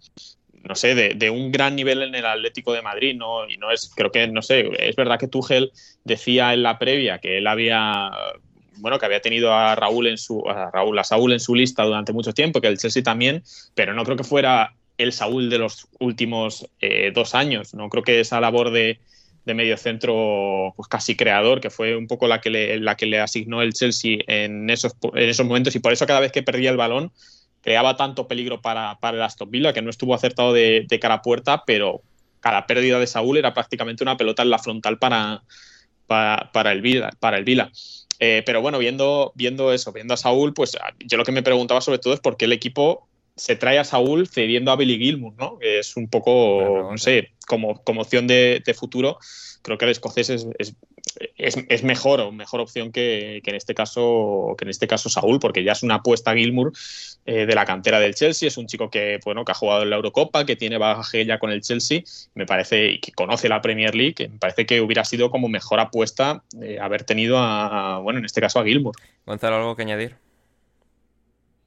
no 0.66 0.74
sé, 0.74 0.94
de, 0.94 1.10
de 1.14 1.28
un 1.28 1.52
gran 1.52 1.76
nivel 1.76 2.00
en 2.02 2.14
el 2.14 2.24
Atlético 2.24 2.72
de 2.72 2.80
Madrid, 2.80 3.14
¿no? 3.14 3.46
Y 3.50 3.58
no 3.58 3.70
es, 3.70 3.90
creo 3.94 4.10
que, 4.10 4.26
no 4.28 4.40
sé, 4.40 4.66
es 4.78 4.96
verdad 4.96 5.18
que 5.18 5.28
Tuchel 5.28 5.70
decía 6.04 6.54
en 6.54 6.62
la 6.62 6.78
previa 6.78 7.18
que 7.18 7.36
él 7.36 7.46
había 7.46 8.10
bueno, 8.76 8.98
que 8.98 9.04
había 9.06 9.20
tenido 9.20 9.52
a 9.52 9.74
Raúl 9.74 10.06
en 10.08 10.16
su 10.18 10.42
a 10.48 10.70
Raúl, 10.70 10.98
a 10.98 11.04
Saúl 11.04 11.32
en 11.34 11.40
su 11.40 11.54
lista 11.54 11.84
durante 11.84 12.12
mucho 12.14 12.32
tiempo, 12.32 12.60
que 12.62 12.68
el 12.68 12.78
Chelsea 12.78 13.02
también, 13.02 13.42
pero 13.74 13.92
no 13.92 14.04
creo 14.04 14.16
que 14.16 14.24
fuera 14.24 14.72
el 14.96 15.12
Saúl 15.12 15.50
de 15.50 15.58
los 15.58 15.86
últimos 16.00 16.66
eh, 16.80 17.12
dos 17.14 17.34
años. 17.34 17.74
No 17.74 17.88
creo 17.90 18.02
que 18.02 18.20
esa 18.20 18.40
labor 18.40 18.70
de, 18.70 18.98
de 19.45 19.55
medio 19.55 19.76
centro 19.76 20.72
pues 20.76 20.88
casi 20.88 21.16
creador, 21.16 21.61
que 21.61 21.70
fue 21.70 21.97
un 21.97 22.07
poco 22.07 22.26
la 22.26 22.40
que 22.40 22.51
le, 22.51 22.80
la 22.80 22.97
que 22.97 23.07
le 23.07 23.20
asignó 23.20 23.62
el 23.62 23.72
Chelsea 23.72 24.18
en 24.26 24.70
esos, 24.70 24.95
en 25.14 25.28
esos 25.28 25.47
momentos, 25.47 25.74
y 25.76 25.80
por 25.80 25.92
eso 25.92 26.07
cada 26.07 26.20
vez 26.20 26.32
que 26.32 26.42
perdía 26.42 26.70
el 26.70 26.76
balón 26.76 27.12
creaba 27.61 27.97
tanto 27.97 28.28
peligro 28.28 28.61
para, 28.61 28.99
para 29.01 29.16
el 29.16 29.22
Aston 29.22 29.51
Villa, 29.51 29.72
que 29.72 29.82
no 29.82 29.90
estuvo 29.90 30.14
acertado 30.14 30.53
de, 30.53 30.84
de 30.88 31.01
cara 31.01 31.14
a 31.14 31.22
puerta, 31.22 31.64
pero 31.66 32.03
cada 32.40 32.66
pérdida 32.66 32.99
de 32.99 33.07
Saúl 33.07 33.38
era 33.38 33.55
prácticamente 33.55 34.05
una 34.05 34.18
pelota 34.18 34.42
en 34.42 34.51
la 34.51 34.59
frontal 34.59 34.99
para, 34.99 35.42
para, 36.07 36.51
para 36.53 36.72
el 36.72 36.82
Vila. 36.82 37.11
Para 37.18 37.38
el 37.38 37.45
Vila. 37.45 37.72
Eh, 38.20 38.42
pero 38.45 38.61
bueno, 38.61 38.78
viendo, 38.78 39.32
viendo 39.34 39.72
eso, 39.72 39.92
viendo 39.92 40.14
a 40.14 40.18
Saúl, 40.18 40.53
pues 40.53 40.76
yo 41.01 41.16
lo 41.16 41.24
que 41.24 41.32
me 41.32 41.42
preguntaba 41.42 41.80
sobre 41.80 41.99
todo 41.99 42.12
es 42.12 42.20
por 42.20 42.36
qué 42.36 42.45
el 42.45 42.53
equipo 42.53 43.09
se 43.37 43.57
trae 43.57 43.78
a 43.78 43.85
Saúl 43.85 44.28
cediendo 44.28 44.70
a 44.70 44.76
Billy 44.76 44.99
Gilmour, 44.99 45.35
¿no? 45.37 45.59
Que 45.59 45.80
es 45.80 45.97
un 45.97 46.09
poco, 46.09 46.89
no 46.91 46.99
sé, 46.99 47.32
como, 47.47 47.82
como 47.82 48.03
opción 48.03 48.26
de, 48.26 48.62
de 48.64 48.74
futuro, 48.74 49.18
creo 49.62 49.78
que 49.78 49.87
el 49.87 49.91
escocés 49.91 50.30
es, 50.30 50.47
es, 50.59 50.74
es, 51.37 51.57
es 51.68 51.82
mejor 51.82 52.20
o 52.20 52.30
mejor 52.30 52.61
opción 52.61 52.93
que, 52.93 53.41
que, 53.43 53.51
en 53.51 53.57
este 53.57 53.74
caso 53.74 54.55
que 54.59 54.64
en 54.64 54.70
este 54.70 54.87
caso 54.87 55.09
Saúl, 55.09 55.41
porque 55.41 55.64
ya 55.64 55.72
es 55.72 55.82
una 55.82 55.97
apuesta 55.97 56.35
Gilmour 56.35 56.72
eh, 57.26 57.47
de 57.47 57.55
la 57.55 57.64
cantera 57.64 57.99
del 57.99 58.14
Chelsea, 58.14 58.49
es 58.49 58.57
un 58.57 58.66
chico 58.66 58.91
que 58.91 59.18
bueno 59.24 59.45
que 59.45 59.53
ha 59.53 59.55
jugado 59.55 59.82
en 59.82 59.91
la 59.91 59.97
Eurocopa, 59.97 60.45
que 60.45 60.55
tiene 60.55 60.78
bagaje 60.78 61.24
ya 61.24 61.39
con 61.39 61.51
el 61.51 61.62
Chelsea, 61.62 62.03
me 62.35 62.47
parece 62.47 62.93
y 62.93 63.01
que 63.01 63.12
conoce 63.12 63.49
la 63.49 63.62
Premier 63.62 63.95
League, 63.95 64.28
me 64.28 64.39
parece 64.39 64.66
que 64.66 64.80
hubiera 64.80 65.05
sido 65.05 65.30
como 65.30 65.49
mejor 65.49 65.80
apuesta 65.80 66.43
eh, 66.62 66.78
haber 66.80 67.05
tenido 67.05 67.39
a, 67.39 67.99
bueno 67.99 68.18
en 68.18 68.26
este 68.26 68.41
caso 68.41 68.61
a 68.61 68.64
Gilmour. 68.64 68.95
Gonzalo, 69.26 69.57
algo 69.57 69.76
que 69.76 69.82
añadir. 69.82 70.23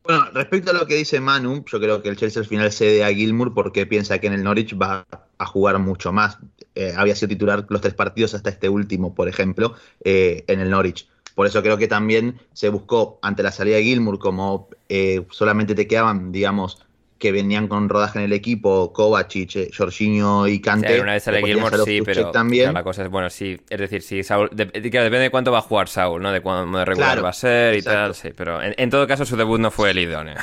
Bueno, 0.07 0.23
respecto 0.33 0.71
a 0.71 0.73
lo 0.73 0.87
que 0.87 0.95
dice 0.95 1.19
Manu, 1.19 1.65
yo 1.65 1.81
creo 1.81 2.01
que 2.01 2.07
el 2.07 2.15
Chelsea 2.15 2.41
al 2.41 2.47
final 2.47 2.71
cede 2.71 3.03
a 3.03 3.09
Gilmour 3.13 3.53
porque 3.53 3.85
piensa 3.85 4.19
que 4.19 4.27
en 4.27 4.33
el 4.33 4.43
Norwich 4.43 4.73
va 4.81 5.05
a 5.37 5.45
jugar 5.45 5.79
mucho 5.79 6.13
más. 6.13 6.37
Eh, 6.75 6.93
había 6.95 7.13
sido 7.13 7.27
titular 7.27 7.65
los 7.67 7.81
tres 7.81 7.93
partidos 7.93 8.33
hasta 8.33 8.49
este 8.49 8.69
último, 8.69 9.13
por 9.13 9.27
ejemplo, 9.27 9.75
eh, 10.05 10.45
en 10.47 10.61
el 10.61 10.69
Norwich. 10.69 11.09
Por 11.35 11.45
eso 11.45 11.61
creo 11.61 11.77
que 11.77 11.89
también 11.89 12.39
se 12.53 12.69
buscó 12.69 13.19
ante 13.21 13.43
la 13.43 13.51
salida 13.51 13.75
de 13.75 13.83
Gilmour, 13.83 14.17
como 14.17 14.69
eh, 14.87 15.25
solamente 15.29 15.75
te 15.75 15.87
quedaban, 15.87 16.31
digamos, 16.31 16.86
que 17.17 17.31
venían 17.31 17.67
con 17.67 17.89
rodaje 17.89 18.19
en 18.19 18.25
el 18.25 18.33
equipo, 18.33 18.93
Kovacic, 18.93 19.55
eh, 19.55 19.69
Jorginho 19.75 20.47
y 20.47 20.59
Kante. 20.59 20.95
Sí, 20.95 20.99
una 20.99 21.13
vez 21.13 21.23
sale 21.23 21.41
Gilmour, 21.41 21.83
sí, 21.83 22.01
pero 22.03 22.31
también. 22.31 22.73
La 22.73 22.83
cosa 22.83 23.03
es, 23.03 23.09
bueno, 23.09 23.29
sí, 23.29 23.59
es 23.69 23.79
decir, 23.79 24.01
si 24.01 24.23
Saúl, 24.23 24.49
de, 24.51 24.67
claro, 24.67 25.05
depende 25.05 25.23
de 25.23 25.29
cuánto 25.29 25.51
va 25.51 25.59
a 25.59 25.61
jugar 25.61 25.87
Saúl, 25.87 26.21
¿no? 26.21 26.31
De 26.31 26.41
cuándo 26.41 26.77
de 26.77 26.85
regular 26.85 27.09
Claro, 27.09 27.23
va 27.23 27.29
a 27.29 27.33
ser 27.33 27.75
y 27.75 27.77
exacto. 27.79 27.99
tal, 27.99 28.15
sí, 28.15 28.29
pero 28.35 28.61
en, 28.61 28.75
en, 28.77 28.89
todo 28.89 29.07
caso 29.07 29.25
su 29.25 29.35
debut 29.35 29.59
no 29.59 29.71
fue 29.71 29.91
el 29.91 29.99
idóneo. 29.99 30.37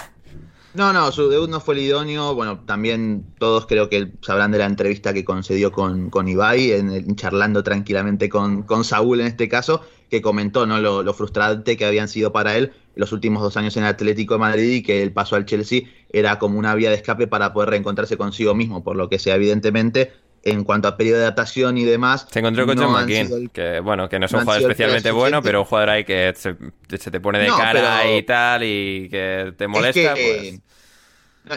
No, 0.74 0.92
no, 0.92 1.12
su 1.12 1.28
debut 1.28 1.48
no 1.48 1.60
fue 1.60 1.76
el 1.76 1.82
idóneo. 1.82 2.34
Bueno, 2.34 2.64
también 2.66 3.32
todos 3.38 3.64
creo 3.66 3.88
que 3.88 4.12
sabrán 4.22 4.50
de 4.50 4.58
la 4.58 4.66
entrevista 4.66 5.14
que 5.14 5.24
concedió 5.24 5.70
con, 5.70 6.10
con 6.10 6.26
Ibai, 6.26 6.72
en 6.72 7.14
charlando 7.14 7.62
tranquilamente 7.62 8.28
con, 8.28 8.64
con 8.64 8.82
Saúl 8.84 9.20
en 9.20 9.28
este 9.28 9.48
caso, 9.48 9.82
que 10.10 10.20
comentó 10.20 10.66
¿no? 10.66 10.80
lo, 10.80 11.04
lo 11.04 11.14
frustrante 11.14 11.76
que 11.76 11.84
habían 11.86 12.08
sido 12.08 12.32
para 12.32 12.56
él 12.56 12.72
los 12.96 13.12
últimos 13.12 13.42
dos 13.42 13.56
años 13.56 13.76
en 13.76 13.84
el 13.84 13.90
Atlético 13.90 14.34
de 14.34 14.40
Madrid 14.40 14.72
y 14.72 14.82
que 14.82 15.02
el 15.02 15.12
paso 15.12 15.36
al 15.36 15.46
Chelsea 15.46 15.82
era 16.10 16.38
como 16.40 16.58
una 16.58 16.74
vía 16.74 16.90
de 16.90 16.96
escape 16.96 17.28
para 17.28 17.52
poder 17.52 17.70
reencontrarse 17.70 18.16
consigo 18.16 18.54
mismo, 18.54 18.82
por 18.82 18.96
lo 18.96 19.08
que 19.08 19.18
sea, 19.20 19.36
evidentemente, 19.36 20.12
en 20.44 20.62
cuanto 20.64 20.88
a 20.88 20.96
periodo 20.96 21.18
de 21.18 21.24
adaptación 21.24 21.78
y 21.78 21.84
demás. 21.84 22.26
Se 22.30 22.38
encontró 22.40 22.66
con 22.66 22.76
no 22.76 22.82
John 22.84 22.92
McKean, 22.92 23.26
sido 23.28 23.50
que 23.52 23.80
bueno, 23.80 24.08
que 24.08 24.18
no 24.18 24.26
es 24.26 24.32
un 24.32 24.40
jugador 24.40 24.62
especialmente 24.62 25.10
bueno, 25.10 25.42
pero 25.42 25.60
un 25.60 25.64
jugador 25.66 25.90
ahí 25.90 26.04
que 26.04 26.32
se, 26.36 26.54
se 26.98 27.10
te 27.10 27.18
pone 27.20 27.38
de 27.38 27.48
No, 27.48 27.56
cara 27.56 28.00
pero- 28.02 28.16
y 28.18 28.22
tal 28.24 28.62
y 28.62 29.08
que 29.10 29.54
te 29.56 29.66
molesta, 29.66 30.14
que- 30.14 30.60
pues... 30.60 30.60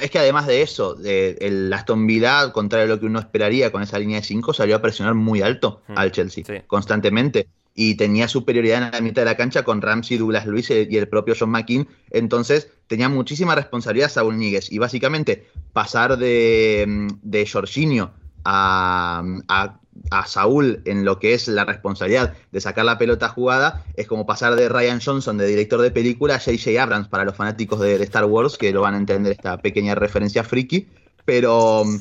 Es 0.01 0.11
que 0.11 0.19
además 0.19 0.47
de 0.47 0.61
eso, 0.61 0.97
el 1.05 1.71
Aston 1.71 2.05
Villa, 2.07 2.51
contrario 2.51 2.85
a 2.85 2.95
lo 2.95 2.99
que 2.99 3.05
uno 3.05 3.19
esperaría 3.19 3.71
con 3.71 3.81
esa 3.81 3.97
línea 3.97 4.19
de 4.19 4.25
5, 4.25 4.53
salió 4.53 4.75
a 4.75 4.81
presionar 4.81 5.13
muy 5.13 5.41
alto 5.41 5.81
Hmm, 5.87 5.97
al 5.97 6.11
Chelsea, 6.11 6.43
sí. 6.45 6.53
constantemente. 6.67 7.47
Y 7.73 7.95
tenía 7.95 8.27
superioridad 8.27 8.83
en 8.83 8.91
la 8.91 8.99
mitad 9.01 9.21
de 9.21 9.27
la 9.27 9.37
cancha 9.37 9.63
con 9.63 9.81
Ramsey, 9.81 10.17
Douglas 10.17 10.45
Luis 10.45 10.69
y 10.71 10.97
el 10.97 11.07
propio 11.07 11.35
John 11.39 11.51
McKean. 11.51 11.87
Entonces 12.09 12.69
tenía 12.87 13.07
muchísima 13.07 13.55
responsabilidad 13.55 14.09
Saúl 14.09 14.37
Níguez. 14.37 14.71
Y 14.73 14.77
básicamente 14.79 15.45
pasar 15.73 16.17
de, 16.17 17.07
de 17.21 17.47
Jorginho 17.47 18.11
a, 18.49 19.23
a, 19.49 19.79
a 20.09 20.25
Saúl 20.25 20.81
en 20.85 21.03
lo 21.03 21.19
que 21.19 21.33
es 21.33 21.49
la 21.49 21.65
responsabilidad 21.65 22.33
de 22.53 22.61
sacar 22.61 22.85
la 22.85 22.97
pelota 22.97 23.27
jugada 23.27 23.83
es 23.95 24.07
como 24.07 24.25
pasar 24.25 24.55
de 24.55 24.69
Ryan 24.69 25.01
Johnson, 25.03 25.37
de 25.37 25.47
director 25.47 25.81
de 25.81 25.91
película, 25.91 26.35
a 26.35 26.39
J.J. 26.39 26.81
Abrams 26.81 27.09
para 27.09 27.25
los 27.25 27.35
fanáticos 27.35 27.81
de, 27.81 28.01
Star 28.03 28.23
Wars, 28.23 28.57
que 28.57 28.71
lo 28.71 28.81
van 28.81 28.93
a 28.93 28.97
entender 28.97 29.33
esta 29.33 29.57
pequeña 29.57 29.95
referencia 29.95 30.45
friki. 30.45 30.87
Pero 31.25 31.83
mm, 31.83 31.97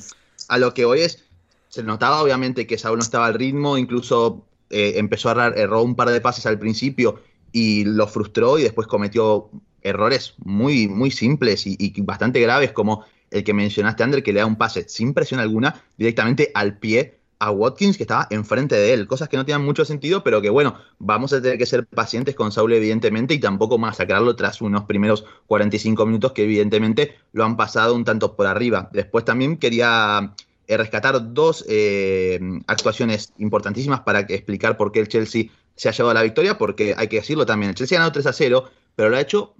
a 0.48 0.58
lo 0.58 0.72
que 0.72 0.84
hoy 0.84 1.00
es, 1.00 1.24
se 1.68 1.82
notaba 1.82 2.22
obviamente 2.22 2.66
que 2.68 2.78
Saúl 2.78 2.98
no 2.98 3.02
estaba 3.02 3.26
al 3.26 3.34
ritmo, 3.34 3.76
incluso 3.76 4.46
eh, 4.70 4.94
empezó 4.96 5.28
a 5.28 5.32
errar, 5.32 5.58
erró 5.58 5.82
un 5.82 5.96
par 5.96 6.10
de 6.10 6.20
pases 6.20 6.46
al 6.46 6.60
principio 6.60 7.20
y 7.50 7.84
lo 7.84 8.06
frustró 8.06 8.56
y 8.56 8.62
después 8.62 8.86
cometió 8.86 9.50
errores 9.82 10.34
muy, 10.38 10.86
muy 10.86 11.10
simples 11.10 11.66
y, 11.66 11.76
y 11.78 12.00
bastante 12.02 12.40
graves, 12.40 12.70
como 12.70 13.04
el 13.30 13.44
que 13.44 13.54
mencionaste, 13.54 14.02
Ander, 14.02 14.22
que 14.22 14.32
le 14.32 14.40
da 14.40 14.46
un 14.46 14.56
pase 14.56 14.88
sin 14.88 15.14
presión 15.14 15.40
alguna 15.40 15.82
directamente 15.96 16.50
al 16.54 16.78
pie 16.78 17.18
a 17.38 17.50
Watkins, 17.50 17.96
que 17.96 18.04
estaba 18.04 18.26
enfrente 18.30 18.76
de 18.76 18.92
él. 18.94 19.06
Cosas 19.06 19.28
que 19.28 19.36
no 19.36 19.44
tenían 19.44 19.64
mucho 19.64 19.84
sentido, 19.84 20.22
pero 20.22 20.40
que 20.40 20.50
bueno, 20.50 20.76
vamos 20.98 21.32
a 21.32 21.42
tener 21.42 21.58
que 21.58 21.66
ser 21.66 21.86
pacientes 21.86 22.34
con 22.34 22.52
Saúl, 22.52 22.72
evidentemente, 22.72 23.34
y 23.34 23.38
tampoco 23.38 23.78
masacrarlo 23.78 24.36
tras 24.36 24.62
unos 24.62 24.84
primeros 24.84 25.24
45 25.46 26.06
minutos 26.06 26.32
que 26.32 26.44
evidentemente 26.44 27.16
lo 27.32 27.44
han 27.44 27.56
pasado 27.56 27.94
un 27.94 28.04
tanto 28.04 28.36
por 28.36 28.46
arriba. 28.46 28.88
Después 28.92 29.24
también 29.24 29.58
quería 29.58 30.32
eh, 30.66 30.76
rescatar 30.76 31.34
dos 31.34 31.64
eh, 31.68 32.40
actuaciones 32.66 33.32
importantísimas 33.38 34.00
para 34.00 34.20
explicar 34.20 34.76
por 34.76 34.92
qué 34.92 35.00
el 35.00 35.08
Chelsea 35.08 35.50
se 35.74 35.88
ha 35.88 35.92
llevado 35.92 36.14
la 36.14 36.22
victoria, 36.22 36.56
porque 36.56 36.94
hay 36.96 37.08
que 37.08 37.16
decirlo 37.16 37.44
también, 37.44 37.70
el 37.70 37.74
Chelsea 37.74 37.98
ha 37.98 38.00
ganado 38.00 38.12
3 38.12 38.26
a 38.26 38.32
0, 38.32 38.64
pero 38.94 39.10
lo 39.10 39.16
ha 39.16 39.20
hecho 39.20 39.54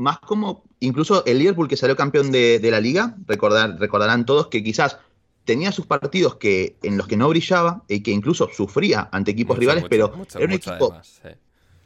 más 0.00 0.18
como 0.20 0.64
incluso 0.80 1.24
el 1.26 1.38
Liverpool 1.38 1.68
que 1.68 1.76
salió 1.76 1.96
campeón 1.96 2.32
de, 2.32 2.58
de 2.58 2.70
la 2.70 2.80
liga, 2.80 3.16
recordar, 3.26 3.78
recordarán 3.78 4.26
todos 4.26 4.48
que 4.48 4.62
quizás 4.62 4.98
tenía 5.44 5.72
sus 5.72 5.86
partidos 5.86 6.36
que 6.36 6.76
en 6.82 6.96
los 6.96 7.06
que 7.06 7.16
no 7.16 7.28
brillaba 7.28 7.84
y 7.88 8.00
que 8.00 8.10
incluso 8.10 8.48
sufría 8.52 9.08
ante 9.12 9.32
equipos 9.32 9.56
Mucho, 9.56 9.60
rivales, 9.60 9.82
mucho, 9.84 9.90
pero 9.90 10.08
mucho, 10.16 10.38
era 10.38 10.46
un 10.46 10.52
equipo 10.52 10.92
además. 10.92 11.20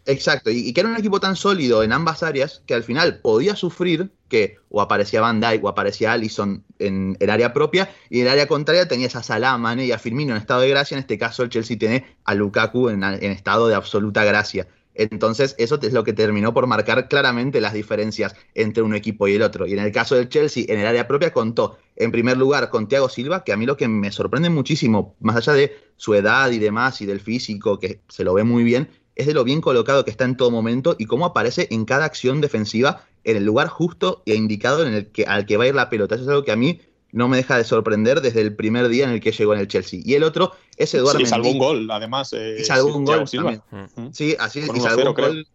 Exacto, 0.06 0.50
y, 0.50 0.68
y 0.68 0.72
que 0.74 0.80
era 0.80 0.90
un 0.90 0.96
equipo 0.96 1.18
tan 1.18 1.34
sólido 1.34 1.82
en 1.82 1.92
ambas 1.92 2.22
áreas 2.22 2.62
que 2.66 2.74
al 2.74 2.82
final 2.82 3.20
podía 3.20 3.56
sufrir 3.56 4.10
que 4.28 4.58
o 4.68 4.82
aparecía 4.82 5.22
Van 5.22 5.40
Dijk 5.40 5.64
o 5.64 5.68
aparecía 5.68 6.12
Allison 6.12 6.62
en 6.78 7.16
el 7.20 7.30
área 7.30 7.54
propia 7.54 7.90
y 8.10 8.20
en 8.20 8.26
el 8.26 8.32
área 8.32 8.46
contraria 8.46 8.86
tenías 8.86 9.16
a 9.16 9.22
Salah, 9.22 9.56
Mane 9.56 9.86
y 9.86 9.92
a 9.92 9.98
Firmino 9.98 10.34
en 10.34 10.40
estado 10.40 10.60
de 10.60 10.68
gracia. 10.68 10.96
En 10.96 11.00
este 11.00 11.16
caso 11.16 11.42
el 11.42 11.48
Chelsea 11.48 11.78
tiene 11.78 12.04
a 12.24 12.34
Lukaku 12.34 12.90
en, 12.90 13.02
en 13.02 13.30
estado 13.30 13.66
de 13.68 13.74
absoluta 13.74 14.24
gracia. 14.24 14.68
Entonces 14.94 15.54
eso 15.58 15.78
es 15.82 15.92
lo 15.92 16.04
que 16.04 16.12
terminó 16.12 16.54
por 16.54 16.66
marcar 16.66 17.08
claramente 17.08 17.60
las 17.60 17.74
diferencias 17.74 18.34
entre 18.54 18.82
un 18.82 18.94
equipo 18.94 19.28
y 19.28 19.34
el 19.34 19.42
otro. 19.42 19.66
Y 19.66 19.72
en 19.72 19.80
el 19.80 19.92
caso 19.92 20.14
del 20.14 20.28
Chelsea, 20.28 20.64
en 20.68 20.80
el 20.80 20.86
área 20.86 21.08
propia 21.08 21.32
contó 21.32 21.78
en 21.96 22.12
primer 22.12 22.36
lugar 22.36 22.70
con 22.70 22.88
Thiago 22.88 23.08
Silva, 23.08 23.44
que 23.44 23.52
a 23.52 23.56
mí 23.56 23.66
lo 23.66 23.76
que 23.76 23.88
me 23.88 24.10
sorprende 24.12 24.50
muchísimo, 24.50 25.16
más 25.20 25.36
allá 25.36 25.52
de 25.52 25.76
su 25.96 26.14
edad 26.14 26.50
y 26.50 26.58
demás 26.58 27.00
y 27.00 27.06
del 27.06 27.20
físico, 27.20 27.78
que 27.78 28.00
se 28.08 28.24
lo 28.24 28.34
ve 28.34 28.44
muy 28.44 28.64
bien, 28.64 28.88
es 29.16 29.26
de 29.26 29.34
lo 29.34 29.44
bien 29.44 29.60
colocado 29.60 30.04
que 30.04 30.10
está 30.10 30.24
en 30.24 30.36
todo 30.36 30.50
momento 30.50 30.96
y 30.98 31.06
cómo 31.06 31.26
aparece 31.26 31.68
en 31.70 31.84
cada 31.84 32.04
acción 32.04 32.40
defensiva 32.40 33.04
en 33.22 33.36
el 33.36 33.44
lugar 33.44 33.68
justo 33.68 34.22
e 34.26 34.34
indicado 34.34 34.86
en 34.86 34.94
el 34.94 35.06
que, 35.12 35.24
al 35.24 35.46
que 35.46 35.56
va 35.56 35.64
a 35.64 35.68
ir 35.68 35.74
la 35.74 35.88
pelota. 35.88 36.14
Eso 36.14 36.24
es 36.24 36.30
algo 36.30 36.44
que 36.44 36.52
a 36.52 36.56
mí 36.56 36.80
no 37.14 37.28
me 37.28 37.36
deja 37.36 37.56
de 37.56 37.64
sorprender 37.64 38.20
desde 38.20 38.40
el 38.40 38.54
primer 38.54 38.88
día 38.88 39.04
en 39.04 39.10
el 39.10 39.20
que 39.20 39.32
llegó 39.32 39.54
en 39.54 39.60
el 39.60 39.68
Chelsea. 39.68 40.00
Y 40.04 40.14
el 40.14 40.22
otro 40.24 40.52
es 40.76 40.92
Eduardo 40.94 41.20
Sí, 41.20 41.26
salvó 41.26 41.48
un 41.50 41.58
gol, 41.58 41.90
además. 41.90 42.32
eh, 42.32 42.56
Y 42.60 42.64
salvó 42.64 42.94
un 42.96 43.04
gol 43.04 43.24
también. 43.30 43.62
Mm. 43.70 44.08
Sí, 44.12 44.36
así 44.38 44.58
es. 44.60 44.66
Y 44.66 44.70
1-0, 44.70 44.80
salvó 44.82 45.08
un 45.10 45.14
creo. 45.14 45.28
gol. 45.28 45.46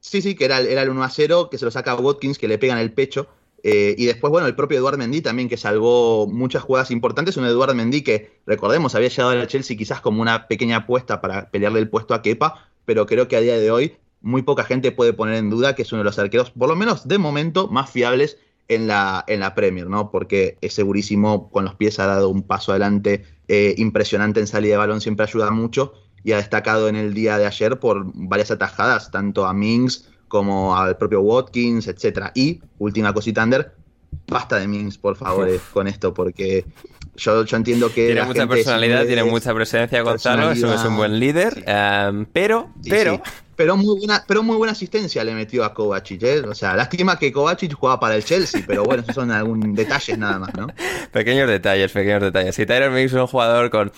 Sí, 0.00 0.22
sí, 0.22 0.34
que 0.34 0.44
era, 0.44 0.58
el- 0.60 0.68
era 0.68 0.82
el 0.82 0.90
1 0.90 1.02
a 1.02 1.10
0, 1.10 1.48
que 1.50 1.58
se 1.58 1.64
lo 1.64 1.70
saca 1.70 1.92
a 1.92 1.96
Watkins, 1.96 2.38
que 2.38 2.46
le 2.48 2.56
pega 2.58 2.72
en 2.74 2.78
el 2.80 2.92
pecho. 2.92 3.26
Eh, 3.64 3.96
y 3.98 4.06
después, 4.06 4.30
bueno, 4.30 4.46
el 4.46 4.54
propio 4.54 4.78
Eduard 4.78 4.96
Mendy 4.96 5.20
también, 5.20 5.48
que 5.48 5.56
salvó 5.56 6.28
muchas 6.28 6.62
jugadas 6.62 6.92
importantes. 6.92 7.36
Un 7.36 7.44
Eduard 7.46 7.74
Mendy 7.74 8.02
que, 8.02 8.38
recordemos, 8.46 8.94
había 8.94 9.08
llegado 9.08 9.30
al 9.30 9.46
Chelsea 9.48 9.76
quizás 9.76 10.00
como 10.00 10.22
una 10.22 10.46
pequeña 10.46 10.76
apuesta 10.76 11.20
para 11.20 11.50
pelearle 11.50 11.80
el 11.80 11.90
puesto 11.90 12.14
a 12.14 12.22
Kepa, 12.22 12.68
pero 12.84 13.04
creo 13.06 13.26
que 13.26 13.34
a 13.36 13.40
día 13.40 13.58
de 13.58 13.70
hoy 13.72 13.96
muy 14.20 14.42
poca 14.42 14.62
gente 14.64 14.92
puede 14.92 15.12
poner 15.12 15.34
en 15.34 15.50
duda 15.50 15.74
que 15.74 15.82
es 15.82 15.90
uno 15.92 16.00
de 16.00 16.04
los 16.04 16.18
arqueros, 16.18 16.50
por 16.52 16.68
lo 16.68 16.76
menos 16.76 17.06
de 17.08 17.18
momento, 17.18 17.66
más 17.68 17.90
fiables 17.90 18.38
en 18.68 18.86
la, 18.86 19.24
en 19.26 19.40
la 19.40 19.54
Premier, 19.54 19.88
¿no? 19.88 20.10
Porque 20.10 20.58
es 20.60 20.74
segurísimo, 20.74 21.50
con 21.50 21.64
los 21.64 21.74
pies 21.74 21.98
ha 21.98 22.06
dado 22.06 22.28
un 22.28 22.42
paso 22.42 22.72
adelante 22.72 23.24
eh, 23.48 23.74
impresionante 23.78 24.40
en 24.40 24.46
salida 24.46 24.74
de 24.74 24.78
balón, 24.78 25.00
siempre 25.00 25.24
ayuda 25.24 25.50
mucho 25.50 25.94
y 26.22 26.32
ha 26.32 26.36
destacado 26.36 26.88
en 26.88 26.96
el 26.96 27.14
día 27.14 27.38
de 27.38 27.46
ayer 27.46 27.78
por 27.78 28.04
varias 28.14 28.50
atajadas, 28.50 29.10
tanto 29.10 29.46
a 29.46 29.54
Mings 29.54 30.10
como 30.28 30.76
al 30.76 30.98
propio 30.98 31.22
Watkins, 31.22 31.88
etcétera. 31.88 32.32
Y, 32.34 32.60
última 32.78 33.14
cosita, 33.14 33.42
Ander, 33.42 33.72
basta 34.26 34.56
de 34.56 34.68
Mings, 34.68 34.98
por 34.98 35.16
favor, 35.16 35.48
eh, 35.48 35.58
con 35.72 35.88
esto, 35.88 36.12
porque 36.12 36.66
yo, 37.16 37.44
yo 37.44 37.56
entiendo 37.56 37.92
que. 37.92 38.06
Tiene 38.06 38.24
mucha 38.24 38.46
personalidad, 38.46 39.06
tiene 39.06 39.24
mucha 39.24 39.54
presencia 39.54 40.02
Gonzalo, 40.02 40.52
es 40.52 40.62
un 40.62 40.96
buen 40.96 41.18
líder, 41.18 41.54
personalidad. 41.54 42.08
em, 42.08 42.26
pero, 42.26 42.68
Sí, 42.82 42.90
pero, 42.90 43.14
sí. 43.24 43.30
Pero 43.58 43.76
muy 43.76 43.98
buena, 43.98 44.24
pero 44.26 44.42
muy 44.44 44.56
buena 44.56 44.70
asistencia 44.72 45.24
le 45.24 45.34
metió 45.34 45.64
a 45.64 45.74
Kovacic, 45.74 46.22
¿eh? 46.22 46.40
O 46.48 46.54
sea, 46.54 46.76
lástima 46.76 47.18
que 47.18 47.32
Kovacic 47.32 47.74
jugaba 47.74 47.98
para 47.98 48.14
el 48.14 48.24
Chelsea, 48.24 48.62
pero 48.64 48.84
bueno, 48.84 49.02
esos 49.02 49.16
son 49.16 49.32
algún 49.32 49.74
detalles 49.74 50.16
nada 50.16 50.38
más, 50.38 50.54
¿no? 50.54 50.68
pequeños 51.12 51.48
detalles, 51.48 51.90
pequeños 51.90 52.22
detalles. 52.22 52.56
Y 52.58 52.64
Tyron 52.66 52.94
Mix 52.94 53.06
es 53.12 53.18
un 53.20 53.26
jugador 53.26 53.68
con, 53.70 53.90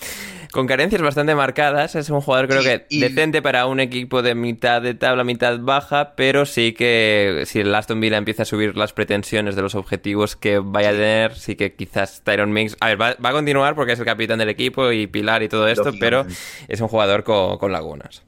con 0.51 0.65
carencias 0.65 0.99
bastante 1.03 1.35
marcadas, 1.35 1.93
es 1.93 2.09
un 2.09 2.21
jugador 2.21 2.47
creo 2.47 2.61
Y- 2.61 2.65
que 2.65 2.85
y- 2.89 2.99
decente 3.01 3.43
para 3.43 3.67
un 3.67 3.79
equipo 3.79 4.23
de 4.23 4.33
mitad 4.33 4.81
de 4.81 4.95
tabla, 4.95 5.23
mitad 5.23 5.59
baja, 5.59 6.15
pero 6.15 6.47
sí 6.47 6.73
que 6.73 7.43
si 7.45 7.59
el 7.59 7.75
Aston 7.75 7.99
Villa 8.01 8.17
empieza 8.17 8.41
a 8.41 8.45
subir 8.45 8.75
las 8.75 8.93
pretensiones 8.93 9.55
de 9.55 9.61
los 9.61 9.75
objetivos 9.75 10.35
que 10.35 10.57
vaya 10.57 10.89
a 10.89 10.93
tener, 10.93 11.35
sí 11.37 11.55
que 11.55 11.75
quizás 11.75 12.23
Tyron 12.23 12.51
Mix, 12.51 12.75
a 12.79 12.87
ver, 12.87 12.99
va, 12.99 13.15
va 13.23 13.29
a 13.29 13.33
continuar 13.33 13.75
porque 13.75 13.93
es 13.93 13.99
el 13.99 14.05
capitán 14.05 14.39
del 14.39 14.49
equipo 14.49 14.91
y 14.91 15.05
pilar 15.05 15.43
y 15.43 15.49
todo 15.49 15.67
esto, 15.67 15.91
pero 15.99 16.25
es 16.67 16.81
un 16.81 16.87
jugador 16.87 17.23
con, 17.23 17.59
con 17.59 17.71
lagunas. 17.71 18.23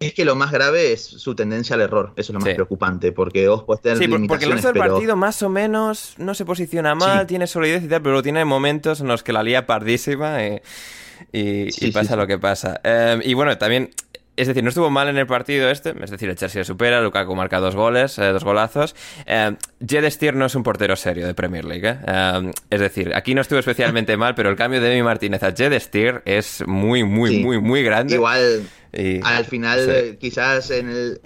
Es 0.00 0.14
que 0.14 0.24
lo 0.24 0.36
más 0.36 0.52
grave 0.52 0.92
es 0.92 1.02
su 1.04 1.34
tendencia 1.34 1.74
al 1.74 1.80
error, 1.82 2.12
eso 2.16 2.30
es 2.30 2.34
lo 2.34 2.40
más 2.40 2.48
Sí. 2.50 2.54
preocupante, 2.54 3.10
porque 3.10 3.48
vos 3.48 3.64
podés 3.64 3.82
tener 3.82 3.98
Sí, 3.98 4.06
por- 4.06 4.26
porque 4.28 4.44
el 4.44 4.52
resto 4.52 4.68
del 4.68 4.80
pero 4.80 4.94
partido 4.94 5.16
más 5.16 5.42
o 5.42 5.48
menos 5.48 6.14
no 6.18 6.34
se 6.34 6.44
posiciona 6.44 6.94
mal, 6.94 7.20
Sí. 7.22 7.26
tiene 7.26 7.46
solidez 7.48 7.82
y 7.82 7.88
tal, 7.88 8.02
pero 8.02 8.22
tiene 8.22 8.44
momentos 8.44 9.00
en 9.00 9.08
los 9.08 9.22
que 9.24 9.32
la 9.32 9.42
lía 9.42 9.66
pardísima 9.66 10.44
eh, 10.44 10.62
y, 11.32 11.72
Sí, 11.72 11.86
y 11.88 11.90
pasa 11.90 12.08
sí, 12.08 12.12
sí. 12.14 12.16
lo 12.16 12.26
que 12.28 12.38
pasa. 12.38 12.80
Eh, 12.84 13.18
y 13.24 13.34
bueno, 13.34 13.58
también, 13.58 13.90
es 14.40 14.46
decir, 14.48 14.62
no 14.62 14.68
estuvo 14.68 14.90
mal 14.90 15.08
en 15.08 15.18
el 15.18 15.26
partido 15.26 15.70
este, 15.70 15.94
es 16.02 16.10
decir, 16.10 16.28
el 16.30 16.36
Chelsea 16.36 16.60
le 16.60 16.64
supera, 16.64 17.00
Lukaku 17.02 17.34
marca 17.34 17.58
dos 17.60 17.74
goles, 17.74 18.18
eh, 18.18 18.26
dos 18.26 18.44
golazos. 18.44 18.94
Eh, 19.26 19.56
Jed 19.86 20.08
Steer 20.10 20.34
no 20.34 20.46
es 20.46 20.54
un 20.54 20.62
portero 20.62 20.96
serio 20.96 21.26
de 21.26 21.34
Premier 21.34 21.64
League, 21.64 21.88
eh. 21.88 21.98
Eh, 22.06 22.50
es 22.70 22.80
decir, 22.80 23.14
aquí 23.14 23.34
no 23.34 23.40
estuvo 23.40 23.58
especialmente 23.58 24.16
mal, 24.16 24.34
pero 24.34 24.50
el 24.50 24.56
cambio 24.56 24.80
de 24.80 24.92
Emi 24.92 25.02
Martínez 25.02 25.42
a 25.42 25.52
Jed 25.52 25.78
Steer 25.80 26.22
es 26.24 26.62
muy, 26.66 27.04
muy, 27.04 27.30
Sí. 27.30 27.44
muy, 27.44 27.60
muy 27.60 27.82
grande. 27.82 28.14
igual 28.14 28.62
Y- 28.92 29.20
al 29.22 29.44
final 29.44 29.80
sí. 29.84 29.90
eh, 29.90 30.16
quizás 30.20 30.70
en 30.70 30.88
el 30.88 31.20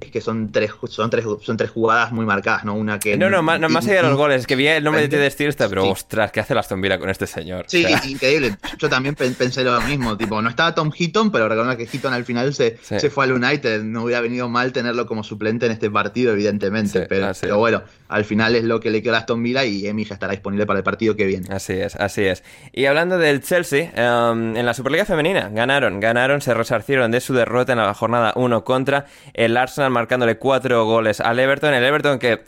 es 0.00 0.10
que 0.10 0.20
son 0.20 0.52
tres 0.52 0.72
son 0.88 1.08
tres 1.10 1.24
son 1.42 1.56
tres 1.56 1.70
jugadas 1.70 2.12
muy 2.12 2.26
marcadas, 2.26 2.64
¿no? 2.64 2.74
Una 2.74 2.98
que 2.98 3.16
No, 3.16 3.30
no, 3.30 3.42
más, 3.42 3.58
no, 3.60 3.68
más 3.68 3.86
allá 3.86 4.02
de 4.02 4.08
los 4.08 4.16
goles, 4.16 4.40
es 4.42 4.46
que 4.46 4.56
vi 4.56 4.66
el 4.66 4.84
nombre 4.84 5.06
de 5.08 5.30
Steer, 5.30 5.48
está, 5.50 5.68
pero 5.68 5.84
Sí. 5.84 5.88
ostras, 5.90 6.32
¿qué 6.32 6.40
hace 6.40 6.52
el 6.52 6.58
Aston 6.58 6.80
Villa 6.80 6.98
con 6.98 7.08
este 7.08 7.26
señor? 7.26 7.64
Sí, 7.68 7.84
O 7.84 7.88
sea, 7.88 8.00
increíble. 8.06 8.56
Yo 8.78 8.88
también 8.88 9.14
pen- 9.14 9.34
pensé 9.34 9.64
lo 9.64 9.80
mismo. 9.82 10.16
Tipo, 10.16 10.42
no 10.42 10.48
estaba 10.48 10.74
Tom 10.74 10.90
Heaton, 10.92 11.30
pero 11.30 11.48
recuerda 11.48 11.76
que 11.76 11.86
Heaton 11.86 12.12
al 12.12 12.24
final 12.24 12.52
se, 12.54 12.78
Sí. 12.82 13.00
se 13.00 13.10
fue 13.10 13.24
al 13.24 13.32
United. 13.32 13.82
No 13.84 14.02
hubiera 14.04 14.20
venido 14.20 14.48
mal 14.48 14.72
tenerlo 14.72 15.06
como 15.06 15.22
suplente 15.24 15.66
en 15.66 15.72
este 15.72 15.90
partido, 15.90 16.32
evidentemente. 16.32 17.00
Sí, 17.00 17.06
pero, 17.08 17.58
bueno, 17.58 17.82
al 18.08 18.24
final 18.24 18.54
es 18.56 18.64
lo 18.64 18.80
que 18.80 18.90
le 18.90 19.02
quedó 19.02 19.14
a 19.14 19.18
Aston 19.18 19.42
Villa 19.42 19.64
y 19.64 19.86
Emi 19.86 20.04
ya 20.04 20.14
estará 20.14 20.32
disponible 20.32 20.66
para 20.66 20.78
el 20.80 20.84
partido 20.84 21.16
que 21.16 21.26
viene. 21.26 21.46
Así 21.50 21.72
es, 21.72 21.96
así 21.96 22.24
es. 22.24 22.42
Y 22.72 22.84
hablando 22.86 23.18
del 23.18 23.40
Chelsea, 23.42 23.92
em, 23.94 24.56
en 24.56 24.66
la 24.66 24.74
Superliga 24.74 25.04
Femenina 25.04 25.48
ganaron, 25.52 26.00
ganaron, 26.00 26.40
se 26.40 26.52
resarcieron 26.54 27.10
de 27.10 27.20
su 27.20 27.32
derrota 27.34 27.72
en 27.72 27.78
la 27.78 27.94
jornada 27.94 28.32
1 28.36 28.64
contra 28.64 29.06
el 29.34 29.56
Arsenal, 29.56 29.85
marcándole 29.92 30.38
cuatro 30.38 30.84
goles 30.84 31.20
al 31.20 31.38
Everton. 31.38 31.74
El 31.74 31.84
Everton 31.84 32.18
que 32.18 32.42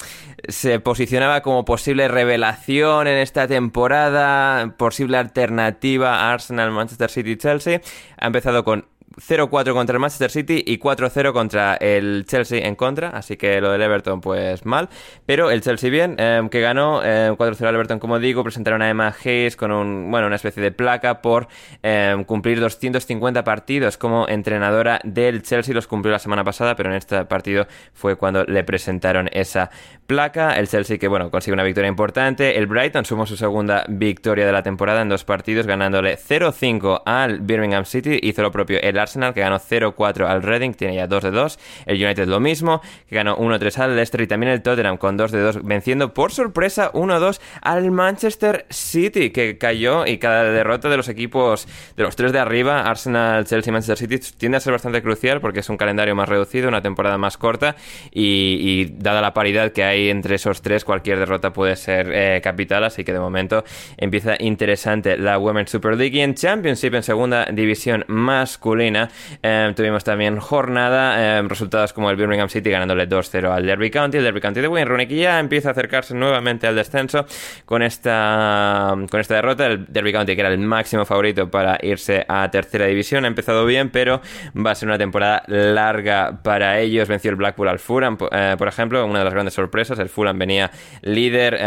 se 0.48 0.80
posicionaba 0.80 1.42
como 1.42 1.64
posible 1.64 2.08
revelación 2.08 3.06
en 3.06 3.18
esta 3.18 3.46
temporada, 3.46 4.74
posible 4.76 5.18
alternativa 5.18 6.16
a 6.16 6.32
Arsenal, 6.32 6.70
Manchester 6.70 7.10
City, 7.10 7.36
Chelsea. 7.36 7.80
Ha 8.18 8.26
empezado 8.26 8.64
con 8.64 8.86
0-4 9.18 9.72
contra 9.72 9.94
el 9.94 10.00
Manchester 10.00 10.30
City 10.30 10.62
y 10.66 10.78
4-0 10.78 11.32
contra 11.32 11.74
el 11.76 12.24
Chelsea 12.26 12.66
en 12.66 12.74
contra, 12.76 13.10
así 13.10 13.36
que 13.36 13.60
lo 13.60 13.70
del 13.70 13.82
Everton 13.82 14.20
pues 14.20 14.64
mal, 14.64 14.88
pero 15.26 15.50
el 15.50 15.60
Chelsea 15.60 15.90
bien, 15.90 16.16
em, 16.18 16.48
que 16.48 16.60
ganó 16.60 17.02
4-0 17.02 17.68
al 17.68 17.74
Everton 17.74 17.98
como 17.98 18.18
digo, 18.18 18.42
presentaron 18.42 18.82
a 18.82 18.88
Emma 18.88 19.14
Hayes 19.24 19.56
con 19.56 19.72
un, 19.72 20.10
bueno, 20.10 20.26
una 20.26 20.36
especie 20.36 20.62
de 20.62 20.72
placa 20.72 21.20
por 21.20 21.48
em, 21.82 22.24
cumplir 22.24 22.60
250 22.60 23.44
partidos 23.44 23.98
como 23.98 24.28
entrenadora 24.28 25.00
del 25.04 25.42
Chelsea, 25.42 25.74
los 25.74 25.86
cumplió 25.86 26.12
la 26.12 26.18
semana 26.18 26.44
pasada, 26.44 26.76
pero 26.76 26.90
en 26.90 26.96
este 26.96 27.24
partido 27.24 27.66
fue 27.92 28.16
cuando 28.16 28.44
le 28.44 28.64
presentaron 28.64 29.28
esa 29.32 29.70
placa, 30.06 30.52
el 30.52 30.68
Chelsea 30.68 30.98
que 30.98 31.08
bueno, 31.08 31.30
consigue 31.30 31.54
una 31.54 31.64
victoria 31.64 31.88
importante, 31.88 32.56
el 32.56 32.66
Brighton 32.66 33.04
sumó 33.04 33.26
su 33.26 33.36
segunda 33.36 33.84
victoria 33.88 34.46
de 34.46 34.52
la 34.52 34.62
temporada 34.62 35.02
en 35.02 35.08
dos 35.08 35.24
partidos, 35.24 35.66
ganándole 35.66 36.16
0-5 36.16 37.02
al 37.04 37.40
Birmingham 37.40 37.84
City, 37.84 38.18
hizo 38.22 38.42
lo 38.42 38.50
propio 38.50 38.80
el 38.80 38.98
Arsenal 38.98 39.07
que 39.34 39.40
ganó 39.40 39.58
0-4 39.58 40.26
al 40.26 40.42
Reading, 40.42 40.72
tiene 40.72 40.96
ya 40.96 41.06
2 41.06 41.24
de 41.24 41.30
2. 41.30 41.58
El 41.86 42.04
United 42.04 42.26
lo 42.26 42.40
mismo, 42.40 42.80
que 43.08 43.16
ganó 43.16 43.36
1-3 43.36 43.78
al 43.78 43.96
Leicester 43.96 44.20
y 44.20 44.26
también 44.26 44.52
el 44.52 44.62
Tottenham 44.62 44.96
con 44.96 45.16
2 45.16 45.32
de 45.32 45.40
2, 45.40 45.64
venciendo 45.64 46.14
por 46.14 46.32
sorpresa 46.32 46.92
1-2 46.92 47.40
al 47.62 47.90
Manchester 47.90 48.66
City, 48.70 49.30
que 49.30 49.58
cayó 49.58 50.06
y 50.06 50.18
cada 50.18 50.44
derrota 50.44 50.88
de 50.88 50.96
los 50.96 51.08
equipos 51.08 51.66
de 51.96 52.02
los 52.02 52.16
tres 52.16 52.32
de 52.32 52.38
arriba, 52.38 52.82
Arsenal, 52.82 53.44
Chelsea 53.44 53.70
y 53.70 53.72
Manchester 53.72 53.96
City, 53.96 54.18
tiende 54.36 54.58
a 54.58 54.60
ser 54.60 54.72
bastante 54.72 55.02
crucial 55.02 55.40
porque 55.40 55.60
es 55.60 55.68
un 55.68 55.76
calendario 55.76 56.14
más 56.14 56.28
reducido, 56.28 56.68
una 56.68 56.82
temporada 56.82 57.18
más 57.18 57.36
corta 57.36 57.76
y, 58.12 58.86
dada 58.98 59.20
la 59.20 59.34
paridad 59.34 59.72
que 59.72 59.84
hay 59.84 60.08
entre 60.08 60.36
esos 60.36 60.62
tres, 60.62 60.84
cualquier 60.84 61.18
derrota 61.18 61.52
puede 61.52 61.76
ser 61.76 62.10
eh, 62.12 62.40
capital, 62.42 62.84
así 62.84 63.04
que 63.04 63.12
de 63.12 63.20
momento 63.20 63.64
empieza 63.96 64.34
interesante 64.38 65.16
la 65.16 65.38
Women's 65.38 65.70
Super 65.70 65.96
League 65.96 66.16
y 66.16 66.20
en 66.20 66.34
Championship 66.34 66.94
en 66.94 67.02
segunda 67.02 67.46
división 67.46 68.04
masculina 68.08 68.97
eh, 69.42 69.72
tuvimos 69.76 70.04
también 70.04 70.38
jornada, 70.38 71.38
eh, 71.38 71.42
resultados 71.42 71.92
como 71.92 72.10
el 72.10 72.16
Birmingham 72.16 72.48
City 72.48 72.70
ganándole 72.70 73.08
2-0 73.08 73.50
al 73.50 73.66
Derby 73.66 73.90
County, 73.90 74.18
el 74.18 74.24
Derby 74.24 74.40
County 74.40 74.60
de 74.60 74.68
Wayne 74.68 74.88
Rooney 74.88 75.06
ya 75.06 75.38
empieza 75.38 75.68
a 75.68 75.72
acercarse 75.72 76.14
nuevamente 76.14 76.66
al 76.66 76.74
descenso 76.74 77.26
con 77.64 77.82
esta, 77.82 78.94
con 79.10 79.20
esta 79.20 79.34
derrota, 79.34 79.66
el 79.66 79.86
Derby 79.86 80.12
County 80.12 80.34
que 80.34 80.40
era 80.40 80.50
el 80.50 80.58
máximo 80.58 81.04
favorito 81.04 81.50
para 81.50 81.78
irse 81.82 82.24
a 82.28 82.50
tercera 82.50 82.86
división, 82.86 83.24
ha 83.24 83.28
empezado 83.28 83.64
bien, 83.64 83.90
pero 83.90 84.20
va 84.56 84.72
a 84.72 84.74
ser 84.74 84.88
una 84.88 84.98
temporada 84.98 85.42
larga 85.46 86.40
para 86.42 86.80
ellos, 86.80 87.08
venció 87.08 87.30
el 87.30 87.36
Blackpool 87.36 87.68
al 87.68 87.78
Fulham, 87.78 88.18
eh, 88.32 88.56
por 88.58 88.68
ejemplo, 88.68 89.04
una 89.04 89.20
de 89.20 89.24
las 89.24 89.34
grandes 89.34 89.54
sorpresas, 89.54 89.98
el 89.98 90.08
Fulham 90.08 90.38
venía 90.38 90.70
líder 91.02 91.58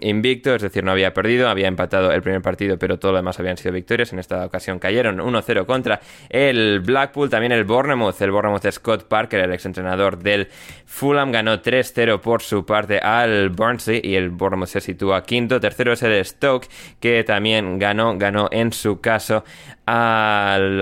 invicto, 0.00 0.54
es 0.54 0.62
decir, 0.62 0.84
no 0.84 0.92
había 0.92 1.12
perdido, 1.14 1.48
había 1.48 1.68
empatado 1.68 2.12
el 2.12 2.22
primer 2.22 2.42
partido, 2.42 2.78
pero 2.78 2.98
todo 2.98 3.12
lo 3.12 3.18
demás 3.18 3.38
habían 3.38 3.56
sido 3.56 3.72
victorias, 3.72 4.12
en 4.12 4.18
esta 4.18 4.44
ocasión 4.44 4.78
cayeron 4.78 5.18
1-0 5.18 5.66
contra 5.66 6.00
el 6.28 6.73
Blackpool, 6.80 7.30
también 7.30 7.52
el 7.52 7.64
Bournemouth, 7.64 8.20
el 8.20 8.30
Bournemouth 8.30 8.70
Scott 8.70 9.04
Parker, 9.08 9.40
el 9.40 9.52
exentrenador 9.52 10.18
del 10.18 10.48
Fulham, 10.86 11.32
ganó 11.32 11.60
3-0 11.60 12.20
por 12.20 12.42
su 12.42 12.64
parte 12.64 12.98
al 12.98 13.50
Barnsley 13.50 14.00
y 14.02 14.14
el 14.14 14.30
Bournemouth 14.30 14.68
se 14.68 14.80
sitúa 14.80 15.24
quinto. 15.24 15.60
Tercero 15.60 15.92
es 15.92 16.02
el 16.02 16.24
Stoke, 16.24 16.68
que 17.00 17.24
también 17.24 17.78
ganó, 17.78 18.16
ganó 18.16 18.48
en 18.50 18.72
su 18.72 19.00
caso 19.00 19.44
al, 19.86 20.78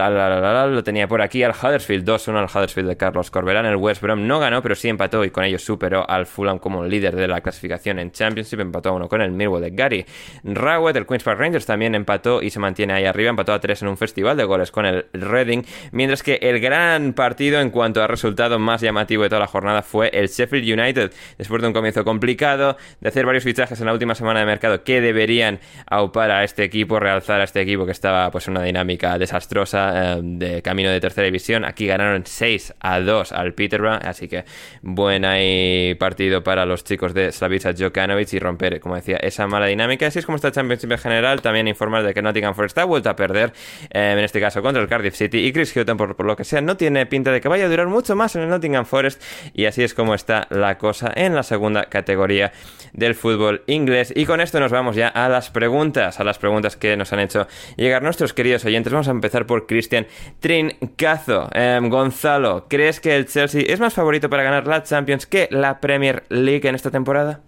lo 0.74 0.84
tenía 0.84 1.08
por 1.08 1.22
aquí 1.22 1.42
al 1.42 1.50
Huddersfield 1.50 2.08
2-1 2.08 2.36
al 2.36 2.44
Huddersfield 2.44 2.88
de 2.88 2.96
Carlos 2.96 3.30
Corberán. 3.30 3.66
El 3.66 3.76
West 3.76 4.00
Brom 4.00 4.26
no 4.26 4.38
ganó 4.38 4.62
pero 4.62 4.74
sí 4.74 4.88
empató 4.88 5.24
y 5.24 5.30
con 5.30 5.44
ello 5.44 5.58
superó 5.58 6.08
al 6.08 6.26
Fulham 6.26 6.58
como 6.58 6.84
líder 6.84 7.16
de 7.16 7.26
la 7.26 7.40
clasificación 7.40 7.98
en 7.98 8.12
Championship. 8.12 8.60
Empató 8.60 8.90
a 8.90 8.92
uno 8.92 9.08
con 9.08 9.20
el 9.20 9.32
Millwall 9.32 9.62
de 9.62 9.70
Gary 9.70 10.06
Rowett 10.44 10.96
el 10.96 11.06
Queen's 11.06 11.24
Park 11.24 11.40
Rangers 11.40 11.66
también 11.66 11.94
empató 11.94 12.42
y 12.42 12.50
se 12.50 12.60
mantiene 12.60 12.92
ahí 12.92 13.04
arriba. 13.04 13.30
Empató 13.30 13.52
a 13.52 13.60
3 13.60 13.82
en 13.82 13.88
un 13.88 13.96
festival 13.96 14.36
de 14.36 14.44
goles 14.44 14.70
con 14.70 14.86
el 14.86 15.06
Reading 15.12 15.62
mientras 15.90 16.22
que 16.22 16.38
el 16.40 16.60
gran 16.60 17.12
partido 17.12 17.60
en 17.60 17.70
cuanto 17.70 18.02
a 18.02 18.06
resultado 18.06 18.58
más 18.60 18.82
llamativo 18.82 19.24
de 19.24 19.30
toda 19.30 19.40
la 19.40 19.48
jornada 19.48 19.82
fue 19.82 20.10
el 20.12 20.28
Sheffield 20.28 20.80
United. 20.80 21.12
Después 21.38 21.60
de 21.60 21.68
un 21.68 21.74
comienzo 21.74 22.04
complicado 22.04 22.76
de 23.00 23.08
hacer 23.08 23.26
varios 23.26 23.42
fichajes 23.42 23.80
en 23.80 23.86
la 23.86 23.92
última 23.92 24.14
semana 24.14 24.40
de 24.40 24.46
mercado 24.46 24.84
que 24.84 25.00
deberían 25.00 25.58
aupar 25.86 26.30
a 26.30 26.44
este 26.44 26.62
equipo 26.62 27.00
realzar 27.00 27.40
a 27.40 27.44
este 27.44 27.60
equipo 27.60 27.84
que 27.84 27.92
estaba 27.92 28.30
pues 28.30 28.46
en 28.46 28.52
una 28.52 28.62
dinámica 28.62 28.91
desastrosa 28.97 30.14
eh, 30.14 30.20
de 30.23 30.62
camino 30.62 30.90
de 30.90 31.01
tercera 31.01 31.24
división. 31.24 31.64
Aquí 31.64 31.86
ganaron 31.86 32.24
6 32.27 32.74
a 32.81 33.01
2 33.01 33.32
al 33.32 33.55
Peterborough, 33.55 34.01
así 34.05 34.28
que 34.28 34.44
buen 34.82 35.24
ahí 35.24 35.94
partido 35.94 36.43
para 36.43 36.66
los 36.66 36.85
chicos 36.85 37.14
de 37.14 37.31
Slavica 37.32 37.73
Jokanovic 37.77 38.32
y 38.32 38.39
romper, 38.39 38.81
como 38.81 38.94
decía, 38.97 39.16
esa 39.16 39.47
mala 39.47 39.66
dinámica. 39.66 40.06
Así 40.06 40.19
es 40.19 40.27
como 40.27 40.36
está 40.36 40.48
el 40.48 40.55
Championship 40.55 40.93
en 40.93 40.98
general. 40.98 41.43
También 41.43 41.69
informar 41.69 42.05
de 42.05 42.14
que 42.14 42.23
Nottingham 42.23 42.55
Forest 42.55 42.78
ha 42.78 42.85
vuelto 42.85 43.10
a 43.10 43.16
perder, 43.16 43.52
eh, 43.90 44.12
en 44.12 44.19
este 44.19 44.40
caso 44.40 44.62
contra 44.62 44.82
el 44.82 44.89
Cardiff 44.89 45.14
City 45.14 45.39
y 45.39 45.52
Chris 45.52 45.73
Houghton, 45.73 45.97
por, 45.97 46.24
lo 46.24 46.36
que 46.36 46.44
sea, 46.44 46.60
no 46.60 46.77
tiene 46.77 47.06
pinta 47.06 47.32
de 47.32 47.40
que 47.40 47.48
vaya 47.48 47.66
a 47.66 47.69
durar 47.69 47.86
mucho 47.86 48.16
más 48.16 48.36
en 48.36 48.43
el 48.43 48.48
Nottingham 48.48 48.85
Forest 48.85 49.23
y 49.55 49.66
así 49.66 49.82
es 49.82 49.94
como 49.94 50.14
está 50.14 50.47
la 50.51 50.78
cosa 50.78 51.12
en 51.14 51.35
la 51.35 51.43
segunda 51.43 51.85
categoría 51.85 52.52
del 52.93 53.14
fútbol 53.14 53.62
inglés. 53.66 54.12
Y 54.14 54.27
con 54.27 54.40
esto 54.40 54.60
nos 54.60 54.73
vamos 54.73 54.97
ya 54.97 55.09
a 55.09 55.28
las 55.28 55.51
preguntas, 55.51 56.20
a 56.20 56.24
las 56.24 56.39
preguntas 56.39 56.77
que 56.77 56.97
nos 56.97 57.12
han 57.12 57.20
hecho 57.20 57.47
llegar 57.77 58.02
nuestros 58.02 58.32
queridos 58.32 58.64
oyentes 58.64 58.81
Vamos 58.90 59.09
a 59.09 59.12
empezar 59.12 59.46
por 59.46 59.66
Cristian 59.66 60.06
Trincazo. 60.40 61.48
Em, 61.52 61.88
Gonzalo, 61.88 62.66
¿crees 62.68 63.00
que 63.00 63.16
el 63.16 63.26
Chelsea 63.26 63.62
es 63.66 63.80
más 63.80 63.94
favorito 63.94 64.28
para 64.28 64.42
ganar 64.42 64.66
la 64.66 64.82
Champions 64.82 65.26
que 65.26 65.48
la 65.50 65.80
Premier 65.80 66.24
League 66.28 66.68
en 66.68 66.74
esta 66.74 66.90
temporada? 66.90 67.40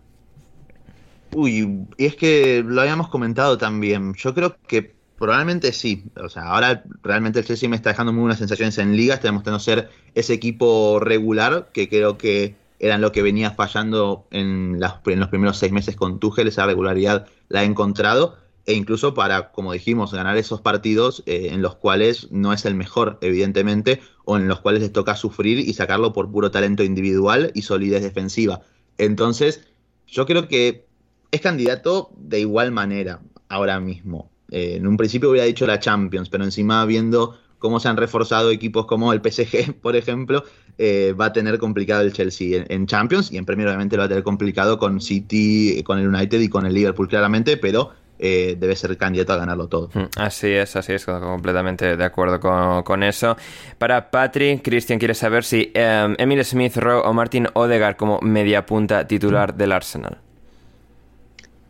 Uy, 1.33 1.87
y 1.97 2.07
es 2.07 2.15
que 2.15 2.63
lo 2.65 2.81
habíamos 2.81 3.09
comentado 3.09 3.59
también. 3.59 4.15
Yo 4.15 4.35
creo 4.35 4.57
que 4.67 4.95
probablemente 5.19 5.73
sí. 5.73 6.05
O 6.23 6.29
sea, 6.29 6.45
ahora 6.45 6.85
realmente 7.03 7.41
el 7.41 7.45
Chelsea 7.45 7.69
me 7.69 7.77
está 7.77 7.91
dejando 7.91 8.13
muy 8.13 8.21
buenas 8.21 8.39
sensaciones 8.39 8.79
en 8.79 8.97
ligas. 8.97 9.17
Está 9.17 9.29
demostrando 9.29 9.59
ser 9.59 9.91
ese 10.15 10.33
equipo 10.33 11.01
regular 11.01 11.71
que 11.73 11.89
creo 11.89 12.19
que 12.19 12.55
eran 12.79 13.01
lo 13.01 13.13
que 13.13 13.23
venía 13.23 13.51
fallando 13.51 14.27
en, 14.31 14.79
en 15.07 15.21
los 15.21 15.29
primeros 15.29 15.57
seis 15.57 15.73
meses 15.73 15.97
con 15.97 16.21
Tuchel. 16.21 16.49
Esa 16.49 16.67
regularidad 16.67 17.27
la 17.49 17.61
ha 17.61 17.65
encontrado 17.65 18.37
e 18.67 18.75
incluso 18.75 19.15
para, 19.15 19.53
como 19.53 19.73
dijimos, 19.73 20.13
ganar 20.13 20.37
esos 20.37 20.61
partidos 20.61 21.23
eh, 21.27 21.49
en 21.53 21.63
los 21.63 21.77
cuales 21.77 22.29
no 22.31 22.53
es 22.53 22.65
el 22.65 22.75
mejor, 22.75 23.19
evidentemente, 23.21 24.01
o 24.25 24.37
en 24.37 24.49
los 24.49 24.61
cuales 24.61 24.83
les 24.83 24.93
toca 24.93 25.17
sufrir 25.17 25.59
y 25.59 25.75
sacarlo 25.75 26.13
por 26.13 26.31
puro 26.31 26.51
talento 26.51 26.83
individual 26.83 27.51
y 27.55 27.63
solidez 27.63 28.03
defensiva. 28.03 28.61
Entonces, 28.97 29.67
yo 30.07 30.27
creo 30.27 30.49
que 30.49 30.87
es 31.31 31.41
candidato 31.41 32.11
de 32.17 32.41
igual 32.41 32.73
manera 32.73 33.21
ahora 33.49 33.81
mismo. 33.81 34.31
Eh, 34.51 34.77
en 34.77 34.87
un 34.87 34.97
principio 34.97 35.31
hubiera 35.31 35.47
dicho 35.47 35.67
la 35.67 35.81
Champions, 35.81 36.29
pero 36.29 36.45
encima 36.45 36.85
viendo 36.85 37.37
cómo 37.59 37.81
se 37.81 37.89
han 37.89 37.97
reforzado 37.97 38.51
equipos 38.51 38.87
como 38.87 39.13
el 39.13 39.21
PSG, 39.21 39.75
por 39.83 39.97
ejemplo, 39.97 40.45
eh, 40.79 41.15
va 41.19 41.27
a 41.27 41.33
tener 41.33 41.59
complicado 41.59 42.03
el 42.03 42.13
Chelsea 42.13 42.65
en, 42.69 42.87
Champions 42.87 43.33
y 43.33 43.39
en 43.39 43.45
Premier 43.45 43.69
obviamente 43.69 43.97
lo 43.97 44.03
va 44.03 44.07
a 44.07 44.09
tener 44.09 44.25
complicado 44.25 44.79
con 44.79 45.01
City, 45.01 45.83
con 45.83 45.99
el 45.99 46.09
United 46.09 46.41
y 46.41 46.49
con 46.49 46.67
el 46.67 46.75
Liverpool 46.75 47.09
claramente, 47.09 47.57
pero 47.57 47.93
eh, 48.19 48.57
debe 48.59 48.77
ser 48.77 48.97
candidato 48.97 49.33
a 49.33 49.37
ganarlo 49.37 49.69
todo. 49.69 49.91
Mm, 49.93 50.05
así 50.17 50.53
es, 50.53 50.77
así 50.77 50.93
es, 50.93 51.05
completamente 51.05 51.97
de 51.97 52.05
acuerdo 52.05 52.41
con, 52.85 53.03
eso. 53.03 53.37
Para 53.79 54.11
Patrick, 54.11 54.63
Christian 54.63 54.99
quiere 54.99 55.15
saber 55.15 55.45
si 55.45 55.73
em, 55.75 56.15
Emil 56.19 56.45
Smith 56.45 56.77
Rowe 56.77 57.03
o 57.09 57.13
Martin 57.13 57.49
Odegaard 57.55 57.97
como 57.97 58.21
media 58.21 58.67
punta 58.67 59.07
titular 59.07 59.55
del 59.55 59.73
Arsenal. 59.73 60.19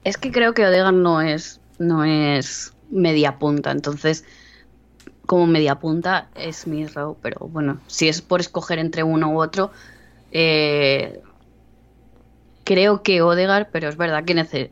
Es 0.04 0.18
que 0.18 0.30
creo 0.30 0.52
que 0.52 0.66
Odegaard 0.66 0.94
no 0.94 1.22
es, 1.22 1.60
no 1.78 2.04
es 2.04 2.74
media 2.90 3.38
punta, 3.38 3.70
entonces 3.70 4.24
como 5.26 5.46
media 5.46 5.76
punta 5.76 6.28
es 6.34 6.58
Smith 6.58 6.90
Rowe, 6.94 7.16
pero 7.22 7.48
bueno, 7.48 7.80
si 7.86 8.08
es 8.08 8.20
por 8.20 8.40
escoger 8.40 8.78
entre 8.78 9.02
uno 9.02 9.30
u 9.30 9.40
otro, 9.40 9.70
eh, 10.30 11.22
creo 12.64 13.02
que 13.02 13.22
Odegaard, 13.22 13.68
pero 13.70 13.88
es 13.88 13.96
verdad 13.96 14.24
que 14.24 14.70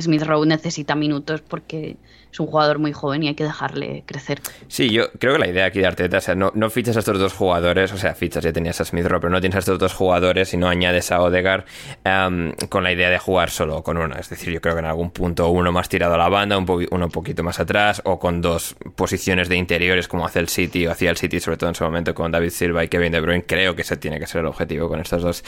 Smith 0.00 0.22
Rowe 0.22 0.46
necesita 0.46 0.94
minutos 0.94 1.42
porque 1.42 1.96
es 2.34 2.40
un 2.40 2.48
jugador 2.48 2.80
muy 2.80 2.92
joven 2.92 3.22
y 3.22 3.28
hay 3.28 3.36
que 3.36 3.44
dejarle 3.44 4.02
crecer. 4.06 4.40
Sí, 4.66 4.90
yo 4.90 5.04
creo 5.20 5.34
que 5.34 5.38
la 5.38 5.46
idea 5.46 5.66
aquí 5.66 5.78
de 5.78 5.86
Arteta, 5.86 6.18
o 6.18 6.20
sea, 6.20 6.34
no, 6.34 6.50
no 6.56 6.68
fichas 6.68 6.96
a 6.96 6.98
estos 6.98 7.16
dos 7.16 7.32
jugadores, 7.32 7.92
o 7.92 7.96
sea, 7.96 8.16
fichas, 8.16 8.42
ya 8.42 8.52
tenías 8.52 8.80
a 8.80 8.84
Smith 8.84 9.06
Rowe, 9.06 9.20
pero 9.20 9.30
no 9.30 9.40
tienes 9.40 9.54
a 9.54 9.58
estos 9.60 9.78
dos 9.78 9.94
jugadores 9.94 10.52
y 10.52 10.56
no 10.56 10.68
añades 10.68 11.12
a 11.12 11.22
Odegaard 11.22 11.64
em, 12.02 12.52
con 12.68 12.82
la 12.82 12.90
idea 12.90 13.08
de 13.08 13.20
jugar 13.20 13.50
solo 13.50 13.84
con 13.84 13.98
uno. 13.98 14.16
Es 14.18 14.30
decir, 14.30 14.52
yo 14.52 14.60
creo 14.60 14.74
que 14.74 14.80
en 14.80 14.86
algún 14.86 15.12
punto 15.12 15.48
uno 15.48 15.70
más 15.70 15.88
tirado 15.88 16.14
a 16.14 16.18
la 16.18 16.28
banda, 16.28 16.58
un 16.58 16.66
uno 16.90 17.04
un 17.04 17.12
poquito 17.12 17.44
más 17.44 17.60
atrás, 17.60 18.02
o 18.04 18.18
con 18.18 18.40
dos 18.40 18.74
posiciones 18.96 19.48
de 19.48 19.54
interiores 19.54 20.08
como 20.08 20.26
hace 20.26 20.40
el 20.40 20.48
City 20.48 20.88
o 20.88 20.90
hacía 20.90 21.10
el 21.10 21.16
City, 21.16 21.38
sobre 21.38 21.56
todo 21.56 21.68
en 21.68 21.76
su 21.76 21.84
momento 21.84 22.16
con 22.16 22.32
David 22.32 22.50
Silva 22.50 22.82
y 22.82 22.88
Kevin 22.88 23.12
De 23.12 23.20
Bruyne. 23.20 23.44
Creo 23.46 23.76
que 23.76 23.82
ese 23.82 23.96
tiene 23.96 24.18
que 24.18 24.26
ser 24.26 24.40
el 24.40 24.48
objetivo 24.48 24.88
con 24.88 24.98
estos 24.98 25.22
dos 25.22 25.44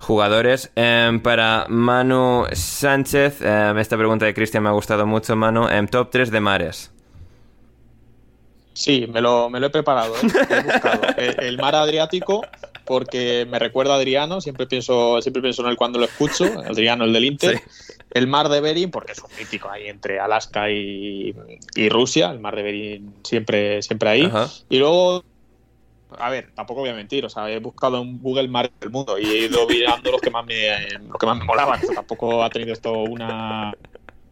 jugadores. 0.00 0.72
Em, 0.74 1.20
para 1.20 1.66
Manu 1.68 2.46
Sánchez, 2.52 3.40
em, 3.40 3.78
esta 3.78 3.96
pregunta 3.96 4.26
de 4.26 4.34
Cristian 4.34 4.64
me 4.64 4.70
ha 4.70 4.72
gustado 4.72 5.06
mucho, 5.06 5.36
Manu. 5.36 5.68
En 5.68 5.86
top 5.86 6.10
3 6.10 6.23
de 6.30 6.40
mares. 6.40 6.90
Sí, 8.74 9.06
me 9.06 9.20
lo, 9.20 9.48
me 9.48 9.60
lo 9.60 9.68
he 9.68 9.70
preparado. 9.70 10.14
¿eh? 10.16 10.20
He 10.50 10.60
buscado. 10.62 11.02
El, 11.16 11.56
mar 11.58 11.76
Adriático, 11.76 12.44
porque 12.84 13.46
me 13.48 13.58
recuerda 13.58 13.94
a 13.94 13.96
Adriano, 13.96 14.40
siempre 14.40 14.66
pienso, 14.66 15.22
siempre 15.22 15.40
pienso 15.40 15.62
en 15.62 15.68
él 15.70 15.76
cuando 15.76 15.98
lo 15.98 16.06
escucho, 16.06 16.44
Adriano, 16.44 17.04
el 17.04 17.12
del 17.12 17.24
Inter. 17.24 17.62
El 18.10 18.26
mar 18.26 18.48
de 18.48 18.60
Bering, 18.60 18.90
porque 18.90 19.12
es 19.12 19.20
un 19.20 19.30
mítico 19.38 19.70
ahí 19.70 19.86
entre 19.86 20.18
Alaska 20.18 20.70
y, 20.70 21.34
Rusia, 21.88 22.30
el 22.30 22.40
mar 22.40 22.56
de 22.56 22.62
Bering 22.62 23.14
siempre, 23.22 23.80
siempre 23.82 24.08
ahí. 24.10 24.32
Y 24.68 24.78
luego 24.78 25.24
a 26.18 26.30
ver, 26.30 26.52
tampoco 26.54 26.80
voy 26.80 26.90
a 26.90 26.94
mentir, 26.94 27.24
o 27.24 27.28
sea, 27.28 27.50
he 27.50 27.58
buscado 27.58 28.00
en 28.00 28.20
Google 28.20 28.48
Mar 28.48 28.70
del 28.80 28.90
mundo 28.90 29.18
y 29.18 29.24
he 29.24 29.38
ido 29.46 29.66
mirando 29.66 30.12
los 30.12 30.20
que 30.20 30.30
más 30.30 30.46
me, 30.46 30.88
los 31.08 31.18
que 31.18 31.26
más 31.26 31.38
me 31.38 31.44
molaban. 31.44 31.80
O 31.82 31.86
sea, 31.86 31.94
tampoco 31.96 32.42
ha 32.42 32.50
tenido 32.50 32.72
esto 32.72 32.92
una 32.92 33.72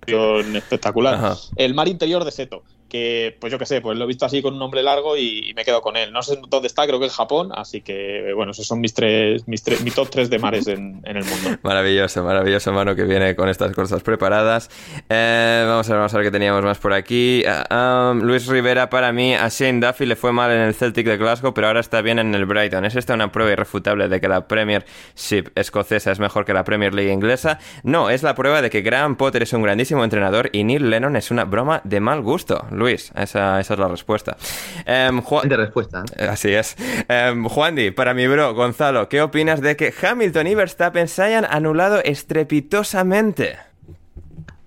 espectacular. 0.07 1.15
Ajá. 1.15 1.37
El 1.57 1.75
mar 1.75 1.89
interior 1.89 2.25
de 2.25 2.33
Seto, 2.33 2.65
que 2.93 3.35
pues 3.41 3.51
yo 3.51 3.59
qué 3.59 3.65
sé, 3.65 3.81
pues 3.81 3.97
lo 3.97 4.05
he 4.05 4.07
visto 4.07 4.27
así 4.27 4.43
con 4.43 4.53
un 4.53 4.61
nombre 4.61 4.83
largo 4.83 5.17
y, 5.17 5.49
y 5.49 5.55
me 5.55 5.65
quedo 5.65 5.81
con 5.81 5.97
él. 5.97 6.13
No 6.13 6.23
sé 6.23 6.39
dónde 6.47 6.67
está, 6.69 6.87
creo 6.87 6.99
que 6.99 7.07
en 7.07 7.11
Japón, 7.11 7.51
así 7.55 7.81
que 7.81 8.35
bueno, 8.37 8.53
esos 8.53 8.67
son 8.67 8.81
mis 8.81 8.93
tres, 8.93 9.49
mis 9.49 9.63
tres, 9.63 9.83
mi 9.83 9.91
top 9.91 10.11
3 10.11 10.29
de 10.29 10.39
mares 10.39 10.67
en, 10.67 11.01
en 11.05 11.17
el 11.17 11.25
mundo. 11.25 11.59
Maravilloso, 11.63 12.23
maravilloso, 12.23 12.71
mano, 12.71 12.95
que 12.95 13.05
viene 13.05 13.35
con 13.35 13.49
estas 13.49 13.75
cosas 13.75 14.03
preparadas. 14.03 14.69
Eh, 15.09 15.65
vamos 15.67 15.89
a 15.89 15.93
ver, 15.93 15.99
vamos 16.01 16.13
a 16.13 16.17
ver 16.19 16.27
qué 16.27 16.31
teníamos 16.31 16.63
más 16.63 16.77
por 16.77 16.93
aquí. 16.93 17.43
Ah, 17.47 18.11
um, 18.13 18.21
Luis 18.21 18.47
Rivera, 18.47 18.91
para 18.91 19.11
mí, 19.11 19.35
a 19.35 19.49
Shane 19.49 19.81
Duffy 19.81 20.05
le 20.05 20.15
fue 20.15 20.33
mal 20.33 20.51
en 20.51 20.61
el 20.61 20.75
Celtic 20.75 21.07
de 21.07 21.17
Glasgow, 21.17 21.55
pero 21.55 21.69
ahora 21.69 21.81
está 21.81 22.03
bien 22.03 22.19
en 22.19 22.35
el 22.35 22.45
Brighton. 22.45 22.85
¿Es 22.85 22.95
esta 22.95 23.15
una 23.15 23.33
prueba 23.33 23.53
irrefutable 23.53 24.09
de 24.09 24.21
que 24.21 24.29
la 24.29 24.47
Premiership 24.47 25.45
escocesa 25.55 26.13
es 26.13 26.21
mejor 26.21 26.45
que 26.45 26.53
la 26.53 26.65
Premier 26.65 26.93
League 26.93 27.11
inglesa? 27.11 27.59
No, 27.85 28.11
es 28.11 28.23
la 28.23 28.35
prueba 28.35 28.61
de 28.61 28.69
que 28.69 28.83
Graham 28.83 29.17
Potter 29.17 29.45
es 29.45 29.53
un 29.55 29.63
grandísimo 29.63 30.05
entrenador 30.05 30.51
y 30.53 30.65
Neil 30.65 30.91
Lennon 30.91 31.17
es 31.17 31.31
una 31.31 31.45
broma 31.45 31.81
de 31.85 32.01
mal 32.01 32.21
gusto. 32.21 32.67
Luis, 32.83 33.13
esa, 33.17 33.61
esa 33.61 33.75
es 33.75 33.81
la 33.81 33.89
respuesta. 33.89 34.37
Em, 34.85 35.21
Ju- 35.23 35.43
De 35.49 35.57
respuesta. 35.57 36.03
¿eh? 36.17 36.27
Así 36.29 36.53
es. 36.53 36.77
Em, 37.09 37.45
Juandi, 37.45 37.91
para 37.93 38.13
mi 38.15 38.27
bro, 38.27 38.55
Gonzalo, 38.55 39.09
¿qué 39.09 39.23
opinas 39.23 39.61
de 39.61 39.77
que 39.77 39.95
Hamilton 40.03 40.47
y 40.49 40.55
Verstappen 40.55 41.07
se 41.09 41.23
hayan 41.23 41.45
anulado 41.49 42.01
estrepitosamente? 42.03 43.57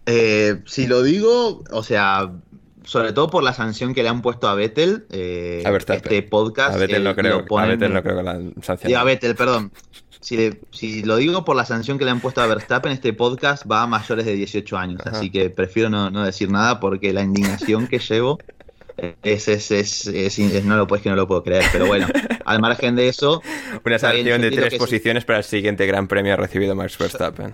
Eh, 0.06 0.62
si 0.66 0.88
lo 0.88 1.02
digo, 1.04 1.64
o 1.72 1.84
sea, 1.84 2.32
sobre 2.84 3.12
todo 3.14 3.30
por 3.30 3.44
la 3.44 3.54
sanción 3.54 3.94
que 3.96 4.04
le 4.04 4.10
han 4.10 4.22
puesto 4.22 4.48
a 4.48 4.54
Vettel, 4.56 5.06
eh, 5.12 5.64
A 5.66 5.72
Verstappen. 5.72 6.04
este 6.14 6.22
podcast. 6.30 6.76
A 6.76 6.78
Vettel 6.78 7.02
eh, 7.02 7.04
no 7.04 7.16
creo, 7.16 7.40
lo 7.40 7.46
ponen- 7.46 7.64
a 7.64 7.68
Vettel 7.70 7.94
no 7.94 8.04
creo 8.04 8.18
que 8.18 8.24
la 8.24 8.34
sanción. 8.62 8.88
Digo, 8.88 9.00
a 9.00 9.04
Vettel, 9.04 9.36
perdón. 9.36 9.72
Si, 10.26 10.38
le- 10.38 10.60
si 10.72 11.04
lo 11.04 11.18
digo 11.18 11.46
por 11.46 11.56
la 11.56 11.66
sanción 11.66 12.00
que 12.00 12.06
le 12.06 12.10
han 12.12 12.20
puesto 12.20 12.42
a 12.42 12.48
Verstappen, 12.48 12.92
este 12.92 13.14
podcast 13.14 13.70
va 13.70 13.84
a 13.84 13.88
mayores 13.88 14.26
de 14.26 14.34
18 14.34 14.76
años. 14.78 15.02
Ajá. 15.06 15.18
Así 15.18 15.30
que 15.30 15.52
prefiero 15.52 15.90
no, 15.90 16.10
no 16.10 16.24
decir 16.24 16.50
nada 16.50 16.80
porque 16.80 17.14
la 17.14 17.22
indignación 17.22 17.88
que 17.88 18.00
llevo 18.00 18.40
es, 19.24 19.48
es, 19.48 19.70
es, 19.72 20.08
es- 20.08 20.66
no 20.66 20.78
lo 20.78 20.88
puedes 20.88 21.04
que 21.04 21.10
no 21.10 21.16
lo 21.16 21.28
puedo 21.28 21.44
creer. 21.44 21.64
Pero 21.72 21.86
bueno, 21.86 22.08
al 22.46 22.60
margen 22.60 22.96
de 22.96 23.08
eso, 23.08 23.42
Una 23.86 24.00
sanción 24.00 24.42
de 24.42 24.50
tres 24.52 24.76
posiciones 24.76 25.26
para 25.26 25.38
el 25.40 25.44
siguiente 25.44 25.86
gran 25.86 26.08
premio 26.08 26.36
recibido 26.38 26.76
Max 26.76 26.98
Verstappen. 26.98 27.54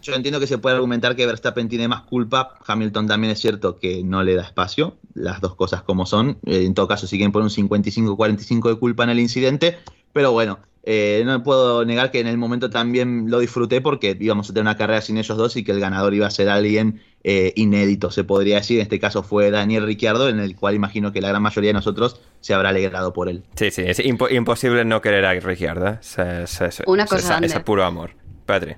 yo 0.00 0.14
entiendo 0.14 0.38
que 0.38 0.46
se 0.46 0.58
puede 0.58 0.76
argumentar 0.76 1.16
que 1.16 1.26
Verstappen 1.26 1.68
tiene 1.68 1.88
más 1.88 2.02
culpa. 2.02 2.54
Hamilton 2.66 3.08
también 3.08 3.32
es 3.32 3.40
cierto 3.40 3.78
que 3.80 4.04
no 4.04 4.22
le 4.22 4.36
da 4.36 4.42
espacio. 4.44 4.96
Las 5.14 5.40
dos 5.40 5.56
cosas 5.56 5.82
como 5.82 6.06
son. 6.06 6.38
Eh, 6.46 6.62
En 6.66 6.74
todo 6.74 6.86
caso, 6.86 7.08
siguen 7.08 7.32
por 7.32 7.42
un 7.42 7.50
55-45 7.50 8.68
de 8.68 8.76
culpa 8.76 9.02
en 9.02 9.10
el 9.10 9.18
incidente. 9.18 9.78
Pero 10.12 10.30
bueno, 10.32 10.60
eh, 10.86 11.22
no 11.26 11.42
puedo 11.42 11.84
negar 11.84 12.10
que 12.10 12.20
en 12.20 12.28
el 12.28 12.38
momento 12.38 12.70
también 12.70 13.28
lo 13.30 13.40
disfruté 13.40 13.80
porque 13.80 14.16
íbamos 14.18 14.48
a 14.48 14.52
tener 14.52 14.62
una 14.62 14.76
carrera 14.76 15.00
sin 15.00 15.18
ellos 15.18 15.36
dos 15.36 15.56
y 15.56 15.64
que 15.64 15.72
el 15.72 15.80
ganador 15.80 16.14
iba 16.14 16.26
a 16.26 16.30
ser 16.30 16.48
alguien 16.48 17.02
eh, 17.24 17.52
inédito, 17.56 18.10
se 18.12 18.22
podría 18.22 18.56
decir. 18.56 18.78
En 18.78 18.82
este 18.82 19.00
caso 19.00 19.22
fue 19.24 19.50
Daniel 19.50 19.84
Ricciardo, 19.84 20.28
en 20.28 20.38
el 20.38 20.54
cual 20.54 20.76
imagino 20.76 21.12
que 21.12 21.20
la 21.20 21.28
gran 21.28 21.42
mayoría 21.42 21.70
de 21.70 21.74
nosotros 21.74 22.20
se 22.40 22.54
habrá 22.54 22.68
alegrado 22.68 23.12
por 23.12 23.28
él. 23.28 23.42
Sí, 23.56 23.70
sí, 23.72 23.82
es 23.84 23.98
impo- 23.98 24.32
imposible 24.32 24.84
no 24.84 25.00
querer 25.02 25.24
a 25.24 25.32
Ricciardo. 25.34 25.88
¿eh? 25.88 25.98
Se- 26.02 26.46
se- 26.46 26.70
se- 26.70 26.84
Una 26.86 27.04
cosa, 27.06 27.38
es, 27.42 27.52
puro 27.60 27.84
amor. 27.84 28.12
Patri. 28.46 28.76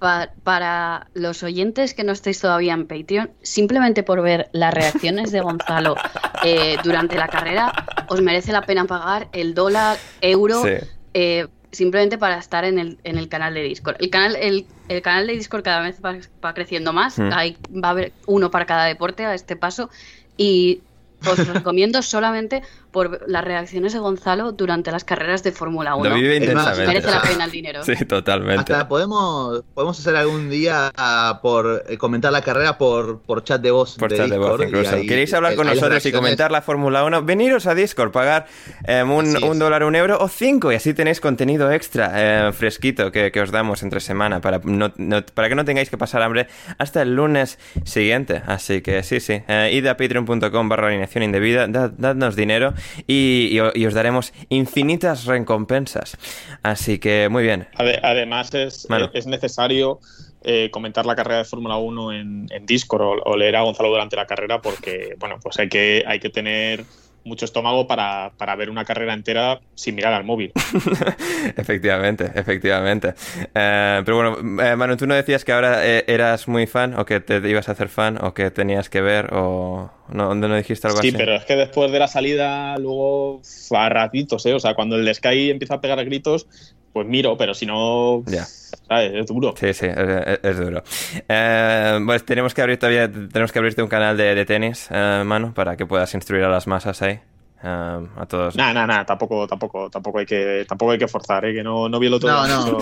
Pa- 0.00 0.30
para 0.44 1.08
los 1.14 1.42
oyentes 1.42 1.94
que 1.94 2.04
no 2.04 2.12
estéis 2.12 2.40
todavía 2.40 2.74
en 2.74 2.86
Patreon, 2.86 3.30
simplemente 3.42 4.02
por 4.02 4.20
ver 4.22 4.48
las 4.52 4.72
reacciones 4.74 5.32
de 5.32 5.40
Gonzalo 5.40 5.96
eh, 6.44 6.76
durante 6.84 7.16
la 7.16 7.26
carrera, 7.28 7.72
os 8.08 8.20
merece 8.20 8.52
la 8.52 8.62
pena 8.62 8.84
pagar 8.84 9.28
el 9.32 9.54
dólar, 9.54 9.96
euro, 10.20 10.62
Sí. 10.62 10.74
Eh, 11.14 11.46
simplemente 11.70 12.18
para 12.18 12.38
estar 12.38 12.64
en 12.64 12.78
el, 12.78 12.98
en 13.04 13.18
el 13.18 13.28
canal 13.28 13.54
de 13.54 13.62
Discord. 13.62 13.96
El 14.00 14.10
canal, 14.10 14.36
el, 14.36 14.66
el 14.88 15.02
canal 15.02 15.26
de 15.26 15.34
Discord 15.34 15.62
cada 15.62 15.80
vez 15.80 16.00
va, 16.04 16.16
va 16.44 16.54
creciendo 16.54 16.92
más, 16.92 17.18
Mm. 17.18 17.30
Hay, 17.32 17.56
va 17.72 17.88
a 17.88 17.90
haber 17.90 18.12
uno 18.26 18.50
para 18.50 18.66
cada 18.66 18.84
deporte 18.84 19.24
a 19.24 19.34
este 19.34 19.56
paso 19.56 19.90
y 20.36 20.80
os 21.26 21.48
recomiendo 21.48 22.00
solamente 22.02 22.62
por 22.90 23.20
las 23.28 23.44
reacciones 23.44 23.92
de 23.92 23.98
Gonzalo 23.98 24.52
durante 24.52 24.90
las 24.90 25.04
carreras 25.04 25.42
de 25.42 25.52
Fórmula 25.52 25.94
1. 25.94 26.08
Lo 26.08 26.14
vive 26.16 26.36
intensamente. 26.36 26.86
merece 26.86 27.10
la 27.10 27.22
pena 27.22 27.44
el 27.44 27.50
dinero. 27.58 27.82
Sí, 27.84 27.94
totalmente. 28.06 28.72
Hasta 28.72 28.88
podemos, 28.88 29.62
podemos 29.74 29.98
hacer 30.00 30.16
algún 30.16 30.48
día 30.50 30.90
ah, 30.96 31.40
por 31.42 31.84
eh, 31.88 31.98
comentar 31.98 32.32
la 32.32 32.42
carrera 32.42 32.78
por, 32.78 33.20
por 33.20 33.44
chat 33.44 33.60
de 33.60 33.70
voz. 33.70 33.96
Por 33.98 34.10
de 34.10 34.16
chat 34.16 34.28
de 34.28 34.38
voz, 34.38 34.60
incluso. 34.62 34.94
ahí- 34.96 35.06
¿Queréis 35.06 35.32
hablar 35.34 35.54
con 35.54 35.66
nosotros 35.66 36.04
y 36.06 36.12
comentar 36.12 36.50
la 36.50 36.62
Fórmula 36.62 37.04
1? 37.04 37.22
Veniros 37.24 37.66
a 37.66 37.74
Discord, 37.74 38.10
pagar 38.10 38.46
eh, 38.86 39.02
un, 39.02 39.42
un 39.44 39.58
dólar, 39.58 39.84
un 39.84 39.94
euro 39.94 40.18
o 40.20 40.28
cinco 40.28 40.72
y 40.72 40.76
así 40.76 40.94
tenéis 40.94 41.20
contenido 41.20 41.70
extra 41.70 42.12
eh, 42.48 42.52
fresquito 42.52 43.12
que, 43.12 43.30
que 43.32 43.40
os 43.40 43.50
damos 43.50 43.82
entre 43.82 44.00
semana 44.00 44.40
para, 44.40 44.60
no- 44.64 44.92
no- 44.96 45.24
para 45.34 45.48
que 45.48 45.54
no 45.54 45.64
tengáis 45.64 45.90
que 45.90 45.98
pasar 45.98 46.22
hambre 46.22 46.48
hasta 46.78 47.02
el 47.02 47.14
lunes 47.14 47.58
siguiente. 47.84 48.42
Así 48.46 48.80
que 48.80 49.02
sí, 49.02 49.20
sí. 49.20 49.42
eh, 49.48 49.70
id 49.72 49.86
a 49.86 49.96
patreon.com 49.96 50.68
barra 50.68 50.88
alineación 50.88 51.22
indebida, 51.24 51.66
dad- 51.68 51.92
dadnos 51.96 52.34
dinero 52.36 52.74
y, 53.06 53.48
y 53.52 53.60
o- 53.60 53.72
y 53.74 53.86
os 53.86 53.94
daremos 53.94 54.32
infinitas 54.48 55.24
recompensas. 55.26 56.16
Así 56.62 56.98
que 56.98 57.28
muy 57.28 57.42
bien. 57.42 57.68
Ade- 57.76 58.00
Además, 58.02 58.52
es, 58.54 58.86
Manu. 58.88 59.08
es 59.14 59.26
necesario 59.26 60.00
eh, 60.44 60.70
comentar 60.70 61.04
la 61.06 61.16
carrera 61.16 61.38
de 61.38 61.44
Fórmula 61.44 61.76
1 61.76 62.12
en, 62.12 62.46
en 62.50 62.66
Discord 62.66 63.02
o, 63.02 63.10
o 63.24 63.36
leer 63.36 63.56
a 63.56 63.62
Gonzalo 63.62 63.88
durante 63.90 64.16
la 64.16 64.26
carrera 64.26 64.60
porque, 64.62 65.14
bueno, 65.18 65.38
pues 65.42 65.58
hay 65.58 65.68
que, 65.68 66.04
hay 66.06 66.20
que 66.20 66.30
tener 66.30 66.84
mucho 67.28 67.44
estómago 67.44 67.86
para, 67.86 68.32
para 68.36 68.56
ver 68.56 68.70
una 68.70 68.84
carrera 68.84 69.14
entera 69.14 69.60
sin 69.74 69.94
mirar 69.94 70.14
al 70.14 70.24
móvil. 70.24 70.52
Efectivamente, 71.56 72.30
efectivamente. 72.34 73.14
Eh, 73.54 74.02
pero 74.04 74.16
bueno, 74.16 74.62
eh, 74.62 74.76
Manu, 74.76 74.96
tú 74.96 75.06
no 75.06 75.14
decías 75.14 75.44
que 75.44 75.52
ahora 75.52 75.86
eh, 75.86 76.04
eras 76.06 76.48
muy 76.48 76.66
fan 76.66 76.98
o 76.98 77.04
que 77.04 77.20
te 77.20 77.36
ibas 77.48 77.68
a 77.68 77.72
hacer 77.72 77.88
fan 77.88 78.18
o 78.22 78.34
que 78.34 78.50
tenías 78.50 78.88
que 78.88 79.00
ver 79.00 79.28
o 79.32 79.90
no, 80.08 80.34
¿no 80.34 80.56
dijiste 80.56 80.86
algo 80.86 81.00
Sí, 81.00 81.08
así? 81.08 81.16
pero 81.16 81.34
es 81.34 81.44
que 81.44 81.56
después 81.56 81.92
de 81.92 81.98
la 81.98 82.08
salida, 82.08 82.76
luego 82.78 83.42
a 83.72 83.88
ratitos, 83.88 84.44
¿eh? 84.46 84.54
O 84.54 84.60
sea, 84.60 84.74
cuando 84.74 84.96
el 84.96 85.04
de 85.04 85.14
Sky 85.14 85.50
empieza 85.50 85.74
a 85.74 85.80
pegar 85.80 86.02
gritos, 86.04 86.46
pues 86.92 87.06
miro, 87.06 87.36
pero 87.36 87.54
si 87.54 87.66
no, 87.66 88.22
Ya. 88.26 88.44
¿sabes? 88.44 89.12
Es 89.14 89.26
duro. 89.26 89.54
Sí, 89.58 89.72
sí, 89.74 89.86
es, 89.86 90.58
duro. 90.58 90.82
Eh, 91.28 92.00
pues 92.04 92.24
tenemos 92.24 92.54
que 92.54 92.62
abrir 92.62 92.78
todavía, 92.78 93.10
tenemos 93.10 93.52
que 93.52 93.58
abrirte 93.58 93.82
un 93.82 93.88
canal 93.88 94.16
de, 94.16 94.34
de 94.34 94.44
tenis, 94.44 94.88
eh, 94.90 95.22
Manu, 95.24 95.52
para 95.54 95.76
que 95.76 95.86
puedas 95.86 96.12
instruir 96.14 96.44
a 96.44 96.48
las 96.48 96.66
masas 96.66 97.00
ahí. 97.02 97.20
eh, 97.62 98.06
a 98.16 98.26
todos. 98.28 98.56
Nada, 98.56 98.72
nada, 98.74 98.86
nada, 98.86 99.04
tampoco, 99.04 99.46
tampoco, 99.46 99.90
tampoco 99.90 100.18
hay 100.20 100.26
que, 100.26 100.64
tampoco 100.68 100.92
hay 100.92 100.98
que 100.98 101.08
forzar, 101.08 101.44
¿eh? 101.44 101.54
Que 101.54 101.62
no, 101.62 101.88
no 101.88 101.98
vi 101.98 102.06
el 102.06 102.14
otro 102.14 102.30
No, 102.30 102.46
no. 102.46 102.78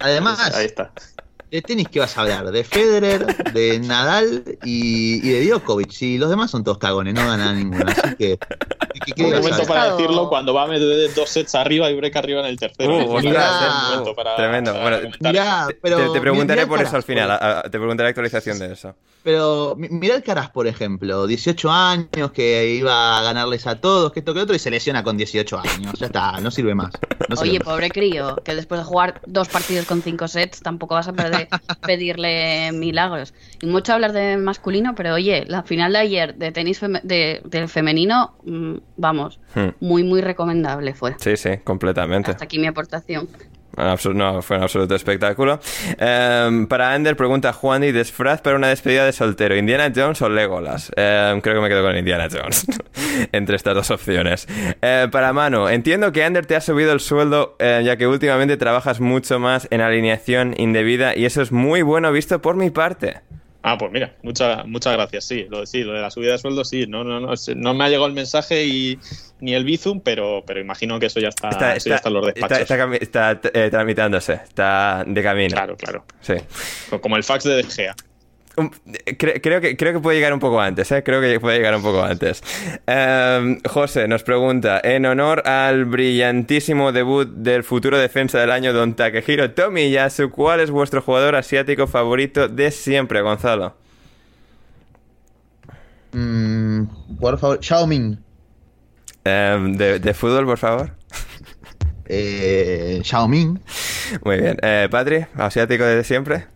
Además, 0.00 0.54
Ahí 0.54 0.66
está. 0.66 0.90
De 1.54 1.62
tenis, 1.62 1.88
¿qué 1.88 2.00
vas 2.00 2.16
a 2.18 2.22
hablar? 2.22 2.50
De 2.50 2.64
Federer, 2.64 3.52
de 3.52 3.78
Nadal 3.80 4.42
y, 4.64 5.16
y 5.26 5.30
de 5.32 5.46
Djokovic. 5.46 6.02
Y 6.02 6.18
los 6.18 6.28
demás 6.30 6.50
son 6.50 6.64
todos 6.64 6.78
cagones, 6.78 7.14
no 7.14 7.26
ganan 7.26 7.56
ninguno. 7.56 7.84
Así 7.90 8.14
que. 8.16 8.38
¿qué- 9.06 9.12
qué 9.12 9.24
Un 9.24 9.32
momento 9.40 9.64
para 9.66 9.90
decirlo 9.94 10.28
cuando 10.28 10.52
va 10.54 10.64
a 10.64 10.66
meter 10.66 11.12
dos 11.14 11.28
sets 11.30 11.54
arriba 11.54 11.90
y 11.90 11.96
break 11.96 12.16
arriba 12.16 12.40
en 12.40 12.46
el 12.46 12.58
tercero. 12.58 12.96
Uh, 12.96 13.16
un 13.16 13.22
para- 14.14 14.36
Tremendo. 14.36 14.72
para 14.72 14.98
Bueno. 14.98 15.14
Mirá, 15.20 15.66
Te- 15.68 15.74
pero. 15.74 15.96
te, 15.98 16.08
te 16.10 16.20
preguntaré 16.20 16.60
mirá 16.62 16.68
por 16.68 16.82
eso 16.84 16.96
al 16.96 17.02
final, 17.02 17.28
por- 17.38 17.46
a- 17.46 17.58
a- 17.60 17.62
te 17.62 17.70
preguntaré 17.78 18.08
actualización 18.08 18.58
de 18.58 18.72
eso. 18.72 18.94
Pero 19.22 19.74
mi- 19.78 19.88
mirá 19.88 20.16
el 20.16 20.22
Caras, 20.22 20.50
por 20.50 20.66
ejemplo, 20.66 21.26
18 21.26 21.70
años, 21.70 22.30
que 22.32 22.74
iba 22.74 23.18
a 23.18 23.22
ganarles 23.22 23.66
a 23.66 23.80
todos, 23.80 24.12
que 24.12 24.18
esto 24.20 24.34
que 24.34 24.40
otro, 24.40 24.54
y 24.54 24.58
se 24.58 24.70
lesiona 24.70 25.02
con 25.02 25.16
18 25.16 25.58
años. 25.58 25.94
Ya 25.98 26.06
está, 26.06 26.40
no 26.40 26.50
sirve 26.50 26.74
más. 26.74 26.90
No 27.30 27.36
sirve 27.36 27.50
Oye, 27.50 27.58
más. 27.60 27.68
pobre 27.68 27.88
crío, 27.90 28.36
que 28.44 28.54
después 28.54 28.80
de 28.80 28.84
jugar 28.84 29.22
dos 29.26 29.48
partidos 29.48 29.86
con 29.86 30.02
cinco 30.02 30.28
sets 30.28 30.60
tampoco 30.60 30.94
vas 30.94 31.08
a 31.08 31.12
perder- 31.14 31.43
pedirle 31.86 32.72
milagros. 32.72 33.34
Y 33.62 33.66
mucho 33.66 33.92
hablar 33.92 34.12
de 34.12 34.36
masculino, 34.36 34.94
pero 34.94 35.14
oye, 35.14 35.44
la 35.46 35.62
final 35.62 35.92
de 35.92 35.98
ayer 35.98 36.34
de 36.36 36.52
tenis 36.52 36.82
feme- 36.82 37.02
de, 37.02 37.40
del 37.44 37.68
femenino, 37.68 38.36
mm, 38.44 38.74
vamos, 38.96 39.40
Hmm. 39.54 39.68
muy, 39.80 40.02
muy 40.02 40.20
recomendable 40.20 40.94
fue. 40.94 41.14
Sí, 41.18 41.36
sí, 41.36 41.58
completamente. 41.64 42.30
Hasta 42.30 42.44
aquí 42.44 42.58
mi 42.58 42.66
aportación. 42.66 43.28
No, 43.76 44.42
fue 44.42 44.56
un 44.56 44.62
absoluto 44.62 44.94
espectáculo. 44.94 45.60
Em, 45.98 46.66
para 46.66 46.92
Ander, 46.92 47.16
pregunta 47.16 47.52
Juan 47.52 47.84
y 47.84 47.92
disfraz 47.92 48.40
para 48.40 48.56
una 48.56 48.68
despedida 48.68 49.04
de 49.04 49.12
soltero, 49.12 49.56
¿Indiana 49.56 49.92
Jones 49.94 50.22
o 50.22 50.28
Legolas? 50.28 50.90
Em, 50.96 51.40
creo 51.40 51.56
que 51.56 51.60
me 51.60 51.68
quedo 51.68 51.82
con 51.82 51.96
Indiana 51.96 52.28
Jones, 52.30 52.66
entre 53.32 53.56
estas 53.56 53.74
dos 53.74 53.90
opciones. 53.90 54.46
Eh, 54.82 55.08
para 55.10 55.32
Manu, 55.32 55.68
entiendo 55.68 56.12
que 56.12 56.24
Ander 56.24 56.46
te 56.46 56.56
ha 56.56 56.60
subido 56.60 56.92
el 56.92 57.00
sueldo, 57.00 57.56
eh, 57.58 57.82
ya 57.84 57.96
que 57.96 58.06
últimamente 58.06 58.56
trabajas 58.56 59.00
mucho 59.00 59.38
más 59.38 59.68
en 59.70 59.80
alineación 59.80 60.54
indebida 60.56 61.16
y 61.16 61.24
eso 61.24 61.42
es 61.42 61.52
muy 61.52 61.82
bueno 61.82 62.12
visto 62.12 62.40
por 62.40 62.56
mi 62.56 62.70
parte. 62.70 63.22
Ah, 63.66 63.78
pues 63.78 63.90
mira, 63.90 64.14
muchas 64.22 64.66
muchas 64.66 64.92
gracias. 64.92 65.24
Sí, 65.24 65.46
lo, 65.48 65.64
sí, 65.64 65.84
lo 65.84 65.94
de 65.94 66.02
la 66.02 66.10
subida 66.10 66.32
de 66.32 66.38
sueldo, 66.38 66.66
sí. 66.66 66.86
No, 66.86 67.02
no, 67.02 67.18
no, 67.18 67.32
no 67.56 67.74
me 67.74 67.84
ha 67.84 67.88
llegado 67.88 68.06
el 68.06 68.12
mensaje 68.12 68.66
y 68.66 68.98
ni 69.40 69.54
el 69.54 69.64
Bizum, 69.64 70.00
pero, 70.00 70.44
pero 70.46 70.60
imagino 70.60 71.00
que 71.00 71.06
eso 71.06 71.18
ya 71.18 71.28
está, 71.28 71.48
Está, 71.48 71.74
eso 71.74 71.88
ya 71.88 71.96
está 71.96 72.10
en 72.10 72.14
los 72.14 72.26
despachos. 72.26 72.70
está 73.00 73.40
eh, 73.54 73.70
tramitándose, 73.70 74.34
está 74.34 75.02
de 75.06 75.22
camino. 75.22 75.54
Claro, 75.54 75.78
claro. 75.78 76.04
Sí. 76.20 76.34
Como 77.00 77.16
el 77.16 77.24
fax 77.24 77.44
de 77.44 77.56
De 77.56 77.62
Um, 78.56 78.70
cre- 79.18 79.40
creo, 79.42 79.60
que, 79.60 79.76
creo 79.76 79.92
que 79.94 79.98
puede 79.98 80.16
llegar 80.16 80.32
un 80.32 80.38
poco 80.38 80.60
antes, 80.60 80.90
¿eh? 80.92 81.02
Creo 81.02 81.20
que 81.20 81.40
puede 81.40 81.56
llegar 81.56 81.74
un 81.74 81.82
poco 81.82 82.02
antes. 82.02 82.40
Em, 82.86 83.58
José 83.68 84.06
nos 84.06 84.22
pregunta, 84.22 84.80
en 84.84 85.06
honor 85.06 85.46
al 85.48 85.86
brillantísimo 85.86 86.92
debut 86.92 87.28
del 87.28 87.64
futuro 87.64 87.98
defensa 87.98 88.38
del 88.38 88.52
año, 88.52 88.72
Don 88.72 88.94
Takehiro 88.94 89.50
Tomiyasu, 89.50 90.30
¿cuál 90.30 90.60
es 90.60 90.70
vuestro 90.70 91.02
jugador 91.02 91.34
asiático 91.34 91.88
favorito 91.88 92.46
de 92.46 92.70
siempre, 92.70 93.22
Gonzalo? 93.22 93.74
Mm, 96.12 96.84
por 97.20 97.38
favor, 97.38 97.58
Xiaoming. 97.60 98.18
Em, 99.24 99.72
de, 99.76 99.98
de 99.98 100.14
fútbol, 100.14 100.44
por 100.46 100.58
favor. 100.58 100.90
Eh, 102.06 103.00
Xiaoming. 103.02 103.58
Muy 104.24 104.40
bien. 104.40 104.56
Eh, 104.62 104.86
Patri, 104.90 105.26
asiático 105.34 105.82
de 105.84 106.04
siempre. 106.04 106.46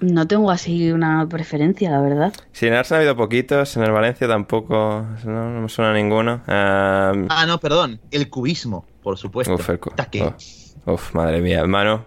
No 0.00 0.26
tengo 0.28 0.50
así 0.50 0.92
una 0.92 1.26
preferencia, 1.28 1.90
la 1.90 2.00
verdad. 2.00 2.32
Sí, 2.52 2.66
en 2.66 2.74
Arsenal 2.74 2.98
ha 2.98 3.00
habido 3.02 3.16
poquitos, 3.16 3.76
en 3.76 3.82
el 3.84 3.90
Valencia 3.92 4.28
tampoco, 4.28 5.04
no, 5.24 5.50
no 5.50 5.60
me 5.62 5.68
suena 5.68 5.92
ninguno. 5.92 6.34
Em, 6.46 7.26
Ah, 7.28 7.44
no, 7.46 7.58
perdón. 7.58 8.00
El 8.10 8.28
cubismo, 8.30 8.86
por 9.02 9.16
supuesto. 9.18 9.54
uf, 9.54 9.68
el 9.70 9.78
cu- 9.80 9.92
uf, 10.86 11.14
madre 11.14 11.40
mía. 11.40 11.66
Mano, 11.66 12.04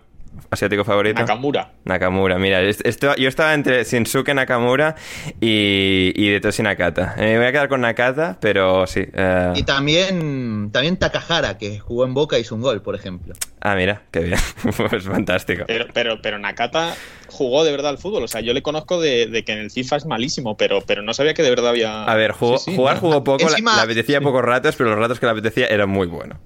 asiático 0.50 0.84
favorito. 0.84 1.20
Nakamura. 1.20 1.72
Nakamura, 1.86 2.38
mira, 2.40 2.62
est- 2.62 2.86
esto, 2.86 3.16
yo 3.16 3.28
estaba 3.30 3.54
entre 3.54 3.84
Shinsuke 3.84 4.34
Nakamura 4.34 4.96
y, 5.40 6.12
y 6.16 6.30
Detoshi 6.30 6.64
Nakata. 6.64 7.16
Eh, 7.18 7.34
Me 7.34 7.38
voy 7.38 7.48
a 7.48 7.52
quedar 7.52 7.70
con 7.70 7.82
Nakata, 7.82 8.38
pero 8.42 8.86
sí. 8.88 9.06
eh, 9.14 9.54
Y 9.56 9.64
también, 9.64 10.70
también 10.72 10.98
Takahara, 10.98 11.58
que 11.58 11.80
jugó 11.80 12.06
en 12.06 12.14
Boca 12.14 12.38
y 12.38 12.42
hizo 12.42 12.56
un 12.56 12.62
gol, 12.62 12.82
por 12.82 12.96
ejemplo. 12.96 13.34
Ah, 13.62 13.76
mira, 13.76 14.04
qué 14.12 14.20
bien. 14.22 14.40
pues 14.90 15.04
fantástico. 15.06 15.64
Pero, 15.68 15.86
pero, 15.94 16.22
pero 16.22 16.40
Nakata 16.40 16.96
jugó 17.28 17.64
de 17.64 17.72
verdad 17.72 17.92
al 17.92 17.98
fútbol. 17.98 18.24
O 18.24 18.28
sea, 18.28 18.42
yo 18.42 18.54
le 18.54 18.62
conozco 18.62 19.00
de, 19.00 19.28
de 19.28 19.44
que 19.44 19.54
en 19.54 19.60
el 19.60 19.72
FIFA 19.72 19.98
es 19.98 20.06
malísimo, 20.06 20.58
pero, 20.58 20.82
pero 20.82 21.02
no 21.02 21.14
sabía 21.14 21.34
que 21.34 21.44
de 21.44 21.50
verdad 21.50 21.70
había. 21.70 22.04
A 22.04 22.16
ver, 22.16 22.32
jugó- 22.32 22.58
Sí, 22.58 22.72
sí, 22.72 22.76
jugar 22.78 22.96
no. 22.96 23.02
jugó 23.02 23.24
poco, 23.24 23.46
la- 23.46 23.52
Encima- 23.52 23.76
le 23.78 23.82
apetecía 23.84 24.18
sí. 24.20 24.24
pocos 24.24 24.44
ratos, 24.44 24.76
pero 24.76 24.90
los 24.92 25.00
ratos 25.00 25.20
que 25.20 25.26
le 25.26 25.32
apetecía 25.32 25.68
eran 25.68 25.90
muy 25.90 26.08
buenos. 26.08 26.38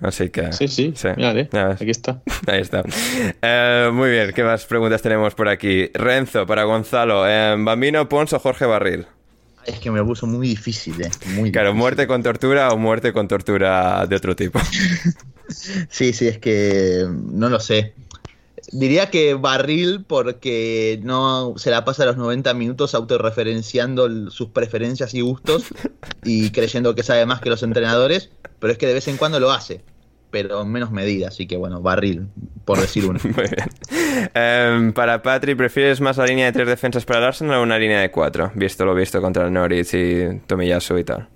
Así 0.00 0.28
que... 0.30 0.52
Sí, 0.52 0.68
sí. 0.68 0.94
Mírale, 1.16 1.48
aquí 1.52 1.90
está. 1.90 2.20
Ahí 2.46 2.60
está. 2.60 2.82
Eh, 3.42 3.90
muy 3.92 4.10
bien, 4.10 4.32
¿qué 4.32 4.44
más 4.44 4.64
preguntas 4.64 5.02
tenemos 5.02 5.34
por 5.34 5.48
aquí? 5.48 5.90
Renzo, 5.94 6.46
para 6.46 6.64
Gonzalo, 6.64 7.28
eh, 7.28 7.56
Bambino 7.58 8.08
Pons 8.08 8.32
o 8.32 8.38
Jorge 8.38 8.64
Barril. 8.66 9.06
Es 9.66 9.80
que 9.80 9.90
me 9.90 9.98
lo 9.98 10.06
puso 10.06 10.26
muy 10.26 10.48
difícil, 10.48 11.00
eh. 11.02 11.10
Muy 11.34 11.50
Claro, 11.52 11.68
difícil. 11.70 11.78
muerte 11.80 12.06
con 12.06 12.22
tortura 12.22 12.70
o 12.70 12.78
muerte 12.78 13.12
con 13.12 13.26
tortura 13.28 14.06
de 14.06 14.16
otro 14.16 14.34
tipo. 14.36 14.60
Sí, 15.88 16.12
sí, 16.12 16.28
es 16.28 16.36
que 16.38 17.06
no 17.08 17.48
lo 17.48 17.58
sé. 17.58 17.94
Diría 18.70 19.08
que 19.08 19.34
Barril 19.34 20.04
porque 20.06 21.00
no 21.02 21.54
se 21.56 21.70
la 21.70 21.84
pasa 21.84 22.04
los 22.04 22.18
90 22.18 22.52
minutos 22.52 22.94
autorreferenciando 22.94 24.30
sus 24.30 24.48
preferencias 24.48 25.14
y 25.14 25.22
gustos 25.22 25.64
y 26.22 26.50
creyendo 26.52 26.94
que 26.94 27.02
sabe 27.02 27.24
más 27.24 27.40
que 27.40 27.48
los 27.48 27.62
entrenadores, 27.62 28.30
pero 28.58 28.72
es 28.72 28.78
que 28.78 28.86
de 28.86 28.94
vez 28.94 29.08
en 29.08 29.16
cuando 29.16 29.40
lo 29.40 29.52
hace, 29.52 29.80
pero 30.30 30.62
en 30.62 30.70
menos 30.70 30.90
medida, 30.90 31.28
así 31.28 31.46
que 31.46 31.56
bueno, 31.56 31.80
Barril, 31.80 32.28
por 32.66 32.78
decir 32.78 33.06
uno. 33.06 33.18
Muy 33.24 33.32
bien. 33.32 34.30
Eh, 34.34 34.92
para 34.94 35.22
Patri, 35.22 35.54
¿prefieres 35.54 36.02
más 36.02 36.18
la 36.18 36.26
línea 36.26 36.46
de 36.46 36.52
tres 36.52 36.68
defensas 36.68 37.06
para 37.06 37.20
el 37.20 37.24
Arsenal 37.24 37.60
o 37.60 37.62
una 37.62 37.78
línea 37.78 38.00
de 38.00 38.10
cuatro? 38.10 38.52
Visto 38.54 38.84
lo 38.84 38.94
visto 38.94 39.22
contra 39.22 39.46
el 39.46 39.52
Norwich 39.52 39.94
y 39.94 40.40
Tomiyasu 40.46 40.98
y 40.98 41.04
tal. 41.04 41.26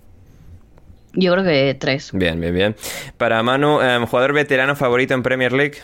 Yo 1.15 1.33
creo 1.33 1.45
que 1.45 1.77
tres. 1.79 2.11
Bien, 2.13 2.39
bien, 2.39 2.55
bien. 2.55 2.77
Para 3.17 3.43
Manu, 3.43 3.81
eh, 3.81 4.05
¿jugador 4.07 4.35
veterano 4.35 4.77
favorito 4.77 5.15
en 5.15 5.23
Premier 5.23 5.53
League? 5.53 5.79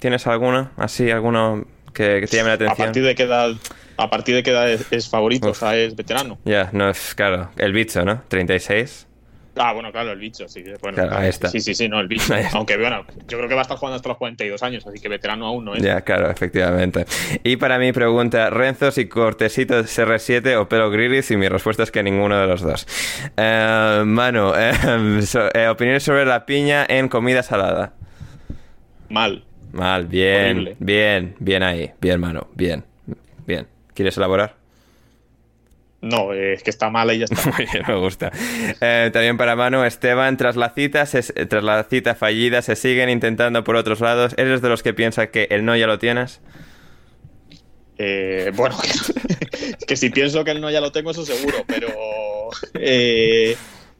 ¿Tienes 0.00 0.26
alguno? 0.26 0.70
Así, 0.76 1.10
alguno 1.10 1.64
que, 1.94 2.18
que 2.20 2.26
te 2.26 2.36
llame 2.38 2.48
la 2.48 2.52
A 2.54 2.56
atención? 2.56 2.86
partir 2.88 3.04
de 3.04 3.14
qué 3.14 3.22
edad, 3.22 3.50
a 3.96 4.10
partir 4.10 4.34
de 4.34 4.42
qué 4.42 4.50
edad 4.50 4.68
es, 4.70 4.84
es 4.90 5.08
favorito, 5.08 5.50
o 5.50 5.54
sea, 5.54 5.76
es 5.76 5.94
veterano. 5.94 6.38
Ya, 6.44 6.70
no 6.72 6.88
es, 6.90 7.14
claro, 7.14 7.50
el 7.56 7.72
bicho, 7.72 8.04
¿no? 8.04 8.22
36. 8.28 9.06
Ah, 9.56 9.72
bueno, 9.74 9.90
claro, 9.92 10.12
el 10.12 10.18
bicho, 10.20 10.48
sí. 10.48 10.62
Bueno, 10.80 10.94
Claro, 10.96 11.18
ahí 11.18 11.28
está. 11.28 11.48
Sí, 11.48 11.60
sí, 11.60 11.74
sí, 11.74 11.86
no, 11.88 12.00
el 12.00 12.06
bicho. 12.08 12.32
Aunque 12.54 12.78
bueno, 12.78 13.04
yo 13.28 13.36
creo 13.36 13.48
que 13.48 13.54
va 13.54 13.60
a 13.60 13.62
estar 13.62 13.76
jugando 13.76 13.96
hasta 13.96 14.08
los 14.08 14.16
42 14.16 14.62
años, 14.62 14.86
así 14.86 15.00
que 15.00 15.08
veterano 15.08 15.44
aún 15.48 15.64
no 15.66 15.74
es. 15.74 15.82
Ya, 15.82 16.00
claro, 16.02 16.30
efectivamente. 16.30 17.04
Y 17.42 17.56
para 17.56 17.78
mi 17.78 17.92
pregunta, 17.92 18.48
¿Renzo 18.48 18.90
si 18.92 19.06
Cortesito 19.08 19.80
es 19.80 19.98
R7 19.98 20.56
o 20.56 20.68
Pelo 20.68 20.88
Grilis? 20.90 21.30
Y 21.32 21.36
mi 21.36 21.48
respuesta 21.48 21.82
es 21.82 21.90
que 21.90 22.02
ninguno 22.02 22.40
de 22.40 22.46
los 22.46 22.62
dos. 22.62 22.86
Eh, 23.36 24.02
Manu, 24.06 24.52
eh, 24.56 25.20
so- 25.26 25.50
eh, 25.52 25.68
opiniones 25.68 26.04
sobre 26.04 26.24
la 26.24 26.46
piña 26.46 26.86
en 26.88 27.08
comida 27.08 27.42
salada. 27.42 27.92
Mal. 29.10 29.44
Mal, 29.72 30.06
bien, 30.06 30.50
Horrible. 30.58 30.76
bien, 30.80 31.34
bien 31.38 31.62
ahí. 31.62 31.92
Bien, 32.00 32.18
Manu, 32.20 32.40
bien, 32.54 32.84
bien. 33.46 33.66
¿Quieres 33.94 34.16
elaborar? 34.16 34.56
No, 36.02 36.32
eh, 36.32 36.54
es 36.54 36.62
que 36.62 36.70
está 36.70 36.88
mal 36.90 37.12
y 37.12 37.18
ya 37.18 37.26
está. 37.26 37.50
Muy 37.56 37.66
bien, 37.70 37.84
me 37.86 37.94
gusta. 37.96 38.32
Eh, 38.80 39.10
también 39.12 39.36
para 39.36 39.54
Manu, 39.54 39.84
Esteban, 39.84 40.36
tras 40.36 40.56
la 40.56 40.70
cita, 40.70 41.04
se- 41.06 41.22
tras 41.46 41.62
la 41.62 41.84
cita 41.84 42.14
fallida, 42.14 42.62
se 42.62 42.74
siguen 42.74 43.10
intentando 43.10 43.62
por 43.64 43.76
otros 43.76 44.00
lados. 44.00 44.34
¿Eres 44.38 44.62
de 44.62 44.68
los 44.70 44.82
que 44.82 44.94
piensa 44.94 45.26
que 45.28 45.46
el 45.50 45.64
no 45.64 45.76
ya 45.76 45.86
lo 45.86 45.98
tienes? 45.98 46.40
Eh, 47.98 48.50
bueno, 48.54 48.76
que, 48.80 49.74
que 49.86 49.96
si 49.96 50.08
pienso 50.10 50.42
que 50.42 50.52
el 50.52 50.60
no 50.60 50.70
ya 50.70 50.80
lo 50.80 50.90
tengo, 50.90 51.10
eso 51.10 51.24
seguro, 51.26 51.58
pero 51.66 51.88
eh, 52.74 53.56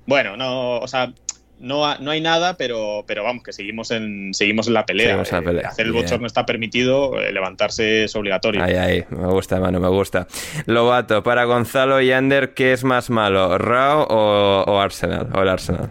bueno, 0.07 0.39
no, 0.39 0.79
o 0.79 0.89
sea, 0.89 1.13
no, 1.61 1.87
ha- 1.87 1.99
no 1.99 2.11
hay 2.11 2.21
nada, 2.21 2.57
pero, 2.57 3.05
pero 3.07 3.23
vamos, 3.23 3.43
que 3.45 3.53
seguimos 3.53 3.91
en, 3.91 4.35
seguimos 4.35 4.67
en 4.67 4.75
la 4.75 4.85
pelea. 4.87 5.07
Seguimos 5.09 5.29
en 5.29 5.35
la 5.37 5.41
Eh, 5.41 5.45
pelea. 5.55 5.69
hacer 5.69 5.87
el 5.87 5.93
bochorno 5.93 6.27
está 6.27 6.45
permitido, 6.47 7.21
eh, 7.21 7.33
levantarse 7.33 8.05
es 8.05 8.17
obligatorio. 8.17 8.63
Ahí, 8.65 8.75
ahí, 8.75 9.05
me 9.11 9.27
gusta, 9.29 9.61
mano, 9.61 9.79
me 9.79 9.89
gusta. 9.89 10.27
Lobato, 10.67 11.23
para 11.23 11.45
Gonzalo 11.45 12.01
y 12.01 12.11
Ander, 12.13 12.55
¿qué 12.55 12.73
es 12.73 12.83
más 12.83 13.11
malo? 13.11 13.59
¿Rao 13.59 14.07
o, 14.09 14.65
o 14.67 14.81
Arsenal? 14.81 15.29
O 15.35 15.43
el 15.43 15.49
Arsenal. 15.49 15.91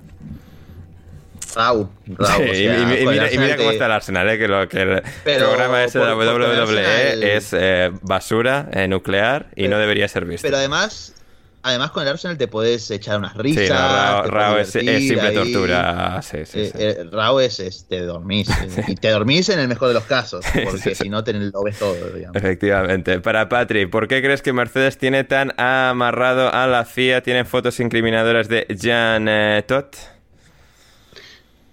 Rau, 1.55 1.89
Rau, 2.15 2.37
Sí, 2.37 2.43
o 2.43 2.53
y- 2.53 2.55
sea, 2.57 2.77
y, 2.77 2.81
y 2.81 2.83
con 2.83 2.91
el 2.91 2.99
mira, 2.99 3.15
y 3.15 3.19
Arsenal 3.19 3.43
mira 3.45 3.57
cómo 3.57 3.71
está 3.71 3.85
el 3.87 3.91
Arsenal, 3.91 4.29
¿eh? 4.29 4.37
que, 4.37 4.47
lo, 4.47 4.69
que 4.69 4.81
el 4.81 5.01
Pero 5.23 5.47
programa 5.47 5.83
ese 5.83 5.97
de 5.97 6.05
la 6.05 6.15
WWE 6.15 6.61
Arsenal- 6.61 7.23
es 7.23 7.53
eh, 7.57 7.91
basura 8.03 8.69
eh, 8.71 8.87
nuclear 8.87 9.47
y 9.55 9.63
Pero- 9.63 9.69
no 9.71 9.79
debería 9.79 10.07
ser 10.07 10.25
visto. 10.25 10.45
Pero 10.47 10.57
además, 10.57 11.15
además 11.61 11.91
con 11.91 12.03
el 12.03 12.09
Arsenal 12.09 12.37
te 12.37 12.47
podés 12.47 12.89
echar 12.91 13.17
unas 13.19 13.35
risas. 13.35 13.63
sí, 13.65 13.69
no, 13.69 14.23
Rao, 14.23 14.57
es, 14.57 14.75
es 14.75 15.07
simple 15.07 15.31
tortura. 15.31 16.21
Sí, 16.21 16.37
sí, 16.45 16.59
Eh, 16.59 16.71
eh, 16.75 17.03
Rao 17.11 17.39
es, 17.39 17.59
es- 17.59 17.87
te 17.87 18.01
dormís. 18.01 18.47
Y 18.87 18.95
te 18.95 19.09
dormís 19.09 19.49
en 19.49 19.59
el 19.59 19.67
mejor 19.67 19.89
de 19.89 19.93
los 19.95 20.05
casos, 20.05 20.45
porque 20.63 20.95
si 20.95 21.09
no 21.09 21.23
te 21.23 21.33
lo 21.33 21.63
ves 21.63 21.77
todo, 21.77 22.11
digamos. 22.11 22.35
Efectivamente. 22.35 23.19
Para 23.19 23.49
Patri, 23.49 23.85
¿por 23.85 24.07
qué 24.07 24.21
crees 24.21 24.41
que 24.41 24.53
Mercedes 24.53 24.97
tiene 24.97 25.23
tan 25.23 25.53
amarrado 25.59 26.53
a 26.53 26.67
la 26.67 26.85
FIA? 26.85 27.21
¿Tiene 27.23 27.45
fotos 27.45 27.79
incriminadoras 27.79 28.47
de 28.49 28.65
Jan 28.79 29.27
eh, 29.27 29.63
Todt? 29.67 29.95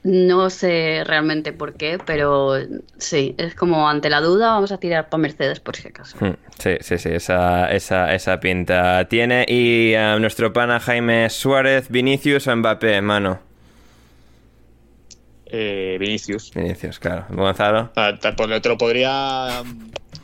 No 0.06 0.50
sé 0.50 1.02
realmente 1.04 1.52
por 1.52 1.74
qué, 1.74 1.98
pero 1.98 2.52
sí, 2.96 3.34
es 3.38 3.56
como 3.56 3.88
ante 3.88 4.08
la 4.08 4.20
duda 4.20 4.50
vamos 4.50 4.70
a 4.70 4.78
tirar 4.78 5.08
para 5.08 5.20
Mercedes 5.20 5.58
por 5.58 5.74
si 5.74 5.88
acaso. 5.88 6.16
Hmm, 6.20 6.34
Sí, 6.60 6.76
sí, 6.80 6.96
sí, 6.98 7.08
esa, 7.08 7.72
esa, 7.72 8.14
esa 8.14 8.38
pinta 8.38 9.04
tiene. 9.08 9.44
Y 9.48 9.94
eh, 9.94 10.16
nuestro 10.20 10.52
pana 10.52 10.78
Jaime 10.78 11.28
Suárez, 11.28 11.88
Vinicius 11.90 12.46
o 12.46 12.54
Mbappé, 12.54 13.02
mano. 13.02 13.40
Eh, 15.46 15.96
Vinicius. 15.98 16.52
Vinicius, 16.54 17.00
claro. 17.00 17.26
Gonzalo. 17.30 17.90
Te, 18.20 18.32
pues, 18.32 18.62
te 18.62 18.68
lo 18.68 18.78
podría 18.78 19.64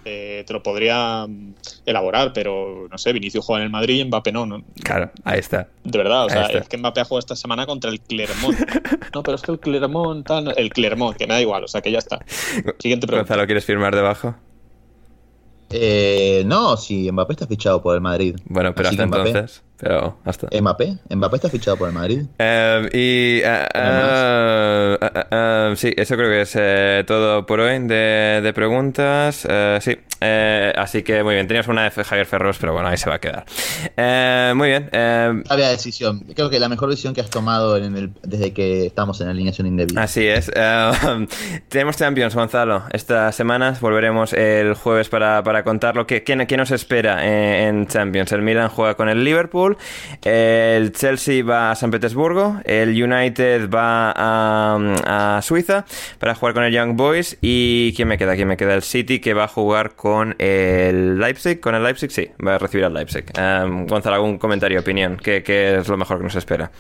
eh, 0.05 0.45
te 0.47 0.53
lo 0.53 0.63
podría 0.63 1.27
mm, 1.27 1.55
elaborar, 1.87 2.33
pero 2.33 2.89
no 2.91 2.99
sé, 2.99 3.13
Vinicius 3.13 3.45
juega 3.45 3.61
en 3.61 3.67
el 3.67 3.71
Madrid 3.71 4.01
y 4.01 4.05
Mbappé 4.05 4.33
no, 4.33 4.47
no. 4.47 4.63
Claro, 4.83 5.11
ahí 5.25 5.39
está. 5.39 5.69
De 5.85 5.99
verdad, 5.99 6.23
o 6.23 6.25
Ahí 6.25 6.31
sea, 6.31 6.43
está. 6.47 6.59
es 6.59 6.69
que 6.69 6.77
Mbappé 6.79 7.01
ha 7.01 7.05
jugado 7.05 7.21
esta 7.21 7.37
semana 7.37 7.67
contra 7.67 7.91
el 7.91 8.01
Clermont. 8.01 8.57
No, 9.15 9.23
pero 9.23 9.35
es 9.37 9.43
que 9.43 9.53
el 9.53 9.61
Clermont, 9.61 10.27
tal, 10.27 10.55
el 10.57 10.71
Clermont, 10.71 11.15
que 11.17 11.27
me 11.27 11.35
da 11.35 11.41
igual, 11.43 11.65
o 11.65 11.69
sea, 11.69 11.83
que 11.83 11.93
ya 11.93 11.99
está. 11.99 12.19
Siguiente 12.79 13.07
pregunta. 13.07 13.35
Gonzalo, 13.35 13.45
¿quieres 13.47 13.65
firmar 13.67 13.95
debajo? 13.95 14.35
Eh, 15.71 16.43
no, 16.47 16.77
si 16.77 17.11
Mbappé 17.11 17.33
está 17.35 17.47
fichado 17.47 17.83
por 17.83 17.95
el 17.95 18.01
Madrid. 18.01 18.37
Bueno, 18.45 18.75
pero 18.75 18.89
Así 18.89 18.97
hasta 19.01 19.07
Mbappé- 19.07 19.27
entonces. 19.29 19.63
Pero 19.83 20.19
hasta. 20.25 20.47
Mbappé, 20.61 20.99
Mbappé 21.11 21.37
está 21.37 21.49
fichado 21.49 21.77
por 21.77 21.89
el 21.89 21.95
Madrid. 21.95 22.23
Eh, 22.39 22.89
y 22.93 23.43
ah, 23.45 23.69
ah, 23.75 25.27
ah, 25.31 25.73
sí, 25.75 25.93
eso 25.97 26.15
creo 26.17 26.29
que 26.31 26.43
es 26.43 26.53
eh, 26.57 27.03
todo 27.05 27.45
por 27.47 27.59
hoy 27.59 27.81
de, 27.81 28.41
de 28.43 28.53
preguntas. 28.53 29.45
Eh, 29.49 29.79
sí, 29.81 29.99
eh, 30.21 30.73
así 30.77 31.03
que 31.03 31.25
muy 31.25 31.35
bien. 31.35 31.49
Teníamos 31.49 31.67
una 31.67 31.83
de 31.91 31.91
Javier 32.05 32.27
Ferros, 32.27 32.59
pero 32.61 32.73
bueno, 32.75 32.89
ahí 32.89 32.97
se 32.97 33.11
va 33.11 33.17
a 33.17 33.19
quedar. 33.21 33.45
Eh, 33.97 34.53
muy 34.55 34.69
bien. 34.69 34.89
eh, 34.93 35.43
Sabia 35.47 35.69
decisión. 35.71 36.21
Creo 36.35 36.49
que 36.49 36.61
la 36.61 36.69
mejor 36.69 36.89
decisión 36.89 37.13
que 37.13 37.21
has 37.21 37.31
tomado 37.31 37.77
en 37.77 37.97
el, 37.97 38.13
desde 38.23 38.53
que 38.53 38.87
estamos 38.87 39.21
en 39.21 39.29
alineación 39.29 39.67
indebida. 39.67 40.01
Así 40.01 40.27
es. 40.27 40.49
Eh, 40.55 40.93
tenemos 41.69 41.97
Champions, 41.97 42.37
Gonzalo. 42.37 42.85
Estas 42.93 43.35
semanas 43.35 43.81
volveremos 43.81 44.33
el 44.33 44.75
jueves 44.75 45.09
para, 45.09 45.43
para 45.43 45.65
contarlo. 45.65 46.07
¿Qué, 46.07 46.23
qué, 46.23 46.47
qué 46.47 46.57
nos 46.57 46.71
espera 46.71 47.27
eh, 47.27 47.67
en 47.67 47.89
Champions? 47.89 48.31
El 48.31 48.43
Milan 48.43 48.69
juega 48.69 48.95
con 48.95 49.09
el 49.09 49.25
Liverpool, 49.25 49.72
el 50.23 50.93
Chelsea 50.93 51.45
va 51.45 51.71
a 51.71 51.75
San 51.75 51.91
Petersburgo, 51.91 52.61
el 52.65 52.91
United 52.91 53.71
va 53.71 54.13
a, 54.17 55.41
Suiza. 55.43 55.85
Para 56.19 56.35
jugar 56.35 56.55
con 56.55 56.65
el 56.65 56.73
Young 56.73 56.97
Boys. 56.97 57.39
¿Y 57.41 57.93
quién 57.95 58.09
me 58.09 58.19
queda? 58.19 58.37
¿Quién 58.37 58.49
me 58.49 58.57
queda? 58.57 58.75
El 58.75 58.83
City 58.83 59.21
que 59.21 59.35
va 59.35 59.45
a 59.45 59.49
jugar 59.49 59.95
con 59.95 60.35
el 60.39 61.19
Leipzig. 61.19 61.61
¿Con 61.61 61.75
el 61.75 61.83
Leipzig? 61.83 62.11
Sí, 62.11 62.29
va 62.45 62.57
a 62.57 62.59
recibir 62.59 62.85
al 62.85 62.95
Leipzig. 62.95 63.25
Um, 63.39 63.87
Gonzalo, 63.87 64.17
¿algún 64.17 64.39
comentario, 64.39 64.81
opinión? 64.81 65.17
¿Qué, 65.17 65.43
¿Qué, 65.43 65.79
es 65.79 65.89
lo 65.89 65.97
mejor 65.97 66.19
que 66.19 66.25
nos 66.25 66.37
espera? 66.37 66.71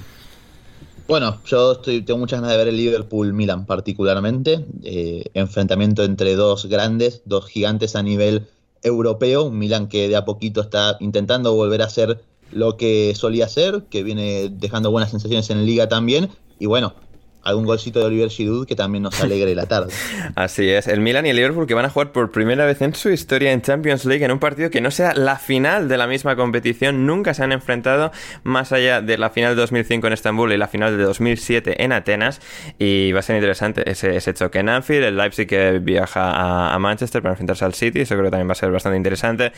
Bueno, 1.09 1.40
yo 1.44 1.73
estoy, 1.73 2.02
tengo 2.02 2.20
muchas 2.20 2.40
ganas 2.40 2.52
de 2.52 2.59
ver 2.59 2.69
el 2.69 2.77
Liverpool-Milan 2.77 3.66
particularmente. 3.66 4.64
Eh, 4.82 5.24
enfrentamiento 5.35 6.05
entre 6.05 6.36
dos 6.36 6.66
grandes, 6.66 7.23
dos 7.24 7.47
gigantes 7.47 7.97
a 7.97 8.02
nivel 8.02 8.47
europeo. 8.82 9.44
Un 9.44 9.59
Milan 9.59 9.89
que 9.89 10.09
de 10.09 10.16
a 10.16 10.24
poquito 10.24 10.60
está 10.60 10.97
intentando 11.01 11.55
volver 11.55 11.82
a 11.82 11.89
ser 11.89 12.23
lo 12.52 12.76
que 12.76 13.14
solía 13.14 13.48
ser, 13.48 13.84
que 13.90 14.02
viene 14.02 14.48
dejando 14.50 14.90
buenas 14.90 15.10
sensaciones 15.10 15.50
en 15.50 15.66
Liga 15.66 15.88
también. 15.88 16.30
Y 16.58 16.66
bueno, 16.66 16.94
algún 17.43 17.64
golcito 17.64 18.01
de 18.01 18.06
Oliver 18.06 18.28
Giroud 18.31 18.66
que 18.66 18.77
también 18.77 19.02
nos 19.02 19.20
alegre 19.20 19.55
la 19.55 19.66
tarde. 19.66 19.93
Así 20.35 20.69
es, 20.69 20.86
el 20.86 21.01
Milan 21.01 21.27
y 21.27 21.31
el 21.31 21.36
Liverpool 21.36 21.66
que 21.66 21.74
van 21.74 21.85
a 21.85 21.90
jugar 21.90 22.12
por 22.12 22.31
primera 22.31 22.64
vez 22.64 22.82
en 22.82 22.94
su 22.94 23.10
historia 23.10 23.52
en 23.52 23.62
Champions 23.62 24.05
League 24.05 24.24
en 24.24 24.31
un 24.31 24.39
partido 24.39 24.70
que 24.70 24.81
no 24.81 24.90
sea 24.90 25.14
la 25.14 25.36
final 25.36 25.89
de 25.89 25.97
la 25.97 26.06
misma 26.06 26.36
competición, 26.36 27.06
nunca 27.06 27.35
se 27.35 27.43
han 27.43 27.52
enfrentado 27.52 28.12
más 28.43 28.73
allá 28.73 29.01
de 29.01 29.19
la 29.19 29.31
final 29.31 29.55
de 29.55 29.60
2005 29.60 30.06
en 30.06 30.12
Estambul 30.12 30.52
y 30.52 30.56
la 30.56 30.69
final 30.69 30.97
de 30.97 31.02
2007 31.05 31.82
en 31.85 31.93
Atenas 31.93 32.40
y 32.78 33.12
va 33.12 33.20
a 33.20 33.23
ser 33.23 33.36
interesante 33.36 33.89
ese, 33.90 34.16
ese 34.16 34.35
choque 34.35 34.60
en 34.60 34.69
Anfield, 34.69 35.05
el 35.05 35.16
Leipzig 35.16 35.47
que 35.47 35.78
viaja 35.78 36.74
a, 36.74 36.78
Manchester 36.82 37.23
para 37.23 37.35
enfrentarse 37.35 37.64
al 37.64 37.74
City, 37.74 38.01
eso 38.01 38.14
creo 38.14 38.24
que 38.24 38.31
también 38.31 38.48
va 38.48 38.52
a 38.52 38.56
ser 38.56 38.73
bastante 38.73 38.97
interesante. 38.97 39.52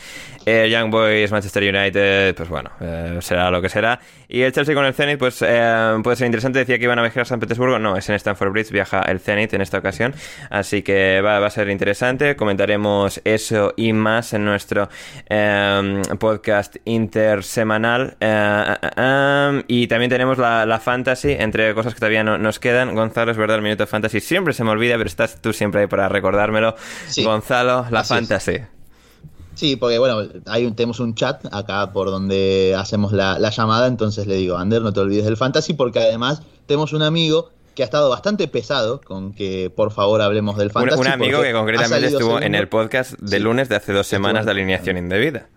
El 0.45 0.69
Young 0.69 0.91
Boys, 0.91 1.31
Manchester 1.31 1.63
United, 1.63 2.35
pues 2.35 2.49
bueno, 2.49 2.69
eh, 2.79 3.17
será 3.21 3.49
lo 3.49 3.61
que 3.61 3.69
será. 3.69 3.99
Y 4.27 4.41
el 4.41 4.51
Chelsea 4.51 4.75
con 4.75 4.85
el 4.85 4.93
Zenit, 4.93 5.17
pues 5.17 5.43
eh, 5.45 5.97
puede 6.03 6.17
ser 6.17 6.27
interesante, 6.27 6.59
decía 6.59 6.77
que 6.77 6.83
iban 6.83 6.99
a 6.99 7.01
viajar 7.01 7.21
a 7.21 7.25
San 7.25 7.39
Petersburgo, 7.39 7.74
no, 7.79 7.97
es 7.97 8.09
en 8.09 8.15
Stanford 8.15 8.51
Bridge, 8.51 8.71
viaja 8.71 9.01
el 9.01 9.19
Zenit 9.19 9.53
en 9.53 9.61
esta 9.61 9.77
ocasión, 9.77 10.13
así 10.49 10.81
que 10.81 11.21
va, 11.21 11.39
va 11.39 11.47
a 11.47 11.49
ser 11.49 11.69
interesante. 11.69 12.35
Comentaremos 12.35 13.21
eso 13.23 13.73
y 13.75 13.93
más 13.93 14.33
en 14.33 14.45
nuestro 14.45 14.89
eh, 15.29 16.01
podcast 16.19 16.77
intersemanal. 16.85 18.17
Eh, 18.19 19.63
y 19.67 19.87
también 19.87 20.09
tenemos 20.09 20.37
la, 20.37 20.65
la, 20.65 20.79
fantasy, 20.79 21.31
entre 21.31 21.73
cosas 21.73 21.93
que 21.93 21.99
todavía 21.99 22.23
no, 22.23 22.37
nos 22.37 22.59
quedan. 22.59 22.95
Gonzalo, 22.95 23.31
es 23.31 23.37
verdad, 23.37 23.57
el 23.57 23.63
minuto 23.63 23.83
de 23.83 23.87
fantasy 23.87 24.19
siempre 24.19 24.53
se 24.53 24.63
me 24.63 24.71
olvida, 24.71 24.95
pero 24.97 25.07
estás 25.07 25.41
tú 25.41 25.53
siempre 25.53 25.81
ahí 25.81 25.87
para 25.87 26.09
recordármelo. 26.09 26.75
Sí, 27.07 27.23
Gonzalo, 27.23 27.85
la 27.89 28.03
fantasy. 28.03 28.51
Es. 28.51 28.75
Sí, 29.55 29.77
porque 29.77 29.97
bueno, 29.97 30.29
hay 30.47 30.65
un, 30.65 30.75
tenemos 30.75 30.99
un 30.99 31.15
chat 31.15 31.45
acá 31.51 31.93
por 31.93 32.11
donde 32.11 32.75
hacemos 32.77 33.13
la, 33.13 33.39
la, 33.39 33.49
llamada, 33.51 33.87
entonces 33.87 34.27
le 34.27 34.35
digo, 34.35 34.57
Ander, 34.57 34.81
no 34.81 34.91
te 34.91 34.99
olvides 34.99 35.23
del 35.23 35.37
fantasy, 35.37 35.73
porque 35.73 35.99
además 35.99 36.41
tenemos 36.65 36.91
un 36.91 37.01
amigo 37.01 37.51
que 37.75 37.83
ha 37.83 37.85
estado 37.85 38.09
bastante 38.09 38.47
pesado 38.47 39.01
con 39.01 39.33
que 39.33 39.69
por 39.69 39.91
favor 39.91 40.21
hablemos 40.21 40.57
del 40.57 40.71
fantasy. 40.71 40.99
Un, 40.99 41.07
un 41.07 41.13
amigo 41.13 41.41
que 41.41 41.51
concretamente 41.51 42.07
estuvo 42.07 42.21
segundo. 42.21 42.45
en 42.45 42.55
el 42.55 42.69
podcast 42.69 43.11
de 43.19 43.37
sí, 43.37 43.43
lunes 43.43 43.69
de 43.69 43.75
hace 43.75 43.93
dos 43.93 44.07
semanas 44.07 44.45
de 44.45 44.51
alineación 44.51 44.97
indebida. 44.97 45.49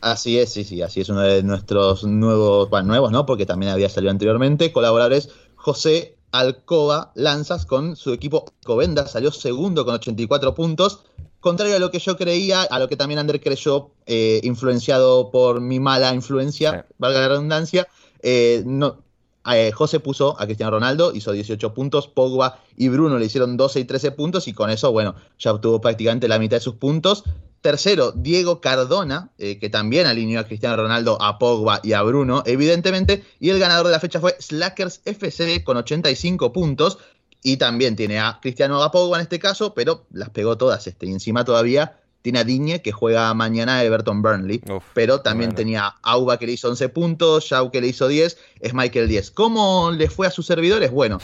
Así 0.00 0.38
es, 0.38 0.52
sí, 0.52 0.64
sí, 0.64 0.82
así 0.82 1.00
es 1.00 1.08
uno 1.08 1.20
de 1.20 1.42
nuestros 1.42 2.04
nuevos, 2.04 2.70
bueno, 2.70 2.88
nuevos, 2.88 3.12
¿no? 3.12 3.26
Porque 3.26 3.46
también 3.46 3.72
había 3.72 3.88
salido 3.88 4.10
anteriormente, 4.10 4.72
colaboradores 4.72 5.30
José 5.54 6.16
Alcoba 6.32 7.12
Lanzas 7.14 7.66
con 7.66 7.96
su 7.96 8.12
equipo 8.12 8.44
Covenda, 8.64 9.06
salió 9.06 9.32
segundo 9.32 9.84
con 9.84 9.94
84 9.94 10.54
puntos, 10.54 11.00
contrario 11.40 11.76
a 11.76 11.78
lo 11.78 11.90
que 11.90 11.98
yo 11.98 12.16
creía, 12.16 12.62
a 12.62 12.78
lo 12.78 12.88
que 12.88 12.96
también 12.96 13.18
Ander 13.18 13.40
creyó, 13.40 13.90
eh, 14.06 14.40
influenciado 14.44 15.30
por 15.30 15.60
mi 15.60 15.80
mala 15.80 16.14
influencia, 16.14 16.86
sí. 16.88 16.94
valga 16.98 17.20
la 17.20 17.28
redundancia, 17.28 17.88
eh, 18.22 18.62
no, 18.66 18.98
eh, 19.54 19.70
José 19.70 20.00
puso 20.00 20.40
a 20.40 20.46
Cristiano 20.46 20.72
Ronaldo, 20.72 21.12
hizo 21.14 21.32
18 21.32 21.72
puntos, 21.74 22.08
Pogba 22.08 22.58
y 22.76 22.88
Bruno 22.88 23.18
le 23.18 23.26
hicieron 23.26 23.56
12 23.56 23.80
y 23.80 23.84
13 23.84 24.10
puntos 24.12 24.48
y 24.48 24.52
con 24.52 24.70
eso, 24.70 24.90
bueno, 24.90 25.14
ya 25.38 25.52
obtuvo 25.52 25.80
prácticamente 25.80 26.26
la 26.26 26.38
mitad 26.38 26.56
de 26.56 26.60
sus 26.60 26.74
puntos. 26.74 27.22
Tercero, 27.60 28.12
Diego 28.12 28.60
Cardona, 28.60 29.30
eh, 29.38 29.58
que 29.58 29.68
también 29.68 30.06
alineó 30.06 30.40
a 30.40 30.44
Cristiano 30.44 30.76
Ronaldo, 30.76 31.20
a 31.20 31.38
Pogba 31.38 31.80
y 31.82 31.92
a 31.92 32.02
Bruno, 32.02 32.42
evidentemente. 32.46 33.24
Y 33.40 33.50
el 33.50 33.58
ganador 33.58 33.86
de 33.86 33.92
la 33.92 34.00
fecha 34.00 34.20
fue 34.20 34.36
Slackers 34.38 35.00
FC 35.04 35.64
con 35.64 35.76
85 35.76 36.52
puntos. 36.52 36.98
Y 37.42 37.56
también 37.58 37.96
tiene 37.96 38.18
a 38.18 38.38
Cristiano 38.40 38.82
a 38.82 38.90
Pogba 38.90 39.18
en 39.18 39.22
este 39.22 39.38
caso, 39.38 39.74
pero 39.74 40.06
las 40.10 40.30
pegó 40.30 40.56
todas. 40.56 40.86
Este, 40.86 41.06
y 41.06 41.12
encima 41.12 41.44
todavía 41.44 41.98
tiene 42.26 42.40
a 42.40 42.44
Digne, 42.44 42.82
que 42.82 42.90
juega 42.90 43.32
mañana 43.34 43.84
Everton 43.84 44.20
Burnley. 44.20 44.60
Uf, 44.68 44.82
pero 44.94 45.20
también 45.20 45.50
bueno. 45.50 45.58
tenía 45.58 45.86
a 45.86 45.96
Auba, 46.02 46.40
que 46.40 46.46
le 46.46 46.54
hizo 46.54 46.68
11 46.68 46.88
puntos, 46.88 47.44
Shaw, 47.44 47.70
que 47.70 47.80
le 47.80 47.86
hizo 47.86 48.08
10, 48.08 48.36
es 48.58 48.74
Michael 48.74 49.06
10. 49.06 49.30
¿Cómo 49.30 49.92
le 49.92 50.10
fue 50.10 50.26
a 50.26 50.32
sus 50.32 50.44
servidores? 50.44 50.90
Bueno, 50.90 51.18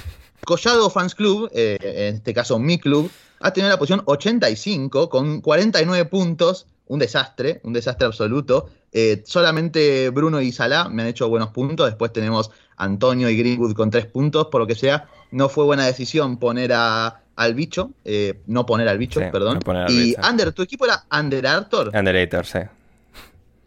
Collado 0.45 0.91
Fans 0.91 1.17
Club, 1.17 1.51
eh, 1.53 1.77
en 1.81 2.15
este 2.15 2.33
caso 2.33 2.61
mi 2.61 2.79
club, 2.79 3.11
ha 3.41 3.53
tenido 3.53 3.71
la 3.71 3.81
posición 3.81 4.03
85 4.05 5.09
con 5.09 5.41
49 5.41 6.05
puntos. 6.05 6.67
Un 6.87 7.01
desastre, 7.01 7.61
un 7.65 7.73
desastre 7.73 8.07
absoluto. 8.07 8.69
Eh, 8.93 9.25
solamente 9.27 10.09
Bruno 10.11 10.41
y 10.41 10.53
Salah 10.53 10.89
me 10.89 11.03
han 11.03 11.09
hecho 11.09 11.29
buenos 11.29 11.49
puntos. 11.51 11.87
Después 11.87 12.13
tenemos 12.13 12.53
Antonio 12.77 13.29
y 13.29 13.37
Greenwood 13.37 13.75
con 13.75 13.91
3 13.91 14.07
puntos. 14.07 14.47
Por 14.53 14.61
lo 14.61 14.69
que 14.69 14.77
sea, 14.77 15.09
no 15.33 15.49
fue 15.49 15.65
buena 15.65 15.85
decisión 15.85 16.37
poner 16.37 16.73
a, 16.73 17.22
al 17.37 17.55
bicho. 17.55 17.91
Eh, 18.05 18.41
no 18.47 18.67
poner 18.67 18.89
al 18.89 18.99
bicho, 18.99 19.21
Sí, 19.21 19.27
perdón. 19.33 19.55
no 19.55 19.61
poner 19.61 19.83
al 19.85 19.91
y 19.93 20.03
bicho. 20.11 20.21
Under, 20.29 20.53
¿tu 20.53 20.63
equipo 20.63 20.85
era 20.85 21.05
Underartor? 21.11 21.91
Underator, 21.97 22.47
sí. 22.47 22.59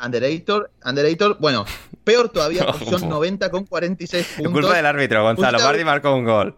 Underator, 0.03 0.71
Underator. 0.85 1.37
Bueno, 1.39 1.65
peor 2.03 2.29
todavía, 2.29 2.65
posición 2.71 3.07
90 3.09 3.49
con 3.49 3.65
46 3.65 4.27
puntos. 4.37 4.53
Culpa 4.53 4.75
del 4.75 4.85
árbitro, 4.85 5.23
Gonzalo. 5.23 5.57
Bardi 5.59 5.83
marcó 5.83 6.13
un 6.15 6.25
gol. 6.25 6.55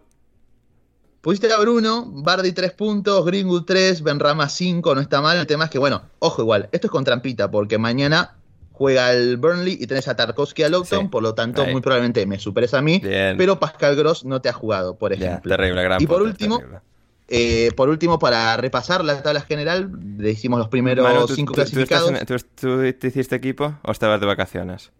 Pusiste 1.20 1.52
a 1.52 1.58
Bruno, 1.58 2.04
Bardi 2.06 2.52
3 2.52 2.72
puntos, 2.72 3.24
Greenwood 3.26 3.64
3, 3.64 4.02
Benrama 4.02 4.48
5, 4.48 4.94
no 4.94 5.00
está 5.00 5.20
mal. 5.20 5.36
El 5.38 5.46
tema 5.46 5.64
es 5.64 5.70
que, 5.70 5.78
bueno, 5.78 6.02
ojo 6.20 6.42
igual, 6.42 6.68
esto 6.72 6.86
es 6.86 6.90
con 6.90 7.04
trampita, 7.04 7.50
porque 7.50 7.76
mañana 7.76 8.36
juega 8.72 9.12
el 9.12 9.36
Burnley 9.36 9.76
y 9.80 9.86
tenés 9.88 10.06
a 10.06 10.14
Tarkovsky 10.14 10.62
a 10.62 10.68
Lowton, 10.68 11.02
Sí. 11.02 11.08
por 11.08 11.22
lo 11.24 11.34
tanto, 11.34 11.62
Ahí. 11.62 11.72
muy 11.72 11.80
probablemente 11.80 12.24
me 12.26 12.38
superes 12.38 12.72
a 12.74 12.80
mí, 12.80 13.00
Bien. 13.00 13.36
pero 13.36 13.58
Pascal 13.58 13.96
Gross 13.96 14.24
no 14.24 14.40
te 14.40 14.48
ha 14.48 14.52
jugado, 14.52 14.96
por 14.96 15.12
Ya, 15.16 15.26
ejemplo. 15.26 15.56
terrible, 15.56 15.82
gran 15.82 16.00
y 16.00 16.06
por 16.06 16.18
punto, 16.18 16.30
último, 16.30 16.58
terrible. 16.58 16.80
Eh, 17.28 17.70
por 17.76 17.88
último, 17.88 18.18
para 18.18 18.56
repasar 18.56 19.04
la 19.04 19.22
tabla 19.22 19.40
general, 19.42 19.90
le 20.18 20.30
hicimos 20.30 20.58
los 20.58 20.68
primeros 20.68 21.04
Manu, 21.04 21.26
¿tú, 21.26 21.34
cinco 21.34 21.52
tú- 21.52 21.60
tú 21.60 21.66
clasificados. 21.70 22.10
en- 22.10 22.26
tú- 22.26 22.36
tú 22.60 22.92
te 22.98 23.06
hiciste 23.08 23.36
equipo 23.36 23.74
o 23.82 23.92
estabas 23.92 24.20
de 24.20 24.26
vacaciones? 24.26 24.90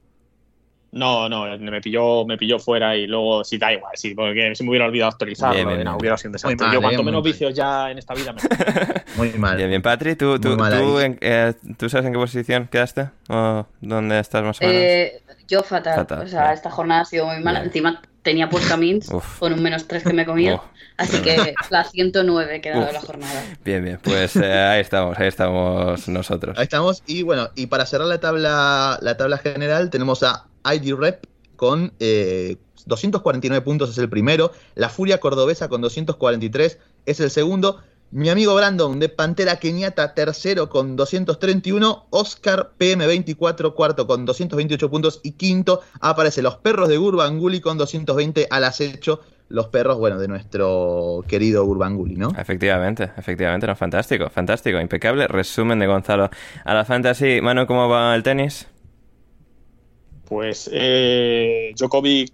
No, 0.90 1.28
no, 1.28 1.44
me 1.58 1.82
pilló, 1.82 2.24
me 2.24 2.38
pilló 2.38 2.58
fuera 2.58 2.96
y 2.96 3.06
luego 3.06 3.44
sí 3.44 3.58
da 3.58 3.70
igual, 3.74 3.92
sí, 3.94 4.14
porque 4.14 4.54
si 4.54 4.64
me 4.64 4.70
hubiera 4.70 4.86
olvidado 4.86 5.10
actualizarlo, 5.10 5.54
Bien, 5.54 5.68
bien, 5.68 5.84
no, 5.84 5.90
bien. 5.90 6.00
hubiera 6.00 6.16
sido 6.16 6.28
un 6.30 6.32
desastre. 6.32 6.56
Muy 6.56 6.64
mal, 6.64 6.74
Yo 6.74 6.80
cuanto 6.80 6.94
eh, 7.00 7.02
muy 7.02 7.12
menos 7.12 7.22
mal. 7.24 7.32
vicios 7.32 7.54
ya 7.54 7.90
en 7.90 7.98
esta 7.98 8.14
vida 8.14 8.32
me 8.32 8.40
Muy 9.16 9.32
mal. 9.34 9.56
Bien, 9.58 9.68
bien. 9.68 9.82
Patri, 9.82 10.16
¿tú, 10.16 10.38
tú, 10.40 10.48
Muy 10.48 10.56
mal 10.56 10.72
tú, 10.72 10.98
en- 11.00 11.18
eh, 11.20 11.52
¿tú 11.76 11.90
sabes 11.90 12.06
en 12.06 12.12
qué 12.14 12.18
posición 12.18 12.68
quedaste? 12.68 13.10
¿O 13.28 13.66
dónde 13.82 14.18
estás 14.18 14.42
más 14.42 14.58
o 14.62 14.64
menos? 14.64 14.80
Eh, 14.82 15.22
yo 15.46 15.62
fatal. 15.62 15.94
Fatal, 15.94 16.22
o 16.22 16.26
sea, 16.26 16.42
bien. 16.44 16.54
esta 16.54 16.70
jornada 16.70 17.02
ha 17.02 17.04
sido 17.04 17.26
muy 17.26 17.42
mala. 17.42 17.58
Bien. 17.60 17.66
Encima 17.68 18.00
tenía 18.28 18.50
puesto 18.50 18.74
a 18.74 18.76
Mins 18.76 19.08
Uf. 19.10 19.38
con 19.38 19.54
un 19.54 19.62
menos 19.62 19.88
3 19.88 20.02
que 20.02 20.12
me 20.12 20.26
comía. 20.26 20.60
Así 20.98 21.22
que 21.22 21.54
la 21.70 21.84
109 21.84 22.56
he 22.56 22.60
quedado 22.60 22.84
Uf. 22.84 22.92
la 22.92 23.00
jornada. 23.00 23.42
Bien, 23.64 23.82
bien. 23.82 23.98
Pues 24.02 24.36
eh, 24.36 24.52
ahí 24.52 24.82
estamos, 24.82 25.18
ahí 25.18 25.28
estamos 25.28 26.06
nosotros. 26.08 26.58
Ahí 26.58 26.64
estamos. 26.64 27.02
Y 27.06 27.22
bueno, 27.22 27.48
y 27.54 27.68
para 27.68 27.86
cerrar 27.86 28.06
la 28.06 28.20
tabla, 28.20 28.98
la 29.00 29.16
tabla 29.16 29.38
general, 29.38 29.88
tenemos 29.88 30.22
a 30.22 30.44
ID 30.70 30.94
Rep 30.94 31.24
con 31.56 31.94
eh, 32.00 32.56
249 32.84 33.64
puntos, 33.64 33.88
es 33.88 33.96
el 33.96 34.10
primero. 34.10 34.52
La 34.74 34.90
Furia 34.90 35.20
Cordobesa 35.20 35.68
con 35.70 35.80
243 35.80 36.78
es 37.06 37.20
el 37.20 37.30
segundo. 37.30 37.80
Mi 38.10 38.30
amigo 38.30 38.54
Brandon 38.54 38.98
de 38.98 39.10
Pantera 39.10 39.56
Keniata, 39.56 40.14
tercero 40.14 40.70
con 40.70 40.96
231. 40.96 42.06
Oscar 42.08 42.70
PM24, 42.78 43.74
cuarto 43.74 44.06
con 44.06 44.24
228 44.24 44.90
puntos. 44.90 45.20
Y 45.22 45.32
quinto 45.32 45.82
aparece 46.00 46.40
los 46.40 46.56
perros 46.56 46.88
de 46.88 46.96
Gurbanguly 46.96 47.60
con 47.60 47.76
220 47.76 48.46
al 48.50 48.64
acecho. 48.64 49.20
Los 49.50 49.66
perros, 49.66 49.98
bueno, 49.98 50.18
de 50.18 50.26
nuestro 50.26 51.22
querido 51.28 51.66
Gurbanguly, 51.66 52.16
¿no? 52.16 52.30
Efectivamente, 52.38 53.10
efectivamente, 53.18 53.66
no, 53.66 53.76
fantástico, 53.76 54.30
fantástico, 54.30 54.80
impecable. 54.80 55.28
Resumen 55.28 55.78
de 55.78 55.86
Gonzalo 55.86 56.30
a 56.64 56.74
la 56.74 56.86
fantasy. 56.86 57.42
Manu, 57.42 57.66
¿cómo 57.66 57.90
va 57.90 58.14
el 58.14 58.22
tenis? 58.22 58.68
Pues 60.28 60.68
eh, 60.72 61.72
Djokovic, 61.76 62.32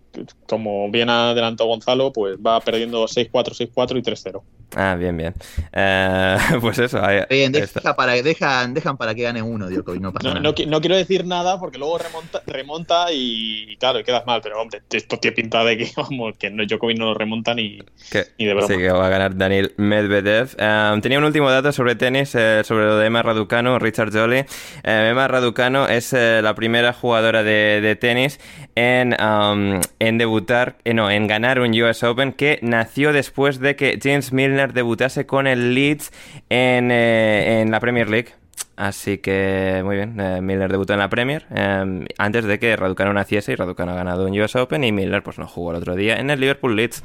como 0.49 0.91
bien 0.91 1.09
adelantó 1.11 1.67
Gonzalo, 1.67 2.13
pues 2.13 2.37
va 2.45 2.61
perdiendo 2.61 3.05
6-4, 3.05 3.31
6-4 3.73 3.99
y 3.99 4.03
3-0. 4.03 4.43
Ah, 4.77 4.97
bien, 4.97 5.17
bien. 5.17 5.33
Eh, 5.73 6.37
pues 6.61 6.79
eso, 6.81 7.05
ahí, 7.05 7.21
Bien, 7.31 7.53
deja 7.53 7.95
para, 7.95 8.15
dejan, 8.15 8.75
dejan 8.75 8.97
para 8.97 9.15
que 9.15 9.23
gane 9.23 9.41
uno, 9.43 9.69
Djokovic, 9.71 10.01
no 10.01 10.13
pasa 10.13 10.27
No, 10.29 10.35
nada. 10.35 10.43
no, 10.43 10.55
qui- 10.55 10.67
no 10.67 10.81
quiero 10.81 10.97
decir 10.97 11.25
nada 11.25 11.61
porque 11.61 11.79
luego 11.79 11.99
remonta, 11.99 12.43
remonta 12.47 13.07
y 13.13 13.77
claro, 13.77 14.03
quedas 14.03 14.27
mal, 14.27 14.41
pero 14.43 14.61
hombre, 14.61 14.83
esto 14.91 15.17
tiene 15.19 15.37
pinta 15.37 15.63
de 15.63 15.77
que, 15.79 15.89
vamos, 15.97 16.37
que 16.37 16.51
no, 16.51 16.65
Djokovic 16.67 16.99
no 16.99 17.07
lo 17.07 17.15
remonta 17.15 17.55
ni, 17.55 17.79
de 18.11 18.55
broma. 18.55 18.67
sí, 18.67 18.77
que 18.77 18.91
va 18.91 19.07
a 19.07 19.11
ganar 19.11 19.37
Daniel 19.37 19.73
Medvedev. 19.77 20.57
Eh, 20.59 20.99
tenía 21.01 21.19
un 21.19 21.25
último 21.25 21.49
dato 21.51 21.71
sobre 21.71 21.95
tenis, 21.95 22.35
eh, 22.35 22.63
sobre 22.65 22.87
lo 22.87 22.97
de 22.99 23.07
Emma 23.07 23.23
Raducanu, 23.23 23.79
Richard 23.79 24.13
Jolly. 24.13 24.39
Eh, 24.39 25.09
Emma 25.13 25.29
Raducanu 25.29 25.85
es 25.87 26.13
eh, 26.13 26.41
la 26.43 26.55
primera 26.57 26.93
jugadora 26.93 27.45
de, 27.45 27.81
de 27.85 27.97
tenis 27.97 28.41
en, 28.75 29.15
um, 29.23 29.81
en 30.01 30.19
debutar, 30.19 30.77
eh, 30.85 30.95
no, 30.95 31.11
en 31.11 31.27
ganar 31.29 31.61
un 31.61 31.71
US 31.81 32.03
Open 32.03 32.33
que 32.33 32.59
nació 32.63 33.13
después 33.13 33.61
de 33.61 33.77
que 33.77 33.99
James 34.03 34.33
Milner 34.33 34.73
debutase 34.73 35.27
con 35.27 35.47
el 35.47 35.75
Leeds 35.75 36.13
en, 36.49 36.91
eh, 36.91 37.61
en 37.61 37.71
la 37.71 37.81
Premier 37.81 38.11
League. 38.11 38.33
Así 38.77 39.19
que 39.19 39.83
muy 39.85 39.97
bien, 39.97 40.19
eh, 40.19 40.41
Milner 40.41 40.71
debutó 40.71 40.95
en 40.95 40.99
la 40.99 41.09
Premier 41.09 41.47
eh, 41.55 42.07
antes 42.19 42.45
de 42.45 42.59
que 42.59 42.75
Raducanu 42.75 43.13
naciese 43.13 43.53
y 43.53 43.55
Raducanu 43.55 43.93
ha 43.93 43.95
ganado 43.95 44.27
un 44.27 44.41
US 44.41 44.57
Open 44.57 44.83
y 44.83 44.91
Milner 44.91 45.23
pues 45.23 45.39
no 45.39 45.47
jugó 45.47 45.71
el 45.71 45.77
otro 45.77 45.95
día 45.95 46.17
en 46.17 46.31
el 46.31 46.41
Liverpool 46.41 46.75
Leeds. 46.75 47.03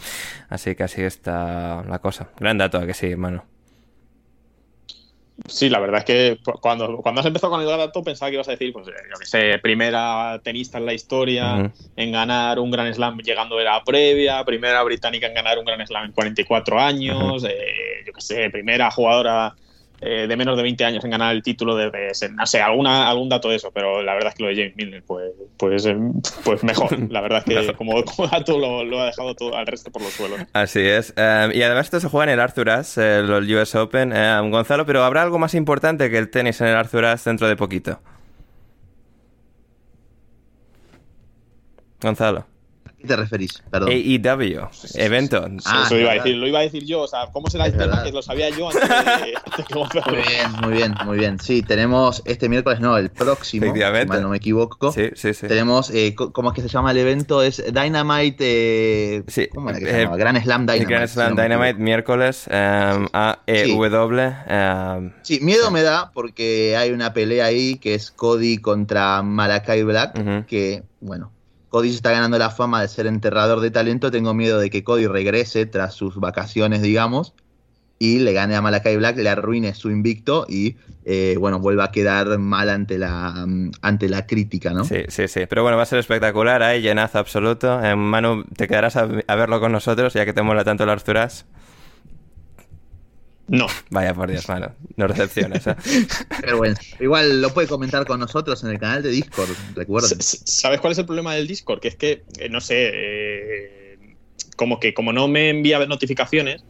Así 0.49 0.75
que 0.75 0.83
así 0.83 1.03
está 1.03 1.83
la 1.83 1.99
cosa. 1.99 2.29
Gran 2.39 2.57
dato, 2.57 2.79
¿a 2.79 2.87
que 2.87 2.95
sí, 2.95 3.11
hermano. 3.11 3.45
Sí, 5.47 5.69
la 5.69 5.79
verdad 5.79 5.99
es 5.99 6.05
que 6.05 6.39
cuando, 6.61 6.97
cuando 6.97 7.21
has 7.21 7.27
empezado 7.27 7.51
con 7.51 7.61
el 7.61 7.67
dato 7.67 8.03
pensaba 8.03 8.29
que 8.29 8.35
ibas 8.35 8.47
a 8.47 8.51
decir, 8.51 8.71
pues, 8.73 8.87
eh, 8.87 8.91
yo 9.11 9.19
que 9.19 9.25
sé, 9.25 9.59
primera 9.59 10.39
tenista 10.43 10.77
en 10.77 10.85
la 10.85 10.93
historia 10.93 11.71
en 11.95 12.11
ganar 12.11 12.59
un 12.59 12.71
Grand 12.71 12.93
Slam 12.93 13.17
llegando 13.19 13.57
de 13.57 13.63
la 13.63 13.83
previa, 13.83 14.43
primera 14.43 14.83
británica 14.83 15.27
en 15.27 15.33
ganar 15.33 15.57
un 15.57 15.65
Grand 15.65 15.85
Slam 15.85 16.05
en 16.05 16.11
44 16.11 16.79
años, 16.79 17.43
eh, 17.43 18.03
yo 18.05 18.13
que 18.13 18.21
sé, 18.21 18.49
primera 18.49 18.91
jugadora 18.91 19.55
eh, 20.01 20.25
de 20.27 20.37
menos 20.37 20.55
de 20.57 20.63
20 20.63 20.83
años 20.85 21.03
en 21.03 21.11
ganar 21.11 21.33
el 21.35 21.43
título 21.43 21.75
de, 21.75 21.91
de- 21.91 22.11
no 22.33 22.45
sé, 22.45 22.61
alguna, 22.61 23.09
algún 23.09 23.29
dato 23.29 23.49
de 23.49 23.55
eso, 23.57 23.71
pero 23.71 24.01
la 24.01 24.13
verdad 24.13 24.29
es 24.29 24.35
que 24.35 24.43
lo 24.43 24.49
de 24.49 24.55
James 24.55 24.75
Milner, 24.75 25.03
pues, 25.05 25.31
pues, 25.57 25.85
eh, 25.85 25.97
pues 26.43 26.63
mejor. 26.63 27.11
La 27.11 27.21
verdad 27.21 27.43
es 27.45 27.67
que 27.67 27.73
como, 27.77 28.03
como 28.03 28.27
dato 28.27 28.57
lo, 28.57 28.83
lo 28.83 29.01
ha 29.01 29.05
dejado 29.07 29.35
todo 29.35 29.55
al 29.55 29.67
resto 29.67 29.91
por 29.91 30.01
los 30.01 30.11
suelos. 30.13 30.39
Así 30.53 30.79
es. 30.81 31.13
Eh, 31.17 31.49
y 31.53 31.61
además 31.61 31.87
esto 31.87 31.99
se 31.99 32.07
juega 32.09 32.25
en 32.25 32.29
el 32.31 32.39
Arthur 32.39 32.69
Ashe, 32.69 33.19
el 33.19 33.29
US 33.55 33.75
Open, 33.75 34.13
Gonzalo, 34.51 34.85
pero 34.85 35.03
habrá 35.03 35.21
algo 35.23 35.39
más 35.39 35.53
importante 35.53 36.09
que 36.09 36.17
el 36.17 36.29
tenis 36.29 36.59
en 36.61 36.67
el 36.67 36.75
Arthur 36.75 37.05
Ashe 37.05 37.29
dentro 37.29 37.47
de 37.47 37.55
poquito. 37.55 37.99
Gonzalo. 42.01 42.45
¿A 42.99 43.01
qué 43.01 43.07
te 43.07 43.15
referís? 43.15 43.63
Perdón. 43.71 43.89
AEW, 43.91 44.67
evento. 44.95 45.47
Ah, 45.65 45.83
eso 45.85 45.97
iba 45.97 46.11
a 46.11 46.15
decir, 46.15 46.35
lo 46.35 46.47
iba 46.47 46.59
a 46.59 46.63
decir 46.63 46.83
yo, 46.85 47.01
o 47.03 47.07
sea, 47.07 47.27
¿cómo 47.31 47.49
será 47.49 47.65
el 47.67 47.71
Es 47.71 47.77
tema? 47.77 47.87
verdad. 47.91 48.03
Que 48.03 48.11
lo 48.11 48.21
sabía 48.21 48.49
yo 48.49 48.67
antes 48.69 48.89
de, 48.89 48.95
antes 49.45 49.65
que. 49.65 49.73
Muy 49.75 50.17
bien, 50.27 50.51
muy 50.61 50.73
bien, 50.73 50.93
muy 51.05 51.17
bien. 51.17 51.39
Sí, 51.39 51.61
tenemos 51.61 52.21
este 52.25 52.49
miércoles, 52.49 52.81
no, 52.81 52.97
el 52.97 53.09
próximo, 53.09 53.63
si 53.63 53.67
Efectivamente. 53.69 54.07
mal 54.07 54.21
no 54.21 54.29
me 54.29 54.37
equivoco. 54.37 54.91
Sí, 54.91 55.11
sí, 55.15 55.33
sí. 55.33 55.47
Tenemos, 55.47 55.89
eh, 55.91 56.13
¿cómo 56.13 56.49
es 56.49 56.55
que 56.55 56.61
se 56.61 56.67
llama 56.67 56.91
el 56.91 56.97
evento? 56.97 57.41
Es 57.41 57.63
Dynamite, 57.73 58.37
eh, 59.17 59.23
Sí, 59.27 59.47
¿cómo 59.47 59.69
era 59.69 59.79
que 59.79 59.85
se 59.85 59.91
eh, 59.91 59.99
llamaba? 60.03 60.17
Grand 60.17 60.43
Slam 60.43 60.61
El 60.61 60.67
Dynamite. 60.67 60.85
Grand 60.93 61.07
si 61.07 61.13
Slam 61.13 61.35
Dynamite, 61.37 61.73
miércoles, 61.75 62.47
eh, 62.51 63.05
AEW. 63.13 64.19
eh, 64.47 65.11
Sí, 65.21 65.39
miedo 65.41 65.71
me 65.71 65.83
da 65.83 66.11
porque 66.13 66.75
hay 66.77 66.91
una 66.91 67.13
pelea 67.13 67.45
ahí 67.45 67.77
que 67.77 67.95
es 67.95 68.11
Cody 68.11 68.57
contra 68.57 69.21
Malakai 69.21 69.83
Black, 69.83 70.45
que, 70.47 70.83
bueno, 70.99 71.31
Cody 71.69 71.89
se 71.89 71.95
está 71.95 72.11
ganando 72.11 72.37
la 72.37 72.49
fama 72.49 72.81
de 72.81 72.87
ser 72.87 73.07
enterrador 73.07 73.59
de 73.61 73.71
talento. 73.71 74.11
Tengo 74.11 74.33
miedo 74.33 74.59
de 74.59 74.69
que 74.69 74.83
Cody 74.83 75.07
regrese 75.07 75.65
tras 75.65 75.93
sus 75.93 76.15
vacaciones, 76.17 76.81
digamos, 76.81 77.33
y 77.99 78.19
le 78.19 78.31
gane 78.33 78.55
a 78.55 78.61
Malakai 78.61 78.95
Black, 78.95 79.17
le 79.17 79.29
arruine 79.29 79.75
su 79.75 79.91
invicto 79.91 80.45
y, 80.47 80.77
eh, 81.03 81.35
bueno, 81.37 81.59
vuelva 81.59 81.85
a 81.85 81.91
quedar 81.91 82.39
mal 82.39 82.69
ante 82.69 82.97
la, 82.97 83.45
mm, 83.45 83.71
ante 83.81 84.07
la 84.07 84.25
crítica, 84.25 84.71
¿no? 84.71 84.85
Sí, 84.85 85.03
sí, 85.09 85.27
sí. 85.27 85.41
Pero 85.47 85.63
bueno, 85.63 85.77
va 85.77 85.83
a 85.83 85.85
ser 85.85 85.99
espectacular, 85.99 86.63
hay 86.63 86.81
llenazo 86.81 87.19
absoluto. 87.19 87.83
Eh, 87.83 87.95
Manu, 87.95 88.45
te 88.55 88.67
quedarás 88.67 88.95
a, 88.95 89.05
verlo 89.05 89.59
con 89.59 89.73
nosotros, 89.73 90.13
ya 90.13 90.25
que 90.25 90.33
te 90.33 90.41
mola 90.41 90.63
tanto 90.63 90.85
el 90.85 90.89
Arthur 90.89 91.17
Ashe. 91.17 91.43
No, 93.49 93.67
Vaya 93.89 94.13
por 94.13 94.29
Dios, 94.29 94.47
Manu. 94.47 94.67
No 94.95 95.07
recepciones, 95.07 95.65
¿eh? 95.67 95.75
Pero 96.41 96.57
bueno, 96.57 96.75
igual 96.99 97.41
lo 97.41 97.53
puede 97.53 97.67
comentar 97.67 98.05
con 98.05 98.19
nosotros 98.19 98.63
en 98.63 98.69
el 98.71 98.79
canal 98.79 99.01
de 99.03 99.09
Discord, 99.09 99.49
s- 100.19 100.39
¿Sabes 100.45 100.79
cuál 100.79 100.91
es 100.93 100.99
el 100.99 101.05
problema 101.05 101.33
del 101.35 101.47
Discord? 101.47 101.79
Que 101.79 101.87
es 101.89 101.95
que, 101.95 102.23
eh, 102.39 102.49
no 102.49 102.61
sé, 102.61 102.91
eh, 102.93 104.15
como 104.55 104.79
que 104.79 104.93
como 104.93 105.13
no 105.13 105.27
me 105.27 105.49
envía 105.49 105.83
notificaciones, 105.85 106.63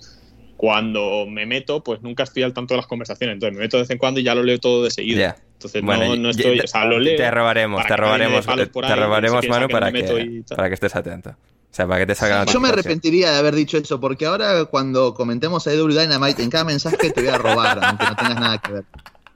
cuando 0.57 1.26
me 1.26 1.45
meto, 1.45 1.84
pues 1.84 2.01
nunca 2.01 2.23
estoy 2.23 2.43
al 2.43 2.53
tanto 2.53 2.73
de 2.73 2.77
las 2.77 2.88
conversaciones. 2.88 3.35
Entonces 3.35 3.56
me 3.56 3.61
meto 3.64 3.77
de 3.77 3.84
vez 3.84 3.89
en 3.91 3.97
cuando 3.97 4.19
y 4.19 4.23
ya 4.23 4.35
lo 4.35 4.43
leo 4.43 4.60
todo 4.60 4.84
de 4.84 4.91
seguido. 4.91 5.19
Ya. 5.19 5.38
Entonces 5.53 5.81
Bueno, 5.81 6.07
no, 6.07 6.15
no 6.18 6.30
estoy, 6.30 6.57
y- 6.57 6.60
o 6.60 6.68
sea, 6.68 6.85
lo 6.85 6.99
leo. 6.99 7.18
Te 7.18 7.31
robaremos, 7.31 7.85
te 7.85 7.95
robaremos, 7.97 8.45
te 8.45 8.95
robaremos, 8.95 9.41
se 9.41 9.47
piensa 9.47 9.49
Manu, 9.49 9.68
que 9.68 9.73
no 9.73 9.80
para 9.80 9.91
me 9.91 10.01
meto 10.01 10.15
que, 10.15 10.22
y 10.22 10.41
tal. 10.43 10.56
para 10.57 10.68
que 10.69 10.73
estés 10.73 10.95
atento. 10.95 11.35
O 11.71 11.75
sea, 11.75 11.87
para 11.87 11.99
que 11.99 12.07
te 12.07 12.15
salgan 12.15 12.45
las 12.45 12.53
Yo 12.53 12.59
me 12.59 12.69
arrepentiría 12.69 13.31
de 13.31 13.37
haber 13.37 13.53
dicho 13.55 13.77
eso, 13.77 13.99
porque 13.99 14.25
ahora 14.25 14.65
cuando 14.65 15.13
comentemos 15.13 15.67
a 15.67 15.73
EW 15.73 15.87
Dynamite, 15.89 16.41
en 16.41 16.49
cada 16.49 16.63
mensaje 16.63 17.11
te 17.11 17.21
voy 17.21 17.29
a 17.29 17.37
robar, 17.37 17.79
aunque 17.83 18.05
no 18.05 18.15
tengas 18.15 18.35
nada 18.39 18.57
que 18.57 18.71
ver. 18.71 18.85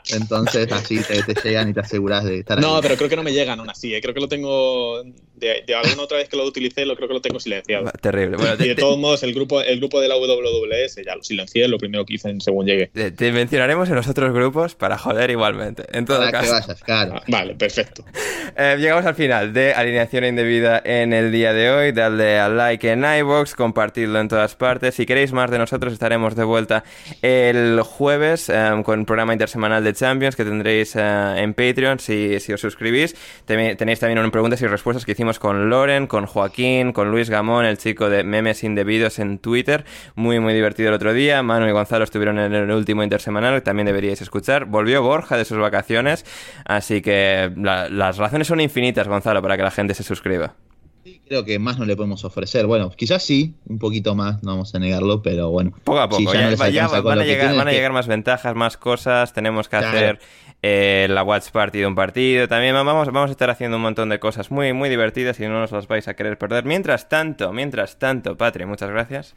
Entonces 0.09 0.69
así 0.71 0.99
te, 1.01 1.23
te 1.23 1.33
llegan 1.47 1.69
y 1.69 1.73
te 1.73 1.79
aseguras 1.79 2.25
de 2.25 2.39
estar 2.39 2.59
No, 2.59 2.75
ahí. 2.75 2.81
pero 2.81 2.97
creo 2.97 3.09
que 3.09 3.15
no 3.15 3.23
me 3.23 3.31
llegan 3.31 3.59
aún 3.59 3.69
así. 3.69 3.93
¿eh? 3.95 4.01
Creo 4.01 4.13
que 4.13 4.19
lo 4.19 4.27
tengo. 4.27 5.01
De, 5.35 5.63
de 5.65 5.75
alguna 5.75 6.03
otra 6.03 6.17
vez 6.17 6.29
que 6.29 6.37
lo 6.37 6.45
utilicé, 6.45 6.85
lo 6.85 6.95
creo 6.95 7.07
que 7.07 7.15
lo 7.15 7.21
tengo 7.21 7.39
silenciado. 7.39 7.91
Terrible. 8.01 8.37
Bueno, 8.37 8.53
y 8.53 8.57
te, 8.57 8.63
de 8.69 8.75
te- 8.75 8.81
todos 8.81 8.97
modos, 8.99 9.23
el 9.23 9.33
grupo, 9.33 9.61
el 9.61 9.77
grupo 9.79 9.99
de 9.99 10.07
la 10.07 10.15
WWS 10.15 10.97
ya 11.05 11.15
lo 11.15 11.23
silencié, 11.23 11.67
lo 11.67 11.77
primero 11.79 12.05
que 12.05 12.13
hice 12.13 12.29
en 12.29 12.39
según 12.39 12.65
llegué. 12.67 12.87
te- 12.87 13.11
te 13.11 13.31
mencionaremos 13.31 13.89
en 13.89 13.95
los 13.95 14.07
otros 14.07 14.31
grupos 14.33 14.75
para 14.75 14.97
joder 14.97 15.31
igualmente. 15.31 15.85
En 15.91 16.05
todo 16.05 16.19
Para 16.19 16.31
que 16.31 16.37
caso. 16.47 16.53
vayas, 16.53 16.83
claro. 16.83 17.13
Ah, 17.15 17.23
vale, 17.27 17.55
perfecto. 17.55 18.03
Eh, 18.55 18.75
llegamos 18.77 19.03
al 19.05 19.15
final 19.15 19.51
de 19.51 19.73
Alineación 19.73 20.25
Indebida 20.25 20.79
en 20.85 21.11
el 21.13 21.31
día 21.31 21.53
de 21.53 21.71
hoy. 21.71 21.91
Dadle 21.91 22.37
al 22.37 22.55
like 22.55 22.91
en 22.91 23.03
iBox, 23.03 23.55
compartidlo 23.55 24.19
en 24.19 24.27
todas 24.27 24.55
partes. 24.55 24.93
Si 24.93 25.07
queréis 25.07 25.31
más 25.31 25.49
de 25.49 25.57
nosotros, 25.57 25.91
estaremos 25.91 26.35
de 26.35 26.43
vuelta 26.43 26.83
el 27.23 27.81
jueves 27.81 28.49
eh, 28.49 28.69
con 28.85 28.99
el 28.99 29.05
programa 29.07 29.33
intersemanal 29.33 29.83
de 29.83 29.93
Champions 29.93 30.35
que 30.35 30.43
tendréis 30.43 30.95
eh, 30.95 30.99
en 31.37 31.55
Patreon 31.55 31.97
si, 31.99 32.39
si 32.39 32.53
os 32.53 32.61
suscribís. 32.61 33.15
Tenéis 33.45 33.99
también 33.99 34.19
unas 34.19 34.29
preguntas 34.31 34.61
y 34.61 34.67
respuestas 34.67 35.03
que 35.03 35.13
hicimos 35.13 35.22
con 35.39 35.69
Loren, 35.69 36.07
con 36.07 36.25
Joaquín, 36.25 36.91
con 36.91 37.09
Luis 37.11 37.29
Gamón, 37.29 37.65
el 37.65 37.77
chico 37.77 38.09
de 38.09 38.23
memes 38.23 38.63
indebidos 38.63 39.19
en 39.19 39.39
Twitter. 39.39 39.85
Muy, 40.15 40.39
muy 40.39 40.53
divertido 40.53 40.89
el 40.89 40.95
otro 40.95 41.13
día. 41.13 41.41
Manu 41.41 41.67
y 41.67 41.71
Gonzalo 41.71 42.03
estuvieron 42.03 42.37
en 42.39 42.53
el 42.53 42.69
último 42.71 43.03
intersemanal, 43.03 43.55
que 43.55 43.61
también 43.61 43.85
deberíais 43.85 44.21
escuchar. 44.21 44.65
Volvió 44.65 45.01
Borja 45.01 45.37
de 45.37 45.45
sus 45.45 45.57
vacaciones, 45.57 46.25
así 46.65 47.01
que 47.01 47.51
la- 47.55 47.89
las 47.89 48.17
razones 48.17 48.47
son 48.47 48.59
infinitas, 48.59 49.07
Gonzalo, 49.07 49.41
para 49.41 49.55
que 49.57 49.63
la 49.63 49.71
gente 49.71 49.93
se 49.93 50.03
suscriba. 50.03 50.53
Sí, 51.03 51.19
Creo 51.27 51.43
que 51.43 51.59
más 51.59 51.77
no 51.77 51.85
le 51.85 51.95
podemos 51.97 52.23
ofrecer. 52.23 52.65
Bueno, 52.65 52.89
quizás 52.91 53.23
sí, 53.23 53.55
un 53.67 53.77
poquito 53.77 54.15
más, 54.15 54.41
no 54.41 54.51
vamos 54.51 54.73
a 54.73 54.79
negarlo, 54.79 55.21
pero 55.21 55.49
bueno. 55.49 55.73
Poco 55.83 55.99
a 55.99 56.07
poco, 56.07 56.19
si 56.21 56.25
ya 56.27 56.33
ya- 56.33 56.41
no 56.45 56.49
les 56.51 56.61
va- 56.61 56.69
ya 56.69 56.87
van, 56.87 57.19
a 57.19 57.23
llegar, 57.25 57.55
van 57.55 57.67
a 57.67 57.71
que- 57.71 57.75
llegar 57.75 57.91
más 57.91 58.07
ventajas, 58.07 58.55
más 58.55 58.77
cosas, 58.77 59.33
tenemos 59.33 59.67
que 59.67 59.77
Claro. 59.77 59.87
hacer 59.97 60.19
eh, 60.65 61.07
la 61.09 61.23
watch 61.23 61.49
party 61.51 61.79
de 61.79 61.87
un 61.87 61.95
partido, 61.95 62.47
también 62.47 62.73
vamos, 62.73 63.07
vamos 63.11 63.27
a 63.29 63.31
estar 63.31 63.49
haciendo 63.49 63.75
un 63.75 63.83
montón 63.83 64.07
de 64.07 64.19
cosas 64.19 64.49
muy, 64.49 64.71
muy 64.71 64.87
divertidas 64.87 65.37
y 65.41 65.47
no 65.47 65.61
os 65.63 65.73
las 65.73 65.87
vais 65.89 66.07
a 66.07 66.13
querer 66.15 66.37
perder. 66.37 66.63
Mientras 66.63 67.09
tanto, 67.09 67.51
mientras 67.51 67.99
tanto, 67.99 68.37
Patri, 68.37 68.65
muchas 68.65 68.89
gracias. 68.89 69.35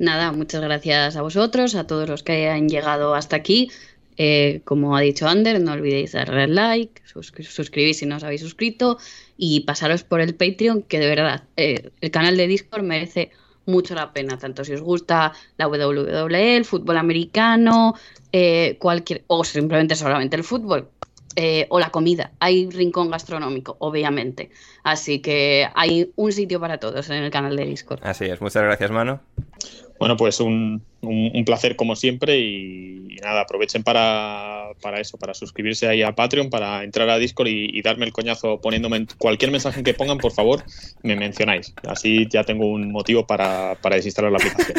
Nada, 0.00 0.32
muchas 0.32 0.60
gracias 0.62 1.14
a 1.16 1.22
vosotros, 1.22 1.74
a 1.76 1.86
todos 1.86 2.08
los 2.08 2.22
que 2.24 2.48
han 2.48 2.68
llegado 2.68 3.14
hasta 3.14 3.36
aquí. 3.36 3.70
Eh, 4.22 4.60
como 4.64 4.94
ha 4.96 5.00
dicho 5.00 5.26
Ander, 5.26 5.58
no 5.62 5.72
olvidéis 5.72 6.12
darle 6.12 6.46
like, 6.46 7.00
suscri- 7.10 7.42
suscribir 7.58 7.94
si 7.94 8.04
no 8.04 8.16
os 8.16 8.22
habéis 8.24 8.42
suscrito 8.42 8.98
y 9.38 9.60
pasaros 9.60 10.02
por 10.04 10.20
el 10.20 10.34
Patreon, 10.34 10.82
que 10.82 10.98
de 10.98 11.06
verdad, 11.08 11.44
eh, 11.56 11.88
el 12.02 12.10
canal 12.10 12.36
de 12.36 12.46
Discord 12.46 12.82
merece 12.82 13.30
mucho 13.64 13.94
la 13.94 14.12
pena, 14.12 14.36
tanto 14.36 14.62
si 14.62 14.74
os 14.74 14.82
gusta 14.82 15.32
la 15.56 15.68
WWE, 15.68 16.56
el 16.56 16.64
fútbol 16.66 16.98
americano, 16.98 17.94
eh, 18.32 18.76
cualquier, 18.78 19.22
o 19.28 19.42
simplemente 19.42 19.94
solamente 19.96 20.36
el 20.36 20.44
fútbol. 20.44 20.88
eh, 21.36 21.66
o 21.70 21.78
la 21.78 21.90
comida. 21.90 22.32
Hay 22.40 22.68
rincón 22.68 23.08
gastronómico, 23.08 23.76
obviamente. 23.78 24.50
Así 24.82 25.20
que 25.20 25.68
hay 25.74 26.10
un 26.16 26.32
sitio 26.32 26.58
para 26.58 26.78
todos 26.78 27.08
en 27.08 27.22
el 27.22 27.30
canal 27.30 27.54
de 27.56 27.64
Discord. 27.66 28.00
Así 28.02 28.24
es, 28.24 28.40
muchas 28.40 28.64
gracias, 28.64 28.90
Manu. 28.90 29.20
Bueno, 30.00 30.16
pues 30.16 30.40
un, 30.40 30.82
un- 31.02 31.30
un 31.32 31.44
placer 31.44 31.76
como 31.76 31.94
siempre 31.94 32.38
y, 32.38 33.06
y 33.10 33.16
nada, 33.22 33.42
aprovechen 33.42 33.82
para, 33.84 34.70
para 34.82 34.98
eso, 34.98 35.16
para 35.18 35.34
suscribirse 35.34 35.86
ahí 35.86 36.02
a 36.02 36.14
Patreon, 36.14 36.50
para 36.50 36.82
entrar 36.82 37.08
a 37.10 37.18
Discord 37.18 37.48
y, 37.48 37.68
y 37.70 37.82
darme 37.82 38.06
el 38.06 38.12
coñazo 38.12 38.60
poniéndome 38.60 38.96
en 38.96 39.06
cualquier 39.18 39.52
mensaje 39.52 39.82
que 39.82 39.94
pongan, 39.94 40.18
por 40.18 40.32
favor, 40.32 40.64
me 41.02 41.14
mencionáis. 41.16 41.72
Así 41.86 42.26
ya 42.30 42.42
tengo 42.44 42.66
un 42.66 42.90
motivo 42.90 43.26
para, 43.26 43.76
para 43.80 43.96
desinstalar 43.96 44.32
la 44.32 44.38
aplicación. 44.38 44.78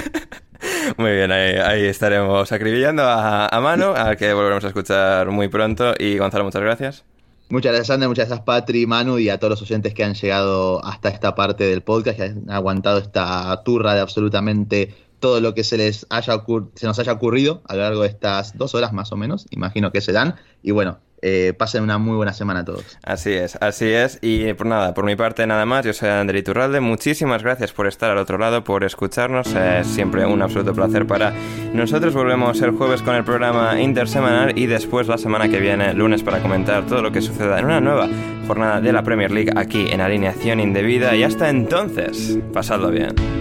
Muy 0.97 1.11
bien, 1.11 1.31
ahí, 1.31 1.55
ahí 1.55 1.85
estaremos 1.85 2.51
acribillando 2.51 3.03
a, 3.03 3.47
a 3.47 3.61
Manu, 3.61 3.93
al 3.95 4.17
que 4.17 4.33
volveremos 4.33 4.63
a 4.63 4.67
escuchar 4.67 5.29
muy 5.31 5.47
pronto. 5.47 5.93
Y 5.97 6.17
Gonzalo, 6.17 6.43
muchas 6.43 6.61
gracias. 6.61 7.05
Muchas 7.49 7.73
gracias, 7.73 7.89
Ander, 7.91 8.07
muchas 8.09 8.27
gracias, 8.27 8.45
Patri, 8.45 8.85
Manu, 8.85 9.19
y 9.19 9.29
a 9.29 9.37
todos 9.37 9.51
los 9.51 9.61
oyentes 9.63 9.93
que 9.93 10.03
han 10.03 10.13
llegado 10.13 10.83
hasta 10.85 11.09
esta 11.09 11.35
parte 11.35 11.65
del 11.65 11.81
podcast, 11.81 12.17
que 12.17 12.23
han 12.23 12.49
aguantado 12.49 12.97
esta 12.99 13.61
turra 13.63 13.93
de 13.93 14.01
absolutamente 14.01 14.93
todo 15.21 15.39
lo 15.39 15.53
que 15.53 15.63
se 15.63 15.77
les 15.77 16.05
haya 16.09 16.43
se 16.75 16.85
nos 16.85 16.99
haya 16.99 17.13
ocurrido 17.13 17.61
a 17.67 17.75
lo 17.75 17.83
largo 17.83 18.01
de 18.01 18.09
estas 18.09 18.57
dos 18.57 18.75
horas 18.75 18.91
más 18.91 19.13
o 19.13 19.15
menos, 19.15 19.47
imagino 19.51 19.93
que 19.93 20.01
se 20.01 20.11
dan. 20.11 20.35
Y 20.61 20.71
bueno, 20.71 20.99
eh, 21.21 21.53
pasen 21.55 21.83
una 21.83 21.99
muy 21.99 22.15
buena 22.15 22.33
semana 22.33 22.61
a 22.61 22.65
todos. 22.65 22.97
Así 23.03 23.31
es, 23.31 23.55
así 23.61 23.85
es. 23.85 24.17
Y 24.21 24.53
por 24.53 24.65
nada, 24.65 24.93
por 24.93 25.05
mi 25.05 25.15
parte 25.15 25.45
nada 25.45 25.65
más, 25.65 25.85
yo 25.85 25.93
soy 25.93 26.09
André 26.09 26.39
Iturralde. 26.39 26.79
Muchísimas 26.79 27.43
gracias 27.43 27.71
por 27.71 27.87
estar 27.87 28.09
al 28.09 28.17
otro 28.17 28.37
lado, 28.37 28.63
por 28.63 28.83
escucharnos. 28.83 29.53
Es 29.53 29.87
siempre 29.87 30.25
un 30.25 30.41
absoluto 30.41 30.73
placer 30.73 31.05
para 31.05 31.31
nosotros. 31.73 32.13
Volvemos 32.13 32.59
el 32.61 32.71
jueves 32.71 33.03
con 33.03 33.15
el 33.15 33.23
programa 33.23 33.79
intersemanal 33.79 34.57
y 34.57 34.65
después 34.65 35.07
la 35.07 35.19
semana 35.19 35.47
que 35.47 35.59
viene, 35.59 35.93
lunes, 35.93 36.23
para 36.23 36.41
comentar 36.41 36.87
todo 36.87 37.03
lo 37.03 37.11
que 37.11 37.21
suceda 37.21 37.59
en 37.59 37.65
una 37.65 37.81
nueva 37.81 38.09
jornada 38.47 38.81
de 38.81 38.91
la 38.91 39.03
Premier 39.03 39.31
League 39.31 39.51
aquí 39.55 39.87
en 39.91 40.01
Alineación 40.01 40.59
Indebida. 40.59 41.15
Y 41.15 41.23
hasta 41.23 41.49
entonces, 41.49 42.39
pasadlo 42.51 42.89
bien. 42.89 43.40